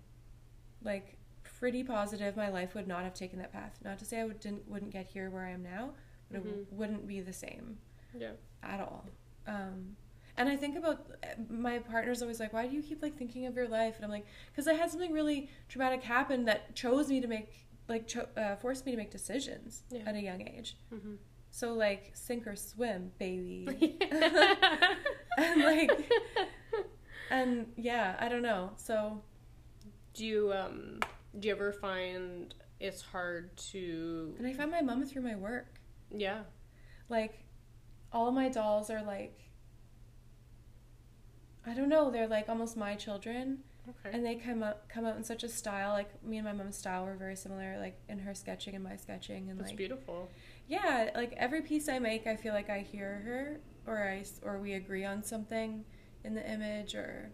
Like 0.82 1.16
pretty 1.42 1.82
positive 1.84 2.36
my 2.36 2.48
life 2.48 2.74
would 2.74 2.88
not 2.88 3.04
have 3.04 3.14
taken 3.14 3.38
that 3.38 3.52
path. 3.52 3.78
Not 3.84 3.98
to 4.00 4.04
say 4.04 4.20
I 4.20 4.24
would, 4.24 4.40
didn't 4.40 4.68
wouldn't 4.68 4.90
get 4.92 5.06
here 5.06 5.30
where 5.30 5.44
I 5.46 5.50
am 5.50 5.62
now, 5.62 5.90
but 6.30 6.38
it 6.38 6.44
Mhm. 6.46 6.72
wouldn't 6.72 7.06
be 7.06 7.20
the 7.20 7.32
same 7.32 7.78
yeah 8.14 8.32
at 8.62 8.80
all. 8.80 9.04
Um 9.46 9.96
and 10.36 10.48
I 10.48 10.56
think 10.56 10.76
about 10.76 11.06
my 11.48 11.78
partner's 11.78 12.20
always 12.20 12.40
like, 12.40 12.52
why 12.52 12.66
do 12.66 12.74
you 12.74 12.82
keep 12.82 13.02
like 13.02 13.16
thinking 13.16 13.46
of 13.46 13.54
your 13.54 13.68
life? 13.68 13.94
And 13.96 14.04
I'm 14.04 14.10
like, 14.10 14.26
because 14.50 14.66
I 14.66 14.72
had 14.74 14.90
something 14.90 15.12
really 15.12 15.48
traumatic 15.68 16.02
happen 16.02 16.44
that 16.46 16.74
chose 16.74 17.08
me 17.08 17.20
to 17.20 17.28
make 17.28 17.63
like 17.88 18.06
cho- 18.06 18.28
uh, 18.36 18.56
forced 18.56 18.86
me 18.86 18.92
to 18.92 18.98
make 18.98 19.10
decisions 19.10 19.82
Yeah. 19.90 20.02
at 20.06 20.14
a 20.14 20.20
young 20.20 20.42
age. 20.42 20.76
mm-hmm. 20.92 21.14
So 21.50 21.72
like 21.74 22.10
sink 22.14 22.46
or 22.48 22.56
swim, 22.56 23.12
baby. 23.18 23.68
and 25.38 25.62
like 25.62 25.90
and 27.30 27.66
yeah, 27.76 28.16
I 28.18 28.28
don't 28.28 28.42
know. 28.42 28.72
So 28.76 29.22
do 30.14 30.24
you 30.26 30.52
um 30.52 31.00
do 31.38 31.48
you 31.48 31.54
ever 31.54 31.72
find 31.72 32.54
it's 32.80 33.02
hard 33.02 33.56
to 33.70 34.34
and 34.38 34.46
I 34.46 34.52
found 34.52 34.70
my 34.72 34.80
mom 34.82 35.04
through 35.04 35.22
my 35.22 35.36
work. 35.36 35.80
yeah 36.10 36.42
Like 37.08 37.44
all 38.12 38.30
my 38.32 38.48
dolls 38.48 38.90
are 38.90 39.02
like 39.02 39.38
I 41.66 41.72
don't 41.74 41.88
know, 41.88 42.10
they're 42.10 42.28
like 42.28 42.48
almost 42.48 42.76
my 42.76 42.94
children 42.94 43.60
okay. 43.88 44.14
And 44.14 44.24
they 44.24 44.36
come 44.36 44.62
up 44.62 44.88
come 44.88 45.04
out 45.04 45.16
in 45.16 45.24
such 45.24 45.42
a 45.44 45.48
style 45.48 45.92
like 45.92 46.22
me 46.24 46.38
and 46.38 46.46
my 46.46 46.52
mom's 46.52 46.76
style 46.76 47.04
were 47.04 47.16
very 47.16 47.36
similar 47.36 47.78
like 47.78 47.98
in 48.08 48.18
her 48.18 48.34
sketching 48.34 48.74
and 48.74 48.84
my 48.84 48.96
sketching 48.96 49.50
and 49.50 49.58
that's 49.58 49.70
like 49.70 49.76
beautiful. 49.76 50.30
Yeah 50.68 51.10
like 51.14 51.34
every 51.36 51.62
piece 51.62 51.88
i 51.88 51.98
make 51.98 52.26
i 52.26 52.36
feel 52.36 52.54
like 52.54 52.70
i 52.70 52.80
hear 52.80 53.22
her 53.24 53.60
or 53.86 53.98
I 53.98 54.24
or 54.42 54.58
we 54.58 54.74
agree 54.74 55.04
on 55.04 55.22
something 55.22 55.84
in 56.24 56.34
the 56.34 56.50
image 56.50 56.94
or 56.94 57.30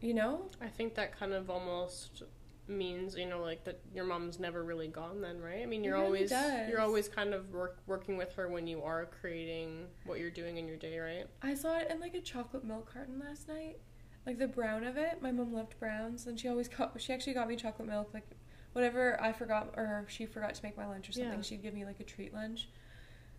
you 0.00 0.14
know? 0.14 0.50
I 0.60 0.68
think 0.68 0.94
that 0.96 1.18
kind 1.18 1.32
of 1.32 1.50
almost 1.50 2.22
means 2.68 3.16
you 3.16 3.26
know 3.26 3.40
like 3.40 3.62
that 3.62 3.80
your 3.94 4.04
mom's 4.04 4.40
never 4.40 4.64
really 4.64 4.88
gone 4.88 5.20
then 5.20 5.40
right? 5.40 5.62
I 5.62 5.66
mean 5.66 5.84
you're 5.84 5.94
really 5.94 6.06
always 6.06 6.30
does. 6.30 6.68
you're 6.68 6.80
always 6.80 7.08
kind 7.08 7.32
of 7.32 7.50
work, 7.50 7.78
working 7.86 8.16
with 8.16 8.32
her 8.34 8.48
when 8.48 8.66
you 8.66 8.82
are 8.82 9.06
creating 9.20 9.86
what 10.04 10.18
you're 10.18 10.30
doing 10.30 10.56
in 10.56 10.66
your 10.66 10.76
day 10.76 10.98
right? 10.98 11.26
I 11.42 11.54
saw 11.54 11.78
it 11.78 11.88
in 11.90 12.00
like 12.00 12.14
a 12.14 12.20
chocolate 12.20 12.64
milk 12.64 12.92
carton 12.92 13.20
last 13.20 13.48
night 13.48 13.78
like 14.26 14.38
the 14.38 14.48
brown 14.48 14.84
of 14.84 14.96
it 14.96 15.22
my 15.22 15.30
mom 15.30 15.52
loved 15.52 15.78
browns 15.78 16.26
and 16.26 16.38
she 16.38 16.48
always 16.48 16.68
got 16.68 16.92
she 17.00 17.12
actually 17.12 17.32
got 17.34 17.48
me 17.48 17.56
chocolate 17.56 17.88
milk 17.88 18.10
like 18.12 18.26
whatever 18.72 19.20
i 19.22 19.32
forgot 19.32 19.72
or 19.76 20.04
she 20.08 20.26
forgot 20.26 20.54
to 20.54 20.62
make 20.62 20.76
my 20.76 20.86
lunch 20.86 21.08
or 21.08 21.12
something 21.12 21.32
Yeah. 21.34 21.40
she'd 21.42 21.62
give 21.62 21.72
me 21.74 21.84
like 21.84 22.00
a 22.00 22.04
treat 22.04 22.34
lunch 22.34 22.68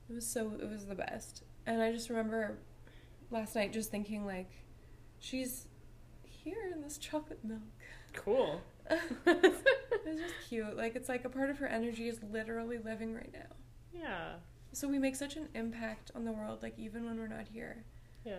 it 0.09 0.13
was 0.13 0.25
so 0.25 0.53
it 0.61 0.69
was 0.69 0.85
the 0.85 0.95
best 0.95 1.43
and 1.65 1.81
i 1.81 1.91
just 1.91 2.09
remember 2.09 2.57
last 3.29 3.53
night 3.55 3.73
just 3.73 3.91
thinking 3.91 4.25
like 4.25 4.49
she's 5.19 5.67
here 6.23 6.71
in 6.73 6.81
this 6.81 6.97
chocolate 6.97 7.43
milk 7.43 7.61
cool 8.13 8.61
It's 10.09 10.21
just 10.21 10.35
cute. 10.47 10.77
Like 10.77 10.95
it's 10.95 11.09
like 11.09 11.25
a 11.25 11.29
part 11.29 11.49
of 11.49 11.57
her 11.57 11.67
energy 11.67 12.07
is 12.07 12.19
literally 12.31 12.77
living 12.77 13.13
right 13.13 13.29
now. 13.33 13.53
yeah 13.93 14.35
So 14.71 14.87
we 14.87 14.97
make 14.99 15.17
such 15.17 15.35
an 15.35 15.49
impact 15.53 16.11
on 16.15 16.23
the 16.23 16.31
world, 16.31 16.59
like 16.63 16.79
even 16.79 17.05
when 17.05 17.17
we're 17.19 17.27
not 17.27 17.49
here. 17.51 17.83
yeah 18.25 18.37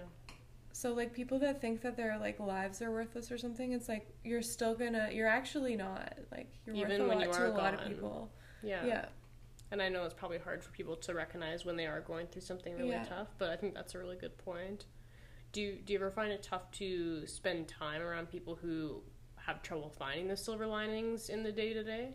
So 0.81 0.93
like 0.95 1.13
people 1.13 1.41
that 1.41 1.61
think 1.61 1.81
that 1.83 1.97
their 1.97 2.17
like 2.21 2.39
lives 2.39 2.81
are 2.83 2.93
worthless 2.93 3.33
or 3.33 3.39
something, 3.39 3.73
it's 3.73 3.89
like 3.89 4.07
you're 4.23 4.43
still 4.43 4.77
gonna 4.77 5.09
you're 5.13 5.27
actually 5.27 5.75
not. 5.75 6.17
Like 6.31 6.53
you're 6.65 6.77
Even 6.77 7.09
worth 7.09 7.11
a 7.11 7.15
lot 7.27 7.33
to 7.33 7.49
a 7.49 7.51
lot 7.51 7.75
of 7.75 7.81
people. 7.89 8.31
yeah 8.63 8.85
Yeah. 8.87 9.05
and 9.73 9.83
i 9.83 9.89
know 9.89 10.05
it's 10.05 10.15
probably 10.15 10.39
hard 10.39 10.63
for 10.65 10.71
people 10.71 10.95
to 10.97 11.15
recognize 11.15 11.65
when 11.65 11.77
they 11.77 11.87
are 11.87 12.01
going 12.01 12.27
through 12.29 12.43
something 12.43 12.77
really 12.77 12.91
Yeah. 12.91 13.05
tough 13.05 13.29
but 13.39 13.51
i 13.51 13.57
think 13.57 13.75
that's 13.75 13.95
a 13.97 13.99
really 13.99 14.17
good 14.25 14.37
point 14.39 14.87
do 15.53 15.61
you, 15.63 15.71
do 15.85 15.93
you 15.93 15.99
ever 15.99 16.11
find 16.11 16.31
it 16.33 16.43
tough 16.43 16.71
to 16.73 17.27
spend 17.27 17.69
time 17.69 18.01
around 18.03 18.29
people 18.31 18.55
who 18.63 19.03
have 19.37 19.63
trouble 19.63 19.91
finding 19.99 20.27
the 20.29 20.37
silver 20.37 20.67
linings 20.67 21.29
in 21.29 21.43
the 21.43 21.53
day 21.53 21.73
to 21.73 21.83
day 21.85 22.15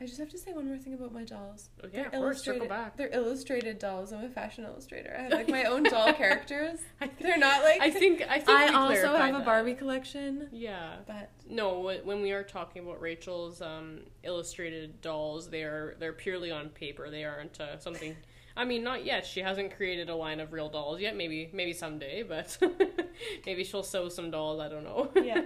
I 0.00 0.06
just 0.06 0.18
have 0.18 0.30
to 0.30 0.38
say 0.38 0.52
one 0.54 0.66
more 0.66 0.78
thing 0.78 0.94
about 0.94 1.12
my 1.12 1.24
dolls. 1.24 1.68
Oh, 1.84 1.86
yeah, 1.92 2.04
They're 2.04 2.06
of 2.06 2.12
course, 2.12 2.38
circle 2.42 2.62
illustrated- 2.62 2.68
back. 2.70 2.96
They're 2.96 3.12
illustrated 3.12 3.78
dolls. 3.78 4.12
I'm 4.14 4.24
a 4.24 4.28
fashion 4.30 4.64
illustrator. 4.64 5.14
I 5.18 5.22
have 5.24 5.32
like 5.32 5.48
my 5.48 5.64
own 5.64 5.82
doll 5.90 6.12
characters. 6.14 6.80
Think, 6.98 7.18
They're 7.18 7.36
not 7.36 7.62
like 7.62 7.80
I 7.82 7.90
think 7.90 8.22
I 8.22 8.38
think 8.38 8.48
I 8.48 8.72
also 8.72 9.14
have 9.16 9.34
a. 9.34 9.40
Barbie 9.40 9.74
collection, 9.74 10.48
Yeah. 10.52 10.96
but 11.06 11.30
No, 11.48 11.80
when 12.04 12.22
we 12.22 12.32
are 12.32 12.42
talking 12.42 12.82
about 12.82 13.00
Rachael's 13.00 13.60
um, 13.60 14.00
illustrated 14.22 15.00
dolls, 15.02 15.50
they 15.50 15.64
are 15.64 15.96
they're 15.98 16.12
purely 16.14 16.50
on 16.50 16.70
paper. 16.70 17.10
They 17.10 17.24
aren't 17.24 17.60
uh, 17.60 17.78
something. 17.78 18.16
I 18.56 18.64
mean, 18.64 18.82
not 18.82 19.04
yet. 19.04 19.24
She 19.26 19.40
hasn't 19.40 19.76
created 19.76 20.08
a 20.08 20.14
line 20.14 20.40
of 20.40 20.52
real 20.52 20.68
dolls 20.70 21.00
yet. 21.00 21.14
Maybe 21.16 21.50
maybe 21.52 21.72
someday, 21.74 22.22
but 22.22 22.56
maybe 23.46 23.64
she'll 23.64 23.82
sew 23.82 24.08
some 24.08 24.30
dolls. 24.30 24.60
I 24.60 24.68
don't 24.68 24.84
know. 24.84 25.10
Yeah. 25.14 25.42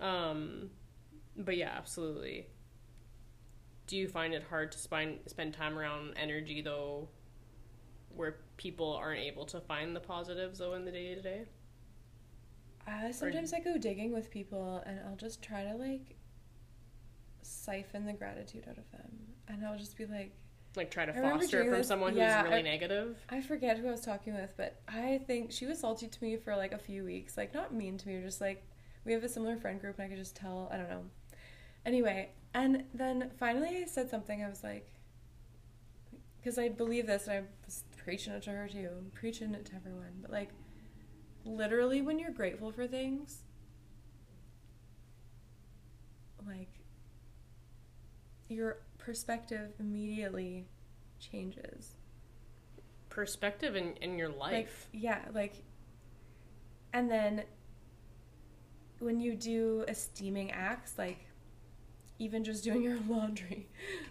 um, 0.00 0.70
but 1.36 1.56
yeah, 1.56 1.72
absolutely. 1.76 2.46
Do 3.92 3.98
you 3.98 4.08
find 4.08 4.32
it 4.32 4.42
hard 4.48 4.72
to 4.72 4.78
spend 4.78 5.18
spend 5.26 5.52
time 5.52 5.78
around 5.78 6.14
energy 6.16 6.62
though, 6.62 7.10
where 8.16 8.36
people 8.56 8.94
aren't 8.94 9.20
able 9.20 9.44
to 9.44 9.60
find 9.60 9.94
the 9.94 10.00
positives 10.00 10.60
though 10.60 10.72
in 10.72 10.86
the 10.86 10.90
day 10.90 11.14
to 11.14 11.20
day? 11.20 11.42
Uh, 12.88 13.12
sometimes 13.12 13.52
I 13.52 13.60
go 13.60 13.76
digging 13.76 14.10
with 14.10 14.30
people 14.30 14.82
and 14.86 14.98
I'll 15.06 15.16
just 15.16 15.42
try 15.42 15.64
to 15.64 15.74
like 15.74 16.16
siphon 17.42 18.06
the 18.06 18.14
gratitude 18.14 18.64
out 18.66 18.78
of 18.78 18.90
them. 18.92 19.10
And 19.46 19.62
I'll 19.66 19.76
just 19.76 19.98
be 19.98 20.06
like, 20.06 20.32
Like 20.74 20.90
try 20.90 21.04
to 21.04 21.12
foster 21.12 21.60
it 21.60 21.64
from 21.64 21.72
this- 21.74 21.88
someone 21.88 22.16
yeah, 22.16 22.40
who's 22.40 22.48
really 22.48 22.60
I- 22.60 22.62
negative. 22.62 23.18
I 23.28 23.42
forget 23.42 23.76
who 23.76 23.88
I 23.88 23.90
was 23.90 24.00
talking 24.00 24.32
with, 24.32 24.54
but 24.56 24.80
I 24.88 25.20
think 25.26 25.52
she 25.52 25.66
was 25.66 25.80
salty 25.80 26.08
to 26.08 26.24
me 26.24 26.38
for 26.38 26.56
like 26.56 26.72
a 26.72 26.78
few 26.78 27.04
weeks. 27.04 27.36
Like, 27.36 27.52
not 27.52 27.74
mean 27.74 27.98
to 27.98 28.08
me, 28.08 28.22
just 28.22 28.40
like 28.40 28.64
we 29.04 29.12
have 29.12 29.22
a 29.22 29.28
similar 29.28 29.58
friend 29.58 29.78
group 29.82 29.98
and 29.98 30.06
I 30.06 30.08
could 30.08 30.16
just 30.16 30.34
tell. 30.34 30.70
I 30.72 30.78
don't 30.78 30.88
know. 30.88 31.04
Anyway, 31.84 32.30
and 32.54 32.84
then 32.94 33.30
finally 33.38 33.82
I 33.82 33.86
said 33.86 34.10
something. 34.10 34.42
I 34.42 34.48
was 34.48 34.62
like, 34.62 34.88
because 36.38 36.58
I 36.58 36.68
believe 36.68 37.06
this 37.06 37.26
and 37.26 37.38
I 37.38 37.42
was 37.64 37.84
preaching 37.96 38.32
it 38.32 38.42
to 38.44 38.50
her 38.50 38.68
too, 38.68 38.90
preaching 39.14 39.54
it 39.54 39.66
to 39.66 39.76
everyone. 39.76 40.18
But 40.20 40.30
like, 40.32 40.50
literally, 41.44 42.02
when 42.02 42.18
you're 42.18 42.30
grateful 42.30 42.72
for 42.72 42.86
things, 42.86 43.42
like, 46.46 46.70
your 48.48 48.78
perspective 48.98 49.72
immediately 49.78 50.66
changes. 51.18 51.94
perspective 53.08 53.76
in, 53.76 53.94
in 53.96 54.18
your 54.18 54.28
life. 54.28 54.88
Like, 54.92 55.02
yeah, 55.02 55.20
like, 55.34 55.54
and 56.92 57.10
then 57.10 57.44
when 58.98 59.20
you 59.20 59.34
do 59.36 59.84
esteeming 59.88 60.50
acts, 60.50 60.94
like, 60.98 61.26
even 62.22 62.44
just 62.44 62.62
doing 62.62 62.82
your 62.82 62.98
laundry, 63.08 63.68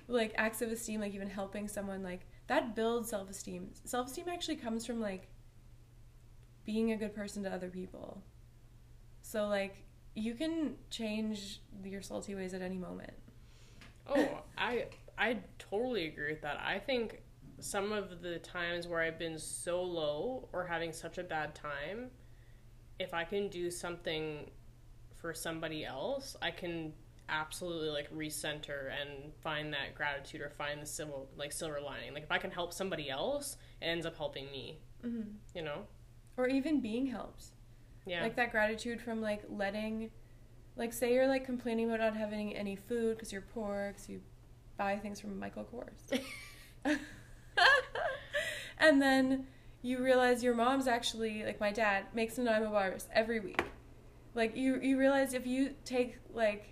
like 0.07 0.33
acts 0.37 0.61
of 0.61 0.71
esteem, 0.71 0.99
like 0.99 1.13
even 1.13 1.29
helping 1.29 1.67
someone, 1.67 2.03
like 2.03 2.21
that 2.47 2.75
builds 2.75 3.09
self 3.09 3.29
esteem. 3.29 3.69
Self 3.85 4.07
esteem 4.07 4.25
actually 4.29 4.57
comes 4.57 4.85
from 4.85 4.99
like 4.99 5.29
being 6.65 6.91
a 6.91 6.97
good 6.97 7.15
person 7.15 7.43
to 7.43 7.51
other 7.51 7.69
people. 7.69 8.21
So, 9.21 9.47
like, 9.47 9.75
you 10.15 10.33
can 10.33 10.75
change 10.89 11.61
your 11.83 12.01
salty 12.01 12.35
ways 12.35 12.53
at 12.53 12.61
any 12.61 12.77
moment. 12.77 13.13
oh, 14.07 14.43
I 14.57 14.85
I 15.17 15.37
totally 15.59 16.07
agree 16.07 16.31
with 16.31 16.41
that. 16.41 16.59
I 16.59 16.79
think 16.79 17.21
some 17.59 17.91
of 17.91 18.21
the 18.21 18.39
times 18.39 18.87
where 18.87 19.01
I've 19.01 19.19
been 19.19 19.37
so 19.37 19.81
low 19.83 20.49
or 20.51 20.65
having 20.65 20.91
such 20.91 21.17
a 21.17 21.23
bad 21.23 21.53
time, 21.55 22.09
if 22.99 23.13
I 23.13 23.23
can 23.23 23.47
do 23.49 23.69
something 23.71 24.49
for 25.15 25.33
somebody 25.33 25.85
else, 25.85 26.35
I 26.41 26.51
can 26.51 26.93
absolutely 27.31 27.89
like 27.89 28.13
recenter 28.13 28.91
and 28.91 29.33
find 29.41 29.73
that 29.73 29.95
gratitude 29.95 30.41
or 30.41 30.49
find 30.49 30.81
the 30.81 30.85
silver 30.85 31.13
like 31.37 31.51
silver 31.51 31.79
lining. 31.81 32.13
Like 32.13 32.23
if 32.23 32.31
I 32.31 32.37
can 32.37 32.51
help 32.51 32.73
somebody 32.73 33.09
else, 33.09 33.57
it 33.81 33.85
ends 33.85 34.05
up 34.05 34.17
helping 34.17 34.51
me. 34.51 34.79
Mm-hmm. 35.05 35.29
You 35.55 35.61
know? 35.63 35.87
Or 36.37 36.47
even 36.47 36.81
being 36.81 37.07
helped. 37.07 37.45
Yeah. 38.05 38.23
like 38.23 38.35
that 38.37 38.51
gratitude 38.51 38.99
from 38.99 39.21
like 39.21 39.43
letting 39.47 40.09
like 40.75 40.91
say 40.91 41.13
you're 41.13 41.27
like 41.27 41.45
complaining 41.45 41.87
about 41.87 41.99
not 41.99 42.15
having 42.15 42.55
any 42.55 42.75
food 42.75 43.15
because 43.15 43.31
you're 43.31 43.41
poor 43.43 43.91
because 43.93 44.09
you 44.09 44.21
buy 44.75 44.97
things 44.97 45.19
from 45.19 45.37
michael 45.37 45.63
kors 45.71 46.19
and 48.79 48.99
then 48.99 49.45
you 49.83 50.03
realize 50.03 50.43
your 50.43 50.55
mom's 50.55 50.87
actually 50.87 51.43
like 51.43 51.59
my 51.59 51.71
dad 51.71 52.05
makes 52.13 52.39
nanaimo 52.39 52.71
bars 52.71 53.07
every 53.13 53.39
week 53.39 53.61
Like 54.33 54.55
you 54.55 54.79
you 54.81 54.97
realize 54.97 55.33
if 55.33 55.45
you 55.45 55.75
take 55.85 56.17
like 56.33 56.70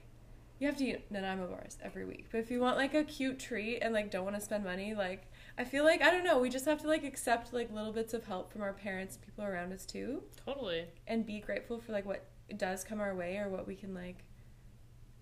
you 0.60 0.68
have 0.68 0.78
to 0.78 0.86
eat 0.86 1.10
Nanaimo 1.10 1.48
bars 1.48 1.78
every 1.82 2.06
week. 2.06 2.28
But 2.32 2.40
if 2.40 2.52
you 2.52 2.60
want 2.60 2.78
like 2.78 2.94
a 2.94 3.04
cute 3.04 3.40
treat 3.40 3.80
and 3.80 3.94
like 3.94 4.12
don't 4.12 4.24
want 4.26 4.36
to 4.36 4.42
spend 4.42 4.64
money, 4.64 4.94
like 4.94 5.32
I 5.58 5.64
feel 5.64 5.84
like 5.84 6.02
I 6.02 6.12
don't 6.12 6.24
know, 6.24 6.38
we 6.40 6.50
just 6.50 6.66
have 6.66 6.82
to 6.82 6.88
like 6.88 7.04
accept 7.04 7.54
like 7.54 7.72
little 7.72 7.92
bits 7.94 8.14
of 8.14 8.26
help 8.26 8.52
from 8.52 8.62
our 8.62 8.74
parents, 8.74 9.18
people 9.18 9.44
around 9.46 9.72
us 9.74 9.86
too, 9.86 10.24
Totally. 10.46 10.86
and 11.08 11.26
be 11.26 11.40
grateful 11.40 11.80
for 11.80 11.92
like 11.94 12.06
what 12.06 12.26
does 12.58 12.84
come 12.84 13.00
our 13.00 13.16
way 13.16 13.38
or 13.38 13.48
what 13.50 13.68
we 13.68 13.76
can 13.76 13.94
like 13.94 14.24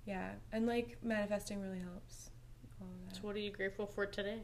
yeah, 0.06 0.30
and 0.54 0.66
like 0.66 0.98
manifesting 1.04 1.62
really 1.62 1.80
helps. 1.80 2.30
All 2.80 2.88
of 2.88 3.10
that. 3.10 3.16
So, 3.18 3.22
what 3.24 3.36
are 3.36 3.40
you 3.40 3.52
grateful 3.52 3.86
for 3.86 4.06
today? 4.06 4.40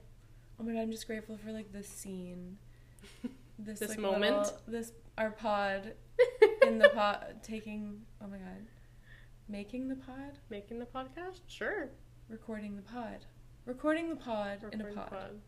Oh 0.60 0.64
my 0.64 0.74
god, 0.74 0.82
I'm 0.82 0.92
just 0.92 1.08
grateful 1.08 1.38
for 1.38 1.52
like 1.52 1.72
this 1.72 1.88
scene. 1.88 2.58
This, 3.60 3.80
This 3.80 3.90
like, 3.92 4.00
moment? 4.00 4.36
little- 4.38 4.58
this 4.68 4.92
our 5.18 5.30
pod 5.30 5.94
in 6.68 6.80
the 6.80 6.90
pod 6.90 7.36
taking 7.44 8.02
oh 8.22 8.28
my 8.28 8.38
god. 8.38 8.66
Making 9.50 9.88
the 9.90 9.96
pod? 9.96 10.40
Making 10.50 10.80
the 10.80 10.86
podcast? 10.86 11.42
Sure. 11.48 11.90
Recording 12.30 12.76
the 12.76 12.82
pod. 12.82 13.26
Recording 13.66 14.10
the 14.10 14.16
pod 14.16 14.60
in 14.72 14.82
a 14.82 14.86
pod. 14.86 15.10
pod. 15.10 15.40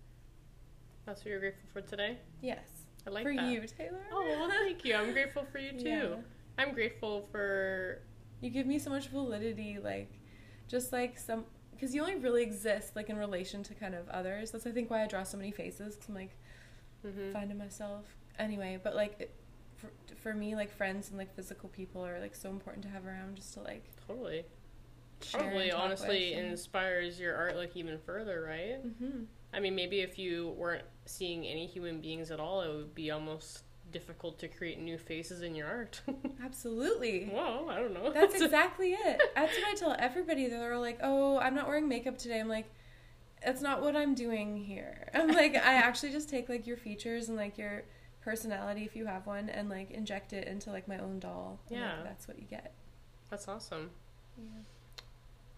That's 1.05 1.21
what 1.21 1.27
you're 1.27 1.39
grateful 1.39 1.69
for 1.71 1.81
today? 1.81 2.17
Yes. 2.41 2.65
I 3.07 3.11
like 3.11 3.23
for 3.23 3.33
that. 3.33 3.45
you, 3.47 3.61
Taylor. 3.77 4.01
Oh, 4.11 4.25
well, 4.27 4.49
thank 4.49 4.83
you. 4.83 4.95
I'm 4.95 5.13
grateful 5.13 5.45
for 5.51 5.59
you 5.59 5.71
too. 5.79 5.87
Yeah. 5.87 6.15
I'm 6.57 6.73
grateful 6.73 7.27
for. 7.31 8.01
You 8.41 8.49
give 8.49 8.65
me 8.67 8.79
so 8.79 8.89
much 8.89 9.07
validity, 9.07 9.77
like 9.81 10.11
just 10.67 10.91
like 10.91 11.17
some 11.17 11.45
because 11.71 11.93
you 11.93 12.01
only 12.01 12.15
really 12.15 12.41
exist 12.43 12.95
like 12.95 13.09
in 13.09 13.17
relation 13.17 13.63
to 13.63 13.73
kind 13.73 13.93
of 13.95 14.07
others. 14.09 14.51
That's 14.51 14.65
I 14.65 14.71
think 14.71 14.89
why 14.89 15.03
I 15.03 15.07
draw 15.07 15.23
so 15.23 15.37
many 15.37 15.51
faces. 15.51 15.95
Cause 15.95 16.05
I'm 16.09 16.15
like 16.15 16.35
Mhm. 17.05 17.31
finding 17.33 17.57
myself 17.57 18.05
anyway. 18.39 18.79
But 18.81 18.95
like 18.95 19.15
it, 19.19 19.35
for, 20.07 20.15
for 20.15 20.33
me, 20.33 20.55
like 20.55 20.71
friends 20.71 21.09
and 21.09 21.17
like 21.17 21.33
physical 21.35 21.69
people 21.69 22.05
are 22.05 22.19
like 22.19 22.35
so 22.35 22.49
important 22.49 22.83
to 22.83 22.89
have 22.89 23.05
around 23.05 23.35
just 23.35 23.53
to 23.55 23.61
like 23.61 23.83
Totally. 24.07 24.45
Probably, 25.31 25.71
honestly, 25.71 26.33
inspires 26.33 27.19
your 27.19 27.35
art 27.35 27.55
like 27.55 27.75
even 27.75 27.97
further, 27.99 28.43
right? 28.47 28.85
Mhm. 28.85 29.25
I 29.53 29.59
mean, 29.59 29.75
maybe 29.75 30.01
if 30.01 30.19
you 30.19 30.49
weren't 30.57 30.83
seeing 31.05 31.45
any 31.45 31.65
human 31.65 32.01
beings 32.01 32.31
at 32.31 32.39
all, 32.39 32.61
it 32.61 32.67
would 32.67 32.93
be 32.93 33.11
almost 33.11 33.63
difficult 33.91 34.37
to 34.39 34.47
create 34.47 34.79
new 34.79 34.97
faces 34.97 35.41
in 35.41 35.55
your 35.55 35.67
art. 35.67 36.01
Absolutely. 36.43 37.29
well 37.33 37.69
I 37.69 37.77
don't 37.79 37.93
know. 37.93 38.11
That's 38.11 38.35
exactly 38.41 38.91
it. 38.93 39.21
That's 39.35 39.55
what 39.57 39.67
I 39.67 39.73
tell 39.75 39.95
everybody. 39.97 40.47
They're 40.47 40.77
like, 40.77 40.99
"Oh, 41.01 41.39
I'm 41.39 41.55
not 41.55 41.67
wearing 41.67 41.87
makeup 41.87 42.17
today." 42.17 42.39
I'm 42.39 42.49
like, 42.49 42.69
"That's 43.43 43.61
not 43.61 43.81
what 43.81 43.95
I'm 43.95 44.13
doing 44.15 44.57
here." 44.57 45.09
I'm 45.13 45.29
like, 45.29 45.55
I 45.55 45.75
actually 45.87 46.11
just 46.11 46.29
take 46.29 46.49
like 46.49 46.67
your 46.67 46.77
features 46.77 47.29
and 47.29 47.37
like 47.37 47.57
your 47.57 47.83
personality 48.25 48.83
if 48.83 48.95
you 48.95 49.05
have 49.05 49.25
one 49.27 49.47
and 49.49 49.69
like 49.69 49.91
inject 49.91 50.33
it 50.33 50.47
into 50.47 50.71
like 50.71 50.87
my 50.87 50.97
own 50.97 51.19
doll. 51.19 51.59
And, 51.69 51.79
like, 51.79 51.89
Yeah. 51.89 52.03
that's 52.03 52.27
what 52.27 52.37
you 52.39 52.45
get. 52.45 52.73
That's 53.29 53.47
awesome. 53.47 53.91
Yeah. 54.37 54.43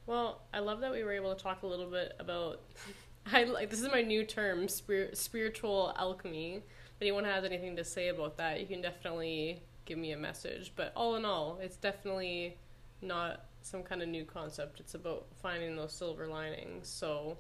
Well, 0.06 0.42
I 0.54 0.60
love 0.60 0.82
that 0.82 0.92
we 0.92 1.04
were 1.04 1.14
able 1.14 1.34
to 1.34 1.42
talk 1.42 1.64
a 1.64 1.68
little 1.68 1.90
bit 1.90 2.14
about. 2.20 2.62
I 3.32 3.44
like 3.46 3.70
this 3.70 3.82
is 3.82 3.92
my 3.92 4.02
new 4.02 4.24
term, 4.24 4.68
spir- 4.68 5.14
spiritual 5.14 5.94
alchemy. 5.98 6.56
If 6.58 7.02
anyone 7.02 7.26
has 7.26 7.44
anything 7.44 7.76
to 7.78 7.84
say 7.84 8.08
about 8.10 8.38
that, 8.38 8.60
you 8.62 8.68
can 8.68 8.82
definitely 8.82 9.62
give 9.86 9.98
me 9.98 10.12
a 10.12 10.18
message. 10.18 10.74
But 10.76 10.94
all 10.96 11.16
in 11.16 11.26
all, 11.26 11.60
it's 11.62 11.76
definitely 11.78 12.58
not 13.02 13.46
some 13.62 13.84
kind 13.84 14.02
of 14.02 14.08
new 14.08 14.24
concept. 14.24 14.80
It's 14.80 14.94
about 14.96 15.26
finding 15.42 15.76
those 15.76 15.92
silver 15.94 16.28
linings. 16.28 16.88
So, 16.88 17.38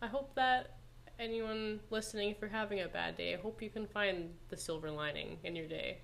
I 0.00 0.06
hope 0.06 0.34
that 0.36 0.77
anyone 1.18 1.80
listening, 1.90 2.30
if 2.30 2.40
you're 2.40 2.50
having 2.50 2.80
a 2.80 2.88
bad 2.88 3.16
day, 3.16 3.34
I 3.34 3.38
hope 3.38 3.62
you 3.62 3.70
can 3.70 3.86
find 3.86 4.34
the 4.48 4.56
silver 4.56 4.90
lining 4.90 5.38
in 5.44 5.56
your 5.56 5.66
day, 5.66 5.98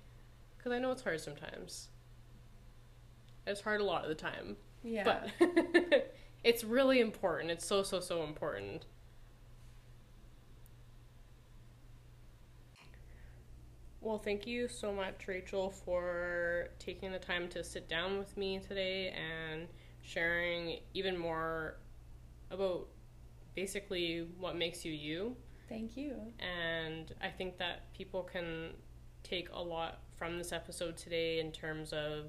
because 0.57 0.71
I 0.71 0.79
know 0.79 0.91
it's 0.91 1.03
hard 1.03 1.21
sometimes. 1.21 1.89
It's 3.47 3.61
hard 3.61 3.81
a 3.81 3.83
lot 3.83 4.03
of 4.03 4.09
the 4.09 4.15
time. 4.15 4.57
Yeah. 4.83 5.03
But 5.03 5.31
it's 6.43 6.63
really 6.63 6.99
important. 6.99 7.51
It's 7.51 7.65
so, 7.65 7.83
so, 7.83 7.99
so 7.99 8.23
important. 8.23 8.85
Well, 14.01 14.19
thank 14.19 14.45
you 14.45 14.67
so 14.67 14.93
much, 14.93 15.27
Rachael, 15.27 15.71
for 15.71 16.69
taking 16.77 17.11
the 17.11 17.19
time 17.19 17.47
to 17.49 17.63
sit 17.63 17.89
down 17.89 18.19
with 18.19 18.37
me 18.37 18.59
today 18.59 19.09
and 19.09 19.67
sharing 20.01 20.79
even 20.93 21.17
more 21.17 21.77
about 22.51 22.87
basically 23.55 24.27
what 24.39 24.55
makes 24.55 24.85
you 24.85 24.91
you. 24.91 25.35
Thank 25.69 25.97
you. 25.97 26.15
And 26.39 27.13
I 27.21 27.29
think 27.29 27.57
that 27.57 27.93
people 27.93 28.23
can 28.23 28.73
take 29.23 29.49
a 29.51 29.61
lot 29.61 30.01
from 30.17 30.37
this 30.37 30.51
episode 30.51 30.95
today 30.97 31.39
in 31.39 31.51
terms 31.51 31.91
of 31.91 32.25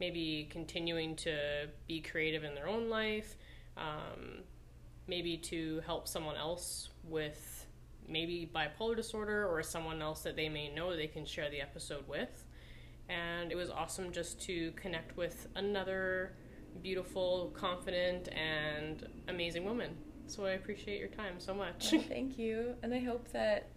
maybe 0.00 0.48
continuing 0.50 1.16
to 1.16 1.68
be 1.86 2.00
creative 2.00 2.44
in 2.44 2.54
their 2.54 2.68
own 2.68 2.88
life, 2.88 3.36
um, 3.76 4.42
maybe 5.06 5.36
to 5.36 5.80
help 5.84 6.06
someone 6.06 6.36
else 6.36 6.90
with 7.02 7.66
maybe 8.08 8.50
bipolar 8.54 8.96
disorder 8.96 9.46
or 9.46 9.62
someone 9.62 10.00
else 10.00 10.22
that 10.22 10.36
they 10.36 10.48
may 10.48 10.72
know 10.72 10.96
they 10.96 11.06
can 11.06 11.26
share 11.26 11.50
the 11.50 11.60
episode 11.60 12.06
with. 12.08 12.44
And 13.08 13.50
it 13.50 13.56
was 13.56 13.70
awesome 13.70 14.12
just 14.12 14.40
to 14.42 14.72
connect 14.72 15.16
with 15.16 15.48
another 15.56 16.34
beautiful, 16.82 17.52
confident, 17.56 18.28
and 18.28 19.06
amazing 19.28 19.64
woman. 19.64 19.96
So 20.28 20.44
I 20.44 20.50
appreciate 20.52 20.98
your 21.00 21.08
time 21.08 21.34
so 21.38 21.54
much. 21.54 21.92
Oh, 21.94 22.00
thank 22.00 22.38
you. 22.38 22.74
And 22.82 22.92
I 22.94 23.00
hope 23.00 23.30
that 23.32 23.68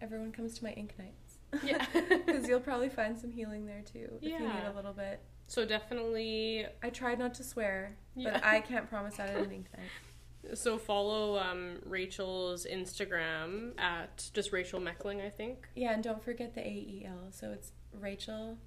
everyone 0.00 0.32
comes 0.32 0.54
to 0.58 0.64
my 0.64 0.70
ink 0.70 0.94
nights. 0.98 1.38
Yeah. 1.64 1.84
Because 2.26 2.46
you'll 2.46 2.60
probably 2.60 2.88
find 2.88 3.18
some 3.18 3.30
healing 3.32 3.66
there 3.66 3.82
too 3.82 4.08
if 4.16 4.22
you 4.22 4.38
need 4.38 4.64
a 4.66 4.72
little 4.74 4.92
bit. 4.92 5.20
So 5.46 5.64
definitely, 5.64 6.66
I 6.82 6.90
tried 6.90 7.18
not 7.18 7.34
to 7.34 7.44
swear, 7.44 7.96
Yeah. 8.14 8.32
but 8.34 8.44
I 8.44 8.60
can't 8.60 8.88
promise 8.88 9.16
that 9.16 9.30
at 9.30 9.36
an 9.38 9.50
ink 9.50 9.66
night. 9.76 10.56
so 10.58 10.76
follow 10.78 11.38
um, 11.38 11.78
Rachael's 11.86 12.66
Instagram 12.70 13.72
at 13.80 14.30
just 14.34 14.52
Rachael 14.52 14.80
Meckling, 14.80 15.24
I 15.24 15.30
think. 15.30 15.66
Yeah, 15.74 15.94
and 15.94 16.02
don't 16.04 16.22
forget 16.22 16.54
the 16.54 16.60
AEL. 16.60 17.30
So 17.30 17.50
it's 17.50 17.72
Rachael 17.92 18.58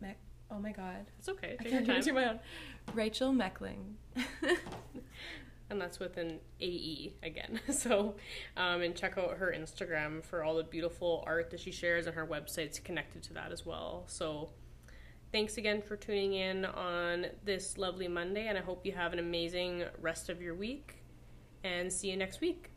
Meck. 0.00 0.18
Oh 0.50 0.58
my 0.58 0.72
god. 0.72 1.06
It's 1.18 1.28
okay. 1.28 1.56
I 1.60 1.62
Take 1.62 1.72
your 1.72 1.82
can't 1.82 1.88
even 1.90 2.02
do 2.02 2.12
my 2.14 2.30
own. 2.30 2.40
Rachael 2.94 3.32
Meckling. 3.32 3.94
and 5.72 5.80
that's 5.80 5.98
with 5.98 6.18
an 6.18 6.38
AE 6.60 7.14
again. 7.22 7.60
So, 7.72 8.14
um, 8.56 8.82
and 8.82 8.94
check 8.94 9.16
out 9.18 9.38
her 9.38 9.52
Instagram 9.56 10.22
for 10.22 10.44
all 10.44 10.56
the 10.56 10.62
beautiful 10.62 11.24
art 11.26 11.50
that 11.50 11.58
she 11.60 11.72
shares, 11.72 12.06
and 12.06 12.14
her 12.14 12.26
website's 12.26 12.78
connected 12.78 13.22
to 13.24 13.34
that 13.34 13.50
as 13.50 13.66
well. 13.66 14.04
So, 14.06 14.50
thanks 15.32 15.56
again 15.56 15.82
for 15.82 15.96
tuning 15.96 16.34
in 16.34 16.66
on 16.66 17.26
this 17.44 17.78
lovely 17.78 18.08
Monday, 18.08 18.46
and 18.46 18.56
I 18.58 18.60
hope 18.60 18.84
you 18.84 18.92
have 18.92 19.12
an 19.12 19.18
amazing 19.18 19.84
rest 20.00 20.28
of 20.28 20.40
your 20.40 20.54
week, 20.54 21.02
and 21.64 21.92
see 21.92 22.10
you 22.10 22.16
next 22.16 22.40
week. 22.40 22.70